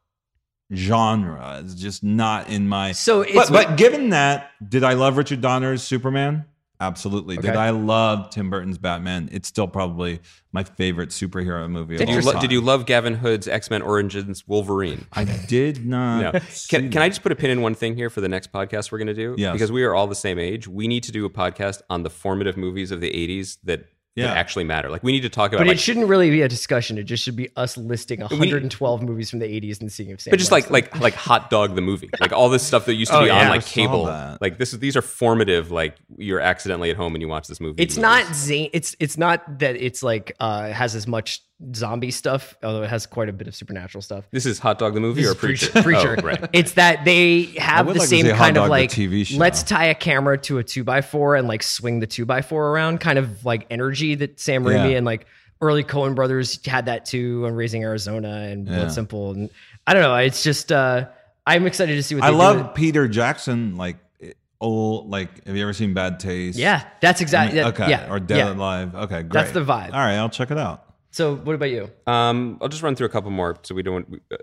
genre 0.73 1.63
is 1.65 1.75
just 1.75 2.03
not 2.03 2.49
in 2.49 2.69
my. 2.69 2.93
So 2.93 3.23
it's- 3.23 3.51
but, 3.51 3.53
but 3.69 3.77
given 3.77 4.11
that, 4.11 4.51
did 4.67 4.85
I 4.85 4.95
love 4.95 5.17
Richard 5.17 5.41
Donner's 5.41 5.83
Superman? 5.83 6.45
Absolutely. 6.81 7.37
Did 7.37 7.55
I 7.57 7.71
love 7.71 8.31
Tim 8.31 8.51
Burton's 8.51 8.79
Batman? 8.79 9.29
It's 9.33 9.47
still 9.49 9.69
probably 9.69 10.21
my 10.53 10.65
favorite 10.65 11.11
superhero 11.11 11.71
movie. 11.71 11.97
Did 11.97 12.09
of 12.09 12.15
you, 12.15 12.21
all 12.21 12.25
lo- 12.27 12.33
time. 12.33 12.41
did 12.43 12.51
you 12.53 12.61
love 12.61 12.85
Gavin 12.85 13.15
Hood's 13.15 13.47
X 13.47 13.71
Men 13.71 13.81
Origins 13.81 14.47
Wolverine? 14.47 15.07
I 15.13 15.25
did 15.25 15.87
not. 15.87 16.35
No. 16.35 16.41
Can, 16.69 16.91
can 16.91 17.01
I 17.01 17.09
just 17.09 17.23
put 17.23 17.31
a 17.33 17.37
pin 17.37 17.51
in 17.51 17.63
one 17.63 17.75
thing 17.75 17.95
here 17.95 18.11
for 18.11 18.21
the 18.21 18.29
next 18.29 18.53
podcast 18.53 18.91
we're 18.91 18.99
going 18.99 19.07
to 19.07 19.15
do? 19.15 19.35
Yes. 19.39 19.53
Because 19.53 19.71
we 19.73 19.85
are 19.85 19.95
all 19.95 20.09
the 20.09 20.15
same 20.17 20.39
age. 20.39 20.67
We 20.67 20.89
need 20.89 21.05
to 21.05 21.13
do 21.13 21.25
a 21.25 21.31
podcast 21.31 21.81
on 21.89 22.03
the 22.03 22.11
formative 22.11 22.57
movies 22.57 22.91
of 22.91 23.01
the 23.01 23.11
80s 23.11 23.59
that, 23.65 23.87
Yeah. 24.17 24.29
that 24.29 24.37
actually 24.37 24.65
matter. 24.65 24.91
Like, 24.91 25.03
we 25.03 25.11
need 25.13 25.23
to 25.23 25.29
talk 25.29 25.51
about 25.53 25.59
But 25.63 25.67
like, 25.67 25.77
it 25.77 25.81
shouldn't 25.81 26.07
really 26.07 26.31
be 26.31 26.43
a 26.43 26.49
discussion. 26.49 26.99
It 26.99 27.03
just 27.03 27.25
should 27.25 27.35
be 27.35 27.49
us 27.57 27.77
listing 27.77 28.21
112 28.21 29.03
movies 29.03 29.29
from 29.31 29.41
the 29.41 29.47
80s 29.47 29.81
and 29.81 29.91
seeing 29.91 30.11
if 30.11 30.21
Sam 30.21 30.31
but 30.31 30.39
just 30.39 30.53
like 30.53 30.71
like 30.71 30.97
like 31.01 31.15
hot 31.15 31.51
dog 31.51 31.75
the 31.75 31.81
movie 31.81 32.09
like 32.21 32.33
all 32.33 32.49
this 32.49 32.63
stuff 32.65 32.87
that 32.87 32.95
used 32.95 33.11
to 33.11 33.19
Oh, 33.19 33.21
be 33.23 33.27
yeah. 33.27 33.43
on 33.43 33.49
like 33.49 33.65
cable 33.67 34.07
that. 34.07 34.41
like 34.41 34.59
this 34.59 34.73
is 34.73 34.79
these 34.79 34.97
are 34.97 35.03
formative 35.03 35.71
like 35.73 35.97
you're 36.17 36.39
accidentally 36.41 36.91
at 36.91 36.97
home 36.97 37.15
and 37.15 37.23
you 37.23 37.29
watch 37.29 37.49
this 37.49 37.61
movie 37.61 37.83
it's 37.83 37.97
not 37.97 38.25
zane. 38.35 38.71
It's 38.73 38.95
it's 39.01 39.19
not 39.19 39.59
that 39.59 39.77
it's 39.77 40.03
like 40.03 40.37
uh 40.39 40.69
has 40.69 40.95
as 40.95 41.07
much 41.07 41.41
zombie 41.75 42.11
stuff, 42.11 42.57
although 42.63 42.83
it 42.83 42.91
has 42.91 43.07
quite 43.07 43.29
a 43.29 43.33
bit 43.33 43.47
of 43.47 43.55
supernatural 43.55 44.03
stuff. 44.03 44.25
this 44.33 44.45
is 44.45 44.59
hot 44.59 44.79
dog 44.79 44.95
the 44.95 45.01
movie 45.01 45.23
This 45.23 45.31
or 45.31 45.35
is 45.35 45.39
preacher 45.39 45.83
Preacher. 45.83 46.17
Oh, 46.19 46.23
right 46.27 46.51
It's 46.53 46.73
that 46.73 47.05
they 47.05 47.43
have 47.59 47.87
would 47.87 47.95
the 47.97 48.01
like 48.01 48.09
to 48.09 48.17
same 48.17 48.25
see 48.25 48.31
Hot 48.31 48.39
kind 48.39 48.57
of 48.57 48.63
Dog, 48.63 48.67
the 48.67 48.71
like 48.71 48.91
TV 48.91 49.25
show. 49.27 49.39
let's 49.39 49.63
tie 49.63 49.87
a 49.87 49.95
camera 49.95 50.37
to 50.39 50.59
a 50.59 50.65
two 50.65 50.83
by 50.85 51.01
four 51.01 51.37
and 51.37 51.47
like 51.49 51.63
swing 51.63 52.01
the 52.01 52.07
two 52.07 52.25
by 52.27 52.43
four 52.43 52.71
around 52.71 52.99
kind 53.01 53.19
of 53.19 53.45
like 53.45 53.67
energy 53.71 54.15
that 54.17 54.41
Sam 54.41 54.65
Raimi 54.65 54.91
Yeah. 54.91 54.97
and 54.97 55.07
like 55.07 55.27
early 55.61 55.85
Coen 55.85 56.15
brothers 56.15 56.65
had 56.67 56.87
that 56.87 57.05
too 57.05 57.47
on 57.47 57.55
Raising 57.55 57.83
Arizona 57.85 58.29
and 58.51 58.67
Yeah. 58.67 58.75
Blood 58.77 58.93
Simple 58.93 59.31
and 59.33 59.51
I 59.87 59.95
don't 59.95 60.03
know. 60.03 60.17
It's 60.17 60.43
just 60.43 60.73
uh 60.73 61.07
I'm 61.47 61.67
excited 61.67 61.95
to 61.97 62.03
see 62.03 62.15
what 62.17 62.25
I 62.25 62.31
they 62.31 62.37
love 62.37 62.57
do. 62.59 62.69
Peter 62.75 63.07
Jackson. 63.07 63.77
Like 63.77 63.99
old. 64.61 65.11
Like, 65.11 65.45
have 65.47 65.55
you 65.55 65.63
ever 65.63 65.75
seen 65.75 65.93
Bad 65.95 66.19
Taste? 66.19 66.59
Yeah, 66.59 66.85
that's 67.03 67.21
exactly 67.21 67.61
Okay. 67.63 67.91
yeah. 67.91 68.11
Or 68.11 68.19
Dead 68.19 68.39
yeah. 68.39 68.53
Alive. 68.55 68.95
Okay. 68.95 69.23
Great. 69.23 69.33
That's 69.33 69.53
the 69.53 69.61
vibe. 69.65 69.93
All 69.93 70.01
right. 70.01 70.15
I'll 70.17 70.31
check 70.31 70.51
it 70.51 70.59
out. 70.59 70.94
So 71.15 71.37
what 71.37 71.55
about 71.55 71.71
you? 71.71 71.91
um 72.07 72.59
i'll 72.61 72.69
just 72.69 72.83
run 72.83 72.95
through 72.97 73.07
a 73.07 73.15
couple 73.17 73.31
more 73.31 73.57
so 73.63 73.75
we 73.75 73.83
don't 73.83 74.21
uh, 74.33 74.37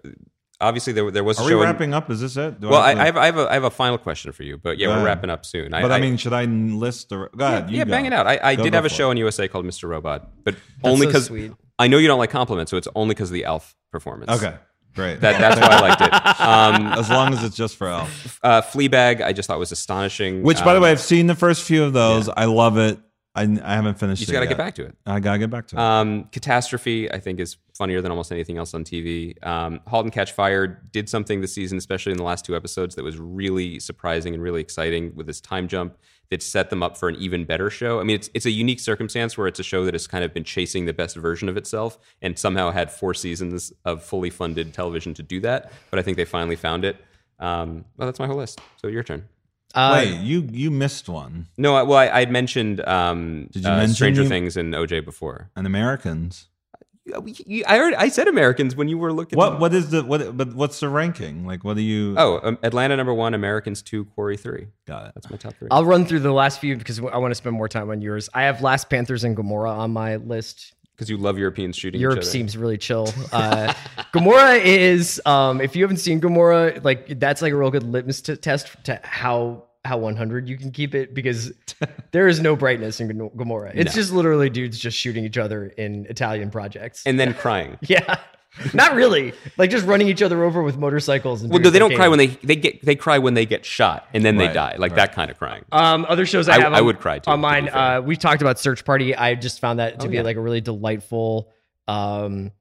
obviously 0.60 0.94
there 0.94 1.10
there 1.12 1.24
was 1.24 1.38
a 1.40 1.42
Are 1.42 1.46
we 1.46 1.52
show. 1.52 1.62
in- 1.62 1.68
wrapping 1.68 1.94
up? 1.94 2.10
Is 2.10 2.22
this 2.22 2.38
it? 2.38 2.62
Do 2.62 2.70
well, 2.70 2.80
I, 2.82 2.92
have 2.92 3.00
I 3.00 3.06
have 3.06 3.18
I 3.18 3.26
have 3.26 3.38
a 3.38 3.50
I 3.52 3.54
have 3.56 3.64
a 3.64 3.70
final 3.84 3.98
question 3.98 4.32
for 4.32 4.44
you, 4.44 4.58
but 4.58 4.78
yeah, 4.78 4.86
Go 4.88 4.92
we're 4.92 4.96
ahead. 4.98 5.06
wrapping 5.08 5.30
up 5.30 5.46
soon. 5.46 5.72
but 5.72 5.92
I, 5.92 6.00
mean, 6.00 6.18
should 6.18 6.34
I 6.34 6.46
list 6.46 7.10
the? 7.10 7.30
Go 7.36 7.46
ahead. 7.46 7.70
You 7.72 7.78
yeah, 7.80 7.86
go. 7.86 7.92
bang 7.92 8.06
it 8.06 8.14
out. 8.14 8.28
I, 8.28 8.40
I 8.44 8.56
Go, 8.56 8.64
did 8.64 8.72
go 8.74 8.78
have 8.78 8.86
a 8.86 8.90
for 8.90 8.96
show 8.96 9.08
it. 9.08 9.12
on 9.12 9.18
USA 9.18 9.48
called 9.48 9.66
Mr. 9.66 9.90
Robot, 9.90 10.30
but 10.46 10.56
only 10.84 11.06
so 11.06 11.08
because 11.08 11.26
sweet. 11.26 11.52
I 11.80 11.88
know 11.88 11.98
you 11.98 12.08
don't 12.08 12.20
like 12.20 12.30
compliments, 12.30 12.70
so 12.70 12.78
it's 12.78 12.88
only 12.96 13.16
because 13.16 13.30
of 13.32 13.34
the 13.34 13.44
Elf 13.46 13.76
performance. 13.92 14.32
Okay, 14.32 14.56
great. 14.96 15.20
that, 15.22 15.40
that's 15.42 15.60
why 15.60 15.68
I 15.76 15.80
liked 15.82 16.02
it. 16.02 16.12
Um, 16.42 16.94
as 17.00 17.10
long 17.10 17.34
as 17.34 17.44
it's 17.44 17.56
just 17.56 17.76
for 17.76 17.88
Elf. 17.88 18.40
uh, 18.44 18.62
Fleabag, 18.62 19.22
I 19.24 19.34
just 19.34 19.48
thought 19.48 19.58
was 19.60 19.72
astonishing. 19.72 20.44
Which, 20.44 20.60
by 20.64 20.74
the 20.74 20.78
Um, 20.78 20.84
way, 20.84 20.92
I've 20.92 21.00
seen 21.02 21.26
the 21.28 21.36
first 21.36 21.64
few 21.64 21.84
of 21.84 21.94
those. 21.94 22.30
I 22.30 22.46
love 22.46 22.78
it. 22.78 23.00
I, 23.34 23.44
I 23.44 23.76
haven't 23.76 23.98
finished. 23.98 24.20
you 24.20 24.26
just 24.26 24.34
got 24.34 24.42
to 24.42 24.48
get 24.48 24.58
back 24.58 24.76
to 24.76 24.84
it. 24.84 24.96
I 25.06 25.20
gotta 25.22 25.40
get 25.40 25.50
back 25.50 25.68
to 25.68 25.78
it. 25.78 25.80
Um, 25.80 26.26
Catastrophe, 26.34 27.10
I 27.10 27.20
think, 27.20 27.40
is 27.40 27.56
funnier 27.78 28.02
than 28.02 28.12
almost 28.12 28.32
anything 28.32 28.58
else 28.58 28.74
on 28.74 28.84
TV. 28.84 29.42
Um, 29.46 29.80
*Halt 29.88 30.04
and 30.06 30.12
Catch 30.14 30.34
Fire* 30.34 30.68
did 30.68 31.08
something 31.08 31.40
this 31.40 31.54
season, 31.54 31.78
especially 31.78 32.12
in 32.12 32.18
the 32.18 32.26
last 32.26 32.44
two 32.44 32.56
episodes, 32.58 32.96
that 32.96 33.04
was 33.04 33.18
really 33.18 33.80
surprising 33.80 34.34
and 34.34 34.44
really 34.44 34.60
exciting 34.60 35.16
with 35.16 35.28
this 35.28 35.40
time 35.40 35.70
jump 35.70 35.98
that 36.30 36.44
set 36.44 36.70
them 36.70 36.84
up 36.84 36.98
for 36.98 37.08
an 37.08 37.16
even 37.16 37.46
better 37.46 37.70
show. 37.70 38.02
I 38.02 38.04
mean, 38.04 38.16
it's 38.18 38.30
it's 38.34 38.46
a 38.46 38.52
unique 38.52 38.82
circumstance 38.82 39.38
where 39.38 39.48
it's 39.48 39.60
a 39.60 39.64
show 39.64 39.86
that 39.86 39.94
has 39.94 40.08
kind 40.08 40.26
of 40.26 40.34
been 40.34 40.44
chasing 40.44 40.86
the 40.86 40.94
best 40.94 41.16
version 41.16 41.48
of 41.48 41.56
itself 41.56 41.98
and 42.22 42.38
somehow 42.38 42.70
had 42.72 42.92
four 42.92 43.14
seasons 43.14 43.72
of 43.86 44.04
fully 44.04 44.30
funded 44.30 44.74
television 44.74 45.14
to 45.14 45.24
do 45.24 45.40
that. 45.40 45.72
But 45.90 46.00
I 46.00 46.02
think 46.02 46.18
they 46.18 46.26
finally 46.26 46.58
found 46.58 46.84
it. 46.84 46.98
Um, 47.40 47.86
well, 47.96 48.08
that's 48.08 48.20
my 48.20 48.28
whole 48.28 48.38
list. 48.38 48.60
So 48.76 48.88
your 48.88 49.04
turn. 49.04 49.26
Uh, 49.74 50.04
Wait, 50.04 50.20
you 50.22 50.48
you 50.52 50.72
missed 50.72 51.08
one. 51.10 51.48
No, 51.58 51.76
I, 51.76 51.84
well, 51.84 51.98
I, 51.98 52.10
I 52.10 52.20
had 52.20 52.32
mentioned 52.32 52.82
um, 52.88 53.48
Did 53.52 53.64
you 53.64 53.70
uh, 53.70 53.78
mention 53.78 53.96
Stranger 53.96 54.24
you- 54.24 54.30
Things 54.30 54.58
and 54.58 54.74
OJ 54.74 55.04
before. 55.06 55.50
And 55.56 55.66
Americans. 55.68 56.48
You- 57.46 57.64
I 57.68 57.78
heard 57.78 57.94
I 57.96 58.10
said 58.10 58.28
Americans 58.28 58.76
when 58.76 58.88
you 58.88 58.98
were 58.98 59.12
looking. 59.12 59.36
What 59.36 59.60
what 59.60 59.74
is 59.74 59.90
the 59.90 60.04
what? 60.04 60.38
But 60.38 60.54
what's 60.54 60.80
the 60.80 60.88
ranking? 60.88 61.46
Like, 61.48 61.64
what 61.64 61.76
do 61.76 61.82
you? 61.82 62.14
Oh, 62.18 62.40
um, 62.44 62.60
Atlanta 62.64 62.96
number 62.96 63.14
one, 63.14 63.34
Americans 63.34 63.82
two, 63.82 64.06
Quarry 64.06 64.38
three. 64.38 64.68
got 64.86 65.08
it. 65.08 65.12
That's 65.16 65.30
my 65.30 65.38
top 65.38 65.56
three. 65.58 65.68
I'll 65.72 65.84
run 65.84 66.06
through 66.06 66.20
the 66.20 66.32
last 66.32 66.60
few 66.60 66.78
because 66.78 67.00
I 67.00 67.18
want 67.18 67.32
to 67.32 67.36
spend 67.36 67.56
more 67.56 67.68
time 67.68 67.90
on 67.90 68.02
yours. 68.02 68.30
I 68.36 68.44
have 68.44 68.62
Last 68.62 68.90
Panthers 68.90 69.24
and 69.24 69.36
Gomorrah 69.36 69.72
on 69.72 69.92
my 69.92 70.18
list. 70.18 70.74
Because 71.02 71.10
you 71.10 71.18
love 71.18 71.40
Europeans 71.40 71.76
shooting 71.76 72.00
Europe 72.00 72.24
seems 72.24 72.56
really 72.56 72.78
chill. 72.78 73.12
Uh, 73.32 73.74
Gomorrah 74.12 74.58
is, 74.58 75.20
um, 75.26 75.60
if 75.62 75.76
you 75.76 75.82
haven't 75.84 75.98
seen 75.98 76.20
Gomorrah, 76.20 76.80
like 76.84 77.18
that's 77.20 77.42
like 77.42 77.54
a 77.54 77.56
real 77.56 77.72
good 77.72 77.82
litmus 77.82 78.22
t- 78.22 78.36
test 78.36 78.68
to 78.84 79.00
how 79.04 79.64
how 79.84 79.98
100 79.98 80.48
you 80.48 80.58
can 80.58 80.70
keep 80.70 80.94
it 80.94 81.16
because 81.16 81.54
there 82.12 82.28
is 82.28 82.40
no 82.40 82.56
brightness 82.56 83.00
in 83.00 83.08
Gam- 83.08 83.32
Gomorrah. 83.36 83.72
It's 83.74 83.96
just 83.96 84.12
literally 84.12 84.52
dudes 84.52 84.78
just 84.78 84.96
shooting 84.96 85.26
each 85.26 85.40
other 85.40 85.68
in 85.70 86.06
Italian 86.08 86.52
projects. 86.52 87.04
and 87.08 87.20
then 87.20 87.34
crying. 87.44 87.80
yeah, 87.82 88.20
not 88.74 88.94
really. 88.96 89.34
Like 89.58 89.70
just 89.70 89.86
running 89.86 90.08
each 90.08 90.22
other 90.22 90.44
over 90.44 90.62
with 90.62 90.78
motorcycles. 90.78 91.42
And 91.42 91.52
Well, 91.52 91.62
no, 91.62 91.70
they 91.70 91.80
don't 91.80 91.96
cry 91.96 92.08
when 92.10 92.18
they 92.20 92.28
they 92.28 92.56
get 92.56 92.84
they 92.86 92.96
cry 92.96 93.18
when 93.18 93.34
they 93.34 93.46
get 93.46 93.66
shot 93.66 94.08
and 94.14 94.26
then 94.26 94.38
they 94.38 94.52
die, 94.52 94.76
like 94.78 94.92
right. 94.92 94.98
that 94.98 95.14
kind 95.14 95.32
of 95.32 95.38
crying. 95.38 95.64
Um, 95.72 96.06
other 96.10 96.26
shows 96.26 96.50
I, 96.50 96.56
I- 96.56 96.60
have 96.62 96.74
I 96.74 96.80
on- 96.80 96.86
would 96.86 97.00
cry, 97.00 97.20
too, 97.20 97.32
On 97.32 97.38
to 97.38 97.42
mine, 97.42 97.68
fair. 97.68 97.78
uh, 97.78 98.02
we 98.02 98.16
talked 98.18 98.42
about 98.42 98.60
Search 98.60 98.84
Party. 98.84 99.16
I 99.16 99.36
just 99.36 99.60
found 99.62 99.80
that 99.80 100.00
to 100.02 100.08
Oh, 100.08 100.10
be 100.10 100.18
yeah. 100.18 100.24
like 100.24 100.36
a 100.36 100.42
really 100.42 100.62
delightful, 100.62 101.50
um, 101.88 102.52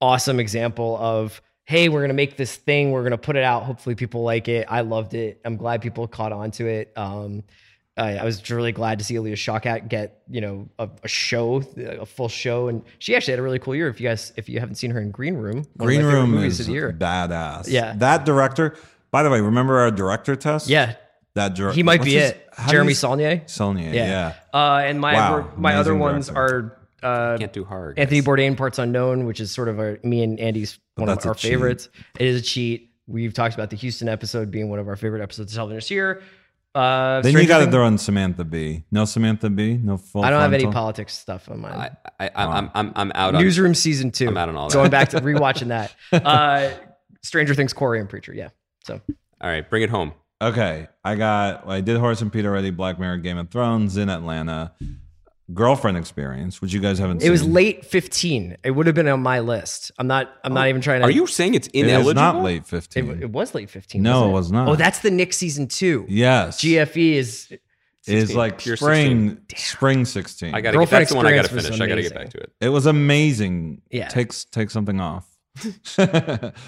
awesome 0.00 0.40
example 0.40 0.96
of 0.98 1.40
hey, 1.64 1.88
we're 1.88 2.00
gonna 2.00 2.14
make 2.14 2.36
this 2.36 2.56
thing, 2.56 2.90
we're 2.90 3.02
gonna 3.04 3.18
put 3.18 3.36
it 3.36 3.44
out. 3.44 3.62
Hopefully, 3.64 3.94
people 3.94 4.22
like 4.22 4.48
it. 4.48 4.66
I 4.68 4.80
loved 4.80 5.14
it. 5.14 5.40
I'm 5.44 5.56
glad 5.56 5.82
people 5.82 6.06
caught 6.08 6.32
on 6.32 6.50
to 6.52 6.66
it. 6.66 6.92
Um, 6.96 7.44
I, 7.96 8.18
I 8.18 8.24
was 8.24 8.48
really 8.50 8.72
glad 8.72 8.98
to 9.00 9.04
see 9.04 9.16
Alia 9.16 9.34
Shawkat 9.36 9.88
get 9.88 10.22
you 10.30 10.40
know 10.40 10.68
a, 10.78 10.88
a 11.02 11.08
show, 11.08 11.62
a 11.76 12.06
full 12.06 12.28
show, 12.28 12.68
and 12.68 12.82
she 12.98 13.14
actually 13.16 13.32
had 13.32 13.40
a 13.40 13.42
really 13.42 13.58
cool 13.58 13.74
year. 13.74 13.88
If 13.88 14.00
you 14.00 14.08
guys, 14.08 14.32
if 14.36 14.48
you 14.48 14.60
haven't 14.60 14.76
seen 14.76 14.90
her 14.92 15.00
in 15.00 15.10
Green 15.10 15.34
Room, 15.34 15.64
Green 15.76 16.00
of 16.00 16.06
my 16.06 16.12
favorite 16.12 16.12
Room 16.12 16.44
is 16.44 16.60
of 16.60 16.66
the 16.66 16.72
year. 16.72 16.92
badass. 16.98 17.68
Yeah. 17.68 17.94
that 17.98 18.24
director. 18.24 18.76
By 19.10 19.22
the 19.24 19.30
way, 19.30 19.40
remember 19.40 19.78
our 19.80 19.90
director 19.90 20.36
test? 20.36 20.68
Yeah, 20.68 20.94
that 21.34 21.54
director. 21.54 21.74
he 21.74 21.82
might 21.82 22.02
be 22.02 22.16
it. 22.16 22.48
Jeremy 22.68 22.94
Saulnier. 22.94 23.42
Saulnier. 23.46 23.92
Yeah. 23.92 24.34
Uh, 24.54 24.82
and 24.84 25.00
my 25.00 25.14
Wow, 25.14 25.34
other, 25.38 25.48
my 25.56 25.74
other 25.74 25.94
ones 25.96 26.28
director. 26.28 26.76
are 27.02 27.32
uh, 27.34 27.38
Can't 27.38 27.52
do 27.52 27.64
hard. 27.64 27.98
Anthony 27.98 28.22
Bourdain 28.22 28.56
parts 28.56 28.78
unknown, 28.78 29.24
which 29.26 29.40
is 29.40 29.50
sort 29.50 29.68
of 29.68 29.78
a, 29.80 29.98
me 30.04 30.22
and 30.22 30.38
Andy's 30.38 30.78
one 30.94 31.08
of 31.08 31.16
that's 31.16 31.24
a 31.24 31.30
our 31.30 31.34
cheat. 31.34 31.50
favorites. 31.52 31.88
It 32.18 32.26
is 32.26 32.40
a 32.40 32.44
cheat. 32.44 32.92
We've 33.06 33.34
talked 33.34 33.54
about 33.54 33.70
the 33.70 33.76
Houston 33.76 34.08
episode 34.08 34.50
being 34.52 34.68
one 34.70 34.78
of 34.78 34.86
our 34.86 34.96
favorite 34.96 35.22
episodes 35.22 35.50
of 35.52 35.56
television 35.56 35.76
this 35.78 35.90
year. 35.90 36.22
Uh, 36.74 37.20
Then 37.22 37.32
you 37.32 37.46
got 37.46 37.58
to 37.58 37.64
Things- 37.64 37.74
throw 37.74 37.86
in 37.86 37.98
Samantha 37.98 38.44
Bee. 38.44 38.84
No 38.92 39.04
Samantha 39.04 39.50
Bee. 39.50 39.76
No 39.76 39.96
full. 39.96 40.24
I 40.24 40.30
don't 40.30 40.40
have 40.40 40.52
any 40.52 40.64
frontal? 40.64 40.80
politics 40.80 41.18
stuff 41.18 41.50
on 41.50 41.60
mine. 41.60 41.72
I, 42.20 42.26
I, 42.28 42.30
I'm, 42.36 42.70
I'm, 42.74 42.92
I'm 42.94 43.12
out 43.14 43.34
on 43.34 43.42
Newsroom 43.42 43.74
season 43.74 44.10
two. 44.12 44.28
I'm 44.28 44.36
out 44.36 44.48
on 44.48 44.56
all 44.56 44.68
that. 44.68 44.74
Going 44.74 44.90
back 44.90 45.08
to 45.10 45.16
rewatching 45.20 45.68
that. 45.68 45.94
Uh, 46.12 46.70
Stranger 47.22 47.54
Things, 47.54 47.72
Quarry 47.72 47.98
and 48.00 48.08
Preacher. 48.08 48.32
Yeah. 48.32 48.50
So 48.84 49.00
All 49.40 49.50
right, 49.50 49.68
bring 49.68 49.82
it 49.82 49.90
home. 49.90 50.12
Okay, 50.42 50.88
I 51.04 51.16
got. 51.16 51.66
Well, 51.66 51.76
I 51.76 51.80
did 51.82 51.98
Horace 51.98 52.22
and 52.22 52.32
Pete 52.32 52.46
already. 52.46 52.70
Black 52.70 52.98
Mirror, 52.98 53.18
Game 53.18 53.36
of 53.36 53.50
Thrones 53.50 53.96
in 53.98 54.08
Atlanta. 54.08 54.72
Girlfriend 55.54 55.96
Experience, 55.96 56.60
which 56.62 56.72
you 56.72 56.80
guys 56.80 56.98
haven't 56.98 57.18
it 57.18 57.22
seen. 57.22 57.30
was 57.32 57.44
late 57.46 57.84
15. 57.84 58.58
It 58.62 58.70
would 58.70 58.86
have 58.86 58.94
been 58.94 59.08
on 59.08 59.20
my 59.22 59.40
list. 59.40 59.90
I'm 59.98 60.06
not. 60.06 60.32
I'm 60.44 60.54
not 60.54 60.68
even 60.68 60.80
trying 60.80 61.00
to. 61.00 61.06
Are 61.06 61.10
you 61.10 61.26
saying 61.26 61.54
it's 61.54 61.68
ineligible? 61.68 62.10
is 62.10 62.14
not 62.14 62.42
late 62.42 62.66
fifteen. 62.66 63.22
it 63.22 63.30
was 63.30 63.54
late 63.54 63.70
15. 63.70 64.02
No, 64.02 64.28
wasn't 64.28 64.30
it 64.30 64.34
was 64.34 64.52
not. 64.52 64.68
Oh, 64.68 64.76
that's 64.76 65.00
the 65.00 65.10
Knick 65.10 65.32
season 65.32 65.66
two. 65.68 66.06
yes, 66.08 66.60
GFE 66.60 67.12
is 67.14 67.52
is 68.06 68.34
like 68.34 68.58
Pure 68.58 68.76
spring. 68.76 69.38
Spring 69.54 70.04
sixteen. 70.04 70.54
I 70.54 70.60
got 70.60 70.70
to 70.70 70.78
get 70.78 70.78
Girlfriend 70.78 71.02
that's 71.02 71.10
the 71.10 71.16
one 71.16 71.26
I 71.26 71.34
got 71.34 71.46
to 71.46 71.48
finish. 71.48 71.80
I 71.80 71.86
got 71.86 71.94
to 71.96 72.02
get 72.02 72.14
back 72.14 72.30
to 72.30 72.38
it. 72.38 72.52
It 72.60 72.68
was 72.68 72.86
amazing. 72.86 73.82
Yeah. 73.90 74.08
takes 74.08 74.44
take 74.44 74.70
something 74.70 75.00
off. 75.00 75.26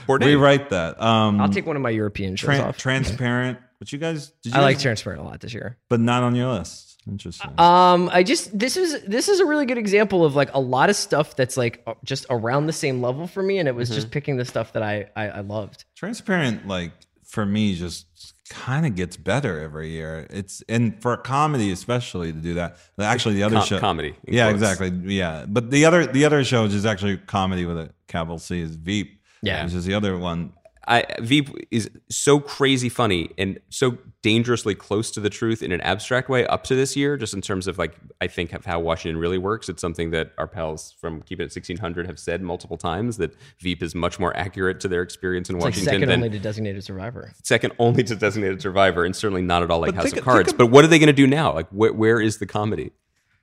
Rewrite 0.08 0.70
that. 0.70 1.00
Um, 1.00 1.40
I'll 1.40 1.48
take 1.48 1.66
one 1.66 1.76
of 1.76 1.82
my 1.82 1.90
European 1.90 2.36
shows 2.36 2.50
tran- 2.50 2.64
off. 2.64 2.76
transparent. 2.78 3.58
But 3.78 3.92
you 3.92 3.98
guys, 3.98 4.32
did 4.42 4.52
you 4.54 4.58
I 4.58 4.62
like 4.62 4.78
Transparent 4.78 5.20
a 5.22 5.24
lot 5.24 5.40
this 5.40 5.52
year. 5.54 5.76
but 5.88 5.98
not 6.00 6.22
on 6.22 6.34
your 6.36 6.52
list. 6.52 6.91
Interesting. 7.08 7.50
Um, 7.58 8.08
I 8.12 8.22
just 8.22 8.56
this 8.56 8.76
is 8.76 9.02
this 9.04 9.28
is 9.28 9.40
a 9.40 9.44
really 9.44 9.66
good 9.66 9.78
example 9.78 10.24
of 10.24 10.36
like 10.36 10.52
a 10.54 10.60
lot 10.60 10.88
of 10.90 10.96
stuff 10.96 11.34
that's 11.36 11.56
like 11.56 11.82
uh, 11.86 11.94
just 12.04 12.26
around 12.30 12.66
the 12.66 12.72
same 12.72 13.02
level 13.02 13.26
for 13.26 13.42
me, 13.42 13.58
and 13.58 13.68
it 13.68 13.74
was 13.74 13.88
Mm-hmm. 13.88 13.96
just 13.96 14.10
picking 14.10 14.36
the 14.36 14.44
stuff 14.44 14.72
that 14.74 14.82
I 14.82 15.06
I, 15.16 15.28
I 15.28 15.40
loved. 15.40 15.84
transparent, 15.96 16.68
like 16.68 16.92
for 17.24 17.44
me, 17.44 17.74
just 17.74 18.06
kind 18.50 18.84
of 18.86 18.94
gets 18.94 19.16
better 19.16 19.58
every 19.60 19.88
year. 19.90 20.26
It's 20.30 20.62
and 20.68 21.00
for 21.02 21.12
a 21.14 21.16
comedy, 21.18 21.72
especially 21.72 22.32
to 22.32 22.38
do 22.38 22.54
that. 22.54 22.76
Actually, 23.00 23.34
the 23.34 23.42
other 23.42 23.56
Com- 23.56 23.66
show, 23.66 23.80
comedy, 23.80 24.14
Yeah, 24.26 24.50
quotes. 24.50 24.62
exactly. 24.62 25.14
Yeah, 25.16 25.46
but 25.48 25.70
the 25.70 25.84
other 25.86 26.06
the 26.06 26.24
other 26.24 26.44
show, 26.44 26.62
which 26.64 26.72
is 26.74 26.86
actually 26.86 27.16
comedy 27.16 27.64
with 27.64 27.78
a 27.78 27.90
capital 28.06 28.38
C, 28.38 28.60
is 28.60 28.76
Veep. 28.76 29.18
Yeah. 29.44 29.64
which 29.64 29.74
is 29.74 29.84
the 29.84 29.94
other 29.94 30.16
one. 30.16 30.52
I, 30.88 31.04
Veep 31.20 31.48
is 31.70 31.88
so 32.10 32.40
crazy 32.40 32.88
funny 32.88 33.30
and 33.38 33.60
so 33.68 33.98
dangerously 34.22 34.74
close 34.74 35.10
to 35.12 35.20
the 35.20 35.30
truth 35.30 35.62
in 35.62 35.70
an 35.70 35.80
abstract 35.82 36.28
way 36.28 36.44
up 36.46 36.64
to 36.64 36.74
this 36.74 36.96
year, 36.96 37.16
just 37.16 37.34
in 37.34 37.40
terms 37.40 37.66
of 37.68 37.78
like, 37.78 37.94
I 38.20 38.26
think 38.26 38.52
of 38.52 38.64
how 38.64 38.80
Washington 38.80 39.20
really 39.20 39.38
works. 39.38 39.68
It's 39.68 39.80
something 39.80 40.10
that 40.10 40.32
our 40.38 40.46
pals 40.48 40.94
from 41.00 41.22
Keep 41.22 41.38
It 41.40 41.44
at 41.44 41.46
1600 41.54 42.06
have 42.06 42.18
said 42.18 42.42
multiple 42.42 42.76
times 42.76 43.16
that 43.18 43.34
Veep 43.60 43.82
is 43.82 43.94
much 43.94 44.18
more 44.18 44.36
accurate 44.36 44.80
to 44.80 44.88
their 44.88 45.02
experience 45.02 45.48
in 45.50 45.56
It's 45.56 45.64
like 45.64 45.70
Washington 45.72 45.92
second 45.94 46.08
than 46.08 46.18
only 46.18 46.30
to 46.30 46.38
Designated 46.40 46.82
Survivor. 46.82 47.32
second 47.44 47.72
only 47.78 48.02
to 48.04 48.16
Designated 48.16 48.60
Survivor 48.60 49.04
and 49.04 49.14
certainly 49.14 49.42
not 49.42 49.62
at 49.62 49.70
all 49.70 49.80
like 49.80 49.90
But 49.90 49.94
House 49.96 50.04
think- 50.06 50.16
of 50.18 50.24
Cards. 50.24 50.52
of- 50.52 50.58
but 50.58 50.66
what 50.66 50.84
are 50.84 50.88
they 50.88 50.98
going 50.98 51.06
to 51.08 51.12
do 51.12 51.26
now? 51.26 51.52
Like, 51.54 51.68
wh- 51.70 51.96
where 51.96 52.20
is 52.20 52.38
the 52.38 52.46
comedy? 52.46 52.90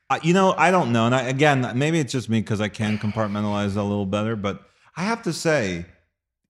Uh, 0.09 0.19
you 0.23 0.33
know, 0.33 0.55
I 0.57 0.71
don't 0.71 0.91
know. 0.91 1.05
And 1.05 1.13
I, 1.15 1.21
again, 1.23 1.71
maybe 1.75 1.99
it's 1.99 2.11
just 2.11 2.29
me 2.29 2.41
because 2.41 2.59
I 2.59 2.67
can 2.67 2.97
compartmentalize 2.97 3.75
a 3.77 3.83
little 3.83 4.07
better. 4.07 4.35
But 4.35 4.61
I 4.97 5.03
have 5.03 5.21
to 5.23 5.31
say, 5.33 5.85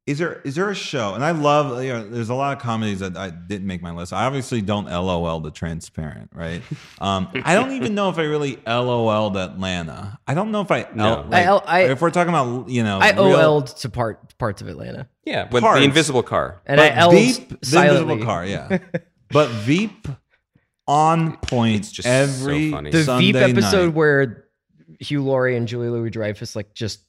is 0.10 0.18
there 0.18 0.41
is 0.43 0.55
there 0.55 0.70
a 0.70 0.76
show? 0.76 1.14
And 1.14 1.24
I 1.24 1.32
love. 1.32 1.84
You 1.84 1.93
know, 1.93 2.10
there's 2.10 2.30
a 2.30 2.34
lot 2.34 2.57
of 2.57 2.62
comedies 2.64 2.99
that 2.99 3.16
I 3.16 3.30
didn't 3.30 3.68
make 3.68 3.82
my 3.82 3.91
list. 3.91 4.12
I 4.12 4.26
obviously 4.26 4.62
don't 4.62 4.86
LOL 4.86 5.39
the 5.39 5.51
transparent, 5.51 6.32
right? 6.34 6.62
Um, 6.99 7.30
I 7.45 7.53
don't 7.55 7.72
even 7.72 7.95
know 7.95 8.10
if 8.10 8.18
I 8.18 8.24
really 8.24 8.57
LOL'd 8.68 9.38
Atlanta. 9.38 10.20
I 10.28 10.34
don't 10.34 10.51
know 10.51 10.62
if 10.62 10.72
I. 10.72 10.88
No. 10.93 11.26
like, 11.30 11.47
I- 11.47 11.55
I- 11.55 11.80
if 11.91 12.01
we're 12.01 12.10
talking 12.10 12.30
about 12.30 12.68
you 12.70 12.84
know, 12.84 12.99
I 12.99 13.12
real- 13.12 13.36
OL'd 13.36 13.68
to 13.78 13.89
part 13.89 14.38
parts 14.38 14.62
of 14.62 14.68
Atlanta, 14.68 15.07
Yeah, 15.26 15.47
with 15.49 15.64
Cards. 15.64 15.80
the 15.80 15.86
invisible 15.86 16.24
car. 16.24 16.62
and 16.66 16.78
but 16.78 16.91
I 16.91 17.05
L'd 17.05 17.16
Veep, 17.16 17.62
the 17.62 17.82
invisible 17.86 18.24
car, 18.26 18.45
yeah. 18.45 18.80
but 19.32 19.47
Veep 19.49 20.07
on 20.88 21.38
point 21.38 21.76
It's 21.76 21.91
just 21.91 22.07
so 22.07 22.12
every 22.14 22.72
funny. 22.72 22.91
The 22.91 23.03
Sunday 23.03 23.32
Veep 23.32 23.36
episode 23.57 23.86
night. 23.88 23.95
where 23.95 24.45
Hugh 24.99 25.24
Laurie 25.24 25.55
and 25.55 25.68
Julia 25.68 25.91
Louis-Dreyfus 25.91 26.55
like 26.55 26.74
just 26.74 26.99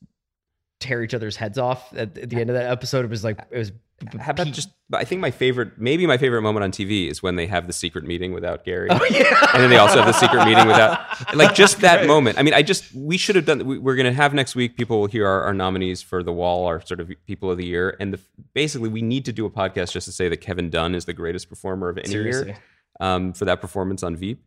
tear 0.81 1.03
each 1.03 1.15
other's 1.15 1.37
heads 1.37 1.59
off 1.59 1.93
at, 1.95 2.17
at 2.19 2.31
the 2.31 2.41
end 2.41 2.51
of 2.51 2.55
that 2.57 2.71
episode. 2.71 3.05
It 3.05 3.11
was 3.11 3.23
like 3.25 3.39
it 3.51 3.59
was. 3.59 3.73
How 4.19 4.31
about 4.31 4.47
just? 4.47 4.71
I 4.95 5.05
think 5.05 5.21
my 5.21 5.31
favorite, 5.31 5.73
maybe 5.77 6.07
my 6.07 6.17
favorite 6.17 6.41
moment 6.41 6.65
on 6.65 6.73
TV 6.73 7.09
is 7.11 7.23
when 7.23 7.37
they 7.37 7.47
have 7.47 7.67
the 7.67 7.73
secret 7.75 8.05
meeting 8.07 8.33
without 8.33 8.65
Gary, 8.65 8.89
Oh, 8.91 8.95
and 8.99 9.63
then 9.63 9.69
they 9.69 9.77
also 9.77 9.97
have 9.99 10.07
the 10.07 10.15
secret 10.15 10.47
meeting 10.47 10.67
without, 10.67 10.99
like 11.37 11.55
just 11.55 11.81
that 11.83 12.07
moment. 12.07 12.39
I 12.39 12.43
mean, 12.43 12.55
I 12.55 12.63
just 12.63 12.95
we 12.95 13.19
should 13.19 13.37
have 13.37 13.45
done. 13.45 13.67
We, 13.67 13.77
we're 13.79 13.97
going 13.97 14.07
to 14.07 14.13
have 14.15 14.33
next 14.33 14.55
week. 14.55 14.79
People 14.79 15.01
will 15.01 15.07
hear 15.07 15.27
our, 15.27 15.43
our 15.43 15.53
nominees 15.55 16.01
for 16.01 16.23
the 16.23 16.33
Wall, 16.33 16.67
our 16.67 16.81
sort 16.85 17.01
of 17.01 17.11
people 17.27 17.51
of 17.51 17.59
the 17.59 17.67
year, 17.67 17.95
and 18.01 18.15
the, 18.15 18.21
basically 18.55 18.89
we 18.89 19.03
need 19.03 19.27
to 19.27 19.33
do 19.35 19.45
a 19.45 19.51
podcast 19.51 19.93
just 19.93 20.07
to 20.07 20.13
say 20.13 20.31
that 20.31 20.39
Kevin 20.39 20.71
Dunn 20.71 20.95
is 20.95 21.05
the 21.05 21.13
greatest 21.13 21.51
performer 21.51 21.91
of 21.91 21.99
any 21.99 22.09
Seriously. 22.09 22.47
year 22.49 22.59
um, 23.01 23.35
for 23.35 23.45
that 23.45 23.61
performance 23.61 24.03
on 24.03 24.17
Veep. 24.17 24.43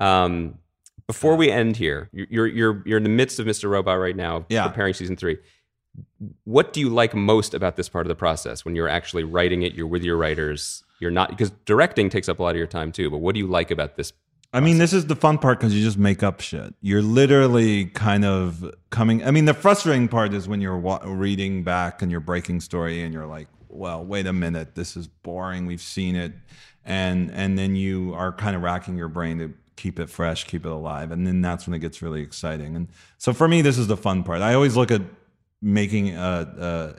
Um, 0.00 0.58
before 1.06 1.36
we 1.36 1.50
end 1.50 1.76
here, 1.76 2.10
you're 2.12 2.46
you're 2.48 2.82
you're 2.84 2.96
in 2.98 3.04
the 3.04 3.08
midst 3.08 3.38
of 3.38 3.46
Mr. 3.46 3.70
Robot 3.70 3.98
right 3.98 4.16
now, 4.16 4.44
Yeah. 4.48 4.66
preparing 4.66 4.92
season 4.92 5.16
three. 5.16 5.38
What 6.44 6.72
do 6.72 6.80
you 6.80 6.88
like 6.88 7.14
most 7.14 7.54
about 7.54 7.76
this 7.76 7.88
part 7.88 8.06
of 8.06 8.08
the 8.08 8.14
process 8.14 8.64
when 8.64 8.74
you're 8.74 8.88
actually 8.88 9.24
writing 9.24 9.62
it? 9.62 9.74
You're 9.74 9.86
with 9.86 10.02
your 10.02 10.16
writers. 10.16 10.84
You're 11.00 11.10
not 11.10 11.30
because 11.30 11.50
directing 11.64 12.10
takes 12.10 12.28
up 12.28 12.38
a 12.38 12.42
lot 12.42 12.50
of 12.50 12.56
your 12.56 12.66
time 12.66 12.92
too. 12.92 13.10
But 13.10 13.18
what 13.18 13.34
do 13.34 13.40
you 13.40 13.46
like 13.46 13.70
about 13.70 13.96
this? 13.96 14.12
I 14.52 14.60
mean, 14.60 14.78
this 14.78 14.94
is 14.94 15.06
the 15.06 15.16
fun 15.16 15.38
part 15.38 15.60
because 15.60 15.74
you 15.74 15.82
just 15.82 15.98
make 15.98 16.22
up 16.22 16.40
shit. 16.40 16.74
You're 16.80 17.02
literally 17.02 17.86
kind 17.86 18.24
of 18.24 18.74
coming. 18.90 19.22
I 19.22 19.30
mean, 19.30 19.44
the 19.44 19.54
frustrating 19.54 20.08
part 20.08 20.32
is 20.32 20.48
when 20.48 20.60
you're 20.60 20.78
wa- 20.78 21.02
reading 21.04 21.64
back 21.64 22.00
and 22.00 22.10
you're 22.10 22.20
breaking 22.20 22.60
story 22.60 23.02
and 23.02 23.12
you're 23.12 23.26
like, 23.26 23.48
"Well, 23.68 24.02
wait 24.04 24.26
a 24.26 24.32
minute, 24.32 24.74
this 24.74 24.96
is 24.96 25.06
boring. 25.06 25.66
We've 25.66 25.82
seen 25.82 26.16
it," 26.16 26.32
and 26.84 27.30
and 27.32 27.58
then 27.58 27.76
you 27.76 28.14
are 28.14 28.32
kind 28.32 28.56
of 28.56 28.62
racking 28.62 28.96
your 28.96 29.08
brain 29.08 29.38
to 29.38 29.52
keep 29.76 30.00
it 30.00 30.08
fresh, 30.10 30.44
keep 30.44 30.64
it 30.64 30.72
alive, 30.72 31.12
and 31.12 31.26
then 31.26 31.40
that's 31.42 31.66
when 31.66 31.74
it 31.74 31.78
gets 31.78 32.02
really 32.02 32.22
exciting. 32.22 32.74
And 32.74 32.88
so 33.18 33.32
for 33.32 33.48
me, 33.48 33.62
this 33.62 33.78
is 33.78 33.86
the 33.86 33.96
fun 33.96 34.24
part. 34.24 34.40
I 34.40 34.54
always 34.54 34.76
look 34.76 34.90
at 34.90 35.02
making 35.60 36.16
a, 36.16 36.54
a 36.58 36.94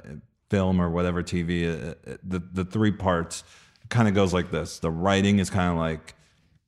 film 0.50 0.82
or 0.82 0.90
whatever 0.90 1.24
TV. 1.24 1.68
uh, 1.68 1.96
uh, 2.10 2.18
the 2.24 2.40
the 2.40 2.66
three 2.66 2.92
parts 2.92 3.44
kind 3.90 4.08
of 4.08 4.14
goes 4.14 4.34
like 4.34 4.52
this. 4.52 4.80
The 4.80 4.92
writing 4.92 5.40
is 5.40 5.50
kind 5.50 5.72
of 5.72 5.78
like 5.78 6.16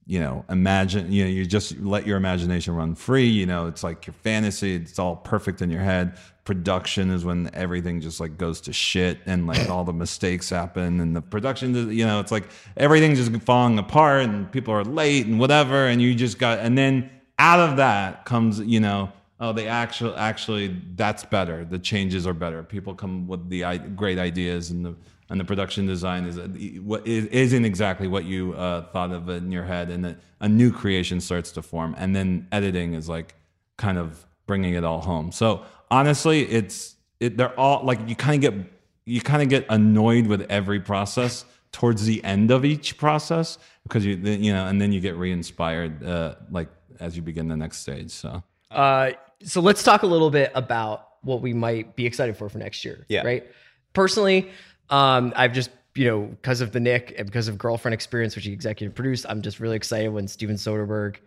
you 0.08 0.20
know, 0.20 0.44
imagine, 0.50 1.12
you 1.12 1.24
know, 1.24 1.30
you 1.30 1.46
just 1.46 1.78
let 1.80 2.08
your 2.08 2.18
imagination 2.18 2.76
run 2.76 2.96
free. 2.96 3.28
You 3.28 3.46
know, 3.46 3.68
it's 3.68 3.84
like 3.84 4.08
your 4.08 4.14
fantasy, 4.14 4.76
it's 4.76 5.00
all 5.00 5.16
perfect 5.16 5.62
in 5.62 5.70
your 5.70 5.82
head. 5.82 6.18
Production 6.44 7.12
is 7.12 7.24
when 7.24 7.50
everything 7.54 8.02
just 8.02 8.20
like 8.20 8.38
goes 8.38 8.60
to 8.62 8.74
shit 8.74 9.20
and 9.26 9.46
like 9.46 9.70
all 9.70 9.84
the 9.84 9.94
mistakes 9.94 10.50
happen. 10.50 11.00
And 11.00 11.16
the 11.16 11.22
production, 11.22 11.92
you 11.92 12.06
know, 12.06 12.20
it's 12.20 12.32
like 12.32 12.50
everything's 12.76 13.26
just 13.26 13.44
falling 13.44 13.78
apart 13.78 14.24
and 14.24 14.52
people 14.52 14.74
are 14.74 14.84
late 14.84 15.28
and 15.28 15.40
whatever. 15.40 15.88
And 15.88 16.02
you 16.02 16.16
just 16.16 16.40
got, 16.40 16.60
and 16.60 16.78
then 16.78 17.10
out 17.38 17.60
of 17.60 17.78
that 17.78 18.26
comes, 18.26 18.60
you 18.60 18.80
know, 18.80 19.12
oh, 19.42 19.52
they 19.52 19.68
actually, 19.68 20.16
actually, 20.16 20.80
that's 20.96 21.26
better. 21.26 21.66
The 21.66 21.80
changes 21.80 22.26
are 22.26 22.34
better. 22.34 22.64
People 22.64 22.96
come 22.96 23.28
with 23.28 23.50
the 23.50 23.80
great 23.96 24.20
ideas 24.20 24.72
and 24.72 24.86
the, 24.86 24.96
and 25.30 25.40
the 25.40 25.46
production 25.46 25.86
design 25.86 26.26
is 26.26 26.38
what 26.82 27.08
is 27.08 27.26
isn't 27.28 27.66
exactly 27.66 28.08
what 28.08 28.26
you 28.26 28.54
uh, 28.54 28.84
thought 28.92 29.12
of 29.12 29.30
in 29.30 29.52
your 29.52 29.64
head, 29.64 29.90
and 29.90 30.18
a 30.42 30.50
new 30.50 30.72
creation 30.72 31.22
starts 31.22 31.52
to 31.54 31.62
form, 31.62 31.96
and 31.98 32.16
then 32.16 32.48
editing 32.52 32.94
is 32.94 33.08
like 33.08 33.36
kind 33.78 33.98
of 33.98 34.26
bringing 34.46 34.74
it 34.74 34.84
all 34.84 35.00
home. 35.00 35.32
So 35.32 35.64
honestly, 35.90 36.42
it's 36.44 36.96
it, 37.22 37.38
they're 37.38 37.58
all 37.58 37.86
like 37.86 38.00
you 38.10 38.16
kind 38.16 38.44
of 38.44 38.52
get 38.52 38.72
you 39.06 39.22
kind 39.22 39.42
of 39.42 39.48
get 39.48 39.66
annoyed 39.70 40.28
with 40.28 40.42
every 40.50 40.82
process 40.82 41.46
towards 41.72 42.06
the 42.06 42.22
end 42.26 42.52
of 42.52 42.66
each 42.66 42.98
process 42.98 43.58
because 43.84 44.06
you 44.06 44.16
you 44.18 44.52
know, 44.52 44.68
and 44.68 44.82
then 44.82 44.92
you 44.92 45.00
get 45.00 45.16
re-inspired 45.16 46.04
uh, 46.04 46.36
like 46.52 46.68
as 47.00 47.16
you 47.16 47.22
begin 47.22 47.48
the 47.48 47.56
next 47.56 47.78
stage. 47.78 48.12
So 48.12 48.44
Uh, 48.70 49.12
so 49.44 49.62
let's 49.62 49.84
talk 49.84 50.04
a 50.04 50.08
little 50.08 50.30
bit 50.30 50.52
about 50.56 51.08
what 51.24 51.42
we 51.42 51.54
might 51.54 51.96
be 51.96 52.06
excited 52.06 52.36
for 52.38 52.50
for 52.50 52.58
next 52.58 52.84
year. 52.86 53.06
Yeah. 53.10 53.24
Right. 53.24 53.46
Personally, 53.94 54.50
um, 54.90 55.34
I've 55.36 55.54
just 55.54 55.70
you 55.96 56.06
know 56.08 56.22
because 56.22 56.62
of 56.62 56.72
the 56.72 56.80
Knick 56.80 57.14
and 57.18 57.26
because 57.26 57.48
of 57.48 57.58
Girlfriend 57.58 57.94
Experience, 57.94 58.36
which 58.36 58.46
he 58.46 58.54
executive 58.54 58.96
produced, 58.96 59.26
I'm 59.30 59.42
just 59.42 59.60
really 59.60 59.76
excited 59.76 60.10
when 60.10 60.28
Steven 60.28 60.56
Soderbergh 60.56 61.18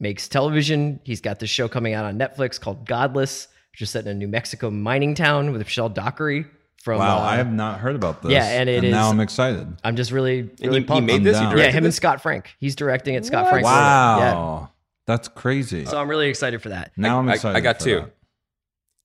makes 0.00 0.28
television. 0.28 1.00
He's 1.04 1.20
got 1.20 1.38
this 1.40 1.50
show 1.50 1.68
coming 1.68 1.94
out 1.94 2.04
on 2.04 2.18
Netflix 2.18 2.60
called 2.60 2.86
Godless, 2.86 3.48
which 3.72 3.82
is 3.82 3.90
set 3.90 4.04
in 4.06 4.10
a 4.10 4.14
New 4.14 4.28
Mexico 4.28 4.70
mining 4.70 5.14
town 5.14 5.52
with 5.52 5.60
Michelle 5.60 5.88
Dockery 5.88 6.46
from. 6.82 6.98
wow, 6.98 7.18
uh, 7.18 7.20
I 7.20 7.36
have 7.36 7.52
not 7.52 7.78
heard 7.80 7.94
about 7.96 8.22
this. 8.22 8.32
yeah, 8.32 8.44
and 8.60 8.68
it 8.68 8.82
now 8.82 9.06
is- 9.06 9.12
I'm 9.12 9.20
excited. 9.20 9.66
I'm 9.84 9.96
just 9.96 10.10
really, 10.10 10.40
And 10.40 10.50
really 10.62 10.74
he, 10.80 10.80
he 10.80 10.86
pumped. 10.86 11.06
made 11.06 11.22
this. 11.24 11.38
He 11.38 11.44
Yeah, 11.44 11.70
him 11.70 11.84
and? 11.84 11.94
Scott 11.94 12.20
Frank. 12.22 12.54
He's 12.58 12.74
directing 12.76 13.14
it. 13.14 13.24
Scott 13.24 13.48
Frank. 13.50 13.64
Wow, 13.64 14.70
that's 15.06 15.28
crazy. 15.28 15.84
So 15.84 15.98
I'm 16.00 16.08
really 16.08 16.28
excited 16.28 16.62
for 16.62 16.70
that. 16.70 16.92
now 16.96 17.18
I'm 17.18 17.28
excited. 17.28 17.56
I 17.56 17.60
got 17.60 17.78
for 17.78 17.84
two. 17.84 18.00
that. 18.00 18.14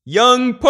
Young 0.05 0.53
Pope. 0.53 0.61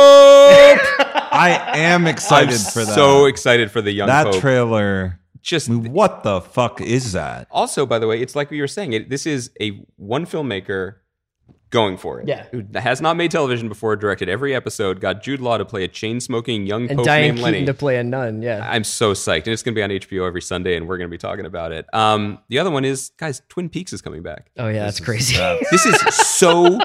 I 1.31 1.77
am 1.77 2.07
excited 2.07 2.49
I'm 2.49 2.55
excited 2.55 2.73
for 2.73 2.85
that. 2.85 2.95
so 2.95 3.25
excited 3.25 3.71
for 3.71 3.81
the 3.81 3.91
Young 3.91 4.07
that 4.07 4.25
Pope. 4.25 4.41
trailer. 4.41 5.19
Just 5.41 5.69
I 5.69 5.73
mean, 5.73 5.93
what 5.93 6.23
the 6.23 6.41
fuck 6.41 6.81
is 6.81 7.13
that? 7.13 7.47
also, 7.51 7.85
by 7.85 7.99
the 7.99 8.07
way, 8.07 8.21
it's 8.21 8.35
like 8.35 8.51
we 8.51 8.59
were 8.59 8.67
saying. 8.67 8.91
It, 8.93 9.09
this 9.09 9.25
is 9.25 9.51
a 9.61 9.85
one 9.95 10.25
filmmaker 10.25 10.95
going 11.69 11.97
for 11.97 12.19
it. 12.19 12.27
Yeah. 12.27 12.45
who 12.51 12.63
has 12.75 13.01
not 13.01 13.15
made 13.17 13.31
television 13.31 13.69
before. 13.69 13.95
Directed 13.95 14.29
every 14.29 14.55
episode. 14.55 14.99
Got 14.99 15.21
Jude 15.21 15.39
Law 15.39 15.57
to 15.57 15.65
play 15.65 15.83
a 15.83 15.87
chain 15.87 16.19
smoking 16.19 16.65
young 16.65 16.89
And 16.89 16.97
pope 16.97 17.05
Diane 17.05 17.21
named 17.21 17.37
Keaton 17.37 17.51
Lenny. 17.53 17.65
to 17.65 17.73
play 17.73 17.97
a 17.97 18.03
nun. 18.03 18.41
Yeah. 18.41 18.67
I'm 18.69 18.83
so 18.83 19.13
psyched, 19.13 19.43
and 19.43 19.49
it's 19.49 19.63
going 19.63 19.75
to 19.75 19.79
be 19.79 19.83
on 19.83 19.89
HBO 19.89 20.27
every 20.27 20.41
Sunday, 20.41 20.75
and 20.75 20.87
we're 20.87 20.97
going 20.97 21.09
to 21.09 21.13
be 21.13 21.17
talking 21.19 21.45
about 21.45 21.71
it. 21.71 21.85
Um, 21.93 22.39
the 22.49 22.59
other 22.59 22.71
one 22.71 22.85
is, 22.85 23.11
guys, 23.17 23.41
Twin 23.49 23.69
Peaks 23.69 23.93
is 23.93 24.01
coming 24.01 24.23
back. 24.23 24.51
Oh 24.57 24.67
yeah, 24.67 24.85
that's 24.85 24.99
crazy. 24.99 25.37
This 25.71 25.85
is 25.85 25.99
so 26.15 26.79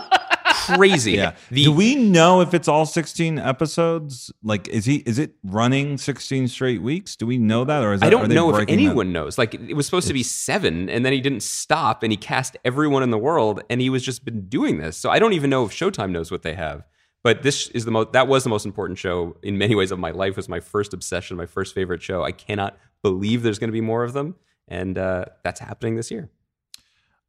crazy. 0.67 1.13
Yeah. 1.13 1.35
The, 1.51 1.65
Do 1.65 1.73
we 1.73 1.95
know 1.95 2.41
if 2.41 2.55
it's 2.55 2.69
all 2.69 2.87
16 2.87 3.39
episodes? 3.39 4.33
Like, 4.43 4.69
is 4.69 4.85
he? 4.85 4.97
Is 5.07 5.19
it 5.19 5.35
running 5.45 5.99
16 5.99 6.49
straight 6.49 6.83
weeks? 6.83 7.17
Do 7.17 7.27
we 7.27 7.39
know 7.39 7.65
that, 7.65 7.83
or 7.83 7.93
is 7.93 8.01
that, 8.01 8.07
I 8.07 8.11
don't 8.11 8.29
know 8.31 8.51
if 8.51 8.57
breaking 8.57 8.77
that? 8.77 8.83
anyone 8.83 9.13
knows. 9.13 9.39
Like 9.39 9.55
it 9.55 9.75
was 9.75 9.87
supposed 9.87 10.09
to 10.09 10.15
be 10.15 10.23
seven, 10.23 10.89
and 10.89 11.05
then 11.05 11.13
he 11.13 11.21
didn't 11.21 11.43
stop, 11.43 12.03
and 12.03 12.13
he 12.13 12.17
cast 12.17 12.57
everyone 12.65 13.03
in 13.03 13.11
the 13.11 13.19
world, 13.19 13.63
and 13.71 13.81
he 13.81 13.91
was 13.91 14.03
just 14.03 14.25
been 14.25 14.49
doing 14.49 14.79
this. 14.79 14.97
So 14.97 15.11
I 15.11 15.19
don't 15.19 15.33
even 15.33 15.51
know 15.51 15.65
if 15.65 15.73
Showtime 15.73 16.11
knows 16.11 16.31
what 16.31 16.43
they 16.43 16.55
have. 16.55 16.85
But 17.23 17.43
this 17.43 17.69
is 17.69 17.87
the 17.87 17.91
most. 17.91 18.13
That 18.13 18.29
was 18.29 18.45
the 18.45 18.51
most 18.51 18.67
important 18.67 18.99
show 18.99 19.37
in 19.43 19.57
many 19.57 19.75
ways 19.75 19.91
of 19.91 19.99
my 19.99 20.11
life. 20.11 20.33
It 20.33 20.37
was 20.37 20.49
my 20.49 20.61
first 20.61 20.93
obsession, 20.93 21.39
my 21.39 21.47
first 21.47 21.75
favorite 21.75 22.03
show. 22.03 22.23
I 22.23 22.33
cannot 22.33 22.77
believe 23.03 23.43
there's 23.43 23.59
going 23.59 23.69
to 23.69 23.73
be 23.73 23.81
more 23.81 24.05
of 24.05 24.13
them, 24.13 24.35
and 24.69 24.99
uh, 24.99 25.25
that's 25.43 25.59
happening 25.61 25.97
this 25.97 26.11
year. 26.11 26.29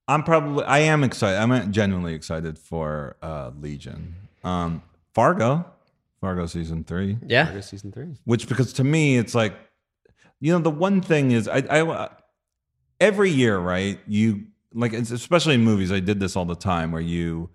I'm 0.08 0.24
probably. 0.24 0.64
I 0.66 0.80
am 0.80 1.04
excited. 1.04 1.40
I'm 1.40 1.72
genuinely 1.72 2.14
excited 2.14 2.60
for 2.60 3.16
uh, 3.22 3.52
Legion. 3.60 4.16
Um, 4.44 4.84
Fargo, 5.14 5.66
Fargo 6.22 6.46
season 6.46 6.84
three. 6.84 7.18
Yeah. 7.26 7.46
Fargo 7.46 7.62
season 7.62 7.92
three. 7.92 8.16
which 8.26 8.48
because 8.48 8.74
to 8.74 8.84
me 8.84 9.18
it's 9.18 9.34
like 9.34 9.54
you 10.40 10.52
know 10.52 10.60
the 10.60 10.70
one 10.70 11.02
thing 11.02 11.32
is 11.32 11.48
I, 11.48 11.64
I 11.70 12.10
every 13.00 13.30
year 13.32 13.58
right 13.58 14.00
you 14.08 14.46
like 14.74 14.94
it's 14.94 15.12
especially 15.12 15.56
in 15.56 15.62
movies 15.64 15.92
I 15.92 16.00
did 16.02 16.20
this 16.20 16.36
all 16.36 16.46
the 16.46 16.56
time 16.56 16.92
where 16.92 17.02
you 17.02 17.50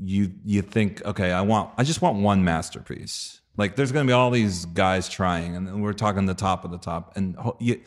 you 0.00 0.32
you 0.44 0.62
think 0.62 1.04
okay 1.04 1.32
I 1.32 1.40
want 1.40 1.70
I 1.78 1.82
just 1.84 2.02
want 2.02 2.18
one 2.18 2.44
masterpiece 2.44 3.40
like 3.56 3.76
there's 3.76 3.92
gonna 3.92 4.06
be 4.06 4.12
all 4.12 4.30
these 4.30 4.66
guys 4.66 5.08
trying 5.08 5.56
and 5.56 5.82
we're 5.82 5.92
talking 5.92 6.26
the 6.26 6.34
top 6.34 6.64
of 6.64 6.70
the 6.70 6.78
top 6.78 7.16
and 7.16 7.36
you 7.58 7.80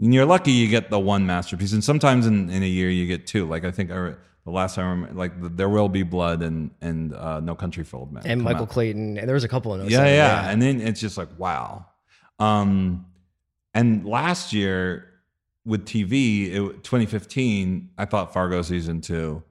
and 0.00 0.14
you're 0.14 0.26
lucky 0.26 0.52
you 0.52 0.68
get 0.68 0.90
the 0.90 0.98
one 0.98 1.26
masterpiece 1.26 1.72
and 1.72 1.84
sometimes 1.84 2.26
in, 2.26 2.50
in 2.50 2.62
a 2.62 2.66
year 2.66 2.90
you 2.90 3.06
get 3.06 3.26
two 3.26 3.46
like 3.46 3.64
I 3.64 3.70
think 3.70 3.90
I, 3.90 4.14
the 4.44 4.50
last 4.50 4.74
time 4.74 4.86
I 4.86 4.90
remember, 4.90 5.14
like 5.14 5.40
the, 5.40 5.48
there 5.48 5.68
will 5.68 5.88
be 5.88 6.02
blood 6.02 6.42
and 6.42 6.70
and 6.80 7.14
uh, 7.14 7.40
no 7.40 7.54
country 7.54 7.84
for 7.84 7.98
old 7.98 8.12
men 8.12 8.22
And 8.26 8.42
Michael 8.42 8.62
out. 8.62 8.70
Clayton. 8.70 9.18
And 9.18 9.28
there 9.28 9.34
was 9.34 9.44
a 9.44 9.48
couple 9.48 9.72
of 9.72 9.80
those. 9.80 9.90
Yeah, 9.90 10.06
yeah, 10.06 10.50
And 10.50 10.60
then 10.60 10.80
it's 10.80 11.00
just 11.00 11.18
like, 11.18 11.28
wow. 11.38 11.86
Um, 12.38 13.06
and 13.74 14.06
last 14.06 14.52
year 14.52 15.06
with 15.64 15.84
TV, 15.84 16.46
it, 16.48 16.84
2015, 16.84 17.90
I 17.98 18.04
thought 18.06 18.32
Fargo 18.32 18.62
season 18.62 19.00
two, 19.00 19.42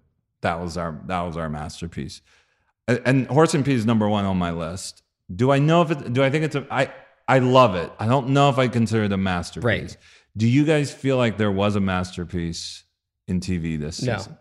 that 0.42 0.60
was 0.60 0.76
our 0.78 1.00
that 1.06 1.22
was 1.22 1.38
our 1.38 1.50
masterpiece. 1.50 2.22
And, 2.88 3.02
and 3.06 3.28
Horace 3.28 3.54
and 3.54 3.64
Pete 3.64 3.86
number 3.86 4.10
one 4.10 4.26
on 4.26 4.38
my 4.38 4.52
list. 4.52 5.04
Do 5.34 5.52
I 5.52 5.60
know 5.60 5.84
if 5.84 5.92
it? 5.92 6.14
Do 6.14 6.24
I 6.24 6.32
think 6.32 6.46
it's 6.46 6.56
a? 6.56 6.66
I 6.72 6.92
I 7.28 7.40
love 7.40 7.76
it. 7.76 7.92
I 8.00 8.08
don't 8.08 8.30
know 8.30 8.50
if 8.50 8.58
I 8.58 8.68
consider 8.68 9.04
it 9.04 9.12
a 9.12 9.18
masterpiece. 9.18 9.64
Right. 9.64 9.98
Do 10.40 10.48
you 10.48 10.64
guys 10.66 10.92
feel 10.94 11.18
like 11.18 11.38
there 11.38 11.52
was 11.52 11.76
a 11.76 11.80
masterpiece 11.82 12.84
in 13.28 13.42
TV 13.42 13.78
this 13.80 14.02
No, 14.02 14.18
season? 14.18 14.38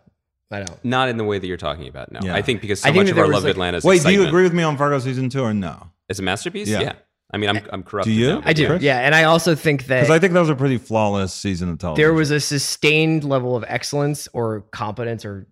I 0.49 0.59
don't. 0.63 0.85
Not 0.85 1.09
in 1.09 1.17
the 1.17 1.23
way 1.25 1.39
that 1.39 1.45
you're 1.45 1.57
talking 1.57 1.87
about. 1.87 2.11
No, 2.11 2.19
Yeah. 2.23 2.35
I 2.35 2.41
think 2.41 2.61
because 2.61 2.83
I 2.83 2.89
so 2.89 2.93
think 2.93 2.95
much 2.95 3.05
that 3.07 3.11
of 3.13 3.17
our 3.19 3.25
was, 3.27 3.33
love 3.33 3.43
like- 3.43 3.51
Atlanta's 3.51 3.83
Wait, 3.83 4.01
do 4.01 4.11
you 4.11 4.25
agree 4.25 4.43
with 4.43 4.53
me 4.53 4.63
on 4.63 4.77
Fargo 4.77 4.97
season 4.99 5.29
two 5.29 5.41
or 5.41 5.53
no? 5.53 5.89
It's 6.07 6.19
a 6.19 6.23
masterpiece. 6.23 6.69
Yeah. 6.69 6.81
Yeah. 6.81 6.93
I 7.31 7.37
mean, 7.37 7.49
I'm 7.51 7.59
I'm 7.71 7.83
corrupted. 7.83 8.13
Do 8.13 8.19
you? 8.19 8.27
now, 8.35 8.41
I 8.45 8.53
do. 8.53 8.63
yeah. 8.63 8.67
Chris? 8.69 8.81
Yeah. 8.81 8.99
And 8.99 9.13
I 9.13 9.25
also 9.25 9.53
think 9.55 9.85
that 9.87 10.01
Because 10.01 10.09
I 10.15 10.19
think 10.19 10.33
that 10.33 10.39
was 10.39 10.49
a 10.49 10.55
pretty 10.55 10.77
flawless 10.79 11.33
season 11.33 11.69
of 11.69 11.77
television. 11.77 12.01
there 12.03 12.13
was 12.13 12.31
a 12.31 12.39
sustained 12.39 13.23
level 13.23 13.55
of 13.55 13.63
excellence 13.67 14.27
or 14.33 14.61
competence 14.71 15.25
or 15.25 15.45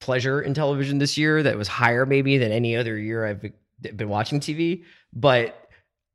pleasure 0.00 0.40
in 0.40 0.54
television 0.54 0.98
this 0.98 1.18
year 1.18 1.42
that 1.42 1.58
was 1.58 1.68
higher 1.68 2.06
maybe 2.06 2.38
than 2.38 2.52
any 2.52 2.76
other 2.76 2.96
year 2.96 3.26
I've 3.26 3.44
been 3.96 4.08
watching 4.08 4.40
TV, 4.40 4.84
but 5.12 5.67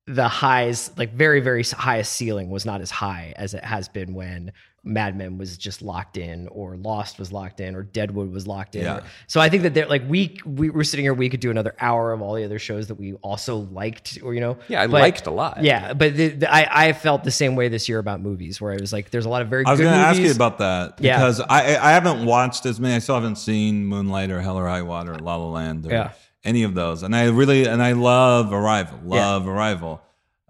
the 0.05 0.27
highs, 0.27 0.91
like 0.97 1.13
very, 1.13 1.39
very 1.39 1.63
highest 1.63 2.11
ceiling 2.13 2.49
was 2.49 2.65
not 2.65 2.81
as 2.81 2.91
high 2.91 3.33
as 3.37 3.53
it 3.53 3.63
has 3.63 3.87
been 3.87 4.13
when 4.13 4.51
Mad 4.85 5.15
Men 5.17 5.37
was 5.37 5.57
just 5.57 5.81
locked 5.81 6.17
in 6.17 6.49
or 6.49 6.75
Lost 6.75 7.17
was 7.17 7.31
locked 7.31 7.61
in 7.61 7.73
or 7.73 7.83
Deadwood 7.83 8.29
was 8.33 8.45
locked 8.47 8.75
in. 8.75 8.81
Yeah. 8.81 8.99
So 9.27 9.39
I 9.39 9.47
think 9.47 9.63
that 9.63 9.73
they're 9.73 9.87
like 9.87 10.03
we 10.09 10.37
we 10.45 10.69
were 10.69 10.83
sitting 10.83 11.05
here, 11.05 11.13
we 11.13 11.29
could 11.29 11.39
do 11.39 11.49
another 11.51 11.73
hour 11.79 12.11
of 12.11 12.21
all 12.21 12.33
the 12.33 12.43
other 12.43 12.59
shows 12.59 12.87
that 12.87 12.95
we 12.95 13.13
also 13.21 13.59
liked 13.71 14.19
or, 14.21 14.33
you 14.33 14.41
know, 14.41 14.57
Yeah, 14.67 14.81
I 14.81 14.87
but- 14.87 14.99
liked 14.99 15.25
a 15.25 15.31
lot. 15.31 15.63
Yeah. 15.63 15.93
But 15.93 16.17
the, 16.17 16.27
the, 16.29 16.53
I, 16.53 16.87
I 16.89 16.91
felt 16.91 17.23
the 17.23 17.31
same 17.31 17.55
way 17.55 17.69
this 17.69 17.87
year 17.87 17.99
about 17.99 18.19
movies 18.19 18.59
where 18.59 18.73
I 18.73 18.75
was 18.77 18.91
like, 18.91 19.09
there's 19.09 19.25
a 19.25 19.29
lot 19.29 19.41
of 19.41 19.47
very 19.47 19.63
good. 19.63 19.69
I 19.69 19.71
was 19.71 19.79
going 19.79 19.93
to 19.93 19.97
ask 19.99 20.19
you 20.19 20.31
about 20.31 20.57
that 20.57 20.99
Yeah. 20.99 21.15
because 21.17 21.39
I 21.39 21.77
I 21.77 21.91
haven't 21.91 22.25
watched 22.25 22.65
as 22.65 22.77
many. 22.77 22.95
I 22.95 22.99
still 22.99 23.15
haven't 23.15 23.37
seen 23.37 23.85
Moonlight 23.85 24.31
or 24.31 24.41
Hell 24.41 24.57
or 24.59 24.67
High 24.67 24.81
Water 24.81 25.13
or 25.13 25.19
La 25.19 25.37
La 25.37 25.47
Land 25.49 25.85
or 25.85 25.91
Yeah. 25.91 26.11
Any 26.43 26.63
of 26.63 26.75
those. 26.75 27.03
And 27.03 27.15
I 27.15 27.25
really 27.29 27.65
and 27.65 27.81
I 27.81 27.93
love 27.93 28.51
Arrival. 28.51 28.99
Yeah. 29.05 29.27
Love 29.27 29.47
Arrival. 29.47 30.01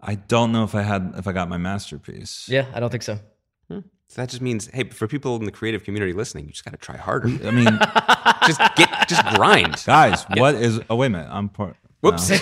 I 0.01 0.15
don't 0.15 0.51
know 0.51 0.63
if 0.63 0.75
I 0.75 0.81
had 0.81 1.13
if 1.17 1.27
I 1.27 1.31
got 1.31 1.49
my 1.49 1.57
masterpiece. 1.57 2.47
Yeah, 2.49 2.65
I 2.73 2.79
don't 2.79 2.89
think 2.89 3.03
so. 3.03 3.19
Hmm. 3.69 3.79
So 4.07 4.21
that 4.21 4.29
just 4.29 4.41
means, 4.41 4.67
hey, 4.67 4.83
for 4.89 5.07
people 5.07 5.35
in 5.37 5.45
the 5.45 5.51
creative 5.51 5.83
community 5.83 6.13
listening, 6.13 6.45
you 6.45 6.51
just 6.51 6.65
got 6.65 6.71
to 6.71 6.77
try 6.77 6.97
harder. 6.97 7.29
I 7.47 7.51
mean, 7.51 7.65
just 8.45 8.59
get, 8.75 9.07
just 9.07 9.25
grind. 9.35 9.81
guys, 9.85 10.25
what 10.35 10.55
is? 10.55 10.81
Oh 10.89 10.97
wait 10.97 11.07
a 11.07 11.09
minute. 11.11 11.29
I'm 11.31 11.49
part. 11.49 11.77
Whoops. 12.01 12.29
All 12.31 12.37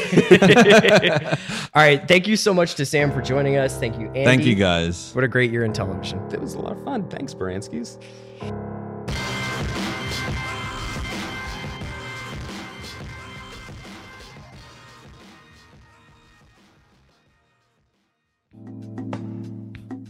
right. 1.75 2.07
Thank 2.07 2.27
you 2.27 2.35
so 2.35 2.51
much 2.51 2.73
to 2.75 2.85
Sam 2.85 3.11
for 3.11 3.21
joining 3.21 3.57
us. 3.57 3.77
Thank 3.77 3.99
you, 3.99 4.07
Andy. 4.07 4.25
Thank 4.25 4.43
you 4.43 4.55
guys. 4.55 5.13
What 5.13 5.23
a 5.23 5.27
great 5.27 5.51
year 5.51 5.63
in 5.63 5.71
television. 5.71 6.19
It 6.33 6.41
was 6.41 6.55
a 6.55 6.59
lot 6.59 6.71
of 6.71 6.83
fun. 6.83 7.07
Thanks, 7.09 7.35
Baranskis. 7.35 8.01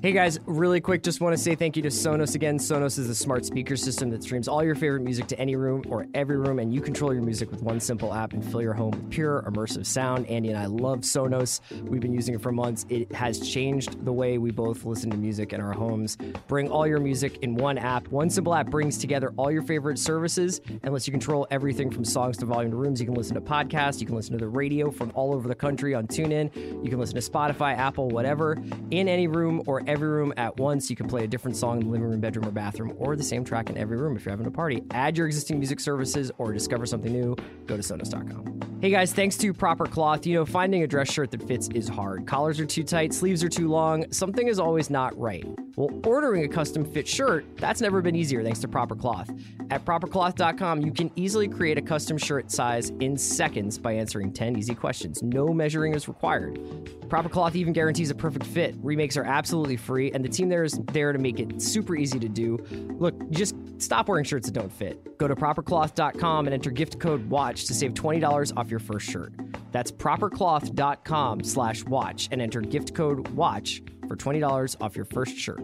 Hey 0.01 0.13
guys, 0.13 0.39
really 0.47 0.81
quick, 0.81 1.03
just 1.03 1.21
want 1.21 1.37
to 1.37 1.37
say 1.37 1.53
thank 1.53 1.75
you 1.75 1.83
to 1.83 1.89
Sonos 1.89 2.33
again. 2.33 2.57
Sonos 2.57 2.97
is 2.97 3.07
a 3.07 3.13
smart 3.13 3.45
speaker 3.45 3.75
system 3.75 4.09
that 4.09 4.23
streams 4.23 4.47
all 4.47 4.63
your 4.63 4.73
favorite 4.73 5.03
music 5.03 5.27
to 5.27 5.37
any 5.37 5.55
room 5.55 5.83
or 5.87 6.07
every 6.15 6.37
room, 6.37 6.57
and 6.57 6.73
you 6.73 6.81
control 6.81 7.13
your 7.13 7.21
music 7.21 7.51
with 7.51 7.61
one 7.61 7.79
simple 7.79 8.11
app 8.11 8.33
and 8.33 8.43
fill 8.43 8.63
your 8.63 8.73
home 8.73 8.89
with 8.89 9.11
pure, 9.11 9.43
immersive 9.43 9.85
sound. 9.85 10.25
Andy 10.25 10.49
and 10.49 10.57
I 10.57 10.65
love 10.65 11.01
Sonos. 11.01 11.61
We've 11.83 12.01
been 12.01 12.15
using 12.15 12.33
it 12.33 12.41
for 12.41 12.51
months. 12.51 12.87
It 12.89 13.13
has 13.13 13.47
changed 13.47 14.03
the 14.03 14.11
way 14.11 14.39
we 14.39 14.49
both 14.49 14.85
listen 14.85 15.11
to 15.11 15.17
music 15.17 15.53
in 15.53 15.61
our 15.61 15.71
homes. 15.71 16.17
Bring 16.47 16.67
all 16.67 16.87
your 16.87 16.99
music 16.99 17.37
in 17.43 17.53
one 17.53 17.77
app. 17.77 18.07
One 18.07 18.31
simple 18.31 18.55
app 18.55 18.71
brings 18.71 18.97
together 18.97 19.31
all 19.37 19.51
your 19.51 19.61
favorite 19.61 19.99
services 19.99 20.61
and 20.81 20.93
lets 20.93 21.05
you 21.05 21.11
control 21.11 21.45
everything 21.51 21.91
from 21.91 22.05
songs 22.05 22.37
to 22.37 22.47
volume 22.47 22.71
to 22.71 22.77
rooms. 22.77 22.99
You 22.99 23.05
can 23.05 23.13
listen 23.13 23.35
to 23.35 23.41
podcasts, 23.41 23.99
you 23.99 24.07
can 24.07 24.15
listen 24.15 24.31
to 24.31 24.43
the 24.43 24.49
radio 24.49 24.89
from 24.89 25.11
all 25.13 25.31
over 25.31 25.47
the 25.47 25.53
country 25.53 25.93
on 25.93 26.07
TuneIn, 26.07 26.83
you 26.83 26.89
can 26.89 26.97
listen 26.97 27.13
to 27.13 27.21
Spotify, 27.21 27.77
Apple, 27.77 28.09
whatever, 28.09 28.57
in 28.89 29.07
any 29.07 29.27
room 29.27 29.61
or 29.67 29.83
every 29.91 30.07
room 30.07 30.33
at 30.37 30.57
once. 30.57 30.89
You 30.89 30.95
can 30.95 31.07
play 31.07 31.23
a 31.23 31.27
different 31.27 31.57
song 31.57 31.81
in 31.81 31.85
the 31.85 31.91
living 31.91 32.07
room, 32.09 32.19
bedroom, 32.19 32.47
or 32.47 32.51
bathroom, 32.51 32.93
or 32.97 33.15
the 33.15 33.23
same 33.23 33.43
track 33.43 33.69
in 33.69 33.77
every 33.77 33.97
room 33.97 34.15
if 34.15 34.25
you're 34.25 34.31
having 34.31 34.47
a 34.47 34.51
party. 34.51 34.81
Add 34.91 35.17
your 35.17 35.27
existing 35.27 35.59
music 35.59 35.79
services 35.79 36.31
or 36.37 36.53
discover 36.53 36.85
something 36.85 37.11
new. 37.11 37.35
Go 37.67 37.75
to 37.75 37.83
Sonos.com. 37.83 38.61
Hey 38.81 38.89
guys, 38.89 39.13
thanks 39.13 39.37
to 39.37 39.53
Proper 39.53 39.85
Cloth. 39.85 40.25
You 40.25 40.33
know, 40.33 40.45
finding 40.45 40.81
a 40.81 40.87
dress 40.87 41.11
shirt 41.11 41.29
that 41.31 41.47
fits 41.47 41.69
is 41.75 41.87
hard. 41.87 42.25
Collars 42.25 42.59
are 42.59 42.65
too 42.65 42.83
tight, 42.83 43.13
sleeves 43.13 43.43
are 43.43 43.49
too 43.49 43.67
long, 43.67 44.11
something 44.11 44.47
is 44.47 44.59
always 44.59 44.89
not 44.89 45.15
right. 45.19 45.45
Well, 45.75 45.89
ordering 46.03 46.45
a 46.45 46.47
custom 46.47 46.83
fit 46.91 47.07
shirt, 47.07 47.45
that's 47.57 47.79
never 47.79 48.01
been 48.01 48.15
easier 48.15 48.43
thanks 48.43 48.59
to 48.59 48.67
Proper 48.67 48.95
Cloth. 48.95 49.29
At 49.69 49.85
propercloth.com, 49.85 50.81
you 50.81 50.91
can 50.91 51.11
easily 51.15 51.47
create 51.47 51.77
a 51.77 51.81
custom 51.81 52.17
shirt 52.17 52.49
size 52.49 52.89
in 52.99 53.17
seconds 53.17 53.77
by 53.77 53.93
answering 53.93 54.33
10 54.33 54.57
easy 54.57 54.73
questions. 54.73 55.21
No 55.21 55.53
measuring 55.53 55.93
is 55.93 56.07
required. 56.07 56.59
Proper 57.07 57.29
Cloth 57.29 57.55
even 57.55 57.73
guarantees 57.73 58.09
a 58.09 58.15
perfect 58.15 58.47
fit. 58.47 58.73
Remakes 58.81 59.15
are 59.15 59.23
absolutely 59.23 59.77
free, 59.81 60.11
and 60.11 60.23
the 60.23 60.29
team 60.29 60.49
there 60.49 60.63
is 60.63 60.79
there 60.91 61.11
to 61.11 61.19
make 61.19 61.39
it 61.39 61.61
super 61.61 61.95
easy 61.95 62.19
to 62.19 62.29
do. 62.29 62.57
Look, 62.99 63.29
just 63.31 63.55
stop 63.79 64.07
wearing 64.07 64.23
shirts 64.23 64.47
that 64.47 64.53
don't 64.53 64.71
fit. 64.71 65.17
Go 65.17 65.27
to 65.27 65.35
propercloth.com 65.35 66.47
and 66.47 66.53
enter 66.53 66.71
gift 66.71 66.99
code 66.99 67.29
WATCH 67.29 67.65
to 67.65 67.73
save 67.73 67.93
$20 67.93 68.57
off 68.57 68.69
your 68.69 68.79
first 68.79 69.09
shirt. 69.09 69.33
That's 69.71 69.91
propercloth.com 69.91 71.43
slash 71.43 71.83
watch 71.85 72.29
and 72.31 72.41
enter 72.41 72.61
gift 72.61 72.93
code 72.93 73.27
WATCH 73.29 73.81
for 74.07 74.15
$20 74.15 74.75
off 74.81 74.95
your 74.95 75.05
first 75.05 75.37
shirt. 75.37 75.61